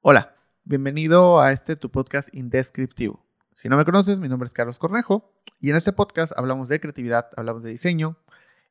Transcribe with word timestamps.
Hola, 0.00 0.36
bienvenido 0.62 1.40
a 1.40 1.50
este 1.50 1.74
tu 1.74 1.90
podcast 1.90 2.32
indescriptivo. 2.32 3.26
Si 3.52 3.68
no 3.68 3.76
me 3.76 3.84
conoces, 3.84 4.20
mi 4.20 4.28
nombre 4.28 4.46
es 4.46 4.52
Carlos 4.52 4.78
Cornejo 4.78 5.34
y 5.60 5.70
en 5.70 5.76
este 5.76 5.92
podcast 5.92 6.32
hablamos 6.38 6.68
de 6.68 6.78
creatividad, 6.78 7.30
hablamos 7.36 7.64
de 7.64 7.70
diseño. 7.70 8.16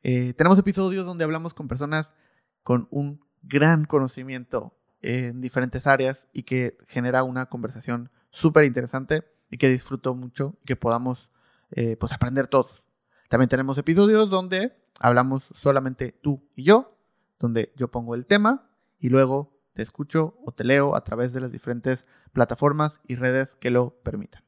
Eh, 0.03 0.33
tenemos 0.37 0.57
episodios 0.57 1.05
donde 1.05 1.25
hablamos 1.25 1.53
con 1.53 1.67
personas 1.67 2.15
con 2.63 2.87
un 2.91 3.19
gran 3.41 3.83
conocimiento 3.83 4.79
en 5.01 5.41
diferentes 5.41 5.85
áreas 5.85 6.27
y 6.31 6.43
que 6.43 6.77
genera 6.87 7.23
una 7.23 7.47
conversación 7.47 8.09
súper 8.29 8.63
interesante 8.63 9.25
y 9.51 9.57
que 9.57 9.67
disfruto 9.67 10.15
mucho 10.15 10.55
y 10.61 10.65
que 10.65 10.75
podamos 10.77 11.29
eh, 11.71 11.97
pues 11.97 12.13
aprender 12.13 12.47
todos. 12.47 12.85
También 13.27 13.49
tenemos 13.49 13.77
episodios 13.77 14.29
donde 14.29 14.77
hablamos 15.01 15.43
solamente 15.53 16.17
tú 16.21 16.47
y 16.55 16.63
yo, 16.63 16.97
donde 17.37 17.73
yo 17.75 17.91
pongo 17.91 18.15
el 18.15 18.25
tema 18.25 18.71
y 18.97 19.09
luego 19.09 19.56
te 19.77 19.83
escucho 19.83 20.33
o 20.43 20.51
te 20.51 20.63
leo 20.63 20.95
a 20.95 21.03
través 21.03 21.33
de 21.33 21.39
las 21.39 21.51
diferentes 21.51 22.07
plataformas 22.33 22.99
y 23.07 23.15
redes 23.15 23.55
que 23.55 23.69
lo 23.69 23.91
permitan. 24.01 24.41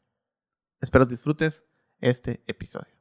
Espero 0.81 1.05
disfrutes 1.05 1.65
este 2.01 2.41
episodio. 2.47 2.91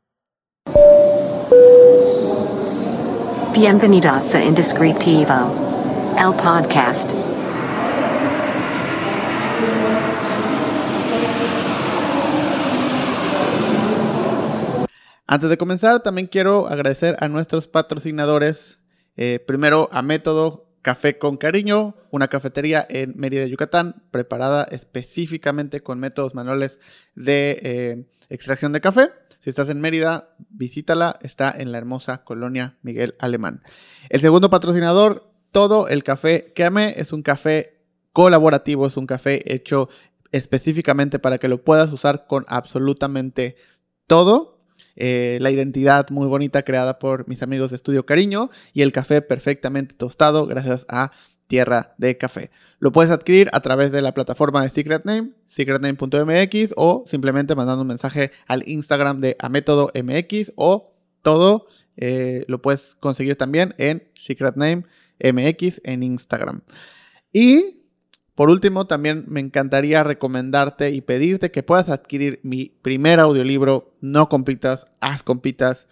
Bienvenidos 3.55 4.35
a 4.35 4.45
Indescriptivo, 4.45 5.55
el 6.19 6.35
podcast. 6.35 7.13
Antes 15.27 15.49
de 15.49 15.57
comenzar, 15.57 16.03
también 16.03 16.27
quiero 16.27 16.67
agradecer 16.67 17.17
a 17.21 17.29
nuestros 17.29 17.67
patrocinadores. 17.69 18.79
Eh, 19.17 19.43
primero 19.47 19.89
a 19.93 20.03
Método 20.03 20.68
Café 20.83 21.19
con 21.19 21.37
Cariño, 21.37 21.97
una 22.11 22.29
cafetería 22.29 22.87
en 22.89 23.15
Mérida, 23.17 23.47
Yucatán, 23.47 24.03
preparada 24.11 24.65
específicamente 24.71 25.83
con 25.83 25.99
métodos 25.99 26.35
manuales 26.35 26.79
de 27.15 27.59
eh, 27.63 28.07
extracción 28.29 28.73
de 28.73 28.81
café. 28.81 29.11
Si 29.41 29.51
estás 29.51 29.69
en 29.69 29.81
Mérida, 29.81 30.35
visítala, 30.51 31.19
está 31.23 31.55
en 31.57 31.73
la 31.73 31.79
hermosa 31.79 32.25
colonia 32.25 32.77
Miguel 32.83 33.15
Alemán. 33.19 33.63
El 34.09 34.21
segundo 34.21 34.51
patrocinador, 34.51 35.33
todo 35.53 35.89
el 35.89 36.03
café 36.03 36.53
que 36.55 36.65
amé, 36.65 36.95
es 36.97 37.13
un 37.13 37.23
café 37.23 37.83
colaborativo, 38.13 38.87
es 38.87 38.97
un 38.97 39.07
café 39.07 39.53
hecho 39.53 39.89
específicamente 40.33 41.19
para 41.19 41.39
que 41.39 41.49
lo 41.49 41.63
puedas 41.63 41.93
usar 41.93 42.27
con 42.27 42.45
absolutamente 42.49 43.57
todo. 44.07 44.58
Eh, 45.01 45.39
la 45.41 45.53
identidad 45.53 46.11
muy 46.11 46.27
bonita 46.27 46.65
creada 46.65 46.99
por 46.99 47.29
mis 47.29 47.45
amigos 47.45 47.71
de 47.71 47.77
Estudio 47.77 48.05
Cariño 48.05 48.51
y 48.73 48.83
el 48.83 48.91
café 48.91 49.23
perfectamente 49.23 49.95
tostado 49.95 50.45
gracias 50.47 50.87
a 50.89 51.13
Tierra 51.47 51.95
de 51.99 52.19
Café. 52.19 52.51
Lo 52.81 52.91
puedes 52.91 53.13
adquirir 53.13 53.49
a 53.53 53.61
través 53.61 53.93
de 53.93 54.03
la 54.03 54.13
plataforma 54.13 54.61
de 54.61 54.71
Secret 54.71 55.05
Name, 55.05 55.31
secretname.mx 55.47 56.75
o 56.77 57.05
simplemente 57.07 57.55
mandando 57.55 57.83
un 57.83 57.89
mensaje 57.89 58.33
al 58.49 58.69
Instagram 58.69 59.21
de 59.21 59.37
Amétodo 59.39 59.93
MX 59.95 60.53
o 60.57 60.93
todo 61.23 61.69
eh, 61.97 62.45
lo 62.49 62.61
puedes 62.61 62.97
conseguir 62.97 63.37
también 63.37 63.75
en 63.79 64.03
Secret 64.17 64.57
Name 64.57 64.85
MX 65.23 65.81
en 65.85 66.03
Instagram. 66.03 66.63
Y 67.33 67.78
por 68.39 68.51
último, 68.51 68.87
también 68.87 69.25
me 69.27 69.41
encantaría 69.41 70.05
recomendarte 70.05 70.93
y 70.93 71.01
pedirte 71.01 71.51
que 71.51 71.65
puedas 71.65 71.89
adquirir 71.89 72.39
mi 72.45 72.67
primer 72.83 73.19
audiolibro, 73.19 73.97
No 74.01 74.29
Compitas, 74.29 74.87
Haz 75.01 75.25
Compitas, 75.25 75.89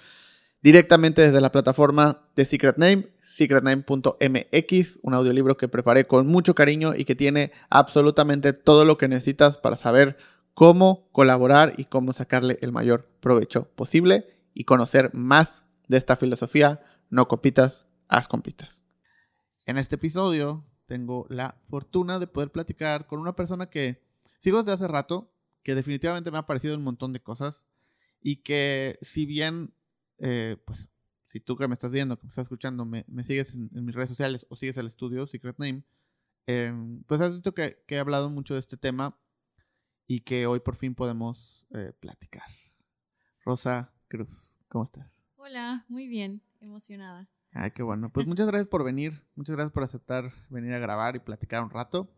directamente 0.63 1.23
desde 1.23 1.41
la 1.41 1.51
plataforma 1.51 2.23
de 2.37 2.45
Secret 2.45 2.77
Name, 2.77 3.09
secretname.mx, 3.21 5.01
un 5.03 5.15
audiolibro 5.15 5.57
que 5.57 5.67
preparé 5.67 6.07
con 6.07 6.29
mucho 6.29 6.55
cariño 6.55 6.95
y 6.95 7.05
que 7.05 7.17
tiene 7.17 7.51
absolutamente 7.69 8.53
todo 8.53 8.85
lo 8.85 8.97
que 8.97 9.09
necesitas 9.09 9.59
para 9.59 9.77
saber 9.77 10.17
cómo 10.55 11.09
colaborar 11.11 11.73
y 11.77 11.87
cómo 11.87 12.13
sacarle 12.13 12.61
el 12.63 12.71
mayor 12.71 13.09
provecho 13.19 13.73
posible 13.75 14.39
y 14.55 14.63
conocer 14.63 15.11
más 15.15 15.65
de 15.89 15.97
esta 15.97 16.15
filosofía, 16.15 16.81
no 17.11 17.27
compitas, 17.27 17.87
haz 18.07 18.29
compitas. 18.29 18.85
En 19.65 19.79
este 19.79 19.97
episodio 19.97 20.65
tengo 20.87 21.27
la 21.29 21.61
fortuna 21.65 22.19
de 22.19 22.27
poder 22.27 22.51
platicar 22.51 23.07
con 23.07 23.21
una 23.21 23.37
persona 23.37 23.67
que 23.67 24.03
sigo 24.39 24.63
desde 24.63 24.73
hace 24.73 24.89
rato, 24.89 25.33
que 25.63 25.75
definitivamente 25.75 26.31
me 26.31 26.39
ha 26.39 26.47
parecido 26.47 26.77
un 26.77 26.85
montón 26.85 27.13
de 27.13 27.21
cosas 27.21 27.65
y 28.21 28.37
que 28.37 28.99
si 29.03 29.27
bien, 29.27 29.75
eh, 30.19 30.57
pues, 30.65 30.89
si 31.27 31.41
tú 31.41 31.57
que 31.57 31.69
me 31.69 31.75
estás 31.75 31.91
viendo, 31.91 32.19
que 32.19 32.27
me 32.27 32.31
estás 32.31 32.45
escuchando, 32.45 32.85
me, 32.85 33.05
sigues 33.25 33.55
en, 33.55 33.71
mis 33.85 33.95
redes 33.95 34.11
sociales 34.11 34.47
o 34.49 34.57
sigues 34.57 34.77
el 34.77 34.87
estudio 34.87 35.27
Secret 35.27 35.59
Name, 35.59 35.83
em, 36.47 37.03
pues 37.05 37.21
has 37.21 37.33
visto 37.33 37.55
que, 37.55 37.85
he 37.89 37.99
hablado 37.99 38.31
mucho 38.31 38.55
de 38.55 38.61
este 38.61 38.77
tema 38.77 39.19
y 40.07 40.21
que 40.21 40.47
hoy 40.47 40.61
por 40.61 40.77
fin 40.77 40.95
podemos 40.95 41.67
eh, 41.71 41.93
platicar. 41.99 42.47
Rosa 43.45 43.93
Cruz, 44.09 44.57
¿cómo 44.69 44.85
estás? 44.85 45.21
Hola, 45.37 45.85
muy 45.89 46.09
bien, 46.09 46.43
emocionada. 46.61 47.29
Ay, 47.59 47.71
qué 47.71 47.83
bueno. 47.83 48.11
Pues 48.13 48.27
muchas 48.27 48.47
gracias 48.47 48.69
por 48.69 48.85
venir. 48.85 49.23
Muchas 49.35 49.57
gracias 49.57 49.73
por 49.73 49.83
aceptar 49.83 50.31
venir 50.51 50.75
a 50.75 50.79
grabar 50.79 51.17
y 51.17 51.21
platicar 51.21 51.63
un 51.63 51.71
rato. 51.71 52.09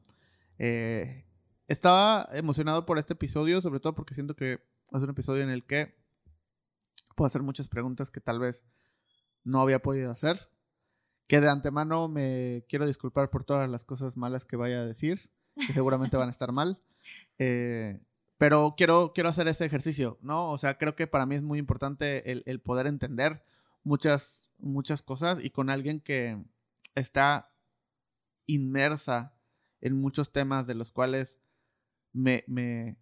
Eh, 0.59 1.25
estaba 1.69 2.29
emocionado 2.33 2.85
por 2.85 2.99
este 2.99 3.13
episodio, 3.13 3.63
sobre 3.63 3.79
todo 3.79 3.95
porque 3.95 4.15
siento 4.15 4.35
que 4.35 4.55
es 4.55 5.01
un 5.01 5.11
episodio 5.11 5.45
en 5.45 5.51
el 5.51 5.65
que 5.65 5.95
puedo 7.15 7.27
hacer 7.27 7.43
muchas 7.43 7.69
preguntas 7.69 8.11
que 8.11 8.21
tal 8.21 8.41
vez 8.41 8.65
no 9.45 9.61
había 9.61 9.81
podido 9.81 10.11
hacer. 10.11 10.51
Que 11.29 11.41
de 11.41 11.49
antemano 11.49 12.09
me 12.09 12.65
quiero 12.69 12.87
disculpar 12.87 13.31
por 13.31 13.45
todas 13.45 13.69
las 13.69 13.85
cosas 13.85 14.17
malas 14.17 14.45
que 14.45 14.57
vaya 14.57 14.81
a 14.81 14.87
decir, 14.87 15.31
que 15.55 15.73
seguramente 15.73 16.17
van 16.17 16.29
a 16.29 16.33
estar 16.33 16.51
mal. 16.51 16.83
Eh, 17.39 18.01
pero 18.39 18.75
quiero, 18.77 19.13
quiero 19.15 19.29
hacer 19.29 19.47
ese 19.47 19.67
ejercicio, 19.67 20.19
¿no? 20.23 20.51
O 20.51 20.59
sea, 20.59 20.79
creo 20.79 20.97
que 20.97 21.07
para 21.07 21.27
mí 21.27 21.35
es 21.35 21.43
muy 21.43 21.59
importante 21.59 22.33
el, 22.33 22.43
el 22.47 22.61
poder 22.61 22.87
entender 22.87 23.45
muchas 23.85 24.48
muchas 24.59 25.03
cosas 25.03 25.43
y 25.43 25.51
con 25.51 25.71
alguien 25.71 26.01
que 26.01 26.43
está 26.95 27.53
inmersa 28.47 29.35
en 29.81 30.01
muchos 30.01 30.33
temas 30.33 30.67
de 30.67 30.75
los 30.75 30.93
cuales 30.93 31.41
me, 32.13 32.45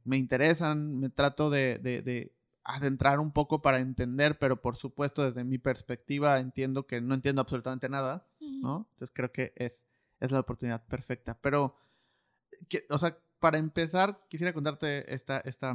interesan, 0.05 0.99
me 0.99 1.09
trato 1.11 1.51
de, 1.51 2.33
adentrar 2.65 3.21
un 3.21 3.33
poco 3.33 3.63
para 3.63 3.79
entender, 3.79 4.39
pero 4.39 4.61
por 4.61 4.77
supuesto 4.77 5.23
desde 5.23 5.45
mi 5.45 5.59
perspectiva 5.59 6.39
entiendo 6.39 6.87
que 6.87 7.01
no 7.01 7.15
entiendo 7.15 7.41
absolutamente 7.41 7.89
nada, 7.89 8.27
¿no? 8.41 8.89
Entonces 8.91 9.13
creo 9.15 9.31
que 9.31 9.53
es, 9.57 9.87
es 10.21 10.33
la 10.33 10.41
oportunidad 10.41 10.85
perfecta. 10.87 11.39
Pero, 11.41 11.77
o 12.91 12.99
sea, 12.99 13.17
para 13.39 13.59
empezar, 13.59 14.27
quisiera 14.29 14.53
contarte 14.53 15.13
esta, 15.15 15.39
esta, 15.41 15.75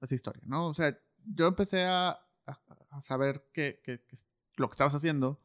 esta 0.00 0.14
historia, 0.14 0.42
¿no? 0.46 0.68
O 0.68 0.74
sea, 0.74 0.96
yo 1.24 1.48
empecé 1.48 1.84
a, 1.84 2.20
saber 3.00 3.48
que, 3.52 3.80
que, 3.84 4.02
lo 4.60 4.68
que 4.68 4.74
estabas 4.74 4.94
haciendo, 4.94 5.40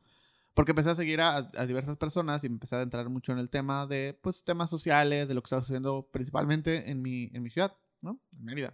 porque 0.53 0.71
empecé 0.71 0.89
a 0.89 0.95
seguir 0.95 1.21
a, 1.21 1.41
diversas 1.67 1.97
personas 1.97 2.43
y 2.43 2.47
empecé 2.47 2.77
a 2.77 2.81
entrar 2.81 3.09
mucho 3.09 3.33
en 3.33 3.39
el 3.39 3.49
tema 3.49 3.87
de, 3.87 4.17
pues, 4.21 4.43
temas 4.43 4.69
sociales, 4.69 5.27
de 5.27 5.33
lo 5.33 5.41
que 5.41 5.47
estabas 5.47 5.65
haciendo 5.65 6.07
principalmente 6.11 6.89
en 6.89 7.01
mi, 7.01 7.29
en 7.33 7.43
mi 7.43 7.49
ciudad, 7.49 7.75
¿no? 8.01 8.19
En 8.31 8.45
Mérida. 8.45 8.73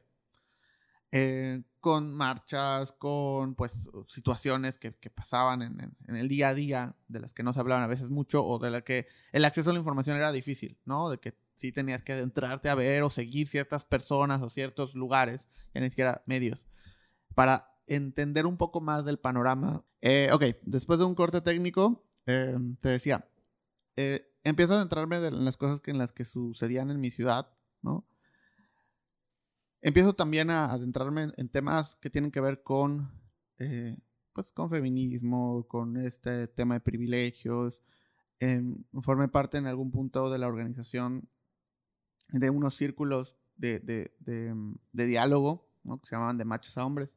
Eh, 1.12 1.64
con 1.80 2.14
marchas, 2.14 2.92
con, 2.92 3.56
pues, 3.56 3.90
situaciones 4.08 4.78
que, 4.78 4.94
que 4.94 5.10
pasaban 5.10 5.64
en, 5.64 5.96
en, 6.08 6.16
el 6.16 6.28
día 6.28 6.50
a 6.50 6.54
día, 6.54 6.96
de 7.08 7.20
las 7.20 7.34
que 7.34 7.42
no 7.42 7.52
se 7.52 7.60
hablaban 7.60 7.84
a 7.84 7.88
veces 7.88 8.10
mucho, 8.10 8.46
o 8.46 8.60
de 8.60 8.70
la 8.70 8.82
que 8.82 9.08
el 9.32 9.44
acceso 9.44 9.72
a 9.72 9.74
la 9.74 9.80
información 9.80 10.18
era 10.18 10.32
difícil, 10.32 10.78
¿no? 10.86 11.10
De 11.10 11.18
que 11.18 11.36
sí 11.56 11.72
tenías 11.72 12.04
que 12.04 12.14
adentrarte 12.14 12.70
a 12.70 12.76
ver 12.76 13.02
o 13.04 13.10
seguir 13.10 13.48
ciertas 13.48 13.86
personas 13.86 14.42
o 14.42 14.50
ciertos 14.50 14.94
lugares, 14.94 15.48
ya 15.74 15.82
ni 15.82 15.90
siquiera 15.90 16.22
medios, 16.28 16.66
para 17.34 17.71
entender 17.88 18.46
un 18.46 18.58
poco 18.58 18.82
más 18.82 19.06
del 19.06 19.20
panorama. 19.20 19.84
Eh, 20.02 20.30
ok, 20.32 20.44
después 20.64 21.00
de 21.00 21.06
un 21.06 21.16
corte 21.16 21.42
técnico, 21.42 22.06
eh, 22.26 22.56
te 22.80 22.90
decía, 22.90 23.28
eh, 23.96 24.34
empiezo 24.44 24.74
a 24.74 24.78
adentrarme 24.78 25.18
en 25.18 25.46
las 25.46 25.58
cosas 25.58 25.82
que, 25.82 25.92
en 25.92 25.98
las 25.98 26.12
que 26.14 26.26
sucedían 26.26 26.90
en 26.92 27.00
mi 27.00 27.12
ciudad, 27.12 27.52
¿no? 27.82 28.08
Empiezo 29.82 30.14
también 30.14 30.52
a 30.52 30.72
adentrarme 30.72 31.30
en, 31.36 31.50
temas 31.50 31.96
que 31.96 32.10
tienen 32.10 32.32
que 32.32 32.40
ver 32.40 32.62
con, 32.62 33.12
pues, 34.34 34.52
con 34.52 34.70
feminismo, 34.70 35.68
con 35.68 35.98
este 35.98 36.48
tema 36.48 36.76
de 36.76 36.82
privilegios. 36.82 37.82
Em, 38.40 38.84
formé 39.02 39.28
parte 39.28 39.58
en 39.58 39.66
algún 39.66 39.92
punto 39.92 40.30
de 40.30 40.40
la 40.40 40.48
organización 40.48 41.30
de 42.30 42.50
unos 42.50 42.76
círculos 42.76 43.38
de, 43.56 44.12
diálogo. 44.94 45.70
Que 45.84 46.08
se 46.08 46.16
llamaban 46.16 46.38
de 46.38 46.46
machos 46.46 46.78
a 46.78 46.86
hombres. 46.86 47.16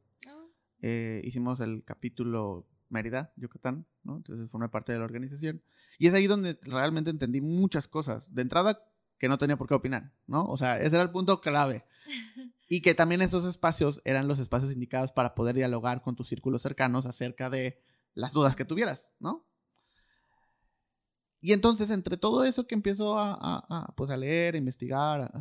Eh, 0.87 1.19
hicimos 1.23 1.59
el 1.61 1.83
capítulo 1.83 2.67
Mérida, 2.89 3.33
Yucatán, 3.37 3.87
¿no? 4.03 4.17
Entonces 4.17 4.51
formé 4.51 4.69
parte 4.69 4.91
de 4.93 4.99
la 4.99 5.05
organización. 5.05 5.63
Y 5.97 6.05
es 6.05 6.13
ahí 6.13 6.27
donde 6.27 6.59
realmente 6.61 7.09
entendí 7.09 7.41
muchas 7.41 7.87
cosas. 7.87 8.31
De 8.35 8.43
entrada, 8.43 8.87
que 9.17 9.27
no 9.27 9.39
tenía 9.39 9.57
por 9.57 9.67
qué 9.67 9.73
opinar, 9.73 10.13
¿no? 10.27 10.45
O 10.45 10.57
sea, 10.57 10.79
ese 10.79 10.93
era 10.93 11.01
el 11.01 11.09
punto 11.09 11.41
clave. 11.41 11.85
Y 12.67 12.81
que 12.81 12.95
también 12.95 13.21
esos 13.21 13.45
espacios 13.45 14.01
eran 14.05 14.27
los 14.27 14.39
espacios 14.39 14.73
indicados 14.73 15.11
para 15.11 15.35
poder 15.35 15.55
dialogar 15.55 16.01
con 16.01 16.15
tus 16.15 16.27
círculos 16.27 16.63
cercanos 16.63 17.05
acerca 17.05 17.51
de 17.51 17.79
las 18.15 18.33
dudas 18.33 18.55
que 18.55 18.65
tuvieras, 18.65 19.07
¿no? 19.19 19.45
Y 21.41 21.53
entonces, 21.53 21.91
entre 21.91 22.17
todo 22.17 22.43
eso 22.43 22.65
que 22.65 22.73
empiezo 22.73 23.19
a, 23.19 23.33
a, 23.33 23.65
a, 23.69 23.95
pues 23.95 24.09
a 24.09 24.17
leer, 24.17 24.55
a 24.55 24.57
investigar, 24.57 25.31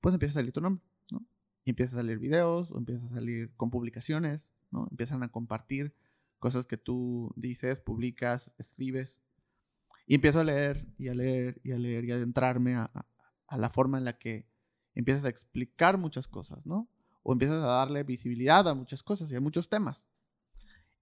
pues 0.00 0.14
empieza 0.14 0.32
a 0.32 0.40
salir 0.40 0.52
tu 0.52 0.62
nombre, 0.62 0.82
¿no? 1.10 1.26
Y 1.64 1.70
empieza 1.70 1.96
a 1.96 2.00
salir 2.00 2.18
videos, 2.18 2.70
o 2.70 2.78
empieza 2.78 3.04
a 3.04 3.10
salir 3.10 3.54
con 3.56 3.68
publicaciones, 3.68 4.48
¿no? 4.70 4.88
Empiezan 4.90 5.22
a 5.22 5.30
compartir 5.30 5.94
cosas 6.38 6.66
que 6.66 6.76
tú 6.76 7.32
dices, 7.36 7.78
publicas, 7.80 8.52
escribes. 8.58 9.20
Y 10.06 10.14
empiezo 10.14 10.40
a 10.40 10.44
leer 10.44 10.86
y 10.98 11.08
a 11.08 11.14
leer 11.14 11.60
y 11.64 11.72
a 11.72 11.78
leer 11.78 12.04
y 12.04 12.12
a 12.12 12.16
adentrarme 12.16 12.76
a, 12.76 12.90
la 13.56 13.70
forma 13.70 13.98
en 13.98 14.04
la 14.04 14.18
que 14.18 14.48
empiezas 14.94 15.24
a 15.24 15.28
explicar 15.28 15.98
muchas 15.98 16.28
cosas, 16.28 16.64
¿no? 16.64 16.88
O 17.22 17.32
empiezas 17.32 17.62
a 17.62 17.66
darle 17.66 18.04
visibilidad 18.04 18.68
a 18.68 18.74
muchas 18.74 19.02
cosas 19.02 19.30
y 19.30 19.36
a 19.36 19.40
muchos 19.40 19.68
temas. 19.68 20.04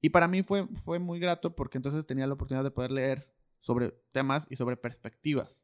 Y 0.00 0.10
para 0.10 0.28
mí 0.28 0.42
fue, 0.42 0.66
fue 0.76 0.98
muy 0.98 1.18
grato 1.18 1.54
porque 1.54 1.78
entonces 1.78 2.06
tenía 2.06 2.26
la 2.26 2.34
oportunidad 2.34 2.64
de 2.64 2.70
poder 2.70 2.90
leer 2.92 3.30
sobre 3.58 3.90
temas 4.12 4.46
y 4.50 4.56
sobre 4.56 4.76
perspectivas. 4.76 5.58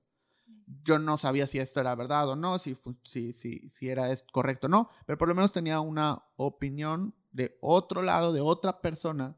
Yo 0.85 0.99
no 0.99 1.19
sabía 1.19 1.47
si 1.47 1.59
esto 1.59 1.81
era 1.81 1.95
verdad 1.95 2.29
o 2.29 2.37
no, 2.37 2.59
si, 2.59 2.77
si, 3.05 3.33
si, 3.33 3.69
si 3.69 3.89
era 3.89 4.09
correcto 4.33 4.67
o 4.67 4.71
no, 4.71 4.89
pero 5.07 5.19
por 5.19 5.29
lo 5.29 5.35
menos 5.35 5.53
tenía 5.53 5.81
una 5.81 6.23
opinión 6.37 7.15
de 7.33 7.57
otro 7.61 8.03
lado, 8.03 8.33
de 8.33 8.41
otra 8.41 8.81
persona, 8.81 9.37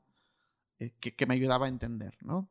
eh, 0.79 0.95
que, 1.01 1.15
que, 1.15 1.27
me 1.27 1.35
ayudaba 1.35 1.67
a 1.67 1.69
entender, 1.69 2.17
¿no? 2.23 2.51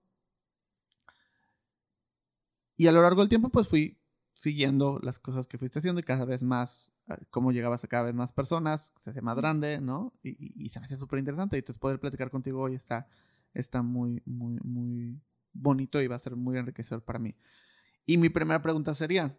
Y 2.77 2.87
a 2.87 2.91
lo 2.91 3.01
largo 3.01 3.21
del 3.21 3.29
tiempo, 3.29 3.49
pues 3.49 3.67
fui 3.67 4.01
siguiendo 4.41 4.99
las 5.03 5.19
cosas 5.19 5.45
que 5.45 5.59
fuiste 5.59 5.77
haciendo 5.77 6.01
y 6.01 6.03
cada 6.03 6.25
vez 6.25 6.41
más, 6.41 6.91
ah, 7.07 7.19
cómo 7.29 7.51
llegabas 7.51 7.83
a 7.83 7.87
cada 7.87 8.05
vez 8.05 8.15
más 8.15 8.31
personas, 8.31 8.91
se 8.99 9.11
hace 9.11 9.21
más 9.21 9.35
grande, 9.37 9.79
¿no? 9.79 10.13
Y, 10.23 10.67
se 10.69 10.79
me 10.79 10.87
hace 10.87 10.97
súper 10.97 11.19
interesante. 11.19 11.57
Y 11.57 11.59
entonces 11.59 11.79
poder 11.79 11.99
platicar 11.99 12.31
contigo 12.31 12.59
hoy 12.59 12.73
está, 12.73 13.07
está 13.53 13.83
muy, 13.83 14.23
muy, 14.25 14.57
muy 14.63 15.21
bonito 15.53 16.01
y 16.01 16.07
va 16.07 16.15
a 16.15 16.19
ser 16.19 16.35
muy 16.35 16.57
enriquecedor 16.57 17.03
para 17.03 17.19
mí. 17.19 17.35
Y 18.07 18.17
mi 18.17 18.29
primera 18.29 18.63
pregunta 18.63 18.95
sería, 18.95 19.37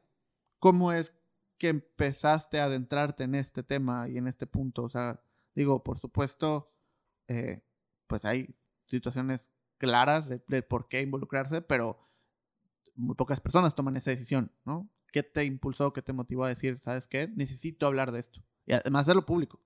¿cómo 0.61 0.93
es 0.93 1.13
que 1.59 1.71
empezaste 1.71 2.61
a 2.61 2.67
adentrarte 2.67 3.25
en 3.25 3.35
este 3.35 3.65
tema 3.65 4.09
y 4.09 4.19
en 4.19 4.29
este 4.29 4.47
punto? 4.47 4.85
O 4.85 4.89
sea, 4.89 5.21
digo, 5.55 5.83
por 5.83 5.99
supuesto, 5.99 6.73
eh, 7.29 7.63
pues 8.07 8.25
hay 8.25 8.55
situaciones 8.87 9.51
claras 9.79 10.29
de, 10.29 10.63
por 10.63 10.89
qué 10.89 11.01
involucrarse, 11.01 11.63
pero 11.63 11.99
muy 12.95 13.15
pocas 13.15 13.41
personas 13.41 13.75
toman 13.75 13.97
esa 13.97 14.11
decisión, 14.11 14.53
¿no? 14.65 14.89
¿Qué 15.11 15.23
te 15.23 15.45
impulsó, 15.45 15.93
qué 15.93 16.03
te 16.03 16.13
motivó 16.13 16.45
a 16.45 16.49
decir, 16.49 16.79
sabes 16.79 17.07
qué, 17.07 17.29
necesito 17.29 17.87
hablar 17.87 18.13
de 18.13 18.21
esto? 18.21 18.45
Y 18.67 18.73
además 18.75 19.07
de 19.07 19.15
lo 19.15 19.27
público. 19.27 19.61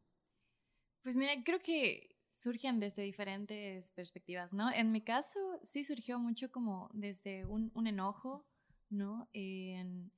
Pues 1.02 1.16
mira, 1.16 1.32
creo 1.44 1.60
que 1.60 2.16
surgen 2.36 2.80
desde 2.80 3.02
diferentes 3.02 3.90
perspectivas, 3.92 4.52
¿no? 4.52 4.70
En 4.70 4.92
mi 4.92 5.00
caso, 5.00 5.38
sí 5.62 5.84
surgió 5.84 6.18
mucho 6.18 6.50
como 6.50 6.90
desde 6.92 7.46
un, 7.46 7.70
enojo, 7.86 8.46
¿no? 8.90 9.28
En, 9.32 10.12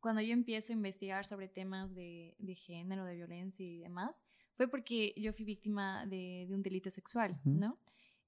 cuando 0.00 0.20
yo 0.20 0.34
empiezo 0.34 0.72
a 0.72 0.76
investigar 0.76 1.24
sobre 1.24 1.48
temas 1.48 1.94
de, 1.94 2.36
género, 2.56 3.04
de 3.06 3.14
violencia 3.14 3.64
y 3.66 3.78
demás, 3.78 4.24
fue 4.56 4.68
porque 4.68 5.12
yo 5.16 5.32
fui 5.32 5.44
víctima 5.44 6.06
de, 6.06 6.46
de 6.48 6.54
un 6.54 6.62
delito 6.62 6.90
sexual, 6.90 7.32
uh 7.44 7.48
-huh. 7.48 7.58
¿no? 7.58 7.78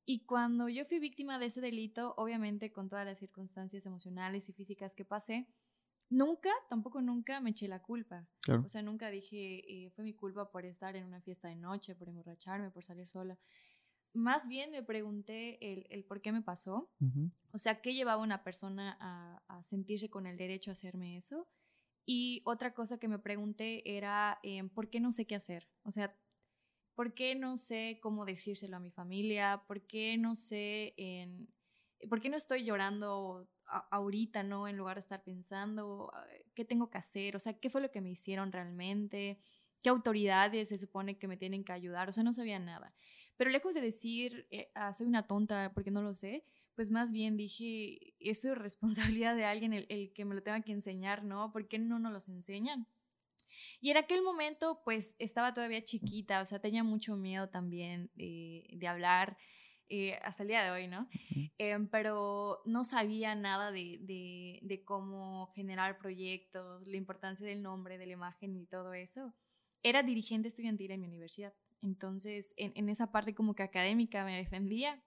Y 0.04 0.20
cuando 0.24 0.68
yo 0.68 0.84
fui 0.84 1.00
víctima 1.00 1.38
de 1.38 1.46
ese 1.46 1.60
delito, 1.60 2.14
obviamente 2.16 2.72
con 2.72 2.88
todas 2.88 3.04
las 3.04 3.18
circunstancias 3.18 3.86
emocionales 3.86 4.48
y 4.48 4.52
físicas 4.52 4.94
que 4.94 5.04
pasé, 5.04 5.48
nunca, 6.08 6.50
tampoco 6.68 7.00
nunca 7.00 7.40
me 7.40 7.50
eché 7.50 7.66
la 7.66 7.82
culpa. 7.82 8.24
Claro. 8.42 8.62
O 8.64 8.68
sea, 8.68 8.82
nunca 8.82 9.10
dije, 9.10 9.86
eh, 9.86 9.90
fue 9.90 10.04
mi 10.04 10.14
culpa 10.14 10.50
por 10.52 10.64
estar 10.64 10.94
en 10.94 11.04
una 11.04 11.20
fiesta 11.20 11.48
de 11.48 11.56
noche, 11.56 11.96
por 11.96 12.08
emborracharme, 12.08 12.70
por 12.70 12.84
salir 12.84 13.08
sola. 13.08 13.36
Más 14.12 14.46
bien 14.46 14.70
me 14.70 14.82
pregunté 14.82 15.58
el, 15.72 15.86
el 15.90 16.04
por 16.04 16.22
qué 16.22 16.30
me 16.32 16.40
pasó. 16.40 16.88
Uh 17.00 17.06
-huh. 17.06 17.30
O 17.50 17.58
sea, 17.58 17.80
¿qué 17.80 17.92
llevaba 17.92 18.20
a 18.22 18.24
una 18.24 18.44
persona 18.44 18.96
a, 19.00 19.42
a, 19.48 19.62
sentirse 19.64 20.08
con 20.08 20.26
el 20.26 20.36
derecho 20.36 20.70
a 20.70 20.72
hacerme 20.72 21.16
eso? 21.16 21.48
Y 22.06 22.40
otra 22.44 22.72
cosa 22.72 22.98
que 22.98 23.08
me 23.08 23.18
pregunté 23.18 23.96
era, 23.96 24.38
eh, 24.42 24.62
¿por 24.74 24.88
qué 24.88 25.00
no 25.00 25.12
sé 25.12 25.26
qué 25.26 25.34
hacer? 25.34 25.68
O 25.82 25.90
sea, 25.90 26.16
¿Por 26.96 27.12
qué 27.12 27.34
no 27.34 27.58
sé 27.58 27.98
cómo 28.00 28.24
decírselo 28.24 28.78
a 28.78 28.80
mi 28.80 28.90
familia? 28.90 29.62
¿Por 29.68 29.82
qué 29.86 30.16
no 30.16 30.34
sé 30.34 30.94
en... 30.96 31.46
¿Por 32.08 32.22
qué 32.22 32.30
no 32.30 32.38
estoy 32.38 32.64
llorando 32.64 33.46
ahorita, 33.90 34.42
no? 34.42 34.66
En 34.66 34.78
lugar 34.78 34.96
de 34.96 35.00
estar 35.00 35.22
pensando, 35.22 36.10
¿qué 36.54 36.64
tengo 36.64 36.88
que 36.88 36.96
hacer? 36.96 37.36
O 37.36 37.38
sea, 37.38 37.58
¿qué 37.58 37.68
fue 37.68 37.82
lo 37.82 37.90
que 37.90 38.00
me 38.00 38.08
hicieron 38.10 38.50
realmente? 38.50 39.38
¿Qué 39.82 39.90
autoridades 39.90 40.70
se 40.70 40.78
supone 40.78 41.18
que 41.18 41.28
me 41.28 41.36
tienen 41.36 41.64
que 41.64 41.72
ayudar? 41.72 42.08
O 42.08 42.12
sea, 42.12 42.24
no 42.24 42.32
sabía 42.32 42.58
nada. 42.58 42.94
Pero 43.36 43.50
lejos 43.50 43.74
de 43.74 43.82
decir, 43.82 44.46
eh, 44.50 44.70
ah, 44.74 44.94
soy 44.94 45.06
una 45.06 45.26
tonta 45.26 45.72
porque 45.74 45.90
no 45.90 46.02
lo 46.02 46.14
sé, 46.14 46.44
pues 46.76 46.90
más 46.90 47.10
bien 47.10 47.36
dije, 47.36 48.14
esto 48.20 48.52
es 48.52 48.58
responsabilidad 48.58 49.34
de 49.34 49.46
alguien 49.46 49.72
el, 49.72 49.86
el 49.88 50.12
que 50.12 50.24
me 50.24 50.34
lo 50.34 50.42
tenga 50.42 50.62
que 50.62 50.72
enseñar, 50.72 51.24
¿no? 51.24 51.50
¿Por 51.52 51.66
qué 51.66 51.78
no 51.78 51.98
nos 51.98 52.12
los 52.12 52.28
enseñan? 52.28 52.86
Y 53.80 53.90
en 53.90 53.96
aquel 53.96 54.22
momento, 54.22 54.82
pues 54.84 55.16
estaba 55.18 55.54
todavía 55.54 55.82
chiquita, 55.82 56.42
o 56.42 56.46
sea, 56.46 56.60
tenía 56.60 56.84
mucho 56.84 57.16
miedo 57.16 57.48
también 57.48 58.10
de, 58.14 58.68
de 58.72 58.86
hablar. 58.86 59.36
Eh, 59.88 60.18
hasta 60.22 60.42
el 60.42 60.48
día 60.48 60.64
de 60.64 60.72
hoy, 60.72 60.88
¿no? 60.88 61.02
Uh 61.02 61.34
-huh. 61.36 61.52
eh, 61.58 61.88
pero 61.92 62.60
no 62.64 62.82
sabía 62.82 63.36
nada 63.36 63.70
de, 63.70 63.98
de, 64.00 64.58
de, 64.62 64.84
cómo 64.84 65.52
generar 65.54 65.96
proyectos, 65.98 66.84
la 66.88 66.96
importancia 66.96 67.46
del 67.46 67.62
nombre, 67.62 67.96
de 67.96 68.06
la 68.06 68.14
imagen 68.14 68.56
y 68.56 68.66
todo 68.66 68.94
eso. 68.94 69.32
Era 69.84 70.02
dirigente 70.02 70.48
estudiantil 70.48 70.90
en 70.90 71.00
mi 71.02 71.06
universidad. 71.06 71.54
Entonces, 71.82 72.52
en, 72.56 72.72
en 72.74 72.88
esa 72.88 73.12
parte 73.12 73.36
como 73.36 73.54
que 73.54 73.62
académica 73.62 74.24
me 74.24 74.36
defendía, 74.36 75.00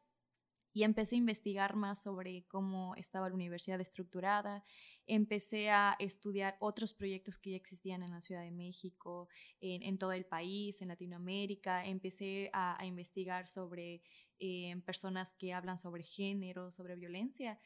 y 0.74 0.83
empecé 0.83 1.16
a 1.16 1.19
investigar 1.19 1.75
más 1.75 2.04
sobre 2.04 2.45
cómo 2.48 2.95
estaba 2.95 3.30
la 3.30 3.36
universidad 3.36 3.81
estructurada, 3.81 4.63
empecé 5.07 5.69
a 5.69 5.95
estudiar 6.00 6.57
otros 6.60 6.94
proyectos 6.94 7.38
que 7.38 7.51
ya 7.51 7.57
existían 7.57 8.04
en 8.04 8.12
la 8.12 8.21
Ciudad 8.21 8.44
de 8.44 8.51
México, 8.51 9.27
en, 9.60 9.98
todo 9.98 10.12
el 10.12 10.25
país, 10.25 10.81
en 10.81 10.89
Latinoamérica, 10.89 11.86
empecé 11.86 12.50
a, 12.54 12.77
investigar 12.86 13.48
sobre 13.48 14.01
eh, 14.39 14.75
personas 14.86 15.33
que 15.33 15.54
hablan 15.54 15.77
sobre 15.77 16.04
género, 16.04 16.71
sobre 16.71 16.95
violencia. 16.95 17.60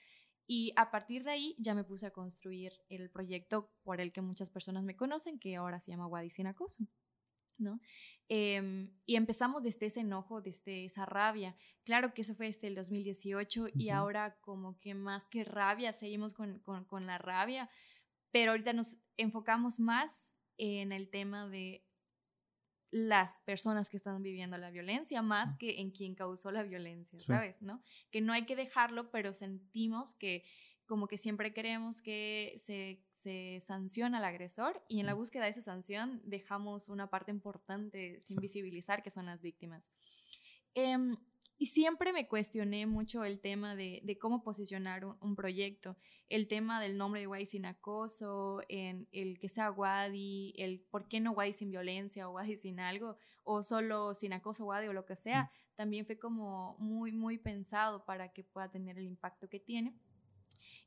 Y 0.46 0.74
a 0.76 0.92
partir 0.92 1.24
de 1.24 1.32
ahí 1.32 1.56
ya 1.58 1.74
me 1.74 1.84
puse 1.84 2.08
a 2.08 2.12
construir 2.12 2.74
el 2.90 3.10
proyecto 3.10 3.72
por 3.84 4.02
el 4.02 4.12
que 4.12 4.22
muchas 4.22 4.50
personas 4.50 4.84
me 4.84 4.96
conocen, 4.96 5.40
que 5.40 5.56
ahora 5.56 5.80
se 5.80 5.92
llama 5.92 6.08
Wadi 6.08 6.30
Sin 6.30 6.48
Acoso. 6.48 6.86
¿No? 7.64 7.80
Eh, 8.30 8.90
y 9.06 9.16
empezamos 9.16 9.64
desde 9.64 9.88
ese 9.88 10.02
enojo, 10.02 10.42
desde 10.42 10.86
esa 10.86 11.06
rabia. 11.06 11.56
Claro 11.84 12.14
que 12.14 12.22
eso 12.22 12.36
fue 12.36 12.48
desde 12.48 12.68
el 12.68 12.76
2018 12.76 13.62
uh 13.62 13.66
-huh. 13.66 13.72
y 13.76 13.90
ahora 13.90 14.38
como 14.42 14.78
que 14.78 14.94
más 14.94 15.28
que 15.28 15.44
rabia, 15.44 15.94
seguimos 15.94 16.34
con, 16.34 16.60
con, 16.60 16.86
con, 16.86 17.06
la 17.06 17.18
rabia, 17.18 17.70
pero 18.32 18.52
ahorita 18.52 18.74
nos 18.74 18.98
enfocamos 19.18 19.80
más 19.80 20.36
en 20.58 20.92
el 20.92 21.10
tema 21.10 21.48
de 21.48 21.86
las 22.94 23.42
personas 23.42 23.90
que 23.90 23.98
están 23.98 24.22
viviendo 24.22 24.56
la 24.58 24.70
violencia 24.70 25.24
más 25.24 25.56
que 25.58 25.82
en 25.82 25.90
quien 25.90 26.14
causó 26.14 26.52
la 26.52 26.62
violencia, 26.62 27.18
sí. 27.18 27.26
¿sabes? 27.26 27.64
¿No? 27.64 27.82
Que 28.12 28.22
no 28.22 28.34
hay 28.34 28.46
que 28.46 28.56
dejarlo, 28.56 29.10
pero 29.10 29.34
sentimos 29.34 30.14
que 30.14 30.44
como 30.94 31.08
que 31.08 31.18
siempre 31.18 31.56
queremos 31.56 32.04
que 32.04 32.54
se, 32.60 33.02
se 33.14 33.58
sanciona 33.62 34.20
al 34.20 34.26
agresor 34.26 34.80
y 34.88 35.00
en 35.00 35.08
la 35.08 35.16
búsqueda 35.16 35.46
de 35.46 35.50
esa 35.50 35.64
sanción 35.64 36.22
dejamos 36.24 36.88
una 36.88 37.10
parte 37.10 37.32
importante 37.32 38.22
sin 38.22 38.38
visibilizar 38.38 39.02
que 39.02 39.10
son 39.10 39.26
las 39.26 39.42
víctimas. 39.42 39.90
Eh, 40.76 40.96
y 41.58 41.66
siempre 41.66 42.14
me 42.14 42.28
cuestioné 42.28 42.86
mucho 42.86 43.24
el 43.24 43.40
tema 43.40 43.76
de, 43.76 44.02
de 44.04 44.20
cómo 44.20 44.44
posicionar 44.44 45.04
un, 45.04 45.18
un, 45.20 45.36
proyecto, 45.36 45.98
el 46.30 46.48
tema 46.48 46.80
del 46.80 46.96
nombre 46.96 47.22
de 47.22 47.28
Wadi 47.28 47.48
sin 47.48 47.66
acoso, 47.66 48.62
en 48.70 49.08
el 49.12 49.40
que 49.40 49.50
sea 49.50 49.72
Wadi, 49.72 50.54
el 50.60 50.80
por 50.92 51.08
qué 51.08 51.20
no 51.20 51.32
Wadi 51.32 51.54
sin 51.54 51.72
violencia 51.72 52.30
o 52.30 52.34
Wadi 52.34 52.56
sin 52.56 52.80
algo, 52.80 53.18
o 53.44 53.64
solo 53.64 54.14
sin 54.14 54.32
acoso 54.34 54.66
Wadi 54.66 54.90
o 54.90 54.94
lo 54.94 55.08
que 55.08 55.16
sea, 55.16 55.50
también 55.74 56.06
fue 56.06 56.20
como 56.20 56.76
muy, 56.78 57.12
muy 57.12 57.40
pensado 57.40 58.06
para 58.06 58.32
que 58.32 58.44
pueda 58.44 58.70
tener 58.70 59.00
el 59.00 59.06
impacto 59.06 59.50
que 59.50 59.60
tiene. 59.60 59.96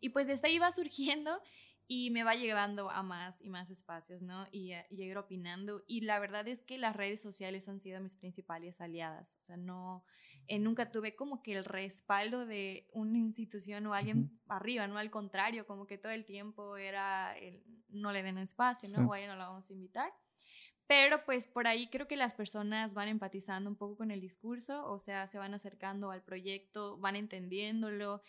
Y 0.00 0.10
pues 0.10 0.26
desde 0.26 0.48
ahí 0.48 0.58
va 0.58 0.70
surgiendo 0.70 1.40
y 1.88 2.10
me 2.10 2.24
va 2.24 2.34
llevando 2.34 2.90
a 2.90 3.02
más 3.02 3.40
y 3.40 3.48
más 3.48 3.70
espacios, 3.70 4.20
¿no? 4.20 4.46
Y, 4.50 4.72
a, 4.72 4.86
y 4.90 5.02
a 5.02 5.06
ir 5.06 5.18
opinando. 5.18 5.84
Y 5.86 6.00
la 6.00 6.18
verdad 6.18 6.46
es 6.48 6.62
que 6.62 6.78
las 6.78 6.96
redes 6.96 7.22
sociales 7.22 7.68
han 7.68 7.78
sido 7.78 8.00
mis 8.00 8.16
principales 8.16 8.80
aliadas. 8.80 9.38
O 9.42 9.46
sea, 9.46 9.56
no, 9.56 10.04
eh, 10.48 10.58
nunca 10.58 10.90
tuve 10.90 11.14
como 11.14 11.42
que 11.42 11.52
el 11.52 11.64
respaldo 11.64 12.44
de 12.44 12.88
una 12.92 13.18
institución 13.18 13.86
o 13.86 13.94
alguien 13.94 14.18
uh 14.18 14.22
-huh. 14.22 14.56
arriba, 14.56 14.88
¿no? 14.88 14.98
Al 14.98 15.10
contrario, 15.10 15.66
como 15.66 15.86
que 15.86 15.96
todo 15.96 16.12
el 16.12 16.24
tiempo 16.24 16.76
era, 16.76 17.38
el, 17.38 17.62
no 17.88 18.10
le 18.10 18.24
den 18.24 18.38
espacio, 18.38 18.88
¿no? 18.88 18.98
Sí. 18.98 19.04
O 19.08 19.12
a 19.12 19.20
ella 19.20 19.28
no 19.28 19.36
la 19.36 19.48
vamos 19.48 19.70
a 19.70 19.72
invitar. 19.72 20.12
Pero 20.88 21.24
pues 21.24 21.46
por 21.46 21.66
ahí 21.66 21.88
creo 21.88 22.06
que 22.06 22.16
las 22.16 22.34
personas 22.34 22.94
van 22.94 23.08
empatizando 23.08 23.68
un 23.70 23.76
poco 23.76 23.96
con 23.96 24.10
el 24.10 24.20
discurso, 24.20 24.88
o 24.88 24.98
sea, 24.98 25.26
se 25.26 25.38
van 25.38 25.52
acercando 25.54 26.10
al 26.10 26.22
proyecto, 26.22 26.96
van 26.98 27.16
entendiéndolo. 27.16 28.22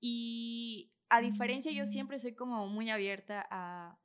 Y 0.00 0.92
a 1.10 1.20
diferencia, 1.20 1.72
yo 1.72 1.86
siempre 1.86 2.18
soy 2.18 2.34
como 2.34 2.66
muy 2.68 2.88
abierta 2.90 3.46
a, 3.50 3.98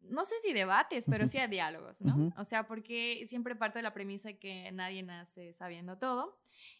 no 0.00 0.24
sé 0.24 0.34
si 0.40 0.52
debates, 0.52 1.06
pero 1.10 1.26
sí 1.26 1.38
a 1.38 1.48
diálogos, 1.48 2.02
¿no? 2.02 2.14
Ujú. 2.14 2.32
O 2.40 2.44
sea, 2.44 2.66
porque 2.66 3.24
siempre 3.26 3.56
parto 3.56 3.78
de 3.78 3.82
la 3.82 3.92
premisa 3.94 4.34
que 4.34 4.70
nadie 4.72 5.02
nace 5.02 5.52
sabiendo 5.52 5.98
todo 5.98 6.38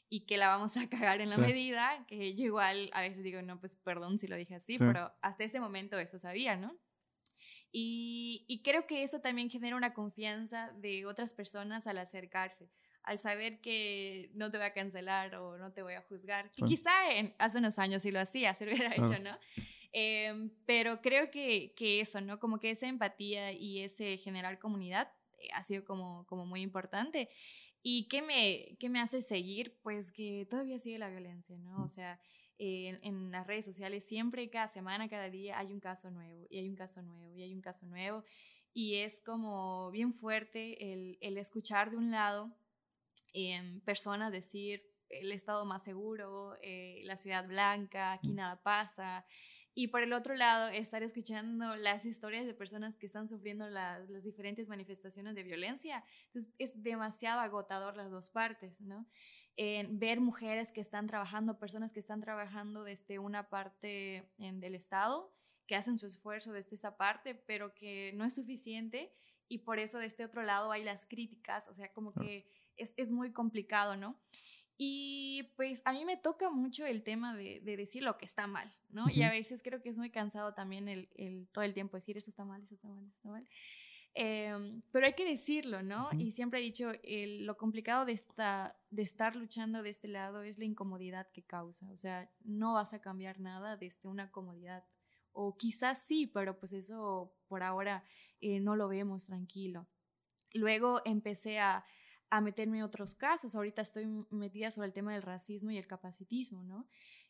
y 0.08 0.26
que 0.26 0.36
la 0.36 0.48
vamos 0.48 0.76
a 0.76 0.88
cagar 0.88 1.20
en 1.20 1.30
la 1.30 1.36
Sí. 1.36 1.40
medida, 1.42 2.04
que 2.06 2.34
yo 2.34 2.44
igual 2.44 2.90
a 2.92 3.00
veces 3.00 3.24
digo, 3.24 3.42
no, 3.42 3.58
pues 3.58 3.74
perdón 3.76 4.18
si 4.18 4.28
lo 4.28 4.36
dije 4.36 4.54
así, 4.54 4.76
Sí. 4.76 4.84
pero 4.84 5.12
hasta 5.22 5.44
ese 5.44 5.58
momento 5.58 5.98
eso 5.98 6.18
sabía, 6.18 6.56
¿no? 6.56 6.76
Y, 7.72 8.44
y 8.48 8.62
creo 8.62 8.86
que 8.86 9.02
eso 9.02 9.20
también 9.20 9.50
genera 9.50 9.76
una 9.76 9.92
confianza 9.92 10.72
de 10.76 11.04
otras 11.06 11.34
personas 11.34 11.86
al 11.86 11.98
acercarse, 11.98 12.70
al 13.06 13.18
saber 13.18 13.60
que 13.60 14.30
no 14.34 14.50
te 14.50 14.58
voy 14.58 14.66
a 14.66 14.72
cancelar 14.72 15.34
o 15.36 15.56
no 15.58 15.72
te 15.72 15.82
voy 15.82 15.94
a 15.94 16.02
juzgar. 16.02 16.50
Que 16.50 16.56
Sí. 16.62 16.64
quizá 16.64 17.14
en, 17.14 17.34
hace 17.38 17.58
unos 17.58 17.78
años 17.78 18.02
sí 18.02 18.10
lo 18.10 18.20
hacía, 18.20 18.54
se 18.54 18.66
lo 18.66 18.72
hubiera 18.72 18.90
Claro. 18.94 19.12
hecho, 19.12 19.22
¿no? 19.22 19.38
Em, 19.92 20.50
pero 20.66 21.00
creo 21.00 21.30
que, 21.30 21.72
que 21.76 22.00
eso, 22.00 22.20
¿no? 22.20 22.38
Como 22.38 22.58
que 22.58 22.70
esa 22.70 22.86
empatía 22.88 23.52
y 23.52 23.80
ese 23.80 24.18
generar 24.18 24.58
comunidad 24.58 25.10
eh, 25.38 25.48
ha 25.54 25.62
sido 25.62 25.84
como, 25.84 26.26
como 26.26 26.44
muy 26.44 26.60
importante. 26.60 27.30
¿Y 27.82 28.08
qué 28.08 28.20
me, 28.20 28.76
qué 28.78 28.90
me 28.90 28.98
hace 29.00 29.22
seguir? 29.22 29.78
Pues 29.82 30.10
que 30.10 30.46
todavía 30.50 30.78
sigue 30.78 30.98
la 30.98 31.08
violencia, 31.08 31.56
¿no? 31.58 31.84
O 31.84 31.88
sea, 31.88 32.20
en, 32.58 32.98
en 33.04 33.30
las 33.30 33.46
redes 33.46 33.64
sociales 33.64 34.04
siempre, 34.06 34.50
cada 34.50 34.66
semana, 34.68 35.08
cada 35.08 35.30
día 35.30 35.58
hay 35.58 35.72
un 35.72 35.78
caso 35.80 36.10
nuevo 36.10 36.46
y 36.50 36.58
hay 36.58 36.68
un 36.68 36.74
caso 36.74 37.00
nuevo 37.02 37.34
y 37.36 37.42
hay 37.42 37.54
un 37.54 37.60
caso 37.60 37.86
nuevo. 37.86 38.24
Y 38.74 38.96
es 38.96 39.20
como 39.24 39.90
bien 39.92 40.12
fuerte 40.12 40.92
el, 40.92 41.16
el 41.20 41.38
escuchar 41.38 41.90
de 41.90 41.96
un 41.96 42.10
lado 42.10 42.50
em, 43.32 43.80
personas 43.80 44.32
decir 44.32 44.82
el 45.08 45.32
estado 45.32 45.64
más 45.64 45.84
seguro, 45.84 46.56
eh, 46.62 47.00
la 47.04 47.16
ciudad 47.16 47.46
blanca, 47.46 48.12
aquí 48.12 48.32
nada 48.32 48.62
pasa. 48.62 49.24
Y 49.78 49.88
por 49.88 50.02
el 50.02 50.14
otro 50.14 50.34
lado, 50.34 50.68
estar 50.68 51.02
escuchando 51.02 51.76
las 51.76 52.06
historias 52.06 52.46
de 52.46 52.54
personas 52.54 52.96
que 52.96 53.04
están 53.04 53.28
sufriendo 53.28 53.68
las, 53.68 54.08
las 54.08 54.24
diferentes 54.24 54.68
manifestaciones 54.68 55.34
de 55.34 55.42
violencia. 55.42 56.02
Entonces, 56.28 56.50
es 56.56 56.82
demasiado 56.82 57.40
agotador 57.40 57.94
las 57.94 58.10
dos 58.10 58.30
partes, 58.30 58.80
¿no? 58.80 59.06
Ver 59.90 60.20
mujeres 60.20 60.72
que 60.72 60.80
están 60.80 61.06
trabajando, 61.06 61.58
personas 61.58 61.92
que 61.92 62.00
están 62.00 62.22
trabajando 62.22 62.84
desde 62.84 63.18
una 63.18 63.50
parte 63.50 64.32
en, 64.38 64.60
del 64.60 64.74
Estado, 64.74 65.30
que 65.66 65.76
hacen 65.76 65.98
su 65.98 66.06
esfuerzo 66.06 66.54
desde 66.54 66.74
esta 66.74 66.96
parte, 66.96 67.34
pero 67.34 67.74
que 67.74 68.12
no 68.14 68.24
es 68.24 68.34
suficiente. 68.34 69.12
Y 69.46 69.58
por 69.58 69.78
eso 69.78 69.98
de 69.98 70.06
este 70.06 70.24
otro 70.24 70.42
lado 70.42 70.72
hay 70.72 70.84
las 70.84 71.04
críticas, 71.04 71.68
o 71.68 71.74
sea, 71.74 71.92
como 71.92 72.14
que 72.14 72.48
es, 72.76 72.94
es 72.96 73.10
muy 73.10 73.32
complicado, 73.32 73.96
¿no? 73.96 74.18
Y 74.78 75.44
pues 75.56 75.80
a 75.86 75.92
mí 75.92 76.04
me 76.04 76.18
toca 76.18 76.50
mucho 76.50 76.84
el 76.84 77.02
tema 77.02 77.34
de, 77.34 77.60
de 77.60 77.76
decir 77.76 78.02
lo 78.02 78.18
que 78.18 78.26
está 78.26 78.46
mal, 78.46 78.70
¿no? 78.90 79.06
Y 79.08 79.22
a 79.22 79.30
veces 79.30 79.62
creo 79.62 79.80
que 79.80 79.88
es 79.88 79.96
muy 79.96 80.10
cansado 80.10 80.52
también 80.52 80.88
el, 80.88 81.08
el 81.14 81.48
todo 81.48 81.64
el 81.64 81.72
tiempo 81.72 81.96
decir 81.96 82.16
esto 82.18 82.30
está 82.30 82.44
mal, 82.44 82.62
esto 82.62 82.74
está 82.74 82.88
mal, 82.88 83.06
esto 83.06 83.16
está 83.16 83.28
mal. 83.30 83.48
Em, 84.18 84.80
pero 84.92 85.04
hay 85.04 85.12
que 85.12 85.26
decirlo, 85.26 85.82
¿no? 85.82 86.06
Ujú. 86.06 86.20
Y 86.20 86.30
siempre 86.30 86.60
he 86.60 86.62
dicho, 86.62 86.90
lo 87.04 87.56
complicado 87.58 88.06
de, 88.06 88.12
esta, 88.12 88.74
de 88.88 89.02
estar 89.02 89.36
luchando 89.36 89.82
de 89.82 89.90
este 89.90 90.08
lado 90.08 90.42
es 90.42 90.56
la 90.58 90.64
incomodidad 90.64 91.28
que 91.32 91.42
causa. 91.42 91.90
O 91.90 91.98
sea, 91.98 92.30
no 92.42 92.72
vas 92.72 92.94
a 92.94 93.02
cambiar 93.02 93.40
nada 93.40 93.76
desde 93.76 94.08
una 94.08 94.30
comodidad. 94.30 94.86
O 95.32 95.58
quizás 95.58 96.02
sí, 96.02 96.26
pero 96.26 96.58
pues 96.58 96.72
eso 96.72 97.34
por 97.46 97.62
ahora 97.62 98.04
eh, 98.40 98.58
no 98.58 98.74
lo 98.74 98.88
vemos 98.88 99.26
tranquilo. 99.26 99.86
Luego 100.54 101.02
empecé 101.04 101.58
a, 101.58 101.84
a 102.30 102.40
meterme 102.40 102.78
en 102.78 102.84
otros 102.84 103.14
casos. 103.14 103.54
Ahorita 103.54 103.82
estoy 103.82 104.06
metida 104.30 104.70
sobre 104.70 104.88
el 104.88 104.92
tema 104.92 105.12
del 105.14 105.22
racismo 105.22 105.70
y 105.70 105.78
el 105.78 105.86
capacitismo, 105.86 106.62
¿no? 106.64 106.86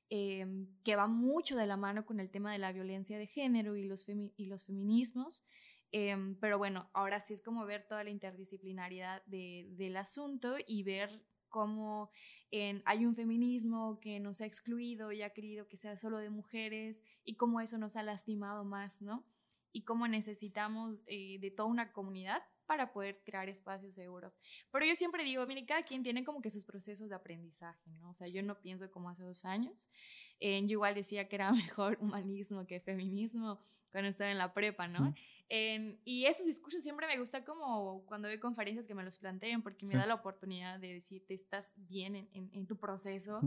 Em, 0.08 0.68
que 0.84 0.94
va 0.96 1.06
mucho 1.08 1.56
de 1.56 1.66
la 1.66 1.76
mano 1.76 2.06
con 2.06 2.20
el 2.20 2.30
tema 2.30 2.52
de 2.52 2.58
la 2.58 2.72
violencia 2.72 3.18
de 3.18 3.26
género 3.26 3.76
y 3.76 3.84
los, 3.86 4.06
y 4.08 4.46
los 4.46 4.64
feminismos. 4.64 5.44
Em, 5.92 6.36
pero 6.40 6.58
bueno, 6.58 6.88
ahora 6.94 7.20
sí 7.20 7.34
es 7.34 7.42
como 7.42 7.64
ver 7.66 7.86
toda 7.88 8.04
la 8.04 8.10
interdisciplinariedad 8.10 9.24
de- 9.26 9.66
del 9.72 9.96
asunto 9.96 10.56
y 10.66 10.82
ver 10.82 11.22
cómo 11.48 12.10
en- 12.50 12.82
hay 12.86 13.04
un 13.06 13.14
feminismo 13.14 13.98
que 14.00 14.20
nos 14.20 14.40
ha 14.40 14.46
excluido 14.46 15.12
y 15.12 15.22
ha 15.22 15.30
querido 15.30 15.68
que 15.68 15.76
sea 15.76 15.96
solo 15.96 16.18
de 16.18 16.30
mujeres 16.30 17.02
y 17.24 17.36
cómo 17.36 17.60
eso 17.60 17.78
nos 17.78 17.96
ha 17.96 18.02
lastimado 18.02 18.64
más, 18.64 19.02
¿no? 19.02 19.24
Y 19.72 19.82
cómo 19.82 20.06
necesitamos 20.08 21.02
eh, 21.06 21.38
de 21.40 21.50
toda 21.50 21.68
una 21.68 21.92
comunidad 21.92 22.42
para 22.66 22.92
poder 22.92 23.23
crear 23.25 23.49
espacios 23.49 23.94
seguros. 23.94 24.40
Pero 24.70 24.85
yo 24.85 24.94
siempre 24.94 25.25
digo, 25.25 25.46
mire, 25.46 25.64
cada 25.64 25.82
quien 25.85 26.02
tiene 26.02 26.25
como 26.25 26.40
que 26.42 26.50
sus 26.50 26.64
procesos 26.64 27.08
de 27.08 27.14
aprendizaje, 27.14 27.90
¿no? 27.92 28.11
O 28.11 28.14
sea, 28.14 28.26
yo 28.28 28.42
no 28.42 28.61
pienso 28.61 28.90
como 28.90 29.08
hace 29.08 29.23
dos 29.25 29.44
años. 29.44 29.88
Eh, 30.40 30.61
yo 30.62 30.73
igual 30.73 30.94
decía 30.94 31.28
que 31.28 31.37
era 31.37 31.50
mejor 31.76 31.96
humanismo 32.00 32.66
que 32.66 32.80
feminismo 32.80 33.61
cuando 33.92 34.11
estaba 34.11 34.30
en 34.30 34.38
la 34.38 34.52
prepa, 34.52 34.88
¿no? 34.88 35.11
Mm. 35.11 35.14
Y 36.04 36.25
esos 36.26 36.44
discursos 36.44 36.82
siempre 36.82 37.06
me 37.06 37.18
gusta 37.20 37.44
como 37.44 38.04
cuando 38.06 38.26
veo 38.26 38.40
conferencias 38.40 38.87
que 38.88 38.94
me 38.96 39.04
los 39.04 39.16
planteen 39.16 39.62
porque 39.62 39.87
me 39.87 39.92
Sí. 39.92 39.96
da 39.96 40.04
la 40.04 40.14
oportunidad 40.14 40.80
de 40.80 40.92
decirte 40.94 41.35
estás 41.35 41.75
bien 41.88 42.16
en, 42.16 42.28
en- 42.32 42.50
en 42.52 42.66
tu 42.66 42.76
proceso 42.76 43.40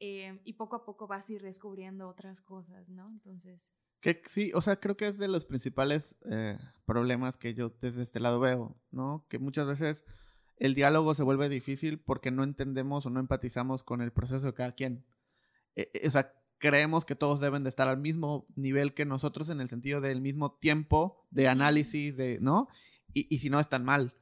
eh, 0.00 0.40
y 0.44 0.54
poco 0.54 0.76
a 0.76 0.84
poco 0.86 1.06
vas 1.06 1.28
a 1.28 1.32
ir 1.34 1.42
descubriendo 1.42 2.08
otras 2.08 2.40
cosas, 2.40 2.88
¿no? 2.88 3.04
Entonces, 3.06 3.70
Que 4.02 4.20
sí, 4.26 4.50
o 4.52 4.60
sea, 4.60 4.80
creo 4.80 4.96
que 4.96 5.06
es 5.06 5.16
de 5.16 5.28
los 5.28 5.44
principales 5.44 6.16
eh, 6.28 6.58
problemas 6.84 7.38
que 7.38 7.54
yo 7.54 7.72
desde 7.80 8.02
este 8.02 8.18
lado 8.18 8.40
veo, 8.40 8.76
¿no? 8.90 9.24
Que 9.28 9.38
muchas 9.38 9.64
veces 9.68 10.04
el 10.56 10.74
diálogo 10.74 11.14
se 11.14 11.22
vuelve 11.22 11.48
difícil 11.48 12.00
porque 12.00 12.32
no 12.32 12.42
entendemos 12.42 13.06
o 13.06 13.10
no 13.10 13.20
empatizamos 13.20 13.84
con 13.84 14.02
el 14.02 14.12
proceso 14.12 14.46
de 14.46 14.54
cada 14.54 14.72
quien. 14.72 15.06
Eh, 15.76 15.88
eh, 15.94 16.08
o 16.08 16.10
sea, 16.10 16.34
creemos 16.58 17.04
que 17.04 17.14
todos 17.14 17.40
deben 17.40 17.62
de 17.62 17.68
estar 17.68 17.86
al 17.86 17.98
mismo 17.98 18.48
nivel 18.56 18.92
que 18.92 19.04
nosotros 19.04 19.48
en 19.50 19.60
el 19.60 19.68
sentido 19.68 20.00
del 20.00 20.20
mismo 20.20 20.58
tiempo 20.58 21.24
de 21.30 21.46
análisis, 21.46 22.16
de, 22.16 22.40
¿no? 22.40 22.66
Y, 23.14 23.32
y 23.32 23.38
si 23.38 23.50
no, 23.50 23.60
están 23.60 23.84
mal. 23.84 24.16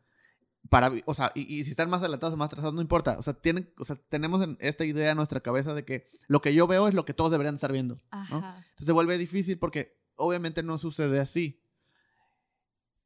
Para, 0.69 0.93
o 1.07 1.15
sea, 1.15 1.33
y, 1.35 1.41
y 1.41 1.65
si 1.65 1.71
están 1.71 1.91
más 1.91 2.01
adelantados 2.01 2.35
o 2.35 2.37
más 2.37 2.47
atrasados, 2.47 2.75
no 2.75 2.83
importa. 2.83 3.19
O 3.19 3.23
sea, 3.23 3.35
tienen, 3.35 3.73
o 3.79 3.85
sea, 3.85 3.97
tenemos 4.09 4.43
en 4.43 4.57
esta 4.61 4.85
idea 4.85 5.11
en 5.11 5.17
nuestra 5.17 5.41
cabeza 5.41 5.75
de 5.75 5.85
que 5.85 6.07
lo 6.29 6.41
que 6.43 6.55
yo 6.55 6.67
veo 6.67 6.87
es 6.87 6.95
lo 6.95 7.05
que 7.05 7.15
todos 7.15 7.31
deberían 7.31 7.55
estar 7.55 7.73
viendo. 7.73 7.97
ajá. 8.11 8.57
Entonces 8.59 8.87
se 8.87 8.93
vuelve 8.93 9.19
difícil 9.19 9.59
porque 9.59 9.99
obviamente 10.17 10.63
no 10.63 10.79
sucede 10.79 11.19
así. 11.19 11.61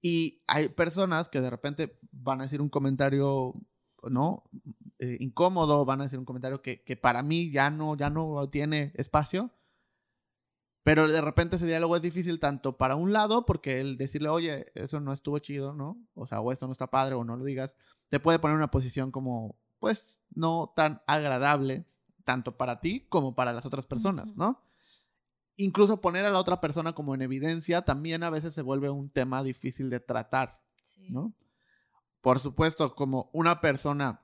Y 0.02 0.42
hay 0.46 0.68
personas 0.68 1.30
que 1.30 1.40
de 1.40 1.48
repente 1.48 1.98
van 2.12 2.40
a 2.40 2.44
decir 2.44 2.60
un 2.60 2.68
comentario, 2.68 3.54
¿no? 4.02 4.44
Eh, 4.98 5.16
incómodo, 5.20 5.86
van 5.86 6.02
a 6.02 6.04
decir 6.04 6.18
un 6.18 6.26
comentario 6.26 6.60
que, 6.60 6.82
que 6.82 6.96
para 6.96 7.22
mí 7.22 7.50
ya 7.50 7.70
no, 7.70 7.96
ya 7.96 8.10
no 8.10 8.46
tiene 8.50 8.92
espacio. 8.96 9.50
Pero 10.84 11.08
de 11.08 11.20
repente 11.20 11.56
ese 11.56 11.66
diálogo 11.66 11.96
es 11.96 12.02
difícil 12.02 12.38
tanto 12.38 12.76
para 12.76 12.94
un 12.94 13.12
lado, 13.12 13.44
porque 13.46 13.80
el 13.80 13.96
decirle, 13.96 14.28
oye, 14.28 14.66
eso 14.74 15.00
no 15.00 15.12
estuvo 15.12 15.38
chido, 15.38 15.72
¿no? 15.74 15.98
O 16.14 16.26
sea, 16.26 16.40
o 16.40 16.52
esto 16.52 16.66
no 16.66 16.72
está 16.72 16.88
padre, 16.88 17.14
o 17.14 17.24
no 17.24 17.36
lo 17.36 17.44
digas, 17.44 17.74
te 18.10 18.20
puede 18.20 18.38
poner 18.38 18.52
en 18.54 18.58
una 18.58 18.70
posición 18.70 19.10
como, 19.10 19.56
pues, 19.78 20.20
no 20.34 20.72
tan 20.76 21.02
agradable, 21.06 21.86
tanto 22.24 22.56
para 22.56 22.80
ti 22.80 23.06
como 23.08 23.34
para 23.34 23.52
las 23.52 23.66
otras 23.66 23.86
personas. 23.86 24.34
¿no? 24.36 24.62
Incluso 25.56 26.00
poner 26.00 26.24
a 26.24 26.30
la 26.30 26.38
otra 26.38 26.60
persona 26.60 26.92
como 26.94 27.14
en 27.14 27.22
evidencia 27.22 27.82
también 27.82 28.22
a 28.22 28.30
veces 28.30 28.54
se 28.54 28.62
vuelve 28.62 28.90
un 28.90 29.08
tema 29.08 29.42
difícil 29.42 29.90
de 29.90 30.00
tratar, 30.00 30.60
Sí. 30.82 31.10
¿no? 31.10 31.34
Por 32.20 32.38
supuesto, 32.38 32.94
como 32.94 33.30
una 33.32 33.60
persona, 33.60 34.22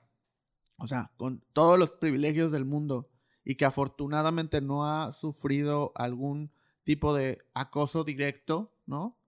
o 0.76 0.86
sea, 0.86 1.12
con 1.16 1.42
todos 1.52 1.78
los 1.78 1.90
privilegios 1.90 2.50
del 2.50 2.64
mundo 2.64 3.09
y 3.44 3.54
que 3.54 3.64
afortunadamente 3.64 4.60
no 4.60 4.86
ha 4.86 5.12
sufrido 5.12 5.92
algún 5.94 6.52
tipo 6.84 7.14
de 7.14 7.38
acoso 7.54 8.04
directo, 8.04 8.74
¿no? 8.86 9.18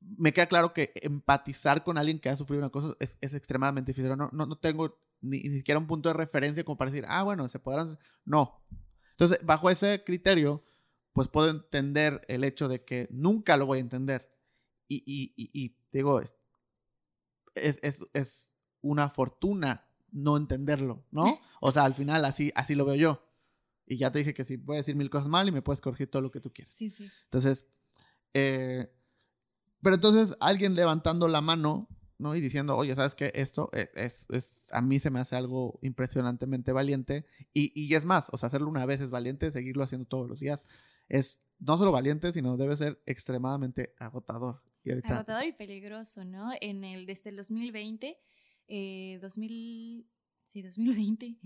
Me 0.00 0.32
queda 0.32 0.46
claro 0.46 0.74
que 0.74 0.92
empatizar 0.96 1.82
con 1.82 1.96
alguien 1.96 2.18
que 2.18 2.28
ha 2.28 2.36
sufrido 2.36 2.60
un 2.60 2.66
acoso 2.66 2.96
es, 3.00 3.16
es 3.20 3.32
extremadamente 3.32 3.92
difícil. 3.92 4.16
No, 4.16 4.28
no, 4.32 4.46
no 4.46 4.58
tengo 4.58 4.98
ni, 5.20 5.38
ni 5.38 5.56
siquiera 5.56 5.78
un 5.78 5.86
punto 5.86 6.10
de 6.10 6.14
referencia 6.14 6.64
como 6.64 6.76
para 6.76 6.90
decir, 6.90 7.06
ah, 7.08 7.22
bueno, 7.22 7.48
se 7.48 7.58
podrán... 7.58 7.98
No. 8.24 8.62
Entonces, 9.12 9.44
bajo 9.44 9.70
ese 9.70 10.04
criterio, 10.04 10.62
pues 11.14 11.28
puedo 11.28 11.48
entender 11.48 12.20
el 12.28 12.44
hecho 12.44 12.68
de 12.68 12.84
que 12.84 13.08
nunca 13.10 13.56
lo 13.56 13.66
voy 13.66 13.78
a 13.78 13.82
entender. 13.82 14.30
Y, 14.88 15.02
y, 15.06 15.32
y, 15.36 15.50
y 15.64 15.76
digo, 15.92 16.20
es, 16.20 16.36
es, 17.54 18.00
es, 18.12 18.50
una 18.82 19.08
fortuna 19.08 19.88
no 20.14 20.36
entenderlo, 20.38 21.04
¿no? 21.10 21.38
O 21.60 21.70
sea, 21.72 21.84
al 21.84 21.92
final 21.94 22.24
así, 22.24 22.50
así 22.54 22.74
lo 22.74 22.86
veo 22.86 22.94
yo. 22.94 23.28
Y 23.86 23.98
ya 23.98 24.10
te 24.10 24.20
dije 24.20 24.32
que 24.32 24.44
sí, 24.44 24.56
voy 24.56 24.76
a 24.76 24.78
decir 24.78 24.96
mil 24.96 25.10
cosas 25.10 25.28
mal 25.28 25.46
y 25.46 25.52
me 25.52 25.60
puedes 25.60 25.82
corregir 25.82 26.10
todo 26.10 26.22
lo 26.22 26.30
que 26.30 26.40
tú 26.40 26.50
quieras. 26.52 26.72
Sí, 26.74 26.88
sí. 26.88 27.10
Entonces, 27.24 27.66
eh, 28.32 28.90
pero 29.82 29.96
entonces 29.96 30.34
alguien 30.40 30.74
levantando 30.74 31.28
la 31.28 31.40
mano, 31.42 31.88
¿no? 32.16 32.34
Y 32.34 32.40
diciendo, 32.40 32.76
oye, 32.76 32.94
¿sabes 32.94 33.14
qué? 33.14 33.30
Esto 33.34 33.68
es, 33.74 33.90
es, 33.94 34.26
es- 34.30 34.50
a 34.70 34.80
mí 34.80 34.98
se 34.98 35.10
me 35.10 35.20
hace 35.20 35.36
algo 35.36 35.78
impresionantemente 35.82 36.72
valiente. 36.72 37.26
Y, 37.52 37.70
y 37.80 37.94
es 37.94 38.04
más, 38.06 38.28
o 38.32 38.38
sea, 38.38 38.46
hacerlo 38.46 38.68
una 38.68 38.86
vez 38.86 39.00
es 39.02 39.10
valiente, 39.10 39.50
seguirlo 39.52 39.84
haciendo 39.84 40.06
todos 40.06 40.28
los 40.28 40.40
días 40.40 40.66
es 41.08 41.42
no 41.58 41.76
solo 41.76 41.92
valiente, 41.92 42.32
sino 42.32 42.56
debe 42.56 42.76
ser 42.76 43.02
extremadamente 43.04 43.94
agotador. 43.98 44.62
Y 44.84 44.90
ahorita, 44.90 45.16
Agotador 45.16 45.44
y 45.44 45.52
peligroso, 45.52 46.24
¿no? 46.24 46.50
En 46.60 46.82
el, 46.84 47.04
desde 47.06 47.30
el 47.30 47.36
2020, 47.36 48.18
eh, 48.68 49.18
2000, 49.20 50.06
sí, 50.42 50.62
2020, 50.62 51.36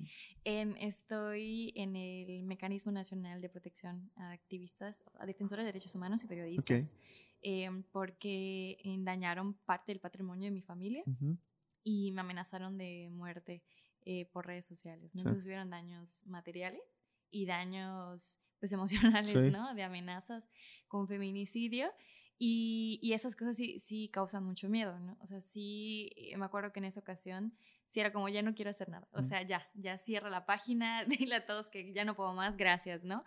en, 0.45 0.77
estoy 0.77 1.73
en 1.77 1.97
el 1.97 2.43
Mecanismo 2.45 2.93
Nacional 2.93 3.41
de 3.41 3.49
Protección 3.49 4.11
a 4.17 4.33
Activistas, 4.33 5.03
a 5.19 5.27
Defensores 5.27 5.65
de 5.65 5.69
Derechos 5.73 5.95
Humanos 5.95 6.23
y 6.25 6.27
Periodistas. 6.27 6.97
em, 7.41 7.83
porque 7.85 8.79
eh, 8.83 8.97
dañaron 9.01 9.55
parte 9.55 9.93
del 9.93 10.01
patrimonio 10.01 10.47
de 10.47 10.51
mi 10.51 10.63
familia 10.63 11.03
Ujú. 11.07 11.39
y 11.85 12.11
me 12.13 12.21
amenazaron 12.23 12.77
de 12.77 13.09
muerte 13.11 13.63
eh, 14.05 14.27
por 14.33 14.47
redes 14.47 14.67
sociales. 14.67 15.15
¿no? 15.15 15.21
Sí. 15.21 15.27
Entonces 15.29 15.47
hubieron 15.47 15.71
daños 15.71 16.25
materiales 16.27 16.83
y 17.31 17.47
daños 17.47 18.43
pues 18.59 18.73
emocionales, 19.23 19.31
Sí. 19.45 19.51
¿no? 19.53 19.73
De 19.75 19.83
amenazas 19.85 20.49
con 20.89 21.07
feminicidio. 21.07 21.91
Y, 22.39 23.01
y 23.03 23.15
esas 23.15 23.35
cosas 23.35 23.57
sí, 23.57 23.79
sí 23.81 24.09
causan 24.09 24.45
mucho 24.45 24.69
miedo, 24.69 24.99
¿no? 25.01 25.19
O 25.21 25.27
sea, 25.27 25.41
sí, 25.41 26.13
eh, 26.17 26.37
me 26.37 26.45
acuerdo 26.45 26.73
que 26.73 26.79
en 26.79 26.85
esa 26.85 27.01
ocasión 27.01 27.53
sí 27.85 27.99
era 28.01 28.13
como, 28.13 28.29
ya 28.29 28.43
no 28.43 28.55
quiero 28.55 28.71
hacer 28.71 28.89
nada. 28.89 29.09
O 29.13 29.23
sea, 29.23 29.43
ya, 29.43 29.69
ya 29.75 29.99
cierra 29.99 30.31
la 30.31 30.47
página, 30.47 31.05
dile 31.07 31.35
a 31.35 31.47
todos 31.47 31.69
que 31.69 31.93
ya 31.93 32.05
no 32.05 32.15
puedo 32.15 32.33
más, 32.35 32.57
gracias, 32.57 33.03
¿no? 33.03 33.25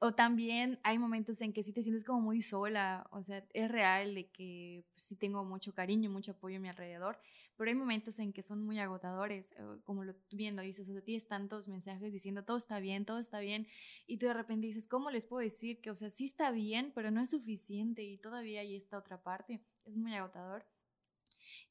O 0.00 0.12
también 0.12 0.80
hay 0.82 0.98
momentos 0.98 1.40
en 1.42 1.52
que 1.52 1.62
sí 1.62 1.72
te 1.72 1.82
sientes 1.82 2.04
como 2.04 2.20
muy 2.20 2.40
sola, 2.40 3.06
o 3.10 3.22
sea, 3.22 3.44
es 3.54 3.70
real 3.70 4.16
de 4.16 4.28
que 4.30 4.84
pues, 4.92 5.04
sí 5.04 5.16
tengo 5.16 5.44
mucho 5.44 5.72
cariño, 5.72 6.10
mucho 6.10 6.32
apoyo 6.32 6.56
a 6.56 6.60
mi 6.60 6.68
alrededor, 6.68 7.20
pero 7.56 7.70
hay 7.70 7.76
momentos 7.76 8.18
en 8.18 8.32
que 8.32 8.42
son 8.42 8.64
muy 8.64 8.78
agotadores, 8.78 9.52
eh, 9.52 9.56
como 9.84 10.04
lo, 10.04 10.14
bien 10.30 10.56
lo 10.56 10.62
dices, 10.62 10.88
o 10.88 10.92
sea, 10.92 11.02
tienes 11.02 11.26
tantos 11.26 11.68
mensajes 11.68 12.12
diciendo 12.12 12.44
todo 12.44 12.56
está 12.56 12.80
bien, 12.80 13.04
todo 13.04 13.18
está 13.18 13.40
bien, 13.40 13.66
y 14.06 14.18
tú 14.18 14.26
de 14.26 14.34
repente 14.34 14.66
dices, 14.66 14.88
¿cómo 14.88 15.10
les 15.10 15.26
puedo 15.26 15.42
decir 15.42 15.80
que, 15.80 15.90
o 15.90 15.96
sea, 15.96 16.10
sí 16.10 16.24
está 16.24 16.50
bien, 16.50 16.92
pero 16.94 17.10
no 17.10 17.20
es 17.20 17.30
suficiente 17.30 18.02
y 18.02 18.18
todavía 18.18 18.60
hay 18.60 18.76
esta 18.76 18.98
otra 18.98 19.22
parte? 19.22 19.64
Es 19.84 19.96
muy 19.96 20.14
agotador. 20.14 20.66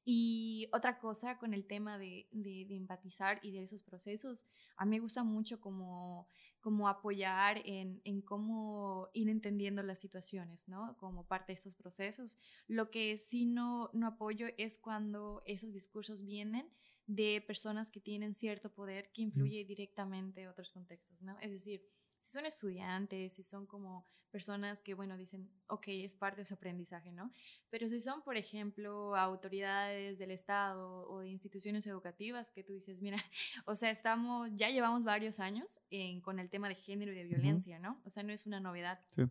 Y 0.04 0.68
otra 0.74 1.00
cosa 1.00 1.38
con 1.38 1.54
el 1.54 1.66
tema 1.66 1.98
de, 1.98 2.28
de, 2.32 2.66
de 2.68 2.76
empatizar 2.76 3.40
y 3.42 3.52
de 3.52 3.64
esos 3.64 3.84
procesos, 3.84 4.46
a 4.78 4.86
mí 4.86 4.92
me 4.92 5.00
gusta 5.00 5.24
mucho 5.24 5.60
como 5.60 6.28
como 6.62 6.88
apoyar 6.88 7.62
en, 7.66 8.02
en, 8.06 8.22
cómo 8.22 9.10
ir 9.14 9.30
entendiendo 9.30 9.84
las 9.84 10.00
situaciones, 10.00 10.68
¿no? 10.68 10.96
Como 10.98 11.28
parte 11.28 11.52
de 11.52 11.58
estos 11.58 11.76
procesos. 11.76 12.38
Lo 12.68 12.92
que 12.92 13.18
sí 13.18 13.46
no, 13.46 13.90
no 13.94 14.08
apoyo 14.08 14.48
es 14.58 14.78
cuando 14.78 15.42
esos 15.46 15.74
discursos 15.74 16.24
vienen 16.24 16.72
de 17.08 17.44
personas 17.46 17.92
que 17.92 18.00
tienen 18.00 18.34
cierto 18.34 18.72
poder 18.72 19.12
que 19.12 19.24
influye 19.24 19.66
directamente 19.66 20.42
en 20.42 20.48
otros 20.48 20.72
contextos, 20.72 21.24
¿no? 21.24 21.38
Es 21.40 21.52
decir, 21.52 21.84
si 22.20 22.32
son 22.32 22.46
estudiantes, 22.46 23.34
si 23.34 23.44
son 23.44 23.66
como 23.66 24.08
personas 24.32 24.82
que, 24.82 24.94
bueno, 24.94 25.18
dicen, 25.18 25.50
ok, 25.68 25.84
es 25.90 26.16
parte 26.16 26.42
de 26.42 26.46
su 26.46 26.56
aprendizaje, 26.56 27.12
¿no? 27.12 27.32
Pero 27.70 27.88
si 27.88 28.00
son, 28.00 28.22
por 28.24 28.38
ejemplo, 28.38 29.16
autoridades 29.16 30.18
del 30.18 30.32
Estado 30.32 31.08
o 31.10 31.20
de 31.20 31.30
instituciones 31.30 31.86
educativas 31.86 32.50
que 32.50 32.64
tú 32.64 32.74
dices, 32.74 33.02
mira, 33.02 33.18
o 33.66 33.76
sea, 33.76 33.92
estamos, 33.92 34.50
ya 34.56 34.70
llevamos 34.70 35.04
varios 35.04 35.40
años 35.40 35.82
en, 35.92 36.22
con 36.22 36.40
el 36.40 36.50
tema 36.50 36.70
de 36.70 36.76
género 36.76 37.12
y 37.12 37.16
de 37.16 37.26
violencia, 37.26 37.78
¿no? 37.78 38.02
O 38.06 38.10
sea, 38.10 38.24
no 38.24 38.34
es 38.34 38.48
una 38.48 38.60
novedad. 38.60 39.00
Sí. 39.08 39.24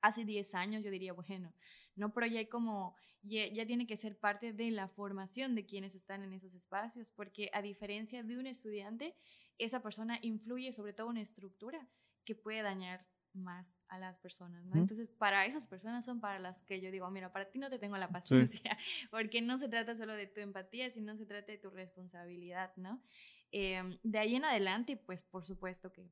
Hace 0.00 0.24
10 0.24 0.54
años 0.54 0.84
yo 0.84 0.90
diría, 0.90 1.12
bueno, 1.12 1.52
no, 1.94 2.12
pero 2.12 2.26
ya 2.26 2.38
hay 2.38 2.46
como, 2.46 2.96
ya, 3.22 3.46
ya, 3.48 3.66
tiene 3.66 3.86
que 3.86 3.96
ser 3.96 4.18
parte 4.18 4.52
de 4.52 4.70
la 4.70 4.88
formación 4.88 5.54
de 5.54 5.66
quienes 5.66 5.94
están 5.94 6.22
en 6.22 6.32
esos 6.32 6.54
espacios, 6.54 7.10
porque 7.10 7.50
a 7.52 7.62
diferencia 7.62 8.22
de 8.22 8.38
un 8.38 8.46
estudiante, 8.46 9.14
esa 9.58 9.80
persona 9.80 10.18
influye 10.22 10.72
sobre 10.72 10.92
todo 10.92 11.08
una 11.08 11.22
estructura 11.22 11.88
que 12.24 12.34
puede 12.34 12.62
dañar 12.62 13.06
más 13.36 13.78
a 13.88 13.98
las 13.98 14.18
personas, 14.18 14.64
¿no? 14.66 14.76
¿Mm? 14.76 14.78
Entonces, 14.78 15.10
para 15.10 15.46
esas 15.46 15.66
personas 15.66 16.04
son 16.04 16.20
para 16.20 16.38
las 16.38 16.62
que 16.62 16.80
yo 16.80 16.90
digo, 16.90 17.10
mira, 17.10 17.32
para 17.32 17.50
ti 17.50 17.58
no 17.58 17.70
te 17.70 17.78
tengo 17.78 17.96
la 17.96 18.08
paciencia, 18.08 18.78
sí. 18.78 19.06
porque 19.10 19.42
no 19.42 19.58
se 19.58 19.68
trata 19.68 19.94
solo 19.94 20.14
de 20.14 20.26
tu 20.26 20.40
empatía, 20.40 20.90
sino 20.90 21.16
se 21.16 21.26
trata 21.26 21.52
de 21.52 21.58
tu 21.58 21.70
responsabilidad, 21.70 22.72
¿no? 22.76 23.02
Eh, 23.52 23.82
de 24.02 24.18
ahí 24.18 24.36
en 24.36 24.44
adelante, 24.44 24.96
pues, 24.96 25.22
por 25.22 25.46
supuesto 25.46 25.92
que, 25.92 26.10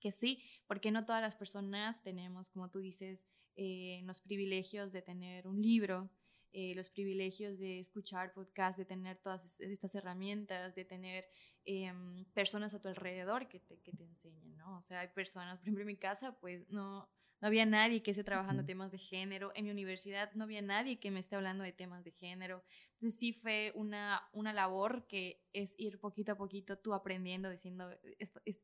que 0.00 0.12
sí, 0.12 0.42
porque 0.66 0.90
no 0.90 1.04
todas 1.04 1.22
las 1.22 1.36
personas 1.36 2.02
tenemos, 2.02 2.50
como 2.50 2.70
tú 2.70 2.80
dices, 2.80 3.26
eh, 3.56 4.02
los 4.04 4.20
privilegios 4.20 4.92
de 4.92 5.02
tener 5.02 5.48
un 5.48 5.62
libro, 5.62 6.10
eh, 6.52 6.74
los 6.74 6.90
privilegios 6.90 7.58
de 7.58 7.80
escuchar 7.80 8.32
podcasts, 8.32 8.78
de 8.78 8.84
tener 8.84 9.18
todas 9.18 9.58
estas 9.60 9.94
herramientas, 9.94 10.74
de 10.74 10.84
tener 10.84 11.26
eh, 11.64 11.92
personas 12.34 12.74
a 12.74 12.80
tu 12.80 12.88
alrededor 12.88 13.48
que 13.48 13.60
te, 13.60 13.78
que 13.80 13.92
te 13.92 14.04
enseñen, 14.04 14.56
¿no? 14.56 14.78
O 14.78 14.82
sea, 14.82 15.00
hay 15.00 15.08
personas, 15.08 15.58
por 15.58 15.64
ejemplo, 15.64 15.82
en 15.82 15.88
mi 15.88 15.96
casa, 15.96 16.38
pues 16.40 16.68
no, 16.70 17.08
no 17.40 17.48
había 17.48 17.66
nadie 17.66 18.02
que 18.02 18.12
esté 18.12 18.24
trabajando 18.24 18.62
Ujú. 18.62 18.66
temas 18.66 18.90
de 18.92 18.98
género, 18.98 19.52
en 19.54 19.66
mi 19.66 19.70
universidad 19.70 20.32
no 20.34 20.44
había 20.44 20.62
nadie 20.62 20.98
que 20.98 21.10
me 21.10 21.20
esté 21.20 21.36
hablando 21.36 21.64
de 21.64 21.72
temas 21.72 22.02
de 22.02 22.10
género, 22.10 22.64
entonces 22.94 23.18
sí 23.18 23.34
fue 23.34 23.72
una, 23.74 24.22
una 24.32 24.54
labor 24.54 25.06
que 25.06 25.42
es 25.52 25.74
ir 25.78 25.98
poquito 25.98 26.32
a 26.32 26.36
poquito 26.36 26.78
tú 26.78 26.94
aprendiendo, 26.94 27.50
diciendo, 27.50 27.90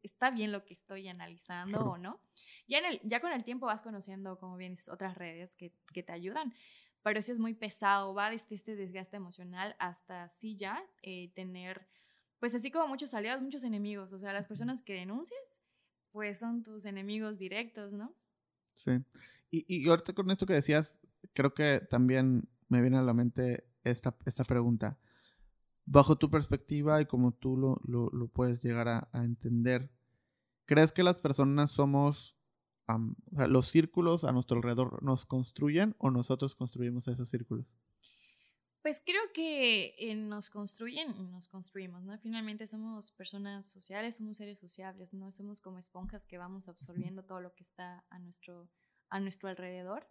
está 0.03 0.31
bien 0.31 0.53
lo 0.53 0.65
que 0.65 0.73
estoy 0.75 1.09
analizando 1.09 1.81
o 1.87 1.99
no. 1.99 2.21
Ya, 2.67 2.79
en 2.79 2.87
el, 2.87 3.01
ya 3.05 3.21
con 3.21 3.33
el 3.33 3.45
tiempo 3.45 3.67
vas 3.67 3.83
conociendo, 3.83 4.39
como 4.39 4.57
bien 4.57 4.73
dices, 4.73 4.89
otras 4.89 5.17
redes 5.17 5.55
que, 5.55 5.73
que 5.93 6.03
te 6.03 6.13
ayudan, 6.13 6.55
pero 7.03 7.23
sí 7.23 7.33
es 7.33 7.39
muy 7.39 7.55
pesado, 7.55 8.15
va 8.15 8.31
desde 8.31 8.55
este 8.55 8.77
desgaste 8.77 9.17
emocional 9.17 9.75
hasta 9.79 10.29
sí 10.31 10.57
ya 10.57 10.83
eh, 11.03 11.33
tener, 11.35 11.87
pues 12.39 12.55
así 12.55 12.71
como 12.71 12.89
muchos 12.89 13.15
aliados, 13.15 13.43
muchos 13.43 13.65
enemigos, 13.65 14.13
o 14.13 14.19
sea, 14.19 14.33
las 14.33 14.47
personas 14.47 14.83
que 14.83 14.95
denuncias, 14.95 15.61
pues 16.11 16.39
son 16.39 16.63
tus 16.63 16.85
enemigos 16.85 17.39
directos, 17.39 17.93
¿no? 17.93 18.15
Sí. 18.75 18.93
Y, 19.51 19.65
y 19.69 19.89
ahorita 19.89 20.13
con 20.13 20.31
esto 20.31 20.47
que 20.47 20.55
decías, 20.55 21.01
creo 21.33 21.55
que 21.55 21.81
también 21.81 22.49
me 22.69 22.81
viene 22.81 22.99
a 22.99 23.03
la 23.03 23.15
mente 23.15 23.69
esta, 23.85 24.17
esta 24.25 24.45
pregunta. 24.45 24.99
Bajo 25.85 26.17
tu 26.17 26.31
perspectiva 26.31 27.01
y 27.01 27.07
como 27.07 27.33
tú 27.33 27.57
lo, 27.57 27.81
lo, 27.85 28.09
lo 28.13 28.29
puedes 28.29 28.61
llegar 28.63 28.89
a, 28.89 29.09
a, 29.13 29.25
entender, 29.25 29.91
¿crees 30.65 30.93
que 30.93 31.03
las 31.03 31.19
personas 31.19 31.73
somos, 31.73 32.39
um, 32.97 33.15
o 33.33 33.37
sea, 33.37 33.47
los 33.47 33.67
círculos 33.67 34.25
a 34.25 34.33
nuestro 34.33 34.57
alrededor 34.57 35.03
nos 35.03 35.27
construyen 35.27 35.95
o 35.99 36.11
nosotros 36.11 36.55
construimos 36.55 37.09
esos 37.09 37.29
círculos? 37.29 37.67
Pues 38.83 39.01
creo 39.05 39.23
que 39.33 39.95
eh, 39.97 40.15
nos 40.17 40.51
construyen 40.51 41.15
y 41.17 41.23
nos 41.29 41.47
construimos, 41.47 42.03
¿no? 42.03 42.19
Finalmente 42.19 42.67
somos 42.67 43.13
personas 43.13 43.71
sociales, 43.71 44.17
somos 44.17 44.39
seres 44.39 44.59
sociables, 44.59 45.15
no 45.15 45.31
somos 45.31 45.61
como 45.61 45.79
esponjas 45.79 46.27
que 46.27 46.37
vamos 46.37 46.69
absorbiendo 46.69 47.23
todo 47.25 47.41
lo 47.41 47.55
que 47.55 47.63
está 47.63 48.05
a 48.11 48.19
nuestro, 48.19 48.69
a 49.09 49.21
nuestro 49.21 49.49
alrededor. 49.49 50.09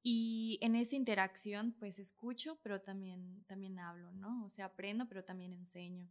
Y 0.00 0.60
en 0.62 0.76
esa 0.76 0.94
interacción, 0.94 1.74
pues 1.80 1.98
escucho, 1.98 2.60
pero 2.62 2.80
también, 2.80 3.44
también 3.48 3.80
hablo, 3.80 4.12
¿no? 4.12 4.44
O 4.44 4.48
sea, 4.48 4.66
aprendo, 4.66 5.08
pero 5.08 5.24
también 5.24 5.52
enseño. 5.52 6.08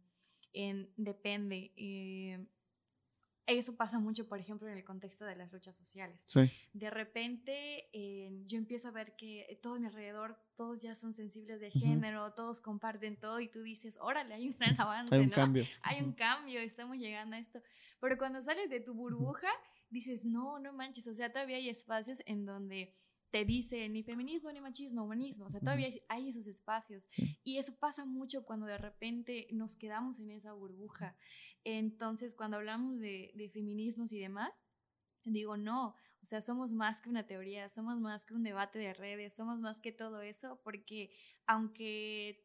En, 0.52 0.92
depende. 0.96 1.72
Eh, 1.74 2.46
eso 3.56 3.76
pasa 3.76 3.98
mucho, 3.98 4.28
por 4.28 4.38
ejemplo, 4.38 4.68
en 4.68 4.76
el 4.76 4.84
contexto 4.84 5.24
de 5.24 5.34
las 5.36 5.50
luchas 5.52 5.76
sociales. 5.76 6.22
Sí. 6.26 6.50
De 6.74 6.90
repente 6.90 7.88
eh, 7.92 8.30
yo 8.46 8.58
empiezo 8.58 8.88
a 8.88 8.90
ver 8.90 9.16
que 9.16 9.58
todo 9.62 9.74
a 9.74 9.78
mi 9.78 9.86
alrededor, 9.86 10.38
todos 10.54 10.80
ya 10.80 10.94
son 10.94 11.12
sensibles 11.12 11.60
de 11.60 11.70
género, 11.70 12.24
uh 12.24 12.28
-huh. 12.28 12.34
todos 12.34 12.60
comparten 12.60 13.16
todo 13.18 13.40
y 13.40 13.48
tú 13.48 13.62
dices, 13.62 13.98
órale, 14.00 14.34
hay 14.34 14.48
un 14.48 14.56
gran 14.58 14.76
avance, 14.80 15.14
hay 15.14 15.22
un 15.22 15.30
¿no? 15.30 15.34
cambio. 15.36 15.64
Hay 15.82 16.02
un 16.02 16.12
cambio, 16.12 16.60
estamos 16.60 16.98
llegando 16.98 17.36
a 17.36 17.38
esto. 17.38 17.60
Pero 18.00 18.18
cuando 18.18 18.40
sales 18.40 18.68
de 18.68 18.80
tu 18.80 18.94
burbuja, 18.94 19.48
dices, 19.90 20.24
no, 20.24 20.58
no 20.58 20.72
manches, 20.72 21.06
o 21.06 21.14
sea, 21.14 21.32
todavía 21.32 21.56
hay 21.56 21.68
espacios 21.68 22.22
en 22.26 22.44
donde 22.44 22.94
te 23.30 23.44
dice 23.44 23.88
ni 23.88 24.02
feminismo, 24.02 24.50
ni 24.52 24.60
machismo, 24.60 25.04
humanismo, 25.04 25.46
o 25.46 25.50
sea, 25.50 25.60
todavía 25.60 25.90
hay 26.08 26.28
esos 26.28 26.46
espacios. 26.46 27.08
Y 27.44 27.58
eso 27.58 27.76
pasa 27.78 28.04
mucho 28.04 28.44
cuando 28.44 28.66
de 28.66 28.78
repente 28.78 29.48
nos 29.52 29.76
quedamos 29.76 30.18
en 30.20 30.30
esa 30.30 30.52
burbuja. 30.52 31.16
Entonces, 31.64 32.34
cuando 32.34 32.56
hablamos 32.56 32.98
de, 32.98 33.32
de 33.34 33.50
feminismos 33.50 34.12
y 34.12 34.18
demás, 34.18 34.62
digo, 35.24 35.56
no, 35.56 35.88
o 36.22 36.26
sea, 36.26 36.40
somos 36.40 36.72
más 36.72 37.00
que 37.00 37.10
una 37.10 37.26
teoría, 37.26 37.68
somos 37.68 38.00
más 38.00 38.24
que 38.24 38.34
un 38.34 38.42
debate 38.42 38.78
de 38.78 38.94
redes, 38.94 39.34
somos 39.34 39.60
más 39.60 39.80
que 39.80 39.92
todo 39.92 40.20
eso, 40.22 40.60
porque 40.64 41.10
aunque 41.46 42.44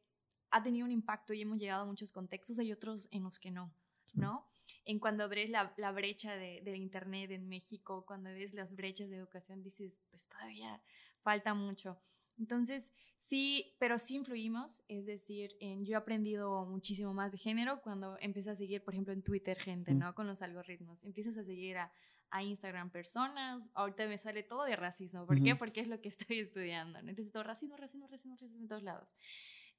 ha 0.52 0.62
tenido 0.62 0.86
un 0.86 0.91
impacto 0.91 1.34
y 1.34 1.41
hemos 1.41 1.60
llegado 1.60 1.84
a 1.84 1.88
muchos 1.88 2.12
contextos, 2.12 2.60
hay 2.60 2.72
otros 2.72 3.08
en 3.12 3.24
los 3.24 3.39
que 3.39 3.52
no, 3.52 3.74
¿no? 4.13 4.48
En 4.86 5.00
cuando 5.00 5.30
ves 5.30 5.50
la, 5.50 5.74
la 5.78 5.92
brecha 5.92 6.36
de, 6.36 6.62
del 6.64 6.76
Internet 6.76 7.32
en 7.32 7.48
México, 7.48 8.06
cuando 8.06 8.30
ves 8.32 8.54
las 8.54 8.76
brechas 8.76 9.10
de 9.10 9.18
educación, 9.18 9.62
dices, 9.64 10.00
pues 10.10 10.28
todavía 10.28 10.82
falta 11.22 11.54
mucho. 11.54 12.00
Entonces, 12.38 12.92
sí, 13.18 13.76
pero 13.80 13.98
sí 13.98 14.16
influimos, 14.16 14.84
es 14.88 15.06
decir, 15.06 15.56
en, 15.60 15.86
yo 15.86 15.94
he 15.94 15.96
aprendido 15.96 16.66
muchísimo 16.66 17.14
más 17.14 17.32
de 17.32 17.38
género 17.38 17.82
cuando 17.82 18.18
empecé 18.20 18.50
a 18.50 18.56
seguir, 18.56 18.84
por 18.84 18.94
ejemplo, 18.94 19.14
en 19.14 19.24
Twitter 19.24 19.58
gente, 19.58 19.94
¿no? 19.94 20.14
Con 20.16 20.28
los 20.28 20.42
algoritmos. 20.42 21.04
Empiezas 21.04 21.38
a 21.38 21.44
seguir 21.44 21.78
a, 21.78 21.92
a 22.32 22.44
Instagram 22.44 22.90
personas, 22.90 23.70
ahorita 23.74 24.08
me 24.08 24.18
sale 24.18 24.44
todo 24.44 24.66
de 24.66 24.76
racismo. 24.76 25.26
¿Por 25.26 25.38
uh 25.38 25.40
-huh. 25.40 25.44
qué? 25.44 25.56
Porque 25.56 25.82
es 25.82 25.88
lo 25.88 26.02
que 26.02 26.10
estoy 26.16 26.40
estudiando. 26.40 27.02
¿no? 27.02 27.10
Entonces, 27.10 27.32
todo 27.32 27.44
racismo, 27.44 27.78
racismo, 27.78 28.08
racismo, 28.08 28.36
racismo 28.36 28.60
en 28.60 28.68
todos 28.68 28.84
lados. 28.84 29.16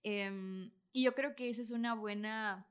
Eh, 0.04 0.70
y 0.92 1.02
yo 1.02 1.14
creo 1.14 1.34
que 1.34 1.48
esa 1.48 1.62
es 1.62 1.70
una 1.70 1.94
buena, 1.94 2.68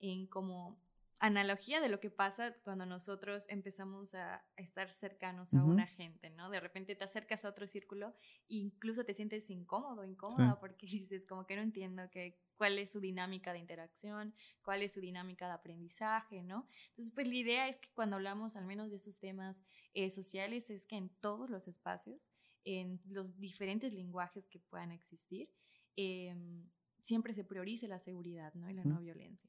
en 0.00 0.26
como 0.26 0.80
analogía 1.20 1.80
de 1.80 1.88
lo 1.88 2.00
que 2.00 2.10
pasa 2.10 2.54
cuando 2.62 2.86
nosotros 2.86 3.46
empezamos 3.48 4.14
a, 4.14 4.44
estar 4.56 4.88
cercanos 4.90 5.54
a 5.54 5.58
uh 5.58 5.66
-huh. 5.66 5.72
una 5.72 5.86
gente, 5.86 6.30
¿no? 6.30 6.50
De 6.50 6.60
repente 6.60 6.94
te 6.94 7.04
acercas 7.04 7.44
a 7.44 7.48
otro 7.48 7.66
círculo 7.66 8.14
e 8.48 8.56
incluso 8.56 9.04
te 9.04 9.14
sientes 9.14 9.50
incómodo, 9.50 10.04
incómoda, 10.04 10.52
sí. 10.52 10.56
porque 10.60 10.86
dices 11.06 11.26
como 11.26 11.46
que 11.46 11.56
no 11.56 11.62
entiendo 11.62 12.08
que, 12.10 12.38
cuál 12.56 12.78
es 12.78 12.90
su 12.92 13.00
dinámica 13.00 13.52
de 13.52 13.60
interacción, 13.60 14.34
cuál 14.62 14.82
es 14.82 14.92
su 14.92 15.00
dinámica 15.00 15.46
de 15.46 15.54
aprendizaje, 15.54 16.42
¿no? 16.42 16.66
Entonces, 16.90 17.12
pues 17.14 17.28
la 17.28 17.34
idea 17.34 17.68
es 17.68 17.80
que 17.80 17.88
cuando 17.94 18.16
hablamos 18.16 18.56
al 18.56 18.66
menos 18.66 18.90
de 18.90 18.96
estos 18.96 19.18
temas 19.20 19.64
eh, 19.94 20.10
sociales 20.10 20.68
es 20.68 20.86
que 20.86 20.96
en 20.96 21.08
todos 21.20 21.48
los 21.50 21.68
espacios 21.68 22.32
en 22.64 23.00
los 23.06 23.38
diferentes 23.38 23.94
lenguajes 23.94 24.46
que 24.48 24.58
puedan 24.58 24.92
existir, 24.92 25.48
em, 25.96 26.68
siempre 27.00 27.32
se 27.32 27.44
priorice 27.44 27.88
la 27.88 27.98
seguridad 27.98 28.52
¿no? 28.54 28.68
y 28.68 28.74
la 28.74 28.84
no 28.84 29.00
violencia. 29.00 29.47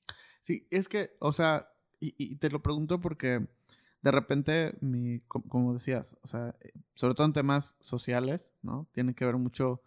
Sí, 0.50 0.66
es 0.72 0.90
que, 0.90 1.16
o 1.20 1.32
sea, 1.32 1.72
y, 2.00 2.38
te 2.38 2.50
lo 2.50 2.64
pregunto 2.64 3.00
porque 3.00 3.48
de 4.02 4.12
repente, 4.12 4.76
mi, 4.82 5.20
como 5.28 5.76
decías, 5.76 6.18
o 6.24 6.28
sea, 6.28 6.56
eh, 6.62 6.72
sobre 6.96 7.14
todo 7.14 7.28
en 7.28 7.34
temas 7.34 7.78
sociales, 7.82 8.50
¿no? 8.64 8.90
Tiene 8.92 9.14
que 9.14 9.26
ver 9.26 9.38
mucho 9.38 9.84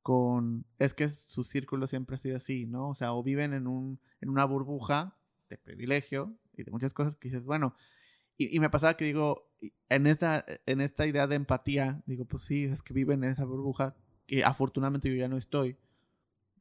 con, 0.00 0.64
es 0.78 0.94
que 0.94 1.10
su 1.10 1.44
círculo 1.44 1.86
siempre 1.86 2.16
ha 2.16 2.18
sido 2.18 2.38
así, 2.38 2.64
¿no? 2.64 2.88
O 2.88 2.94
sea, 2.94 3.12
o 3.12 3.22
viven 3.22 3.52
en, 3.52 3.66
un, 3.66 4.00
en 4.22 4.30
una 4.30 4.46
burbuja 4.46 5.14
de 5.50 5.58
privilegio 5.58 6.34
y 6.54 6.62
de 6.62 6.70
muchas 6.70 6.94
cosas 6.94 7.14
que 7.14 7.28
dices, 7.28 7.44
bueno, 7.44 7.76
y, 8.38 8.56
y, 8.56 8.60
me 8.60 8.70
pasaba 8.70 8.96
que 8.96 9.04
digo, 9.04 9.50
en 9.90 10.06
esta, 10.06 10.42
en 10.64 10.80
esta 10.80 11.06
idea 11.06 11.26
de 11.26 11.36
empatía, 11.36 12.02
digo, 12.06 12.24
pues 12.24 12.44
sí, 12.44 12.64
es 12.64 12.80
que 12.80 12.94
viven 12.94 13.24
en 13.24 13.32
esa 13.32 13.44
burbuja 13.44 13.94
que 14.26 14.42
afortunadamente 14.42 15.10
yo 15.10 15.16
ya 15.16 15.28
no 15.28 15.36
estoy. 15.36 15.76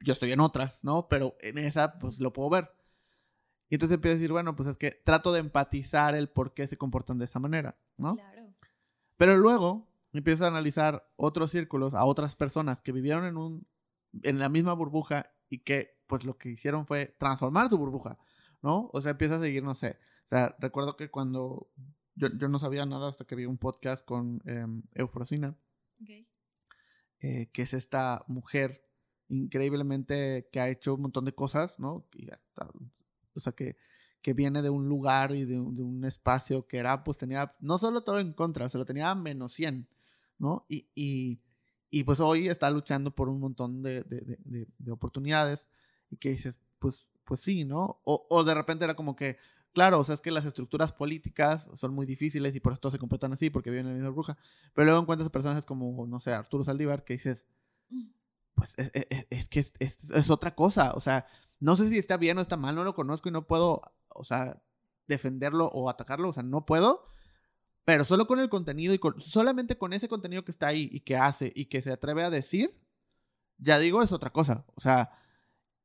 Yo 0.01 0.11
estoy 0.11 0.33
en 0.33 0.41
otras, 0.41 0.83
¿no? 0.83 1.07
Pero 1.07 1.37
en 1.39 1.57
esa, 1.59 1.97
pues 1.97 2.19
lo 2.19 2.33
puedo 2.33 2.49
ver. 2.49 2.76
Y 3.69 3.75
entonces 3.75 3.95
empiezo 3.95 4.13
a 4.13 4.17
decir, 4.17 4.31
bueno, 4.31 4.55
pues 4.55 4.69
es 4.69 4.77
que 4.77 4.91
trato 4.91 5.31
de 5.33 5.39
empatizar 5.39 6.15
el 6.15 6.29
por 6.29 6.53
qué 6.53 6.67
se 6.67 6.77
comportan 6.77 7.17
de 7.17 7.25
esa 7.25 7.39
manera, 7.39 7.77
¿no? 7.97 8.15
Claro. 8.15 8.53
Pero 9.17 9.35
luego 9.35 9.87
empiezo 10.13 10.45
a 10.45 10.47
analizar 10.47 11.09
otros 11.15 11.51
círculos, 11.51 11.93
a 11.93 12.05
otras 12.05 12.35
personas 12.35 12.81
que 12.81 12.91
vivieron 12.91 13.25
en, 13.25 13.37
un, 13.37 13.67
en 14.23 14.39
la 14.39 14.49
misma 14.49 14.73
burbuja 14.73 15.31
y 15.49 15.59
que 15.59 15.97
pues 16.07 16.23
lo 16.23 16.37
que 16.37 16.49
hicieron 16.49 16.87
fue 16.87 17.15
transformar 17.19 17.69
su 17.69 17.77
burbuja, 17.77 18.17
¿no? 18.61 18.89
O 18.93 19.01
sea, 19.01 19.11
empieza 19.11 19.35
a 19.35 19.41
seguir, 19.41 19.63
no 19.63 19.75
sé. 19.75 19.97
O 20.25 20.29
sea, 20.29 20.55
recuerdo 20.59 20.95
que 20.95 21.09
cuando 21.09 21.69
yo, 22.15 22.29
yo 22.37 22.47
no 22.47 22.59
sabía 22.59 22.85
nada 22.85 23.09
hasta 23.09 23.25
que 23.25 23.35
vi 23.35 23.45
un 23.45 23.57
podcast 23.57 24.05
con 24.05 24.41
em, 24.45 24.83
Eufrosina, 24.93 25.55
eh, 27.19 27.49
que 27.51 27.61
es 27.61 27.73
esta 27.73 28.23
mujer 28.27 28.87
increíblemente 29.29 30.47
que 30.51 30.59
ha 30.59 30.69
hecho 30.69 30.95
un 30.95 31.01
montón 31.01 31.25
de 31.25 31.35
cosas, 31.35 31.79
¿no? 31.79 32.07
Y 32.15 32.29
hasta 32.31 32.69
o 33.37 33.39
sea, 33.39 33.53
que, 33.53 33.77
que 34.21 34.33
viene 34.33 34.61
de 34.61 34.69
un 34.69 34.87
lugar 34.87 35.33
y 35.33 35.45
de, 35.45 35.59
un 35.59 36.03
espacio 36.05 36.67
que 36.67 36.77
era, 36.77 37.03
pues 37.03 37.17
tenía 37.17 37.55
no 37.59 37.77
solo 37.77 38.01
todo 38.01 38.19
en 38.19 38.33
contra, 38.33 38.67
se 38.69 38.77
lo 38.77 38.85
tenía 38.85 39.13
menos 39.15 39.53
100, 39.53 39.87
¿no? 40.39 40.65
Y, 40.67 40.87
y, 40.95 41.39
y, 41.89 42.03
pues 42.03 42.19
hoy 42.19 42.49
está 42.49 42.69
luchando 42.69 43.15
por 43.15 43.29
un 43.29 43.39
montón 43.39 43.81
de, 43.81 44.03
de, 44.03 44.67
de, 44.77 44.91
oportunidades 44.91 45.67
y 46.09 46.17
que 46.17 46.29
dices, 46.29 46.59
pues, 46.79 47.07
pues 47.23 47.39
sí, 47.41 47.65
¿no? 47.65 48.01
O, 48.03 48.27
o, 48.29 48.43
de 48.43 48.53
repente 48.53 48.85
era 48.85 48.95
como 48.95 49.15
que, 49.15 49.37
claro, 49.73 49.99
o 49.99 50.03
sea, 50.03 50.15
es 50.15 50.21
que 50.21 50.31
las 50.31 50.45
estructuras 50.45 50.91
políticas 50.91 51.69
son 51.75 51.93
muy 51.93 52.05
difíciles 52.05 52.55
y 52.55 52.59
por 52.59 52.73
eso 52.73 52.89
se 52.89 52.97
comportan 52.97 53.33
así, 53.33 53.49
porque 53.49 53.69
viven 53.69 53.85
en 53.85 53.91
la 53.91 53.97
misma 53.97 54.09
bruja. 54.09 54.37
Pero 54.73 54.85
luego 54.85 55.01
encuentras 55.01 55.29
personajes 55.29 55.65
como, 55.65 56.07
no 56.07 56.19
sé, 56.19 56.33
Arturo 56.33 56.63
Saldívar, 56.63 57.03
que 57.03 57.13
dices, 57.13 57.45
mm. 57.89 58.07
pues 58.55 58.73
es, 58.79 58.91
e, 58.95 59.07
e, 59.09 59.27
es, 59.29 59.47
que 59.47 59.59
es, 59.59 59.73
es, 59.79 60.29
otra 60.29 60.55
cosa, 60.55 60.93
o 60.93 60.99
sea, 60.99 61.27
no 61.59 61.77
sé 61.77 61.89
si 61.89 61.97
está 61.97 62.17
bien 62.17 62.37
o 62.37 62.41
está 62.41 62.57
mal, 62.57 62.75
no 62.75 62.83
lo 62.83 62.95
conozco 62.95 63.29
y 63.29 63.31
no 63.31 63.47
puedo, 63.47 63.81
o 64.09 64.23
sea, 64.23 64.61
defenderlo 65.07 65.67
o 65.67 65.89
atacarlo, 65.89 66.29
o 66.29 66.33
sea, 66.33 66.43
no 66.43 66.65
puedo. 66.65 67.05
Pero 67.85 68.03
solo 68.03 68.27
con 68.27 68.39
el 68.39 68.49
contenido 68.49 68.93
y 68.93 68.99
solamente 69.19 69.77
con 69.77 69.93
ese 69.93 70.09
contenido 70.09 70.43
que 70.43 70.51
está 70.51 70.67
ahí 70.67 70.89
y 70.91 70.99
que 71.01 71.15
hace 71.15 71.53
y 71.55 71.65
que 71.65 71.81
se 71.81 71.91
atreve 71.91 72.23
a 72.23 72.29
decir, 72.29 72.77
ya 73.57 73.79
digo, 73.79 74.03
es 74.03 74.11
otra 74.11 74.31
cosa. 74.31 74.65
O 74.75 74.81
sea, 74.81 75.11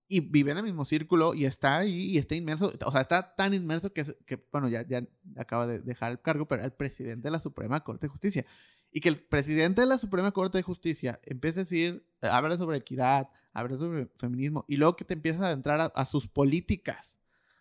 y 0.08 0.20
vive 0.20 0.50
en 0.50 0.58
el 0.58 0.64
mismo 0.64 0.85
círculo 0.85 1.32
y 1.32 1.44
está 1.44 1.78
ahí 1.78 2.11
y 2.11 2.18
está 2.18 2.35
inmerso, 2.35 2.72
o 2.85 2.90
sea, 2.90 3.02
está 3.02 3.35
tan 3.35 3.54
inmerso 3.54 3.92
que, 3.92 4.04
que 4.26 4.46
bueno, 4.52 4.68
ya, 4.68 4.87
ya 4.87 5.06
acaba 5.37 5.66
de 5.66 5.78
dejar 5.78 6.12
el 6.12 6.20
cargo, 6.20 6.46
pero 6.46 6.64
el 6.64 6.72
presidente 6.72 7.28
de 7.28 7.30
la 7.30 7.40
Suprema 7.40 7.82
Corte 7.82 8.06
de 8.06 8.11
Justicia. 8.11 8.44
Y 8.90 9.00
que 9.00 9.08
el 9.08 9.22
presidente 9.22 9.80
de 9.80 9.87
la 9.87 9.96
Suprema 9.96 10.32
Corte 10.32 10.58
de 10.58 10.62
Justicia 10.62 11.20
empiece 11.22 11.61
a 11.61 11.62
decir, 11.62 12.06
habla 12.20 12.58
sobre 12.58 12.76
equidad, 12.76 13.30
habla 13.52 13.76
sobre 13.78 14.06
feminismo, 14.16 14.64
y 14.68 14.76
luego 14.76 14.96
que 14.96 15.04
te 15.04 15.14
empiezas 15.14 15.42
a 15.42 15.46
adentrar 15.46 15.92
a, 15.94 16.04
sus 16.06 16.28
políticas, 16.28 17.18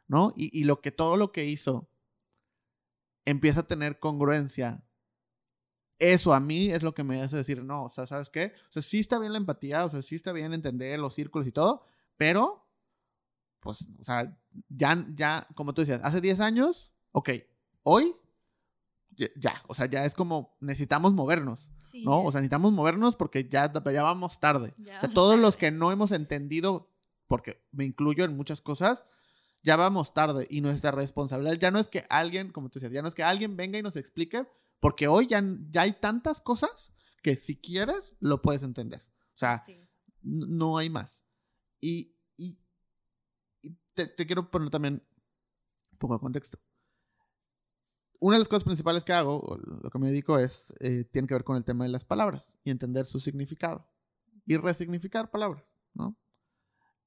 ¿no? 0.08 0.34
Y, 0.36 0.58
y, 0.58 0.64
lo 0.64 0.82
que 0.82 0.92
todo 0.92 1.18
lo 1.18 1.32
que 1.32 1.46
hizo 1.46 1.90
empieza 3.26 3.62
a 3.62 3.68
tener 3.68 4.00
congruencia. 4.00 4.84
Eso 6.00 6.34
a 6.34 6.40
mí 6.40 6.72
es 6.72 6.82
lo 6.82 6.96
que 6.96 7.04
me 7.04 7.22
hace 7.22 7.38
decir, 7.38 7.64
no, 7.64 7.86
o 7.86 7.90
sea, 7.90 8.08
¿sabes 8.08 8.30
qué? 8.30 8.54
O 8.70 8.74
sea, 8.74 8.82
sí 8.82 9.00
está 9.00 9.20
bien 9.20 9.34
la 9.34 9.38
empatía, 9.38 9.86
o 9.86 9.90
sea, 9.90 10.02
sí 10.02 10.16
está 10.16 10.32
bien 10.32 10.54
entender 10.54 11.00
los 11.00 11.14
círculos 11.14 11.48
y 11.48 11.52
todo, 11.52 11.84
pero, 12.18 12.68
pues, 13.60 13.86
o 14.00 14.04
sea, 14.04 14.36
ya, 14.70 15.06
ya, 15.16 15.48
como 15.56 15.74
tú 15.74 15.82
decías, 15.82 16.02
hace 16.04 16.20
10 16.20 16.40
años, 16.40 16.92
ok, 17.12 17.30
hoy, 17.84 18.16
ya, 19.36 19.62
o 19.68 19.76
sea, 19.76 19.86
ya 19.86 20.06
es 20.06 20.16
como, 20.16 20.58
necesitamos 20.60 21.14
movernos. 21.14 21.71
¿No? 21.94 22.24
O 22.24 22.32
sea, 22.32 22.42
necesitamos 22.42 22.74
movernos 22.74 23.16
porque 23.16 23.48
ya, 23.48 23.72
ya 23.72 24.04
vamos 24.04 24.40
tarde. 24.40 24.74
o 24.80 25.00
sea, 25.00 25.14
todos 25.14 25.40
los 25.40 25.58
que 25.58 25.72
no 25.72 25.92
hemos 25.92 26.12
entendido, 26.12 26.90
porque 27.28 27.64
me 27.72 27.86
incluyo 27.86 28.24
en 28.26 28.36
muchas 28.36 28.62
cosas, 28.62 29.06
ya 29.64 29.76
vamos 29.76 30.14
tarde 30.14 30.48
y 30.50 30.62
nuestra 30.62 30.92
responsabilidad 30.92 31.58
ya 31.60 31.72
no 31.72 31.80
es 31.80 31.88
que 31.88 32.06
alguien, 32.10 32.52
como 32.52 32.70
tú 32.70 32.80
decías, 32.80 32.94
ya 32.94 33.02
no 33.02 33.08
es 33.08 33.16
que 33.16 33.24
alguien 33.24 33.56
venga 33.56 33.78
y 33.78 33.84
nos 33.84 33.96
explique, 33.96 34.48
porque 34.80 35.08
hoy 35.08 35.28
ya, 35.28 35.44
ya 35.70 35.82
hay 35.82 35.94
tantas 35.94 36.42
cosas 36.42 36.94
que 37.22 37.36
si 37.36 37.58
quieres 37.58 38.16
lo 38.20 38.42
puedes 38.42 38.64
entender. 38.64 39.06
O 39.36 39.38
sea, 39.38 39.64
no 40.22 40.78
hay 40.78 40.90
más. 40.90 41.24
Y, 41.80 42.16
y, 42.38 42.60
te, 43.94 44.08
te, 44.08 44.26
quiero 44.26 44.50
poner 44.50 44.70
también 44.70 45.04
un 45.92 45.98
poco 45.98 46.16
de 46.16 46.20
contexto 46.20 46.60
una 48.22 48.36
de 48.36 48.40
las 48.40 48.48
cosas 48.48 48.64
principales 48.64 49.04
que 49.04 49.14
hago, 49.14 49.60
lo 49.82 49.90
que 49.90 49.98
me 49.98 50.10
dedico 50.10 50.38
es, 50.38 50.72
eh, 50.80 51.06
tiene 51.06 51.28
que 51.28 51.34
ver 51.34 51.44
con 51.44 51.58
el 51.58 51.66
tema 51.66 51.86
de 51.86 51.90
las 51.90 52.06
palabras 52.06 52.56
y 52.64 52.70
entender 52.70 53.08
su 53.08 53.20
significado 53.20 53.88
y 54.46 54.58
resignificar 54.58 55.32
palabras, 55.32 55.66
¿no? 55.96 56.16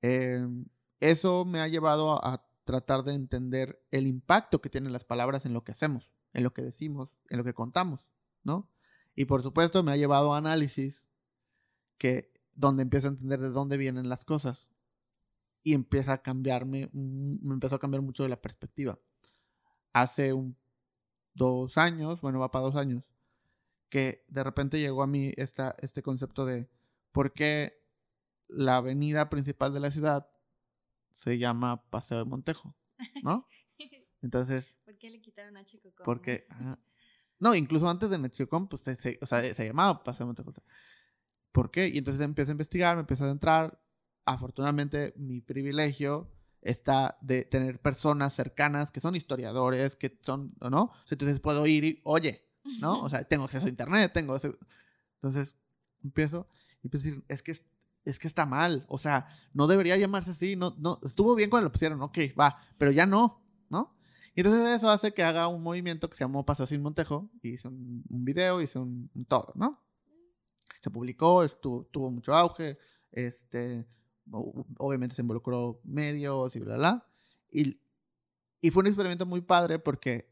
Em, 0.02 0.66
eso 0.98 1.44
me 1.44 1.60
ha 1.60 1.68
llevado 1.68 2.12
a, 2.12 2.44
tratar 2.64 3.04
de 3.04 3.12
entender 3.12 3.78
el 3.90 4.06
impacto 4.06 4.62
que 4.62 4.70
tienen 4.70 4.90
las 4.90 5.04
palabras 5.04 5.44
en 5.44 5.52
lo 5.52 5.64
que 5.64 5.72
hacemos, 5.72 6.14
en 6.32 6.44
lo 6.44 6.54
que 6.54 6.62
decimos, 6.62 7.10
en 7.28 7.36
lo 7.36 7.44
que 7.44 7.52
contamos, 7.52 8.08
¿no? 8.42 8.70
Y 9.14 9.26
por 9.26 9.42
supuesto 9.42 9.82
me 9.82 9.92
ha 9.92 9.98
llevado 9.98 10.32
a 10.32 10.38
análisis 10.38 11.10
que 11.98 12.32
donde 12.54 12.82
empiezo 12.82 13.08
a 13.08 13.10
entender 13.10 13.38
de 13.40 13.50
dónde 13.50 13.76
vienen 13.76 14.08
las 14.08 14.24
cosas 14.24 14.70
y 15.62 15.74
empieza 15.74 16.14
a 16.14 16.22
cambiarme, 16.22 16.88
me 16.94 17.52
empezó 17.52 17.74
a 17.74 17.80
cambiar 17.80 18.02
mucho 18.02 18.22
de 18.22 18.30
la 18.30 18.40
perspectiva. 18.40 18.98
Hace 19.92 20.32
un 20.32 20.56
dos 21.34 21.76
años, 21.78 22.20
bueno, 22.20 22.40
va 22.40 22.50
para 22.50 22.64
dos 22.64 22.76
años, 22.76 23.04
que 23.88 24.24
de 24.28 24.44
repente 24.44 24.80
llegó 24.80 25.02
a 25.02 25.06
mí 25.06 25.32
esta, 25.36 25.76
este 25.80 26.02
concepto 26.02 26.46
de 26.46 26.68
por 27.12 27.32
qué 27.32 27.80
la 28.48 28.76
avenida 28.76 29.28
principal 29.30 29.72
de 29.74 29.80
la 29.80 29.90
ciudad 29.90 30.28
se 31.10 31.38
llama 31.38 31.88
Paseo 31.90 32.18
de 32.18 32.24
Montejo, 32.24 32.74
¿no? 33.22 33.48
Entonces... 34.22 34.74
¿Por 34.84 34.96
qué 34.96 35.10
le 35.10 35.20
quitaron 35.20 35.56
a 35.56 35.64
Chicocom? 35.64 36.04
Porque... 36.04 36.46
no, 37.38 37.54
incluso 37.54 37.88
antes 37.88 38.10
de 38.10 38.30
Chicocom, 38.30 38.68
pues 38.68 38.82
se, 38.82 39.18
o 39.20 39.26
sea, 39.26 39.54
se 39.54 39.66
llamaba 39.66 40.02
Paseo 40.02 40.26
de 40.26 40.28
Montejo. 40.28 40.52
¿Por 41.52 41.70
qué? 41.70 41.88
Y 41.88 41.98
entonces 41.98 42.24
empiezo 42.24 42.50
a 42.50 42.52
investigar, 42.52 42.96
me 42.96 43.00
empiezo 43.00 43.24
a 43.24 43.30
entrar. 43.30 43.80
Afortunadamente, 44.24 45.12
mi 45.16 45.40
privilegio 45.40 46.33
está 46.64 47.18
de 47.20 47.44
tener 47.44 47.80
personas 47.80 48.34
cercanas 48.34 48.90
que 48.90 49.00
son 49.00 49.14
historiadores, 49.14 49.94
que 49.96 50.18
son, 50.22 50.54
¿no? 50.60 50.92
entonces 51.08 51.38
puedo 51.38 51.66
ir 51.66 51.84
y, 51.84 52.00
oye, 52.04 52.44
¿no? 52.80 53.02
O 53.02 53.08
sea, 53.08 53.22
tengo 53.24 53.44
acceso 53.44 53.66
a 53.66 53.68
internet, 53.68 54.12
tengo... 54.12 54.36
Entonces, 55.16 55.56
empiezo 56.02 56.48
y 56.82 56.86
empiezo 56.86 57.08
a 57.08 57.10
decir, 57.10 57.24
es 57.28 57.42
que, 57.42 57.52
es 58.04 58.18
que 58.18 58.26
está 58.26 58.46
mal, 58.46 58.84
o 58.88 58.98
sea, 58.98 59.28
no 59.52 59.66
debería 59.66 59.96
llamarse 59.96 60.30
así, 60.30 60.56
no, 60.56 60.74
no, 60.78 61.00
estuvo 61.02 61.34
bien 61.34 61.50
cuando 61.50 61.68
lo 61.68 61.72
pusieron, 61.72 62.00
ok, 62.02 62.18
va, 62.38 62.58
pero 62.78 62.90
ya 62.90 63.06
no, 63.06 63.42
¿no? 63.68 63.96
Y 64.34 64.40
entonces 64.40 64.68
eso 64.68 64.90
hace 64.90 65.14
que 65.14 65.22
haga 65.22 65.48
un 65.48 65.62
movimiento 65.62 66.08
que 66.10 66.16
se 66.16 66.24
llamó 66.24 66.44
Paseo 66.44 66.66
sin 66.66 66.82
Montejo, 66.82 67.30
y 67.42 67.50
hice 67.50 67.68
un, 67.68 68.04
video, 68.08 68.60
hice 68.60 68.78
un, 68.78 69.10
un, 69.14 69.24
todo, 69.24 69.52
¿no? 69.54 69.82
Se 70.80 70.90
publicó, 70.90 71.42
estuvo, 71.42 71.84
tuvo 71.84 72.10
mucho 72.10 72.34
auge, 72.34 72.78
este, 73.12 73.86
obviamente 74.30 75.14
se 75.14 75.22
involucró 75.22 75.80
medios 75.84 76.54
y 76.56 76.60
bla, 76.60 76.76
bla. 76.76 77.06
Y, 77.50 77.80
y 78.60 78.70
fue 78.70 78.80
un 78.80 78.86
experimento 78.86 79.26
muy 79.26 79.40
padre 79.40 79.78
porque, 79.78 80.30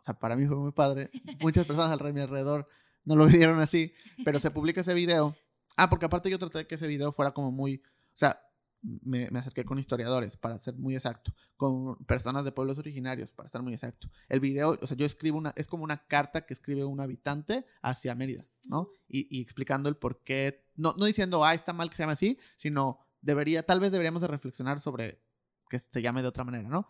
o 0.00 0.04
sea, 0.04 0.18
para 0.18 0.36
mí 0.36 0.46
fue 0.46 0.56
muy 0.56 0.72
padre. 0.72 1.10
Muchas 1.40 1.66
personas 1.66 1.90
alrededor, 1.90 2.66
no 3.04 3.16
lo 3.16 3.26
vieron 3.26 3.60
así, 3.60 3.92
pero 4.24 4.40
se 4.40 4.50
publica 4.50 4.82
ese 4.82 4.94
video. 4.94 5.36
Ah, 5.76 5.88
porque 5.88 6.06
aparte 6.06 6.30
yo 6.30 6.38
traté 6.38 6.58
de 6.58 6.66
que 6.66 6.74
ese 6.74 6.86
video 6.86 7.12
fuera 7.12 7.32
como 7.32 7.50
muy, 7.50 7.76
o 7.76 8.16
sea, 8.16 8.38
me, 8.82 9.30
me, 9.30 9.38
acerqué 9.38 9.64
con 9.64 9.78
historiadores, 9.78 10.36
para 10.36 10.58
ser 10.58 10.74
muy 10.74 10.96
exacto, 10.96 11.32
con 11.56 11.96
personas 12.04 12.44
de 12.44 12.52
pueblos 12.52 12.78
originarios, 12.78 13.30
para 13.30 13.48
ser 13.48 13.62
muy 13.62 13.72
exacto. 13.72 14.10
El 14.28 14.40
video, 14.40 14.76
o 14.80 14.86
sea, 14.86 14.96
yo 14.96 15.06
escribo 15.06 15.38
una, 15.38 15.52
es 15.56 15.68
como 15.68 15.84
una 15.84 16.04
carta 16.06 16.44
que 16.44 16.52
escribe 16.52 16.84
un 16.84 17.00
habitante 17.00 17.64
hacia 17.80 18.14
Mérida, 18.14 18.44
¿no? 18.68 18.90
Y, 19.08 19.34
y 19.34 19.40
explicando 19.40 19.88
el 19.88 19.96
por 19.96 20.22
qué, 20.22 20.64
no, 20.74 20.94
no 20.98 21.04
diciendo, 21.04 21.44
ah, 21.44 21.54
está 21.54 21.72
mal 21.72 21.90
que 21.90 21.96
se 21.96 22.02
llame 22.02 22.14
así, 22.14 22.38
sino 22.56 22.98
debería, 23.22 23.62
tal 23.62 23.80
vez 23.80 23.92
deberíamos 23.92 24.20
de 24.20 24.28
reflexionar 24.28 24.80
sobre 24.80 25.22
que 25.70 25.78
se 25.78 26.02
llame 26.02 26.20
de 26.20 26.28
otra 26.28 26.44
manera, 26.44 26.68
¿no? 26.68 26.88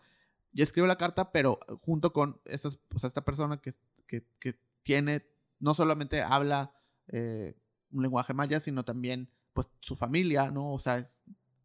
Yo 0.51 0.63
escribo 0.63 0.87
la 0.87 0.97
carta, 0.97 1.31
pero 1.31 1.59
junto 1.81 2.11
con 2.11 2.41
estas, 2.45 2.77
esta 3.01 3.23
persona 3.23 3.61
que, 3.61 3.73
que, 4.05 4.59
tiene, 4.83 5.25
no 5.59 5.73
solamente 5.73 6.21
habla 6.21 6.75
eh, 7.07 7.55
un 7.91 8.03
lenguaje 8.03 8.33
maya, 8.33 8.59
sino 8.59 8.83
también 8.83 9.29
pues 9.53 9.69
su 9.79 9.95
familia, 9.95 10.51
¿no? 10.51 10.73
O 10.73 10.79
sea, 10.79 11.07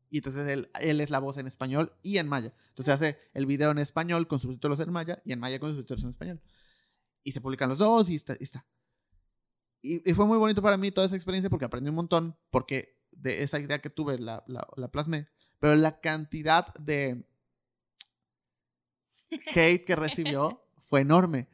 y 0.08 0.18
entonces 0.18 0.48
él, 0.48 0.70
él 0.80 1.00
es 1.00 1.10
la 1.10 1.18
voz 1.18 1.36
en 1.38 1.48
español 1.48 1.92
y 2.02 2.18
en 2.18 2.28
maya. 2.28 2.52
Entonces 2.68 2.94
hace 2.94 3.18
el 3.34 3.46
video 3.46 3.72
en 3.72 3.78
español 3.78 4.28
con 4.28 4.38
subtítulos 4.38 4.78
en 4.78 4.92
maya 4.92 5.20
y 5.24 5.32
en 5.32 5.40
maya 5.40 5.58
con 5.58 5.72
subtítulos 5.72 6.04
en 6.04 6.10
español. 6.10 6.40
Y 7.24 7.32
se 7.32 7.40
publican 7.40 7.68
los 7.68 7.78
dos 7.78 8.08
y 8.08 8.14
está. 8.14 8.36
Y, 8.38 8.44
está. 8.44 8.64
y 9.82 10.14
fue 10.14 10.26
muy 10.26 10.38
bonito 10.38 10.62
para 10.62 10.76
mí 10.76 10.92
toda 10.92 11.08
esa 11.08 11.16
experiencia 11.16 11.50
porque 11.50 11.64
aprendí 11.64 11.90
un 11.90 11.96
montón, 11.96 12.38
porque 12.50 12.97
de 13.20 13.42
esa 13.42 13.58
idea 13.60 13.80
que 13.80 13.90
tuve 13.90 14.18
la, 14.18 14.44
la, 14.46 14.66
la 14.76 14.88
plasmé. 14.88 15.28
Pero 15.58 15.74
la 15.74 16.00
cantidad 16.00 16.72
de 16.74 17.24
hate 19.54 19.84
que 19.84 19.96
recibió 19.96 20.64
fue 20.84 21.00
enorme. 21.00 21.48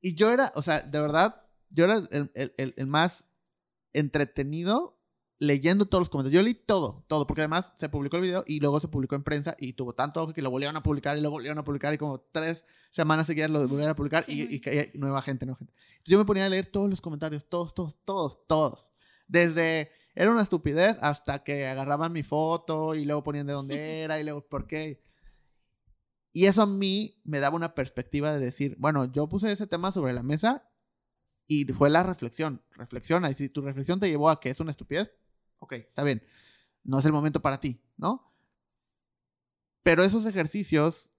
Y 0.00 0.14
yo 0.14 0.30
era, 0.30 0.52
o 0.54 0.62
sea, 0.62 0.80
de 0.80 1.00
verdad, 1.00 1.42
yo 1.68 1.84
era 1.84 1.96
el, 2.10 2.30
el, 2.34 2.74
el, 2.76 2.86
más 2.86 3.24
entretenido 3.92 4.96
leyendo 5.38 5.86
todos 5.86 6.02
los 6.02 6.10
comentarios. 6.10 6.38
Yo 6.38 6.44
leí 6.44 6.54
todo, 6.54 7.04
todo, 7.08 7.26
porque 7.26 7.42
además 7.42 7.72
se 7.76 7.88
publicó 7.88 8.16
el 8.16 8.22
video 8.22 8.44
y 8.46 8.60
luego 8.60 8.78
se 8.80 8.88
publicó 8.88 9.14
en 9.14 9.22
prensa 9.22 9.56
y 9.58 9.72
tuvo 9.72 9.94
tanto 9.94 10.22
ojo 10.22 10.32
que 10.32 10.42
lo 10.42 10.50
volvieron 10.50 10.76
a 10.76 10.82
publicar 10.82 11.16
y 11.18 11.20
lo 11.20 11.30
volvieron 11.30 11.58
a 11.58 11.64
publicar 11.64 11.92
y 11.92 11.98
como 11.98 12.20
tres 12.20 12.64
semanas 12.90 13.26
seguidas 13.26 13.50
lo 13.50 13.60
volvieron 13.60 13.90
a 13.90 13.96
publicar 13.96 14.24
Sí. 14.24 14.60
y, 14.64 14.68
y 14.94 14.98
nueva 14.98 15.22
gente, 15.22 15.46
nueva 15.46 15.58
gente. 15.58 15.72
Entonces 15.72 16.04
yo 16.06 16.18
me 16.18 16.24
ponía 16.24 16.46
a 16.46 16.48
leer 16.48 16.66
todos 16.66 16.88
los 16.88 17.00
comentarios, 17.00 17.46
todos, 17.48 17.74
todos, 17.74 17.96
todos, 18.04 18.46
todos. 18.46 18.90
Desde 19.28 19.90
era 20.14 20.30
una 20.30 20.42
estupidez 20.42 20.96
hasta 21.00 21.44
que 21.44 21.66
agarraban 21.66 22.12
mi 22.12 22.22
foto 22.22 22.94
y 22.94 23.04
luego 23.04 23.22
ponían 23.22 23.46
de 23.46 23.52
dónde 23.52 23.74
era 24.02 24.20
y 24.20 24.24
luego 24.24 24.46
por 24.46 24.66
qué. 24.66 25.02
Y 26.32 26.46
eso 26.46 26.62
a 26.62 26.66
mí 26.66 27.20
me 27.24 27.40
daba 27.40 27.56
una 27.56 27.74
perspectiva 27.74 28.32
de 28.32 28.44
decir, 28.44 28.76
bueno, 28.78 29.10
yo 29.10 29.28
puse 29.28 29.50
ese 29.50 29.66
tema 29.66 29.92
sobre 29.92 30.12
la 30.12 30.22
mesa 30.22 30.68
y 31.46 31.64
fue 31.66 31.90
la 31.90 32.04
reflexión. 32.04 32.62
Reflexiona. 32.70 33.30
Y 33.30 33.34
si 33.34 33.48
tu 33.48 33.62
reflexión 33.62 33.98
te 33.98 34.08
llevó 34.08 34.30
a 34.30 34.40
que 34.40 34.50
es 34.50 34.60
una 34.60 34.70
estupidez, 34.70 35.10
ok, 35.58 35.72
está 35.72 36.04
bien. 36.04 36.22
No 36.84 37.00
es 37.00 37.04
el 37.04 37.12
momento 37.12 37.42
para 37.42 37.58
ti, 37.58 37.82
¿no? 37.96 38.32
Pero 39.82 40.04
esos 40.04 40.26
ejercicios, 40.26 41.10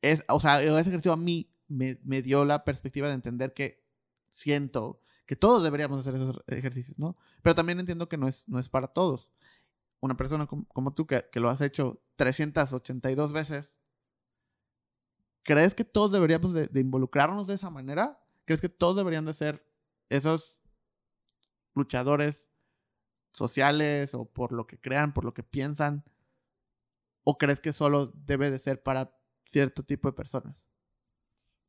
es, 0.00 0.24
o 0.28 0.40
sea, 0.40 0.60
ese 0.60 0.80
ejercicio 0.80 1.12
a 1.12 1.16
mí 1.16 1.54
me, 1.68 2.00
me 2.02 2.22
dio 2.22 2.44
la 2.44 2.64
perspectiva 2.64 3.08
de 3.08 3.14
entender 3.14 3.54
que 3.54 3.84
siento 4.30 5.00
que 5.26 5.36
todos 5.36 5.62
deberíamos 5.62 5.98
hacer 6.00 6.14
esos 6.14 6.42
ejercicios, 6.48 6.98
¿no? 6.98 7.16
Pero 7.42 7.54
también 7.54 7.80
entiendo 7.80 8.08
que 8.08 8.16
no 8.16 8.28
es, 8.28 8.44
no 8.46 8.58
es 8.58 8.68
para 8.68 8.88
todos. 8.88 9.30
Una 10.00 10.16
persona 10.16 10.46
como, 10.46 10.66
como 10.68 10.94
tú 10.94 11.06
que, 11.06 11.24
que 11.30 11.40
lo 11.40 11.48
has 11.48 11.60
hecho 11.60 12.02
382 12.16 13.32
veces, 13.32 13.76
¿crees 15.42 15.74
que 15.74 15.84
todos 15.84 16.12
deberíamos 16.12 16.52
de, 16.52 16.68
involucrarnos 16.74 17.46
de 17.46 17.54
esa 17.54 17.70
manera? 17.70 18.20
¿Crees 18.44 18.60
que 18.60 18.68
todos 18.68 18.96
deberían 18.96 19.24
de 19.24 19.34
ser 19.34 19.66
esos 20.08 20.56
luchadores 21.74 22.50
sociales 23.32 24.14
o 24.14 24.24
por 24.24 24.52
lo 24.52 24.66
que 24.66 24.80
crean, 24.80 25.12
por 25.12 25.24
lo 25.24 25.34
que 25.34 25.42
piensan? 25.42 26.04
¿O 27.24 27.38
crees 27.38 27.60
que 27.60 27.72
solo 27.72 28.08
debe 28.08 28.50
de 28.50 28.58
ser 28.58 28.82
para 28.82 29.16
cierto 29.46 29.84
tipo 29.84 30.08
de 30.08 30.12
personas? 30.12 30.64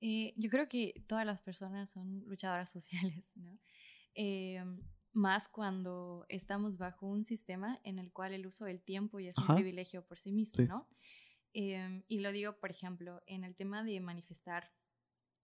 Eh, 0.05 0.33
yo 0.35 0.49
creo 0.49 0.67
que 0.67 1.01
todas 1.07 1.25
las 1.25 1.41
personas 1.41 1.89
son 1.89 2.25
luchadoras 2.27 2.69
sociales, 3.17 3.31
¿no? 3.35 3.57
Eh, 4.15 4.61
más 5.13 5.47
cuando 5.47 6.25
estamos 6.27 6.77
bajo 6.77 7.05
un 7.07 7.23
sistema 7.23 7.79
en 7.83 7.99
el 7.99 8.11
cual 8.11 8.33
el 8.33 8.45
uso 8.45 8.65
del 8.65 8.81
tiempo 8.81 9.19
ya 9.21 9.29
es 9.29 9.37
Ajá. 9.37 9.53
un 9.53 9.55
privilegio 9.57 10.05
por 10.05 10.19
sí 10.19 10.31
mismo, 10.33 10.57
Sí. 10.57 10.67
¿no? 10.67 10.89
Eh, 11.53 12.03
y 12.07 12.19
lo 12.19 12.31
digo, 12.31 12.59
por 12.59 12.71
ejemplo, 12.71 13.21
en 13.27 13.43
el 13.43 13.55
tema 13.55 13.83
de 13.83 13.99
manifestar 14.01 14.73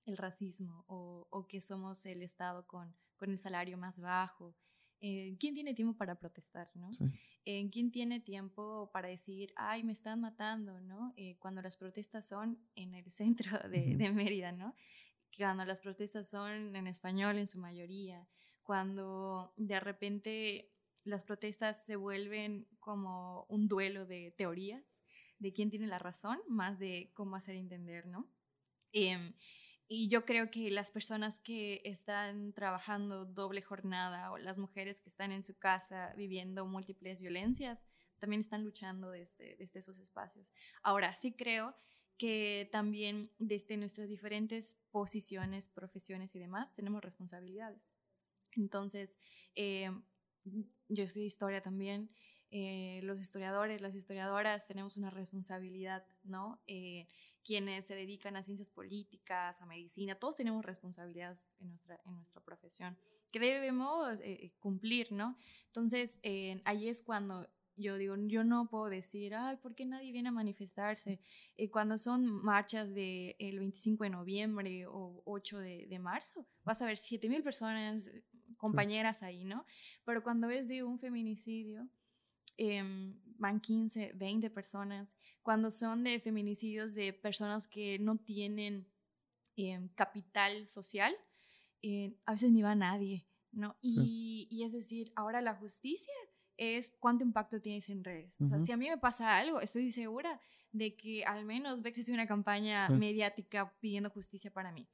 el 0.05 0.17
racismo 0.17 0.83
o, 0.87 1.27
o 1.29 1.47
que 1.47 1.61
somos 1.61 2.05
el 2.05 2.21
Estado 2.23 2.65
con, 2.65 2.97
con 3.15 3.29
el 3.29 3.37
salario 3.37 3.77
más 3.77 3.99
bajo. 3.99 4.55
Eh, 5.01 5.37
¿Quién 5.39 5.53
tiene 5.53 5.73
tiempo 5.73 5.97
para 5.97 6.15
protestar, 6.15 6.69
no? 6.75 6.91
Sí. 6.91 7.05
¿En 7.45 7.69
quién 7.69 7.91
tiene 7.91 8.19
tiempo 8.19 8.89
para 8.91 9.07
decir, 9.07 9.53
ay, 9.55 9.83
me 9.83 9.93
están 9.93 10.19
matando, 10.21 10.81
¿no? 10.81 11.13
Eh, 11.15 11.37
cuando 11.39 11.61
las 11.61 11.77
protestas 11.77 12.27
son 12.27 12.59
en 12.75 12.93
el 12.93 13.11
centro 13.11 13.59
de, 13.69 13.95
Ujú. 13.95 13.97
de 13.97 14.11
Mérida, 14.11 14.51
¿no? 14.51 14.75
Cuando 15.37 15.63
las 15.65 15.79
protestas 15.81 16.29
son 16.29 16.75
en 16.75 16.87
español 16.87 17.37
en 17.37 17.47
su 17.47 17.59
mayoría, 17.59 18.27
cuando 18.63 19.53
de 19.57 19.79
repente 19.79 20.73
las 21.05 21.23
protestas 21.23 21.85
se 21.85 21.95
vuelven 21.95 22.67
como 22.79 23.45
un 23.47 23.67
duelo 23.67 24.05
de 24.05 24.31
teorías, 24.37 25.03
de 25.39 25.53
quién 25.53 25.69
tiene 25.69 25.87
la 25.87 25.99
razón, 25.99 26.39
más 26.47 26.77
de 26.77 27.11
cómo 27.13 27.37
hacer 27.37 27.55
entender, 27.55 28.05
¿no? 28.05 28.29
Y 29.91 30.07
yo 30.07 30.23
creo 30.23 30.51
que 30.51 30.69
las 30.69 30.91
personas 30.91 31.39
que 31.39 31.81
están 31.83 32.53
trabajando 32.53 33.25
doble 33.25 33.63
jornada 33.63 34.31
o 34.31 34.37
las 34.37 34.59
mujeres 34.59 35.01
que 35.01 35.09
están 35.09 35.31
en 35.31 35.41
su 35.41 35.57
casa 35.57 36.13
viviendo 36.15 36.67
múltiples 36.67 37.19
violencias, 37.19 37.83
también 38.19 38.39
están 38.41 38.63
luchando 38.63 39.09
desde, 39.09 39.55
desde 39.57 39.79
esos 39.79 39.97
espacios. 39.97 40.53
Ahora, 40.83 41.15
sí 41.15 41.33
creo 41.33 41.73
que 42.19 42.69
también 42.71 43.31
desde 43.39 43.77
nuestras 43.77 44.09
diferentes 44.09 44.79
posiciones, 44.91 45.67
profesiones 45.67 46.35
y 46.35 46.39
demás, 46.39 46.75
tenemos 46.75 47.01
responsabilidades. 47.01 47.81
Entonces, 48.57 49.17
eh, 49.55 49.89
yo 50.87 51.03
estudio 51.03 51.25
historia 51.25 51.61
también. 51.61 52.11
eh, 52.51 53.01
los 53.03 53.19
historiadores, 53.19 53.81
las 53.81 53.95
historiadoras 53.95 54.67
tenemos 54.67 54.97
una 54.97 55.09
responsabilidad, 55.11 56.03
¿no? 56.23 56.59
Eh, 56.67 57.07
quienes 57.43 57.85
se 57.87 57.95
dedican 57.95 58.35
a 58.35 58.43
ciencias 58.43 58.69
políticas, 58.69 59.61
a 59.61 59.65
medicina, 59.65 60.15
todos 60.15 60.35
tenemos 60.35 60.65
responsabilidades 60.65 61.49
en 61.59 61.69
nuestra, 61.69 61.99
en 62.05 62.15
nuestra 62.15 62.41
profesión 62.41 62.97
que 63.31 63.39
debemos 63.39 64.19
eh, 64.21 64.51
cumplir, 64.59 65.11
¿no? 65.11 65.37
Entonces, 65.67 66.19
eh, 66.23 66.61
ahí 66.65 66.89
es 66.89 67.03
cuando 67.03 67.47
yo 67.79 67.97
digo, 67.97 68.15
yo 68.27 68.43
no 68.43 68.67
puedo 68.67 68.89
decir, 68.89 69.33
ay, 69.33 69.57
¿por 69.57 69.73
qué 69.73 69.85
nadie 69.85 70.11
viene 70.11 70.29
a 70.29 70.33
manifestarse? 70.33 71.21
Eh, 71.55 71.69
cuando 71.69 71.97
son 71.97 72.25
marchas 72.25 72.93
del 72.93 73.35
el 73.39 73.59
25 73.59 74.03
de 74.03 74.09
noviembre 74.09 74.85
o 74.85 75.23
8 75.25 75.59
de, 75.59 75.87
de 75.87 75.99
marzo, 75.99 76.45
vas 76.63 76.81
a 76.81 76.85
ver 76.85 76.97
7 76.97 77.29
mil 77.29 77.41
personas, 77.41 78.07
eh, 78.07 78.23
compañeras 78.57 79.23
ahí, 79.23 79.45
¿no? 79.45 79.65
Pero 80.03 80.21
cuando 80.21 80.49
es 80.49 80.67
de 80.67 80.83
un 80.83 80.99
feminicidio, 80.99 81.87
eh, 82.59 82.83
van 83.37 83.61
15, 83.61 84.11
20 84.15 84.49
personas. 84.49 85.15
Cuando 85.41 85.71
son 85.71 86.03
de 86.03 86.19
feminicidios 86.19 86.93
de 86.93 87.13
personas 87.13 87.67
que 87.67 87.97
no 87.99 88.17
tienen 88.17 88.85
eh, 89.55 89.79
capital 89.95 90.67
social, 90.67 91.15
eh, 91.81 92.13
a 92.25 92.31
veces 92.33 92.51
ni 92.51 92.61
va 92.61 92.75
nadie, 92.75 93.25
¿no? 93.53 93.77
Y, 93.81 94.47
y 94.51 94.63
es 94.63 94.73
decir, 94.73 95.11
ahora 95.15 95.41
la 95.41 95.55
justicia 95.55 96.13
es 96.57 96.89
cuánto 96.99 97.23
impacto 97.23 97.61
tienes 97.61 97.87
en 97.87 98.03
redes. 98.03 98.35
O 98.41 98.47
sea, 98.47 98.59
si 98.59 98.73
a 98.73 98.77
mí 98.77 98.89
me 98.89 98.97
pasa 98.97 99.37
algo, 99.37 99.61
estoy 99.61 99.89
segura 99.91 100.41
de 100.73 100.97
que 100.97 101.23
al 101.23 101.45
menos 101.45 101.79
va 101.79 101.85
a 101.85 101.89
existir 101.89 102.13
una 102.13 102.27
campaña 102.27 102.87
Sí. 102.87 102.93
mediática 102.93 103.73
pidiendo 103.79 104.09
justicia 104.09 104.51
para 104.51 104.71
mí. 104.73 104.85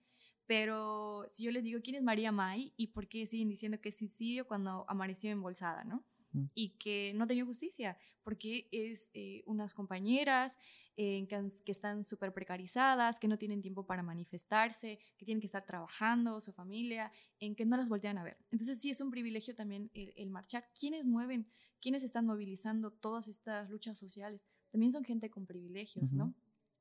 Pero 0.46 1.26
si 1.32 1.44
yo 1.46 1.52
les 1.52 1.64
digo 1.64 1.82
quién 1.82 1.96
es 1.96 2.04
María 2.04 2.32
May 2.32 2.72
y 2.78 2.88
por 2.88 3.08
qué 3.08 3.26
siguen 3.26 3.50
diciendo 3.50 3.82
que 3.82 3.90
es 3.90 3.98
suicidio 3.98 4.48
cuando 4.48 4.86
amaneció 4.88 5.32
embolsada, 5.32 5.84
¿no? 5.84 6.06
Y 6.54 6.70
que 6.78 7.14
no 7.16 7.28
tenido 7.28 7.46
justicia, 7.46 7.98
porque 8.24 8.68
es 8.72 9.12
eh, 9.14 9.44
unas 9.46 9.74
compañeras 9.74 10.58
eh, 10.98 11.28
que, 11.28 11.72
están 11.72 12.04
súper 12.04 12.34
precarizadas, 12.34 13.20
que 13.20 13.28
no 13.28 13.38
tienen 13.38 13.62
tiempo 13.62 13.86
para 13.86 14.04
manifestarse, 14.04 15.00
que 15.18 15.26
tienen 15.26 15.40
que 15.42 15.48
estar 15.48 15.66
trabajando, 15.66 16.42
su 16.42 16.52
familia, 16.54 17.12
en 17.40 17.56
que 17.56 17.66
no 17.66 17.78
las 17.78 17.90
voltean 17.90 18.18
a 18.18 18.24
ver. 18.24 18.38
Entonces 18.52 18.80
sí 18.82 18.90
es 18.90 19.02
un 19.02 19.12
privilegio 19.12 19.56
también 19.56 19.92
el, 19.94 20.14
el 20.16 20.30
marchar. 20.30 20.68
¿Quiénes 20.80 21.06
mueven? 21.06 21.48
¿Quiénes 21.80 22.04
están 22.04 22.26
movilizando 22.26 22.92
todas 22.92 23.28
estas 23.28 23.70
luchas 23.70 23.98
sociales? 23.98 24.48
También 24.72 24.92
son 24.92 25.04
gente 25.04 25.30
con 25.30 25.46
privilegios. 25.46 26.12
¿no? 26.12 26.34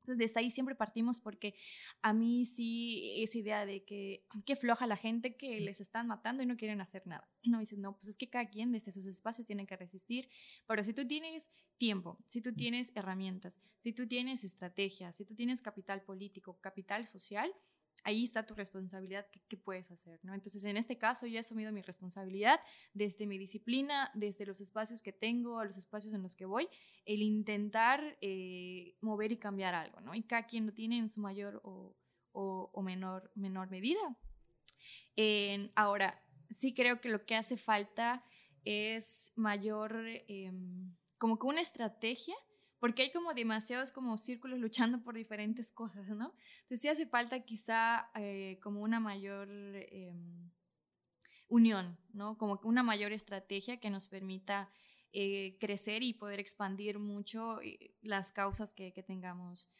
Entonces, 0.05 0.19
desde 0.19 0.40
ahí 0.40 0.51
siempre 0.51 0.75
partimos 0.75 1.19
porque 1.19 1.55
a 2.03 2.12
mí 2.12 2.45
sí 2.45 3.23
esa 3.23 3.38
idea 3.38 3.64
de 3.64 3.85
que 3.85 4.27
qué 4.45 4.55
floja 4.55 4.87
la 4.87 4.99
gente 4.99 5.35
que 5.35 5.61
les 5.61 5.81
están 5.81 6.07
matando 6.07 6.43
y 6.43 6.47
no 6.47 6.59
quieren 6.59 6.83
hacer 6.83 7.07
nada. 7.07 7.27
No 7.43 7.59
dices, 7.59 7.79
no, 7.79 7.95
pues 7.95 8.09
es 8.09 8.19
que 8.19 8.29
cada 8.29 8.51
quien 8.51 8.71
desde 8.71 8.93
sus 8.93 9.07
espacios 9.07 9.47
tiene 9.47 9.67
que 9.67 9.77
resistir, 9.77 10.29
pero 10.67 10.85
si 10.85 10.93
tú 10.93 11.07
tienes 11.07 11.49
tiempo, 11.79 12.19
si 12.27 12.43
tú 12.43 12.55
tienes 12.55 12.93
herramientas, 12.95 13.62
si 13.79 13.95
tú 13.95 14.07
tienes 14.07 14.45
estrategias, 14.45 15.17
si 15.17 15.25
tú 15.25 15.35
tienes 15.35 15.62
capital 15.62 16.03
político, 16.03 16.61
capital 16.61 17.07
social, 17.07 17.51
ahí 18.05 18.23
está 18.23 18.45
tu 18.45 18.55
responsabilidad, 18.55 19.27
¿qué, 19.49 19.57
puedes 19.57 19.90
hacer? 19.90 20.21
¿no? 20.23 20.35
Entonces, 20.35 20.62
en 20.64 20.77
este 20.77 20.99
caso, 20.99 21.27
yo 21.27 21.37
he 21.37 21.40
asumido 21.40 21.73
mi 21.73 21.83
responsabilidad 21.83 22.61
desde 22.93 23.27
mi 23.27 23.38
disciplina, 23.38 24.11
desde 24.14 24.47
los 24.47 24.61
espacios 24.61 25.03
que 25.03 25.12
tengo, 25.12 25.59
a 25.59 25.64
los 25.64 25.79
espacios 25.79 26.14
en 26.14 26.23
los 26.23 26.37
que 26.37 26.45
voy, 26.45 26.69
el 27.07 27.23
intentar 27.23 28.19
eh, 28.21 28.97
mover 29.01 29.33
y 29.33 29.38
cambiar 29.38 29.75
algo, 29.75 30.01
¿no? 30.01 30.14
Y 30.14 30.23
cada 30.23 30.47
quien 30.47 30.67
lo 30.67 30.75
tiene 30.75 30.99
en 30.99 31.09
su 31.09 31.21
mayor 31.21 31.61
o, 31.64 31.97
menor, 32.83 33.31
menor 33.35 33.71
medida. 33.71 34.17
En- 35.17 35.73
ahora, 35.75 36.23
sí 36.51 36.75
creo 36.75 37.01
que 37.01 37.09
lo 37.09 37.25
que 37.25 37.37
hace 37.37 37.57
falta 37.57 38.23
es 38.64 39.33
mayor, 39.37 39.97
em, 40.29 40.95
como 41.19 41.38
que 41.38 41.47
una 41.47 41.61
estrategia, 41.61 42.35
porque 42.81 43.03
hay 43.03 43.12
como 43.12 43.33
demasiados 43.33 43.93
como 43.93 44.19
círculos 44.19 44.59
luchando 44.59 45.03
por 45.03 45.14
diferentes 45.14 45.73
cosas, 45.73 46.07
¿no? 46.09 46.35
Entonces 46.64 46.83
sí 46.83 46.88
hace 46.88 47.07
falta 47.07 47.40
quizá 47.40 48.11
eh, 48.14 48.59
como 48.62 48.83
una 48.83 49.00
mayor... 49.00 49.48
em, 49.48 50.50
unión, 51.48 51.98
¿no? 52.12 52.37
Como 52.37 52.61
una 52.64 52.83
mayor 52.83 53.12
estrategia 53.12 53.79
que 53.79 53.90
nos 53.90 54.09
permita 54.09 54.70
eh, 55.12 55.57
crecer 55.61 56.03
y 56.03 56.14
poder 56.14 56.40
expandir 56.40 56.98
mucho 56.98 57.61
eh, 57.61 57.94
las 58.03 58.33
causas 58.33 58.72
que, 58.72 58.90
tengamos 59.07 59.70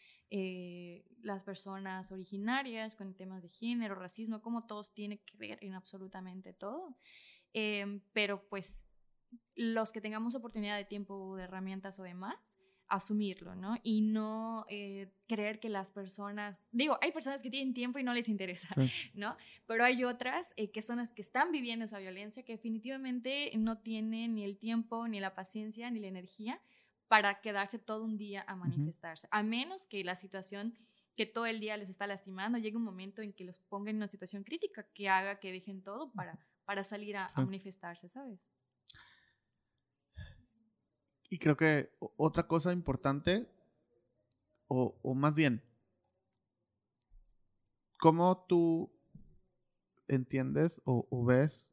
las 1.23 1.45
personas 1.45 2.11
originarias 2.11 2.97
con 2.97 3.15
temas 3.15 3.41
de 3.43 3.49
género, 3.49 3.95
racismo, 3.95 4.43
como 4.43 4.67
todos 4.67 4.93
tienen 4.93 5.19
que 5.19 5.37
ver 5.37 5.59
en 5.63 5.75
absolutamente 5.75 6.53
todo. 6.53 6.97
Em, 7.53 8.01
pero 8.13 8.45
pues 8.49 8.85
los 9.55 9.93
que 9.93 10.01
tengamos 10.01 10.35
oportunidad 10.35 10.77
de 10.77 10.85
tiempo, 10.85 11.37
de 11.37 11.45
herramientas 11.45 12.01
o 12.01 12.03
demás, 12.03 12.59
asumirlo, 12.95 13.55
¿no? 13.55 13.77
Y 13.83 14.01
no 14.01 14.67
eh, 14.69 15.11
creer 15.27 15.61
que 15.61 15.69
las 15.69 15.91
personas, 15.91 16.67
digo, 16.73 16.99
hay 17.01 17.13
personas 17.13 17.43
que 17.43 17.51
tienen 17.51 17.75
tiempo 17.75 17.99
y 17.99 18.03
no 18.03 18.15
les 18.15 18.29
interesa, 18.29 18.69
¿no? 19.15 19.37
Pero 19.67 19.85
hay 19.85 20.05
otras 20.05 20.55
eh, 20.57 20.71
que 20.71 20.83
son 20.83 20.99
las 20.99 21.13
que 21.13 21.23
están 21.23 21.53
viviendo 21.53 21.85
esa 21.85 21.99
violencia 21.99 22.45
que 22.45 22.53
definitivamente 22.53 23.51
no 23.57 23.79
tienen 23.79 24.35
ni 24.35 24.45
el 24.45 24.59
tiempo, 24.59 25.09
ni 25.09 25.21
la 25.21 25.35
paciencia, 25.35 25.91
ni 25.91 26.01
la 26.01 26.09
energía 26.09 26.61
para 27.09 27.41
quedarse 27.41 27.79
todo 27.79 28.05
un 28.05 28.17
día 28.17 28.45
a 28.47 28.57
manifestarse, 28.57 29.29
a 29.31 29.43
menos 29.43 29.87
que 29.87 30.03
la 30.05 30.17
situación 30.17 30.75
que 31.17 31.27
todo 31.27 31.47
el 31.47 31.61
día 31.61 31.77
les 31.77 31.91
está 31.91 32.07
lastimando 32.07 32.59
llegue 32.59 32.77
un 32.77 32.83
momento 32.83 33.23
en 33.23 33.33
que 33.33 33.45
los 33.45 33.59
ponga 33.59 33.91
en 33.91 33.97
una 33.97 34.09
situación 34.09 34.43
crítica 34.43 34.85
que 34.95 35.09
haga 35.09 35.39
que 35.39 35.53
dejen 35.53 35.83
todo 35.83 36.11
para, 36.13 36.39
para 36.65 36.83
salir 36.83 37.17
a 37.17 37.29
manifestarse, 37.37 38.09
¿sabes? 38.09 38.41
Y 41.35 41.39
creo 41.39 41.57
que 41.57 41.91
otra 42.17 42.47
cosa 42.47 42.73
importante, 42.73 43.51
o, 44.69 45.15
más 45.17 45.35
bien, 45.35 45.65
¿cómo 47.99 48.47
tú 48.47 48.97
entiendes 50.07 50.81
o, 50.85 51.25
ves 51.25 51.73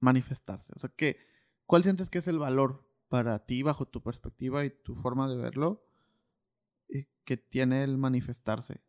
manifestarse? 0.00 0.74
O 0.76 0.80
sea, 0.80 0.90
¿qué, 0.94 1.16
¿cuál 1.64 1.82
sientes 1.82 2.10
que 2.10 2.18
es 2.18 2.28
el 2.28 2.38
valor 2.38 2.86
para 3.08 3.46
ti, 3.46 3.62
bajo 3.62 3.86
tu 3.86 4.02
perspectiva 4.02 4.66
y 4.66 4.70
tu 4.70 4.96
forma 4.96 5.30
de 5.30 5.38
verlo, 5.38 5.82
eh, 6.90 7.06
que 7.24 7.38
tiene 7.38 7.82
el 7.84 7.96
manifestarse? 7.96 8.82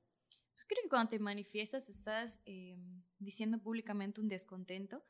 Pues 0.52 0.66
creo 0.68 0.84
que 0.84 0.90
cuando 0.90 1.12
te 1.12 1.20
manifiestas 1.20 1.88
estás 1.88 2.42
em, 2.44 3.02
diciendo 3.18 3.62
públicamente 3.62 4.20
un 4.20 4.28
descontento 4.28 5.06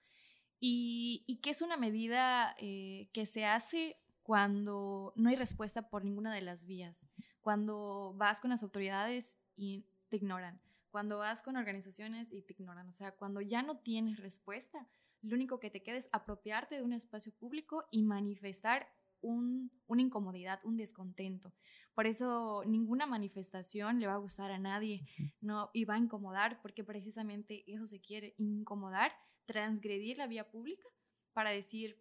y, 0.59 1.39
que 1.41 1.49
es 1.49 1.63
una 1.63 1.75
medida 1.75 2.55
eh, 2.59 3.09
que 3.13 3.25
se 3.25 3.45
hace 3.45 3.97
cuando 4.29 5.11
no 5.15 5.29
hay 5.29 5.35
respuesta 5.35 5.89
por 5.89 6.05
ninguna 6.05 6.31
de 6.31 6.43
las 6.43 6.67
vías, 6.67 7.09
cuando 7.41 8.13
vas 8.15 8.39
con 8.39 8.51
las 8.51 8.61
autoridades 8.61 9.39
y 9.55 9.87
te 10.07 10.17
ignoran, 10.17 10.61
cuando 10.91 11.17
vas 11.17 11.41
con 11.41 11.55
organizaciones 11.55 12.31
y 12.31 12.43
te 12.43 12.53
ignoran, 12.53 12.87
o 12.87 12.91
sea, 12.91 13.11
cuando 13.11 13.41
ya 13.41 13.63
no 13.63 13.79
tienes 13.79 14.19
respuesta, 14.19 14.87
lo 15.23 15.33
único 15.33 15.59
que 15.59 15.71
te 15.71 15.81
queda 15.81 15.97
es 15.97 16.09
apropiarte 16.11 16.75
de 16.75 16.83
un 16.83 16.93
espacio 16.93 17.33
público 17.39 17.85
y 17.89 18.03
manifestar 18.03 18.87
un, 19.21 19.71
una 19.87 20.03
incomodidad, 20.03 20.59
un 20.63 20.77
descontento. 20.77 21.51
Por 21.95 22.05
eso 22.05 22.61
ninguna 22.67 23.07
manifestación 23.07 23.99
le 23.99 24.05
va 24.05 24.13
a 24.13 24.17
gustar 24.17 24.51
a 24.51 24.59
nadie, 24.59 25.07
¿no? 25.41 25.71
Y 25.73 25.85
va 25.85 25.95
a 25.95 25.97
incomodar, 25.97 26.61
porque 26.61 26.83
precisamente 26.83 27.63
eso 27.65 27.87
se 27.87 27.99
quiere, 27.99 28.35
incomodar, 28.37 29.11
transgredir 29.45 30.19
la 30.19 30.27
vía 30.27 30.51
pública 30.51 30.87
para 31.33 31.49
decir, 31.49 31.97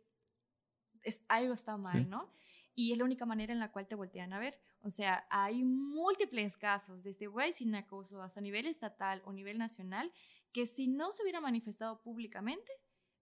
algo 1.28 1.52
está 1.52 1.76
mal, 1.76 2.08
¿no? 2.08 2.30
Y 2.74 2.92
es 2.92 2.98
la 2.98 3.04
única 3.04 3.26
manera 3.26 3.52
en 3.52 3.58
la 3.58 3.72
cual 3.72 3.88
te 3.88 3.94
voltean 3.94 4.32
a 4.32 4.38
ver. 4.38 4.58
O 4.82 4.90
sea, 4.90 5.26
hay 5.30 5.64
múltiples 5.64 6.56
casos, 6.56 7.02
desde 7.02 7.26
güey 7.26 7.52
sin 7.52 7.74
acoso 7.74 8.22
hasta 8.22 8.40
nivel 8.40 8.66
estatal 8.66 9.22
o 9.24 9.32
nivel 9.32 9.58
nacional, 9.58 10.12
que 10.52 10.66
si 10.66 10.86
no 10.86 11.10
se 11.12 11.22
hubiera 11.22 11.40
manifestado 11.40 12.00
públicamente, 12.00 12.70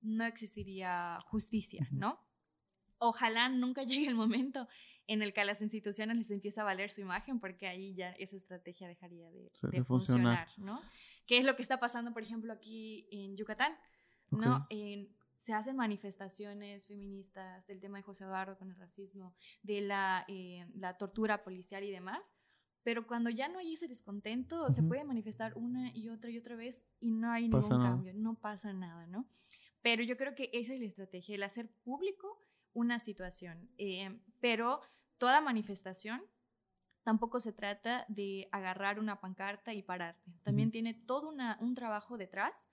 no 0.00 0.24
existiría 0.24 1.18
justicia, 1.26 1.88
¿no? 1.90 2.20
Ojalá 2.98 3.48
nunca 3.48 3.82
llegue 3.84 4.08
el 4.08 4.14
momento 4.14 4.68
en 5.06 5.22
el 5.22 5.32
que 5.32 5.40
a 5.40 5.44
las 5.44 5.62
instituciones 5.62 6.16
les 6.16 6.30
empieza 6.30 6.62
a 6.62 6.64
valer 6.64 6.90
su 6.90 7.00
imagen, 7.00 7.40
porque 7.40 7.66
ahí 7.68 7.94
ya 7.94 8.10
esa 8.12 8.36
estrategia 8.36 8.88
dejaría 8.88 9.30
de, 9.30 9.84
funcionar, 9.84 10.48
¿no? 10.58 10.82
¿Qué 11.26 11.38
es 11.38 11.44
lo 11.44 11.56
que 11.56 11.62
está 11.62 11.78
pasando, 11.78 12.12
por 12.12 12.22
ejemplo, 12.22 12.52
aquí 12.52 13.06
en 13.10 13.36
Yucatán? 13.36 13.72
¿no? 14.30 14.66
En, 14.70 15.08
se 15.36 15.52
hacen 15.52 15.76
manifestaciones 15.76 16.86
feministas 16.86 17.66
del 17.66 17.80
tema 17.80 17.98
de 17.98 18.02
José 18.02 18.24
Eduardo 18.24 18.58
con 18.58 18.70
el 18.70 18.76
racismo, 18.76 19.34
de 19.62 19.80
la, 19.80 20.24
eh, 20.28 20.66
la 20.74 20.96
tortura 20.96 21.44
policial 21.44 21.84
y 21.84 21.90
demás, 21.90 22.32
pero 22.82 23.06
cuando 23.06 23.30
ya 23.30 23.48
no 23.48 23.58
hay 23.58 23.72
ese 23.72 23.88
descontento, 23.88 24.70
se 24.70 24.82
puede 24.82 25.02
manifestar 25.02 25.56
una 25.56 25.90
y 25.92 26.08
otra 26.08 26.30
y 26.30 26.38
otra 26.38 26.54
vez 26.54 26.86
y 27.00 27.10
no 27.10 27.32
hay 27.32 27.48
ningún 27.48 27.68
cambio, 27.68 28.14
no 28.14 28.36
pasa 28.36 28.72
nada, 28.72 29.08
¿no? 29.08 29.26
Pero 29.82 30.04
yo 30.04 30.16
creo 30.16 30.36
que 30.36 30.50
esa 30.52 30.72
es 30.72 30.80
la 30.80 30.86
estrategia, 30.86 31.34
el 31.34 31.42
hacer 31.42 31.68
público 31.82 32.38
una 32.72 33.00
situación, 33.00 33.68
eh, 33.76 34.20
pero 34.40 34.80
toda 35.18 35.40
manifestación 35.40 36.22
tampoco 37.02 37.40
se 37.40 37.52
trata 37.52 38.04
de 38.08 38.48
agarrar 38.52 39.00
una 39.00 39.20
pancarta 39.20 39.74
y 39.74 39.82
pararte, 39.82 40.30
también 40.44 40.70
tiene 40.70 40.94
todo 40.94 41.28
una, 41.28 41.58
un 41.60 41.74
trabajo 41.74 42.16
detrás 42.16 42.68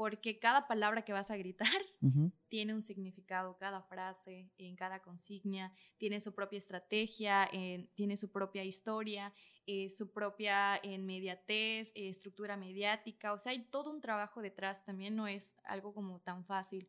porque 0.00 0.38
cada 0.38 0.66
palabra 0.66 1.02
que 1.02 1.12
vas 1.12 1.30
a 1.30 1.36
gritar 1.36 1.68
tiene 2.48 2.72
un 2.72 2.80
significado, 2.80 3.58
cada 3.58 3.82
frase, 3.82 4.50
en 4.56 4.74
cada 4.74 5.02
consigna, 5.02 5.74
tiene 5.98 6.22
su 6.22 6.34
propia 6.34 6.56
estrategia, 6.56 7.50
tiene 7.92 8.16
su 8.16 8.32
propia 8.32 8.64
historia, 8.64 9.34
eh, 9.66 9.90
su 9.90 10.10
propia 10.10 10.80
inmediatez, 10.82 11.92
eh, 11.94 12.08
estructura 12.08 12.56
mediática, 12.56 13.34
o 13.34 13.38
sea, 13.38 13.52
hay 13.52 13.62
todo 13.64 13.90
un 13.90 14.00
trabajo 14.00 14.40
detrás, 14.40 14.86
también 14.86 15.16
no 15.16 15.26
es 15.26 15.58
algo 15.64 15.92
como 15.92 16.18
tan 16.20 16.46
fácil. 16.46 16.88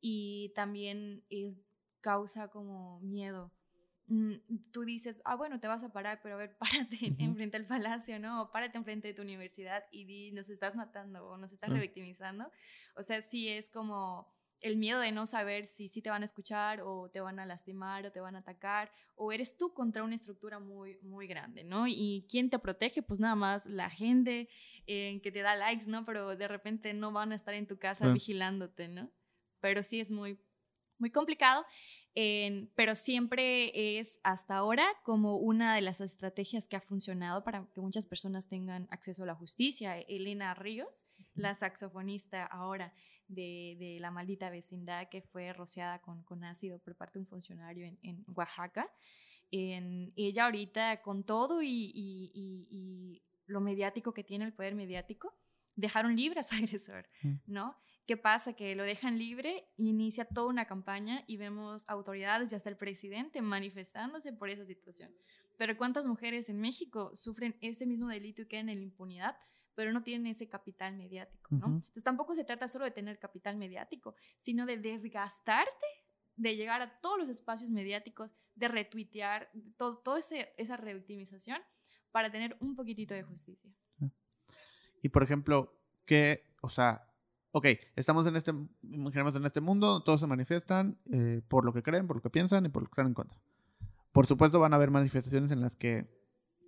Y 0.00 0.54
también 0.54 1.26
es 1.28 1.58
causa 2.00 2.48
como 2.48 3.00
miedo 3.00 3.52
tú 4.72 4.84
dices, 4.84 5.20
ah, 5.24 5.34
bueno, 5.34 5.58
te 5.58 5.68
vas 5.68 5.82
a 5.82 5.92
parar, 5.92 6.20
pero 6.22 6.36
a 6.36 6.38
ver, 6.38 6.56
párate 6.58 7.14
enfrente 7.18 7.56
al 7.56 7.66
palacio, 7.66 8.18
¿no? 8.18 8.42
O 8.42 8.52
párate 8.52 8.78
enfrente 8.78 9.08
de 9.08 9.14
tu 9.14 9.22
universidad 9.22 9.84
y 9.90 10.04
di, 10.04 10.32
nos 10.32 10.48
estás 10.48 10.74
matando 10.74 11.26
o 11.26 11.36
nos 11.36 11.52
estás 11.52 11.70
revictimizando. 11.70 12.50
O 12.96 13.02
sea, 13.02 13.22
sí 13.22 13.48
es 13.48 13.68
como 13.68 14.34
el 14.60 14.76
miedo 14.76 15.00
de 15.00 15.12
no 15.12 15.26
saber 15.26 15.66
si 15.66 15.88
sí 15.88 16.00
te 16.00 16.10
van 16.10 16.22
a 16.22 16.24
escuchar 16.24 16.80
o 16.82 17.10
te 17.10 17.20
van 17.20 17.38
a 17.38 17.46
lastimar 17.46 18.06
o 18.06 18.12
te 18.12 18.20
van 18.20 18.36
a 18.36 18.40
atacar 18.40 18.90
o 19.14 19.32
eres 19.32 19.56
tú 19.56 19.74
contra 19.74 20.02
una 20.02 20.14
estructura 20.14 20.58
muy, 20.58 20.98
muy 21.02 21.26
grande, 21.26 21.64
¿no? 21.64 21.86
Y 21.86 22.26
quién 22.30 22.48
te 22.48 22.58
protege, 22.58 23.02
pues 23.02 23.20
nada 23.20 23.34
más 23.34 23.66
la 23.66 23.90
gente 23.90 24.48
eh, 24.86 25.20
que 25.22 25.32
te 25.32 25.42
da 25.42 25.56
likes, 25.56 25.86
¿no? 25.86 26.04
Pero 26.04 26.36
de 26.36 26.48
repente 26.48 26.94
no 26.94 27.12
van 27.12 27.32
a 27.32 27.34
estar 27.34 27.54
en 27.54 27.66
tu 27.66 27.78
casa 27.78 28.12
vigilándote, 28.12 28.88
¿no? 28.88 29.10
Pero 29.60 29.82
sí 29.82 30.00
es 30.00 30.10
muy, 30.10 30.38
muy 30.98 31.10
complicado 31.10 31.64
pero 32.74 32.94
siempre 32.94 33.98
es 33.98 34.20
hasta 34.22 34.56
ahora 34.56 34.86
como 35.02 35.36
una 35.36 35.74
de 35.74 35.82
las 35.82 36.00
estrategias 36.00 36.66
que 36.66 36.76
ha 36.76 36.80
funcionado 36.80 37.44
para 37.44 37.66
que 37.74 37.80
muchas 37.82 38.06
personas 38.06 38.48
tengan 38.48 38.88
acceso 38.90 39.24
a 39.24 39.26
la 39.26 39.34
justicia. 39.34 39.98
Elena 40.00 40.54
Ríos, 40.54 41.04
la 41.34 41.54
saxofonista 41.54 42.46
ahora 42.46 42.94
de, 43.28 43.98
la 44.00 44.10
maldita 44.10 44.48
vecindad 44.48 45.10
que 45.10 45.20
fue 45.20 45.52
rociada 45.52 46.00
con, 46.00 46.22
con 46.22 46.42
ácido 46.42 46.78
por 46.78 46.96
parte 46.96 47.18
de 47.18 47.24
un 47.24 47.26
funcionario 47.26 47.84
en, 48.02 48.24
Oaxaca. 48.34 48.90
En, 49.50 50.14
ella 50.16 50.46
ahorita 50.46 51.02
con 51.02 51.22
todo 51.22 51.62
y, 51.62 51.92
y, 51.94 53.22
lo 53.46 53.60
mediático 53.60 54.12
que 54.12 54.24
tiene 54.24 54.44
el 54.44 54.52
poder 54.52 54.74
mediático, 54.74 55.36
dejaron 55.76 56.16
libre 56.16 56.40
a 56.40 56.42
su 56.42 56.54
agresor, 56.56 57.06
mm. 57.22 57.34
¿no? 57.46 57.76
¿Qué 58.06 58.16
pasa? 58.16 58.52
Que 58.52 58.76
lo 58.76 58.84
dejan 58.84 59.18
libre, 59.18 59.68
inicia 59.76 60.24
toda 60.24 60.48
una 60.48 60.66
campaña 60.66 61.24
y 61.26 61.36
vemos 61.36 61.84
autoridades 61.88 62.52
y 62.52 62.54
hasta 62.54 62.70
el 62.70 62.76
presidente 62.76 63.42
manifestándose 63.42 64.32
por 64.32 64.48
esa 64.48 64.64
situación. 64.64 65.12
Pero 65.56 65.76
¿cuántas 65.76 66.06
mujeres 66.06 66.48
en 66.48 66.60
México 66.60 67.10
sufren 67.14 67.56
este 67.60 67.86
mismo 67.86 68.08
delito 68.08 68.42
y 68.42 68.46
quedan 68.46 68.68
en 68.68 68.78
la 68.78 68.84
impunidad? 68.84 69.36
pero 69.76 69.92
no 69.92 70.02
tienen 70.02 70.26
ese 70.26 70.48
capital 70.48 70.96
mediático, 70.96 71.54
¿no? 71.54 71.66
Entonces 71.66 72.02
tampoco 72.02 72.34
se 72.34 72.44
trata 72.44 72.66
solo 72.66 72.86
de 72.86 72.92
tener 72.92 73.18
capital 73.18 73.58
mediático, 73.58 74.16
sino 74.38 74.64
de 74.64 74.78
desgastarte, 74.78 75.86
de 76.34 76.56
llegar 76.56 76.80
a 76.80 76.98
todos 77.00 77.18
los 77.18 77.28
espacios 77.28 77.70
mediáticos, 77.70 78.34
de 78.54 78.68
retuitear, 78.68 79.50
todo, 79.76 79.98
toda 79.98 80.18
esa 80.18 80.76
revictimización 80.78 81.60
para 82.10 82.32
tener 82.32 82.56
un 82.60 82.74
poquitito 82.74 83.12
de 83.12 83.22
justicia. 83.22 83.70
Y 85.02 85.10
por 85.10 85.22
ejemplo, 85.22 85.78
¿qué, 86.06 86.46
o 86.62 86.70
sea, 86.70 87.06
ok, 87.56 87.68
estamos 87.96 88.26
en 88.26 88.36
este, 88.36 88.50
en 88.50 89.44
este 89.46 89.62
mundo, 89.62 90.02
todos 90.02 90.20
se 90.20 90.26
manifiestan 90.26 90.98
eh, 91.10 91.40
por 91.48 91.64
lo 91.64 91.72
que 91.72 91.82
creen, 91.82 92.06
por 92.06 92.16
lo 92.16 92.22
que 92.22 92.28
piensan 92.28 92.66
y 92.66 92.68
por 92.68 92.82
lo 92.82 92.88
que 92.88 92.92
están 92.92 93.06
en 93.06 93.14
contra. 93.14 93.40
Por 94.12 94.26
supuesto 94.26 94.60
van 94.60 94.74
a 94.74 94.76
haber 94.76 94.90
manifestaciones 94.90 95.50
en 95.50 95.62
las 95.62 95.74
que 95.74 96.06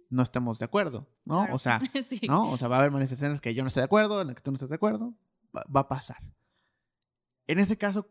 no 0.09 0.23
estemos 0.23 0.59
de 0.59 0.65
acuerdo, 0.65 1.07
¿no? 1.27 1.47
O 1.53 1.59
sea, 1.59 1.79
¿no? 2.27 2.51
O 2.51 2.57
sea, 2.57 2.69
va 2.69 2.77
a 2.77 2.79
haber 2.79 2.91
manifestaciones 2.91 3.43
que 3.43 3.53
yo 3.53 3.63
no 3.63 3.69
estoy 3.69 3.83
de 3.83 3.85
acuerdo, 3.85 4.23
en 4.23 4.29
las 4.29 4.37
que 4.37 4.41
tú 4.41 4.51
no 4.51 4.55
estás 4.55 4.71
de 4.71 4.77
acuerdo, 4.77 5.13
va, 5.55 5.81
a 5.81 5.89
pasar. 5.89 6.23
En 7.47 7.59
ese 7.59 7.77
caso, 7.77 8.09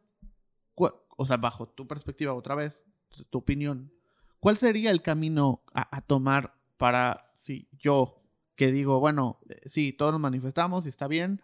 o 0.76 1.26
sea, 1.26 1.38
bajo 1.38 1.68
tu 1.68 1.88
perspectiva 1.88 2.36
otra 2.36 2.54
vez, 2.54 2.84
tu 3.32 3.40
opinión, 3.40 3.92
¿cuál 4.40 4.56
sería 4.56 4.92
el 4.92 5.02
camino 5.02 5.64
a, 5.74 5.98
a 5.98 6.02
tomar 6.02 6.54
para, 6.78 7.32
si 7.38 7.68
yo 7.72 8.22
que 8.56 8.72
digo, 8.72 9.00
bueno, 9.00 9.40
eh, 9.50 9.62
sí, 9.66 9.94
todos 9.94 10.12
nos 10.12 10.22
manifestamos 10.22 10.86
y 10.86 10.90
está 10.90 11.08
bien, 11.08 11.42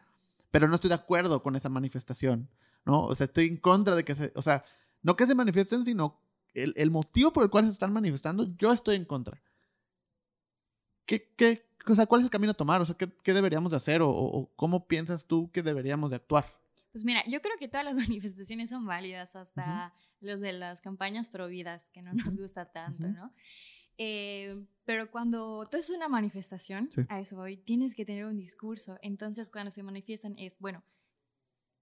pero 0.53 0.67
no 0.67 0.75
estoy 0.75 0.89
de 0.89 0.93
acuerdo 0.93 1.41
con 1.41 1.55
esa 1.55 1.67
manifestación. 1.67 2.47
¿no? 2.85 3.05
O 3.05 3.15
sea, 3.15 3.25
estoy 3.25 3.47
en 3.47 3.57
contra 3.57 3.95
de 3.95 4.05
que 4.05 4.13
se, 4.13 4.31
o 4.35 4.41
sea, 4.43 4.63
no 5.01 5.15
que 5.15 5.25
se 5.25 5.33
manifiesten, 5.33 5.83
sino 5.83 6.21
el, 6.53 6.75
el 6.77 6.91
motivo 6.91 7.33
por 7.33 7.43
el 7.43 7.49
cual 7.49 7.65
se 7.65 7.71
están 7.71 7.91
manifestando, 7.91 8.55
yo 8.55 8.71
estoy 8.71 8.97
en 8.97 9.05
contra. 9.05 9.41
¿Qué, 11.07 11.33
qué, 11.35 11.65
o 11.87 11.95
sea, 11.95 12.05
¿cuál 12.05 12.21
es 12.21 12.25
el 12.25 12.29
camino 12.29 12.51
a 12.51 12.53
tomar? 12.53 12.79
O 12.81 12.85
sea, 12.85 12.95
¿qué, 12.95 13.11
qué 13.23 13.33
deberíamos 13.33 13.71
de 13.71 13.77
hacer? 13.77 14.03
O, 14.03 14.11
o, 14.11 14.53
cómo 14.55 14.87
piensas 14.87 15.25
tú 15.25 15.49
que 15.49 15.63
deberíamos 15.63 16.11
de 16.11 16.17
actuar? 16.17 16.45
Pues 16.91 17.03
mira, 17.03 17.23
yo 17.27 17.41
creo 17.41 17.57
que 17.57 17.67
todas 17.67 17.85
las 17.85 17.95
manifestaciones 18.07 18.69
son 18.69 18.85
válidas, 18.85 19.35
hasta 19.35 19.91
los 20.19 20.39
de 20.39 20.53
las 20.53 20.81
campañas 20.81 21.29
prohibidas, 21.29 21.89
que 21.89 22.03
no 22.03 22.13
nos 22.13 22.37
gusta 22.37 22.71
tanto, 22.71 23.07
¿no? 23.07 23.33
Eh, 23.97 24.65
pero 24.85 25.09
cuando 25.11 25.67
tú 25.69 25.77
haces 25.77 25.95
una 25.95 26.09
manifestación, 26.09 26.89
a 27.09 27.19
eso 27.19 27.37
voy, 27.37 27.57
tienes 27.57 27.95
que 27.95 28.05
tener 28.05 28.25
un 28.25 28.37
discurso. 28.37 28.97
Entonces, 29.01 29.49
cuando 29.49 29.71
se 29.71 29.83
manifiestan 29.83 30.37
es, 30.37 30.59
bueno, 30.59 30.83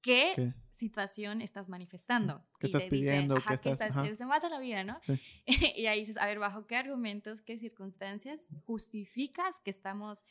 ¿qué, 0.02 0.54
situación 0.72 1.42
estás 1.42 1.70
manifestando? 1.70 2.46
¿Qué 2.60 2.68
estás 2.68 2.86
pidiendo? 2.86 3.38
ajá, 3.38 3.58
¿qué 3.58 3.72
estás, 3.72 4.18
se 4.18 4.26
mata 4.26 4.50
la 4.50 4.60
vida, 4.60 4.84
¿no? 4.84 5.00
y 5.76 5.86
ahí 5.88 6.02
dices, 6.02 6.18
a 6.18 6.26
ver, 6.26 6.40
¿bajo 6.40 6.68
qué 6.68 6.76
argumentos, 6.76 7.42
qué 7.42 7.58
circunstancias 7.58 8.48
justificas 8.66 9.60
que 9.60 9.72
estamos 9.72 10.26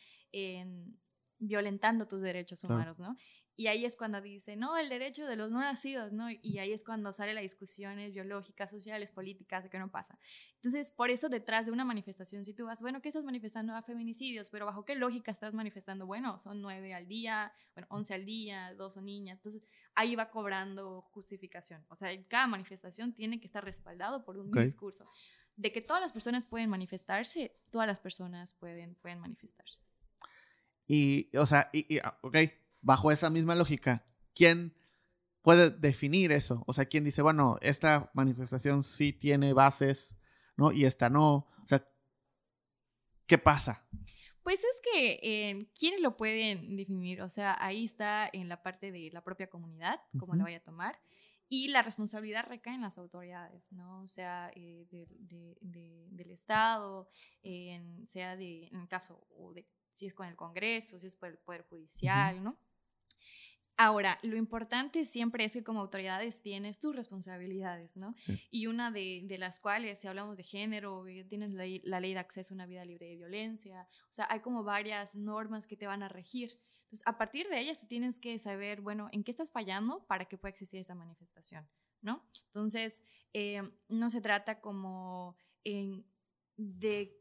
violentando 1.38 2.06
tus 2.06 2.20
derechos 2.20 2.62
humanos, 2.62 3.00
¿no? 3.00 3.16
Y 3.60 3.66
ahí 3.66 3.84
es 3.84 3.94
cuando 3.94 4.22
dice, 4.22 4.56
no, 4.56 4.78
el 4.78 4.88
derecho 4.88 5.26
de 5.26 5.36
los 5.36 5.50
no 5.50 5.60
nacidos, 5.60 6.12
¿no? 6.12 6.30
Y 6.30 6.58
ahí 6.60 6.72
es 6.72 6.82
cuando 6.82 7.12
sale 7.12 7.34
las 7.34 7.42
discusiones 7.42 8.14
biológicas, 8.14 8.70
sociales, 8.70 9.10
políticas, 9.10 9.64
de 9.64 9.68
qué 9.68 9.78
no 9.78 9.90
pasa. 9.90 10.18
Entonces, 10.54 10.90
por 10.90 11.10
eso 11.10 11.28
detrás 11.28 11.66
de 11.66 11.72
una 11.72 11.84
manifestación, 11.84 12.46
si 12.46 12.54
tú 12.54 12.64
vas, 12.64 12.80
bueno, 12.80 13.02
¿qué 13.02 13.10
estás 13.10 13.22
manifestando 13.22 13.74
a 13.74 13.82
feminicidios? 13.82 14.48
Pero 14.48 14.64
¿bajo 14.64 14.86
qué 14.86 14.94
lógica 14.94 15.30
estás 15.30 15.52
manifestando? 15.52 16.06
Bueno, 16.06 16.38
son 16.38 16.62
nueve 16.62 16.94
al 16.94 17.06
día, 17.06 17.52
bueno, 17.74 17.86
once 17.90 18.14
al 18.14 18.24
día, 18.24 18.72
dos 18.78 18.94
son 18.94 19.04
niñas. 19.04 19.36
Entonces, 19.36 19.68
ahí 19.94 20.16
va 20.16 20.30
cobrando 20.30 21.02
justificación. 21.10 21.84
O 21.90 21.96
sea, 21.96 22.08
cada 22.28 22.46
manifestación 22.46 23.12
tiene 23.12 23.40
que 23.40 23.46
estar 23.46 23.62
respaldado 23.62 24.24
por 24.24 24.38
un 24.38 24.50
discurso. 24.50 25.04
De 25.56 25.70
que 25.70 25.82
todas 25.82 26.00
las 26.00 26.12
personas 26.12 26.46
pueden 26.46 26.70
manifestarse, 26.70 27.60
todas 27.68 27.86
las 27.86 28.00
personas 28.00 28.54
pueden, 28.54 28.94
pueden 28.94 29.20
manifestarse. 29.20 29.82
Y, 30.86 31.28
o 31.36 31.44
sea, 31.44 31.68
y, 31.74 31.94
y 31.94 31.98
ah, 31.98 32.18
ok, 32.22 32.36
bajo 32.80 33.10
esa 33.10 33.30
misma 33.30 33.54
lógica, 33.54 34.06
¿quién 34.34 34.74
puede 35.42 35.70
definir 35.70 36.32
eso? 36.32 36.64
O 36.66 36.74
sea, 36.74 36.86
¿quién 36.86 37.04
dice, 37.04 37.22
bueno, 37.22 37.58
esta 37.62 38.10
manifestación 38.14 38.82
sí 38.82 39.12
tiene 39.12 39.52
bases, 39.52 40.16
¿no? 40.56 40.72
Y 40.72 40.84
esta 40.84 41.08
no. 41.08 41.46
O 41.62 41.66
sea, 41.66 41.86
¿qué 43.26 43.38
pasa? 43.38 43.86
Pues 44.42 44.64
es 44.64 44.80
que, 44.82 45.20
eh, 45.22 45.70
¿quiénes 45.78 46.00
lo 46.00 46.16
pueden 46.16 46.76
definir? 46.76 47.22
O 47.22 47.28
sea, 47.28 47.56
ahí 47.60 47.84
está 47.84 48.28
en 48.32 48.48
la 48.48 48.62
parte 48.62 48.90
de 48.90 49.10
la 49.12 49.22
propia 49.22 49.48
comunidad, 49.48 50.00
cómo 50.18 50.34
la 50.34 50.44
vaya 50.44 50.58
a 50.58 50.62
tomar. 50.62 50.98
Y 51.52 51.68
la 51.68 51.82
responsabilidad 51.82 52.46
recae 52.48 52.74
en 52.74 52.80
las 52.80 52.96
autoridades, 52.96 53.72
¿no? 53.72 54.02
O 54.02 54.08
sea, 54.08 54.52
eh, 54.54 54.86
del 54.90 56.30
Estado, 56.30 57.08
sea 58.04 58.36
de, 58.36 58.68
en 58.68 58.80
el 58.80 58.88
caso, 58.88 59.26
o 59.36 59.52
de, 59.52 59.66
si 59.90 60.06
es 60.06 60.14
con 60.14 60.28
el 60.28 60.36
Congreso, 60.36 60.98
si 60.98 61.08
es 61.08 61.16
por 61.16 61.28
el 61.28 61.38
Poder 61.38 61.66
Judicial, 61.68 62.42
¿no? 62.42 62.56
Ahora, 63.82 64.18
lo 64.22 64.36
importante 64.36 65.06
siempre 65.06 65.42
es 65.42 65.54
que 65.54 65.64
como 65.64 65.80
autoridades 65.80 66.42
tienes 66.42 66.78
tus 66.78 66.94
responsabilidades, 66.94 67.96
¿no? 67.96 68.14
Y 68.50 68.66
una 68.66 68.90
de, 68.90 69.24
las 69.38 69.58
cuales, 69.58 69.98
si 70.00 70.06
hablamos 70.06 70.36
de 70.36 70.42
género, 70.42 71.06
eh, 71.08 71.24
tienes 71.24 71.54
la, 71.54 71.98
ley 71.98 72.12
de 72.12 72.18
acceso 72.18 72.52
a 72.52 72.56
una 72.56 72.66
vida 72.66 72.84
libre 72.84 73.06
de 73.06 73.16
violencia, 73.16 73.88
o 74.02 74.12
sea, 74.12 74.26
hay 74.28 74.40
como 74.40 74.64
varias 74.64 75.16
normas 75.16 75.66
que 75.66 75.78
te 75.78 75.86
van 75.86 76.02
a 76.02 76.10
regir. 76.10 76.60
Entonces, 76.82 77.06
a 77.06 77.16
partir 77.16 77.48
de 77.48 77.58
ellas 77.58 77.80
tú 77.80 77.86
tienes 77.86 78.20
que 78.20 78.38
saber, 78.38 78.82
bueno, 78.82 79.08
en 79.12 79.24
qué 79.24 79.30
estás 79.30 79.50
fallando 79.50 80.04
para 80.06 80.26
que 80.26 80.36
pueda 80.36 80.50
existir 80.50 80.78
esta 80.78 80.94
manifestación, 80.94 81.66
¿no? 82.02 82.22
Entonces, 82.48 83.02
eh, 83.32 83.62
no 83.88 84.10
se 84.10 84.20
trata 84.20 84.60
como 84.60 85.38
de 86.58 87.18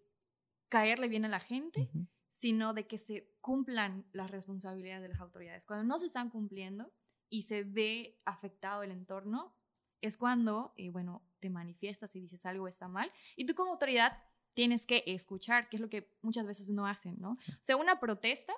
caerle 0.68 1.08
bien 1.08 1.24
a 1.24 1.30
la 1.30 1.40
gente, 1.40 1.90
sino 2.30 2.74
de 2.74 2.88
que 2.88 2.98
se 2.98 3.34
cumplan 3.42 4.06
las 4.14 4.32
responsabilidades 4.32 5.02
de 5.02 5.10
las 5.10 5.20
autoridades. 5.20 5.66
Cuando 5.66 5.86
no 5.86 5.98
se 5.98 6.06
están 6.06 6.30
cumpliendo 6.30 6.92
y 7.30 7.44
se 7.44 7.64
ve 7.64 8.20
afectado 8.26 8.84
el 8.84 8.92
entorno, 8.92 9.56
es 10.02 10.18
cuando, 10.18 10.74
eh, 10.78 10.90
bueno, 10.90 11.24
te 11.40 11.50
manifiestas 11.50 12.16
y 12.16 12.22
dices 12.22 12.46
algo 12.46 12.68
está 12.68 12.88
mal. 12.88 13.12
Y 13.36 13.46
tú 13.46 13.54
como 13.56 13.72
autoridad 13.72 14.18
tienes 14.54 14.86
que 14.86 15.04
escuchar, 15.08 15.70
que 15.70 15.78
es 15.78 15.82
lo 15.82 15.90
que 15.90 16.16
muchas 16.22 16.46
veces 16.46 16.70
no 16.70 16.86
hacen, 16.86 17.20
¿no? 17.20 17.32
O 17.32 17.62
sea, 17.62 17.78
una 17.78 18.00
protesta 18.00 18.54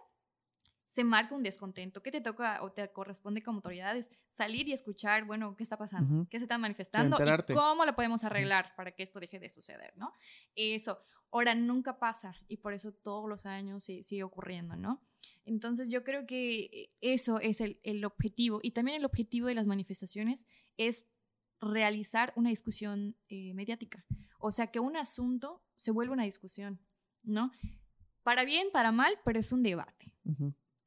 se 0.92 1.06
marca 1.06 1.34
un 1.34 1.42
descontento. 1.42 2.04
¿Qué 2.04 2.12
te 2.12 2.20
toca 2.20 2.62
o 2.62 2.74
te 2.74 2.92
corresponde 2.92 3.42
como 3.42 3.60
autoridades? 3.60 4.12
Salir 4.28 4.68
y 4.68 4.74
escuchar, 4.74 5.24
bueno, 5.24 5.56
¿qué 5.56 5.64
está 5.64 5.78
pasando? 5.78 6.28
¿Qué 6.30 6.38
se 6.38 6.44
está 6.44 6.58
manifestando? 6.58 7.16
¿Y 7.18 7.54
cómo 7.54 7.86
lo 7.86 7.96
podemos 7.96 8.26
arreglar 8.26 8.76
para 8.76 8.92
que 8.92 9.02
esto 9.02 9.22
deje 9.22 9.40
de 9.40 9.50
suceder, 9.50 9.94
¿no? 9.96 10.12
Eso. 10.54 11.00
Ahora, 11.32 11.56
nunca 11.56 11.98
pasa 11.98 12.36
y 12.50 12.58
por 12.58 12.74
eso 12.74 12.92
todos 12.92 13.30
los 13.30 13.46
años 13.46 13.86
sigue 13.86 14.24
ocurriendo, 14.24 14.76
¿no? 14.76 15.02
Entonces, 15.46 15.88
yo 15.88 16.04
creo 16.04 16.26
que 16.28 16.94
eso 17.00 17.40
es 17.40 17.62
el, 17.62 17.80
el 17.84 18.04
objetivo. 18.04 18.60
Y 18.62 18.72
también 18.72 18.98
el 18.98 19.06
objetivo 19.06 19.48
de 19.48 19.56
las 19.56 19.68
manifestaciones 19.68 20.46
es 20.76 21.08
realizar 21.62 22.34
una 22.36 22.50
discusión 22.50 23.16
eh, 23.30 23.54
mediática. 23.54 24.06
O 24.40 24.52
sea, 24.52 24.68
que 24.68 24.82
un 24.82 24.98
asunto 24.98 25.64
se 25.78 25.92
vuelva 25.92 26.12
una 26.12 26.24
discusión, 26.24 26.82
¿no? 27.24 27.54
Para 28.24 28.44
bien, 28.44 28.68
para 28.74 28.92
mal, 28.92 29.18
pero 29.24 29.40
es 29.40 29.54
un 29.54 29.64
debate 29.64 30.14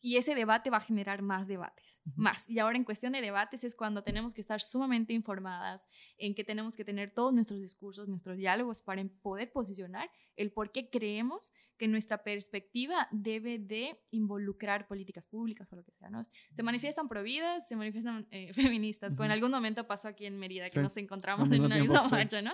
y 0.05 0.19
ese 0.19 0.35
debate 0.35 0.69
va 0.69 0.77
a 0.77 0.81
generar 0.83 1.23
más 1.23 1.49
debates, 1.49 2.03
más. 2.15 2.47
Y 2.47 2.59
ahora 2.59 2.77
en 2.77 2.85
cuestión 2.85 3.15
de 3.15 3.23
debates 3.23 3.65
es 3.65 3.75
cuando 3.75 4.03
tenemos 4.03 4.35
que 4.35 4.43
estar 4.43 4.61
sumamente 4.61 5.15
informadas, 5.15 5.89
en 6.19 6.35
que 6.35 6.45
tenemos 6.45 6.77
que 6.77 6.85
tener 6.85 7.15
todos 7.15 7.33
nuestros 7.33 7.59
discursos, 7.59 8.07
nuestros 8.07 8.37
diálogos 8.37 8.83
para 8.83 9.03
poder 9.23 9.51
posicionar 9.51 10.11
el 10.37 10.53
por 10.53 10.73
qué 10.73 10.91
creemos 10.91 11.55
que 11.79 11.89
nuestra 11.89 12.23
perspectiva 12.23 13.09
debe 13.13 13.59
de 13.59 13.99
involucrar 14.11 14.87
políticas 14.87 15.27
públicas 15.27 15.73
o 15.73 15.77
lo 15.77 15.85
que 15.85 15.93
sea. 15.93 16.11
¿no? 16.11 16.23
Se 16.53 16.63
manifiestan 16.63 17.09
providas, 17.09 17.67
se 17.67 17.75
manifiestan 17.75 18.27
eh, 18.31 18.53
feministas, 18.53 19.17
como 19.17 19.25
en 19.25 19.31
algún 19.31 19.53
momento 19.53 19.87
pasó 19.87 20.09
aquí 20.09 20.27
en 20.27 20.39
Mérida, 20.39 20.69
que 20.69 20.81
nos 20.81 20.95
encontramos 20.99 21.51
en 21.51 21.63
una 21.63 21.79
misma 21.79 22.07
marcha, 22.09 22.43
¿no? 22.43 22.53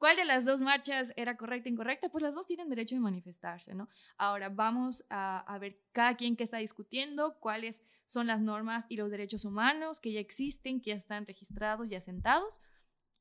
¿Cuál 0.00 0.16
de 0.16 0.24
las 0.24 0.46
dos 0.46 0.62
marchas 0.62 1.12
era 1.14 1.36
correcta 1.36 1.68
o 1.68 1.72
incorrecta? 1.72 2.08
Pues 2.08 2.22
las 2.22 2.34
dos 2.34 2.46
tienen 2.46 2.70
derecho 2.70 2.94
de 2.94 3.02
manifestarse, 3.02 3.74
¿no? 3.74 3.90
Ahora 4.16 4.48
vamos 4.48 5.04
a, 5.10 5.58
ver 5.60 5.78
cada 5.92 6.16
quien 6.16 6.36
que 6.36 6.44
está 6.44 6.56
discutiendo, 6.56 7.38
cuáles 7.38 7.84
son 8.06 8.26
las 8.26 8.40
normas 8.40 8.86
y 8.88 8.96
los 8.96 9.10
derechos 9.10 9.44
humanos 9.44 10.00
que 10.00 10.12
ya 10.12 10.20
existen, 10.20 10.80
que 10.80 10.92
ya 10.92 10.96
están 10.96 11.26
registrados 11.26 11.86
y 11.90 11.96
asentados. 11.96 12.62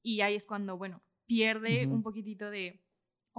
Y 0.02 0.22
ahí 0.22 0.36
es 0.36 0.46
cuando, 0.48 0.78
bueno, 0.78 1.04
pierde 1.26 1.86
un 1.86 2.02
poquitito 2.02 2.50
de, 2.50 2.82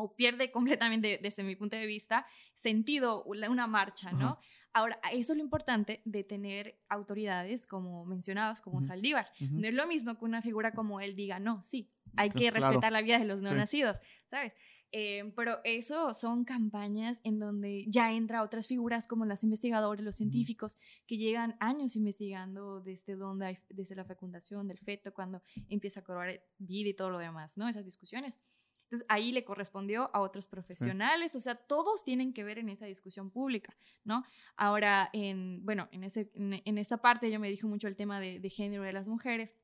o 0.00 0.16
pierde 0.16 0.50
completamente, 0.50 1.18
desde 1.22 1.42
mi 1.42 1.56
punto 1.56 1.76
de 1.76 1.86
vista, 1.86 2.26
sentido 2.54 3.24
una 3.24 3.66
marcha, 3.66 4.12
¿no? 4.12 4.38
Ahora, 4.72 5.00
eso 5.12 5.32
es 5.32 5.36
lo 5.36 5.42
importante 5.42 6.00
de 6.04 6.24
tener 6.24 6.78
autoridades 6.88 7.66
como 7.66 8.04
mencionados, 8.04 8.60
como 8.60 8.82
Saldívar. 8.82 9.26
No 9.40 9.66
es 9.66 9.74
lo 9.74 9.86
mismo 9.86 10.16
que 10.18 10.24
una 10.24 10.42
figura 10.42 10.72
como 10.72 11.00
él 11.00 11.16
diga, 11.16 11.38
no, 11.38 11.62
sí, 11.62 11.90
hay 12.16 12.30
que 12.30 12.50
respetar 12.50 12.92
la 12.92 13.02
vida 13.02 13.18
de 13.18 13.24
los 13.24 13.42
no 13.42 13.52
nacidos, 13.52 13.98
¿sabes? 14.26 14.52
Eh, 14.92 15.32
pero 15.36 15.58
eso 15.62 16.14
son 16.14 16.44
campañas 16.44 17.20
en 17.22 17.38
donde 17.38 17.84
ya 17.88 18.12
entra 18.12 18.42
otras 18.42 18.66
figuras 18.66 19.06
como 19.06 19.24
las 19.24 19.44
investigadoras, 19.44 20.04
los 20.04 20.16
científicos, 20.16 20.76
que 21.06 21.16
llegan 21.16 21.56
años 21.60 21.94
investigando 21.94 22.80
desde 22.80 23.14
donde 23.14 23.46
hay, 23.46 23.58
desde 23.68 23.94
la 23.94 24.04
fecundación 24.04 24.66
del 24.66 24.78
feto, 24.78 25.12
cuando 25.14 25.42
empieza 25.68 26.00
a 26.00 26.04
cobrar 26.04 26.42
vida 26.58 26.88
y 26.88 26.94
todo 26.94 27.10
lo 27.10 27.18
demás, 27.18 27.56
¿no? 27.56 27.68
Esas 27.68 27.84
discusiones. 27.84 28.40
Entonces 28.90 29.06
ahí 29.08 29.30
le 29.30 29.44
correspondió 29.44 30.10
a 30.12 30.20
otros 30.20 30.48
profesionales, 30.48 31.36
o 31.36 31.40
sea, 31.40 31.54
todos 31.54 32.02
tienen 32.02 32.32
que 32.32 32.42
ver 32.42 32.58
en 32.58 32.68
esa 32.68 32.86
discusión 32.86 33.30
pública, 33.30 33.76
¿no? 34.02 34.24
Ahora, 34.56 35.10
en, 35.12 35.64
bueno, 35.64 35.88
en, 35.92 36.02
ese, 36.02 36.28
en, 36.34 36.76
esta 36.76 36.96
parte 36.96 37.30
yo 37.30 37.38
me 37.38 37.48
dijo 37.48 37.68
mucho 37.68 37.86
el 37.86 37.94
tema 37.94 38.18
de, 38.18 38.40
de 38.40 38.50
género 38.50 38.82
de 38.82 38.92
las 38.92 39.06
mujeres 39.06 39.54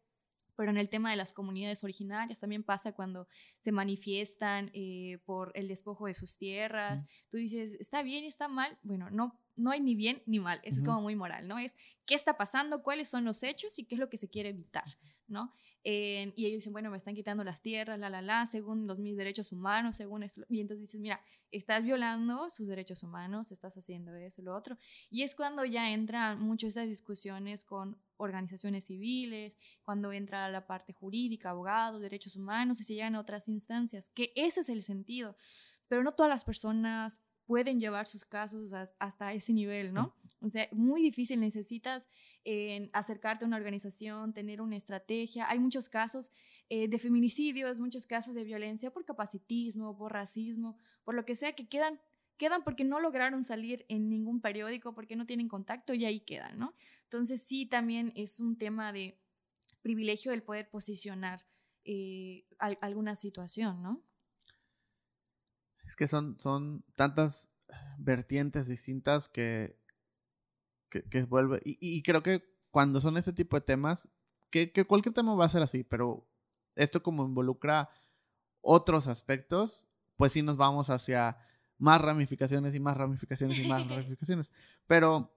pero 0.57 0.71
en 0.71 0.79
el 0.79 0.89
tema 0.89 1.11
de 1.11 1.17
las 1.17 1.33
comunidades 1.33 1.85
originarias 1.85 2.41
también 2.41 2.65
pasa 2.65 2.93
cuando 2.93 3.29
se 3.59 3.73
manifiestan 3.73 4.71
eh, 4.73 5.19
por 5.25 5.53
el 5.55 5.69
despojo 5.69 6.07
de 6.07 6.15
sus 6.15 6.39
tierras. 6.39 7.05
Tú 7.29 7.37
dices, 7.37 7.75
está 7.75 8.03
bien 8.03 8.25
está 8.25 8.49
mal. 8.49 8.79
Bueno, 8.83 9.11
no, 9.11 9.39
no 9.55 9.71
hay 9.71 9.81
ni 9.81 9.95
bien 9.95 10.23
ni 10.27 10.41
mal. 10.41 10.61
Eso 10.65 10.79
es 10.81 10.85
como 10.85 11.03
muy 11.03 11.15
moral, 11.15 11.47
¿no? 11.47 11.59
Es 11.59 11.77
qué 12.07 12.15
está 12.15 12.37
pasando, 12.39 12.83
cuáles 12.83 13.09
son 13.09 13.25
los 13.25 13.43
hechos 13.43 13.79
y 13.79 13.85
qué 13.85 13.97
es 13.97 13.99
lo 13.99 14.09
que 14.09 14.17
se 14.17 14.29
quiere 14.29 14.49
evitar, 14.49 14.99
¿no? 15.29 15.53
Y 15.89 16.47
ellos 16.47 16.57
dicen, 16.57 16.73
bueno, 16.73 16.91
me 16.91 16.97
están 16.97 17.15
quitando 17.15 17.45
las 17.45 17.63
tierras, 17.63 17.97
la, 17.97 18.11
la, 18.11 18.21
la, 18.21 18.45
según 18.47 18.89
los 18.89 18.99
mis 18.99 19.17
derechos 19.17 19.53
humanos, 19.53 19.97
según 19.97 20.25
eso. 20.25 20.43
Y 20.49 20.61
entonces 20.61 20.83
dices, 20.83 21.01
mira, 21.01 21.21
estás 21.53 21.85
violando 21.85 22.51
sus 22.51 22.67
derechos 22.67 23.05
humanos, 23.05 23.53
estás 23.53 23.77
haciendo 23.77 24.13
eso, 24.17 24.43
lo 24.43 24.57
otro. 24.57 24.77
Y 25.11 25.23
es 25.23 25.37
cuando 25.37 25.65
ya 25.65 25.93
entran 25.93 26.41
muchas 26.41 26.71
estas 26.71 26.89
discusiones 26.89 27.65
con 27.65 28.03
organizaciones 28.17 28.87
civiles, 28.87 29.57
cuando 29.85 30.13
entra 30.13 30.51
la 30.51 30.67
parte 30.67 30.93
jurídica, 30.93 31.51
abogados, 31.51 32.03
derechos 32.03 32.35
humanos, 32.35 32.81
y 32.81 32.85
se 32.85 32.95
llegan 32.95 33.15
a 33.15 33.21
otras 33.21 33.47
instancias, 33.47 34.09
que 34.09 34.33
ese 34.35 34.63
es 34.63 34.69
el 34.69 34.83
sentido. 34.83 35.37
Pero 35.87 36.03
no 36.03 36.15
todas 36.15 36.31
las 36.31 36.43
personas 36.43 37.23
pueden 37.45 37.79
llevar 37.79 38.09
sus 38.09 38.25
casos 38.25 38.73
hasta 38.73 39.33
ese 39.33 39.53
nivel, 39.53 39.95
¿no? 39.95 40.17
O 40.47 40.51
sea, 40.51 40.69
muy 40.73 41.03
difícil. 41.03 41.41
Necesitas 41.41 42.09
eh, 42.45 42.89
acercarte 42.93 43.45
a 43.45 43.49
una 43.49 43.57
organización, 43.57 44.33
tener 44.33 44.61
una 44.61 44.77
estrategia. 44.77 45.49
Hay 45.51 45.59
muchos 45.59 45.89
casos 45.89 46.31
eh, 46.69 46.89
de 46.89 46.99
feminicidios, 46.99 47.79
muchos 47.79 48.07
casos 48.07 48.35
de 48.35 48.45
violencia 48.45 48.91
por 48.91 49.05
capacitismo, 49.05 49.97
por 49.97 50.13
racismo, 50.13 50.79
por 51.05 51.15
lo 51.15 51.25
que 51.25 51.37
sea, 51.37 51.55
que 51.55 51.69
quedan 51.69 52.01
quedan 52.37 52.65
porque 52.65 52.85
no 52.85 53.01
lograron 53.01 53.43
salir 53.43 53.87
en 53.89 54.09
ningún 54.09 54.41
periódico, 54.41 54.95
porque 54.95 55.17
no 55.17 55.27
tienen 55.27 55.49
contacto 55.49 55.95
y 55.95 56.05
ahí 56.05 56.21
quedan, 56.21 56.59
¿no? 56.59 56.75
Entonces 57.05 57.43
sí, 57.43 57.67
también 57.67 58.13
es 58.15 58.41
un 58.41 58.59
tema 58.59 58.93
de 58.93 59.19
privilegio 59.83 60.33
el 60.33 60.43
poder 60.43 60.69
posicionar 60.69 61.47
eh, 61.85 62.45
alguna 62.59 63.15
situación, 63.15 63.83
¿no? 63.83 64.03
Es 65.87 65.97
que 65.97 66.09
son, 66.09 66.39
son 66.39 66.85
tantas 66.95 67.51
vertientes 67.99 68.67
distintas 68.67 69.29
que, 69.29 69.79
que, 70.89 71.25
vuelve. 71.25 71.61
Y, 71.65 72.03
creo 72.03 72.23
que 72.23 72.45
cuando 72.71 73.01
son 73.01 73.17
este 73.17 73.33
tipo 73.33 73.57
de 73.57 73.63
temas, 73.63 74.09
que, 74.51 74.73
que, 74.73 74.85
cualquier 74.85 75.15
tema 75.15 75.35
va 75.35 75.45
a 75.45 75.51
ser 75.51 75.63
así, 75.63 75.85
pero 75.85 76.29
esto 76.75 77.03
como 77.03 77.25
involucra 77.25 77.91
otros 78.61 79.07
aspectos, 79.07 79.87
pues 80.17 80.33
sí 80.33 80.43
nos 80.43 80.57
vamos 80.57 80.91
hacia 80.91 81.39
más 81.79 82.01
ramificaciones 82.01 82.75
y 82.75 82.81
más 82.81 82.97
ramificaciones 82.97 83.59
y 83.59 83.69
más 83.69 83.87
ramificaciones. 83.89 84.51
Pero, 84.87 85.35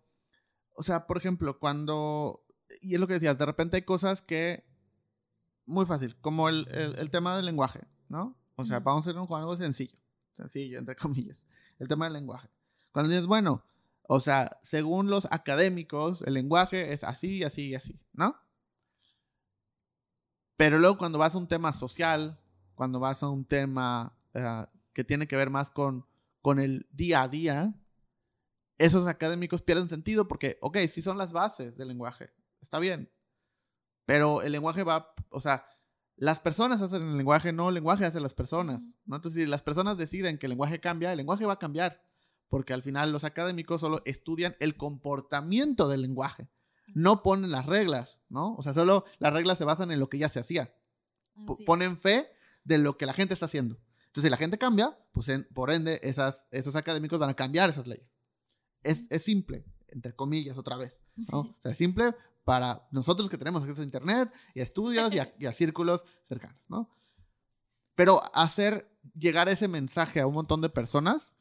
o 0.76 0.84
sea, 0.84 1.08
por 1.08 1.18
ejemplo, 1.18 1.60
cuando, 1.60 2.46
y 2.82 2.94
es 2.94 3.00
lo 3.00 3.08
que 3.08 3.14
decías, 3.14 3.38
de 3.38 3.46
repente 3.46 3.78
hay 3.78 3.84
cosas 3.84 4.22
que, 4.22 4.66
muy 5.66 5.86
fácil, 5.86 6.16
como 6.22 6.50
el, 6.50 6.68
el, 6.70 7.12
tema 7.12 7.36
del 7.36 7.46
lenguaje, 7.46 7.82
¿no? 8.08 8.36
O 8.56 8.66
sea, 8.66 8.80
vamos 8.80 9.06
a 9.06 9.10
hacer 9.10 9.20
un 9.20 9.28
juego 9.28 9.56
sencillo, 9.56 9.98
sencillo, 10.36 10.80
entre 10.80 10.96
comillas, 10.96 11.46
el 11.78 11.88
tema 11.88 12.06
del 12.06 12.14
lenguaje. 12.14 12.50
Cuando 12.92 13.10
dices, 13.10 13.28
bueno, 13.28 13.64
o 14.12 14.20
sea, 14.20 14.60
según 14.64 15.10
los 15.10 15.32
académicos, 15.32 16.24
el 16.24 16.34
lenguaje 16.34 16.94
es 16.94 17.04
así, 17.04 17.44
así 17.44 17.70
y 17.70 17.76
así, 17.76 18.02
¿no? 18.12 18.36
Pero 20.58 20.80
luego 20.80 20.98
cuando 20.98 21.20
vas 21.20 21.36
a 21.36 21.38
un 21.38 21.48
tema 21.48 21.74
social, 21.74 22.40
cuando 22.74 23.00
vas 23.00 23.22
a 23.22 23.30
un 23.30 23.46
tema 23.46 24.18
eh, 24.34 24.66
que 24.94 25.04
tiene 25.04 25.28
que 25.28 25.36
ver 25.36 25.52
más 25.52 25.70
con 25.70 26.10
con 26.42 26.60
el 26.60 26.88
día 26.92 27.22
a 27.22 27.28
día, 27.28 27.76
esos 28.78 29.08
académicos 29.08 29.62
pierden 29.62 29.90
sentido 29.90 30.28
porque, 30.28 30.58
ok, 30.62 30.78
sí 30.88 31.02
son 31.02 31.18
las 31.18 31.32
bases 31.32 31.76
del 31.76 31.90
lenguaje, 31.90 32.32
está 32.62 32.80
bien, 32.80 33.12
pero 34.06 34.42
el 34.42 34.52
lenguaje 34.54 34.84
va, 34.84 35.14
o 35.30 35.42
sea, 35.42 35.66
las 36.16 36.40
personas 36.40 36.82
hacen 36.82 37.04
el 37.04 37.18
lenguaje, 37.18 37.54
no 37.54 37.70
el 37.70 37.76
lenguaje 37.76 38.06
hace 38.06 38.20
las 38.20 38.34
personas, 38.34 38.94
¿no? 39.06 39.18
Entonces, 39.18 39.44
si 39.44 39.48
las 39.48 39.62
personas 39.62 39.98
deciden 39.98 40.38
que 40.38 40.48
el 40.48 40.52
lenguaje 40.52 40.80
cambia, 40.80 41.12
el 41.12 41.18
lenguaje 41.18 41.46
va 41.46 41.54
a 41.54 41.60
cambiar, 41.60 42.02
porque 42.50 42.74
al 42.74 42.84
final 42.84 43.12
los 43.12 43.24
académicos 43.24 43.82
solo 43.82 44.02
estudian 44.06 44.56
el 44.60 44.76
comportamiento 44.76 45.88
del 45.88 46.02
lenguaje, 46.02 46.50
no 46.94 47.22
ponen 47.22 47.52
las 47.52 47.66
reglas, 47.66 48.20
¿no? 48.30 48.56
O 48.56 48.64
sea, 48.64 48.74
solo 48.74 49.06
las 49.20 49.32
reglas 49.32 49.58
se 49.58 49.66
basan 49.66 49.92
en 49.92 50.00
lo 50.00 50.10
que 50.10 50.18
ya 50.18 50.30
se 50.30 50.40
hacía. 50.40 50.74
ponen 51.66 51.98
fe 51.98 52.30
de 52.64 52.78
lo 52.78 52.98
que 52.98 53.06
la 53.06 53.14
gente 53.14 53.34
está 53.34 53.46
haciendo. 53.46 53.80
Entonces, 54.08 54.24
si 54.24 54.30
la 54.30 54.38
gente 54.38 54.58
cambia, 54.58 54.98
pues 55.12 55.32
por 55.54 55.72
ende, 55.72 56.00
esas, 56.04 56.48
esos 56.52 56.76
académicos 56.76 57.20
van 57.20 57.30
a 57.30 57.36
cambiar 57.36 57.70
esas 57.70 57.88
leyes. 57.88 58.12
Es, 58.82 59.06
es, 59.12 59.24
simple, 59.24 59.66
entre 59.88 60.16
comillas, 60.16 60.58
otra 60.58 60.78
vez. 60.78 61.00
¿no? 61.16 61.40
O 61.42 61.58
sea, 61.62 61.72
es 61.72 61.78
simple 61.78 62.16
para 62.44 62.88
nosotros 62.90 63.30
que 63.30 63.38
tenemos 63.38 63.62
acceso 63.62 63.84
a 63.84 63.86
Internet 63.86 64.34
y 64.56 64.62
a 64.62 64.64
estudios 64.64 65.14
y 65.14 65.46
a, 65.46 65.54
círculos 65.54 66.04
cercanos, 66.28 66.68
¿no? 66.68 66.90
Pero 67.94 68.20
hacer 68.34 68.90
llegar 69.14 69.50
ese 69.50 69.68
mensaje 69.68 70.20
a 70.20 70.26
un 70.26 70.34
montón 70.34 70.62
de 70.62 70.70
personas 70.70 71.32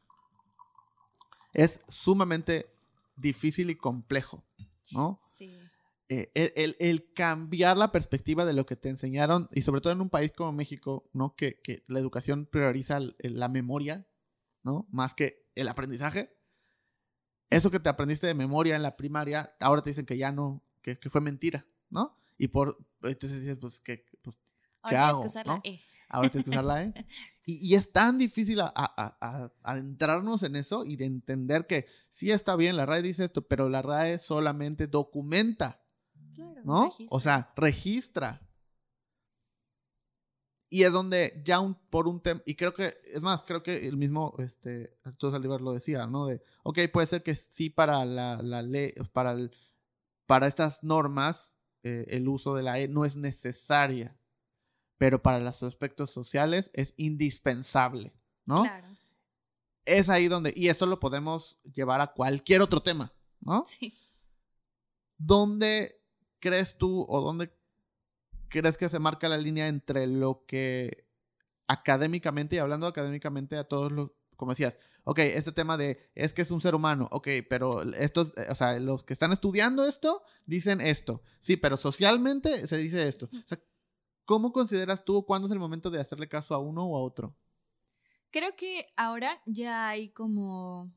es 1.53 1.81
sumamente 1.87 2.71
difícil 3.15 3.69
y 3.69 3.75
complejo, 3.75 4.43
¿no? 4.91 5.17
Sí. 5.37 5.57
Eh, 6.11 6.31
el, 6.79 7.13
cambiar 7.13 7.77
la 7.77 7.91
perspectiva 7.91 8.43
de 8.43 8.53
lo 8.53 8.65
que 8.65 8.75
te 8.75 8.89
enseñaron, 8.89 9.47
y 9.53 9.61
sobre 9.61 9.79
todo 9.79 9.93
en 9.93 10.01
un 10.01 10.09
país 10.09 10.31
como 10.35 10.51
México, 10.51 11.07
¿no? 11.13 11.35
Que, 11.35 11.61
la 11.87 11.99
educación 11.99 12.47
prioriza 12.47 12.99
la 13.19 13.47
memoria, 13.47 14.07
¿no? 14.63 14.87
Más 14.89 15.13
que 15.13 15.47
el 15.53 15.67
aprendizaje. 15.67 16.35
Eso 17.51 17.69
que 17.69 17.79
te 17.79 17.89
aprendiste 17.89 18.25
de 18.25 18.33
memoria 18.33 18.75
en 18.75 18.81
la 18.81 18.97
primaria, 18.97 19.55
ahora 19.59 19.83
te 19.83 19.91
dicen 19.91 20.05
que 20.05 20.17
ya 20.17 20.31
no, 20.31 20.63
que, 20.81 20.97
fue 21.09 21.21
mentira, 21.21 21.67
¿no? 21.89 22.17
Y 22.39 22.47
por, 22.47 22.77
entonces 23.03 23.41
dices, 23.41 23.57
pues, 23.59 23.79
¿qué, 23.79 24.05
pues, 24.23 24.39
¿qué 24.87 24.95
hago? 24.95 25.21
Que 25.21 25.27
usar 25.27 25.45
la 25.45 25.61
e. 25.63 25.79
Ahora 26.09 26.29
tienes 26.29 26.45
que 26.45 26.51
usar 26.51 26.65
la 26.65 26.83
E. 26.83 26.93
Y, 27.51 27.73
es 27.73 27.91
tan 27.91 28.19
difícil 28.19 28.59
adentrarnos 29.63 30.43
en 30.43 30.55
eso 30.55 30.85
y 30.85 30.97
de 30.97 31.05
entender 31.05 31.65
que 31.65 31.87
sí 32.11 32.29
está 32.29 32.55
bien, 32.55 32.77
la 32.77 32.85
RAE 32.85 33.01
dice 33.01 33.23
esto, 33.23 33.41
pero 33.41 33.69
la 33.69 33.81
RAE 33.81 34.19
solamente 34.19 34.85
documenta 34.85 35.81
¿no? 36.63 36.93
O 37.09 37.19
sea, 37.19 37.51
registra. 37.55 38.41
Y 40.71 40.83
es 40.83 40.91
donde 40.91 41.41
ya 41.43 41.59
un, 41.59 41.73
por 41.73 42.07
un 42.07 42.21
tema, 42.21 42.41
y 42.45 42.55
creo 42.55 42.73
que, 42.73 42.93
es 43.11 43.21
más, 43.21 43.41
creo 43.41 43.63
que 43.63 43.87
el 43.87 43.97
mismo 43.97 44.35
este, 44.37 44.95
Arturo 45.03 45.31
Salivar 45.31 45.61
lo 45.61 45.73
decía, 45.73 46.05
¿no? 46.05 46.27
De, 46.27 46.43
ok, 46.61 46.79
puede 46.93 47.07
ser 47.07 47.23
que 47.23 47.33
sí 47.33 47.71
para 47.71 48.05
la, 48.05 48.61
ley, 48.61 48.93
para, 49.11 49.35
para 50.27 50.45
estas 50.45 50.83
normas, 50.83 51.55
eh, 51.81 52.05
el 52.09 52.27
uso 52.27 52.53
de 52.53 52.61
la 52.61 52.79
E 52.79 52.87
no 52.87 53.03
es 53.03 53.15
necesaria, 53.15 54.18
pero 54.99 55.23
para 55.23 55.39
los 55.39 55.63
aspectos 55.63 56.11
sociales 56.11 56.69
es 56.73 56.93
indispensable, 56.97 58.13
¿no? 58.45 58.63
Claro. 58.63 58.87
Es 59.85 60.09
ahí 60.09 60.27
donde, 60.27 60.53
y 60.55 60.67
esto 60.67 60.85
lo 60.85 60.99
podemos 60.99 61.57
llevar 61.63 62.01
a 62.01 62.13
cualquier 62.13 62.61
otro 62.61 62.83
tema, 62.83 63.13
¿no? 63.39 63.63
Sí. 63.65 63.97
Donde 65.17 66.03
crees 66.39 66.77
tú 66.77 67.05
o 67.07 67.21
dónde 67.21 67.51
crees 68.49 68.77
que 68.77 68.89
se 68.89 68.99
marca 68.99 69.29
la 69.29 69.37
línea 69.37 69.69
entre 69.69 70.05
lo 70.05 70.43
que 70.45 71.07
académicamente, 71.67 72.57
y 72.57 72.59
hablando 72.59 72.85
académicamente 72.85 73.55
a 73.55 73.63
todos 73.63 73.93
los, 73.93 74.11
como 74.35 74.51
decías, 74.51 74.77
ok, 75.05 75.19
este 75.19 75.53
tema 75.53 75.77
de 75.77 76.11
es 76.13 76.33
que 76.33 76.41
es 76.41 76.51
un 76.51 76.59
ser 76.59 76.75
humano, 76.75 77.07
ok, 77.11 77.27
pero 77.49 77.83
estos, 77.93 78.33
o 78.49 78.55
sea, 78.55 78.77
los 78.79 79.05
que 79.05 79.13
están 79.13 79.31
estudiando 79.31 79.85
esto 79.85 80.23
dicen 80.45 80.81
esto, 80.81 81.23
sí, 81.39 81.55
pero 81.55 81.77
socialmente 81.77 82.67
se 82.67 82.75
dice 82.75 83.07
esto. 83.07 83.29
O 83.31 83.47
sea, 83.47 83.59
¿cómo 84.29 84.53
consideras 84.53 85.03
tú 85.03 85.25
cuándo 85.25 85.47
es 85.47 85.51
el 85.51 85.57
momento 85.57 85.89
de 85.89 85.99
hacerle 85.99 86.29
caso 86.29 86.53
a 86.53 86.59
uno 86.59 86.85
o 86.85 86.95
a 86.95 87.01
otro? 87.01 87.35
Creo 88.29 88.55
que 88.55 88.85
ahora 88.95 89.41
ya 89.47 89.89
hay 89.89 90.09
como... 90.09 90.93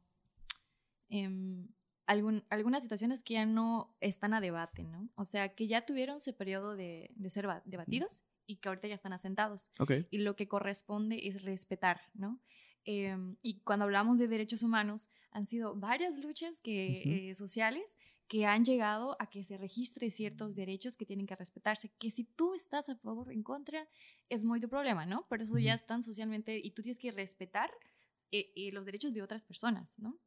Em, 1.08 1.66
algunas 2.04 2.82
situaciones 2.82 3.22
que 3.22 3.34
ya 3.34 3.46
no 3.46 3.96
están 4.00 4.34
a 4.34 4.42
debate, 4.42 4.84
¿no? 4.84 5.08
O 5.14 5.24
sea, 5.24 5.54
que 5.54 5.66
ya 5.66 5.86
tuvieron 5.86 6.16
ese 6.16 6.34
periodo 6.34 6.76
de, 6.76 7.10
ser 7.28 7.48
debatidos 7.64 8.24
y 8.44 8.56
que 8.56 8.68
ahorita 8.68 8.88
ya 8.88 8.96
están 8.96 9.14
asentados. 9.14 9.72
Y 10.10 10.18
lo 10.18 10.36
que 10.36 10.46
corresponde 10.46 11.26
es 11.26 11.42
respetar, 11.42 12.02
¿no? 12.12 12.38
Em, 12.84 13.36
y 13.40 13.60
cuando 13.60 13.86
hablamos 13.86 14.18
de 14.18 14.28
derechos 14.28 14.62
humanos, 14.62 15.10
han 15.30 15.46
sido 15.46 15.74
varias 15.74 16.22
luchas 16.22 16.60
que, 16.60 17.30
eh, 17.30 17.34
sociales 17.34 17.96
que 18.32 18.46
han 18.46 18.64
llegado 18.64 19.14
a 19.18 19.28
que 19.28 19.44
se 19.44 19.58
registre 19.58 20.10
ciertos 20.10 20.54
derechos 20.54 20.96
que 20.96 21.04
tienen 21.04 21.26
que 21.26 21.36
respetarse, 21.36 21.90
que 21.98 22.10
si 22.10 22.24
tú 22.24 22.54
estás 22.54 22.88
a 22.88 22.96
favor 22.96 23.28
o 23.28 23.30
en 23.30 23.42
contra, 23.42 23.86
es 24.30 24.42
muy 24.42 24.58
tu 24.58 24.70
problema, 24.70 25.04
¿no? 25.04 25.26
Pero 25.28 25.42
eso 25.42 25.58
ya 25.58 25.74
están 25.74 26.02
socialmente 26.02 26.56
y 26.56 26.70
tú 26.70 26.80
tienes 26.80 26.98
que 26.98 27.12
respetar 27.12 27.70
eh, 28.30 28.50
eh, 28.56 28.72
los 28.72 28.86
derechos 28.86 29.12
de 29.12 29.20
otras 29.20 29.42
personas, 29.42 29.98
¿no? 29.98 30.18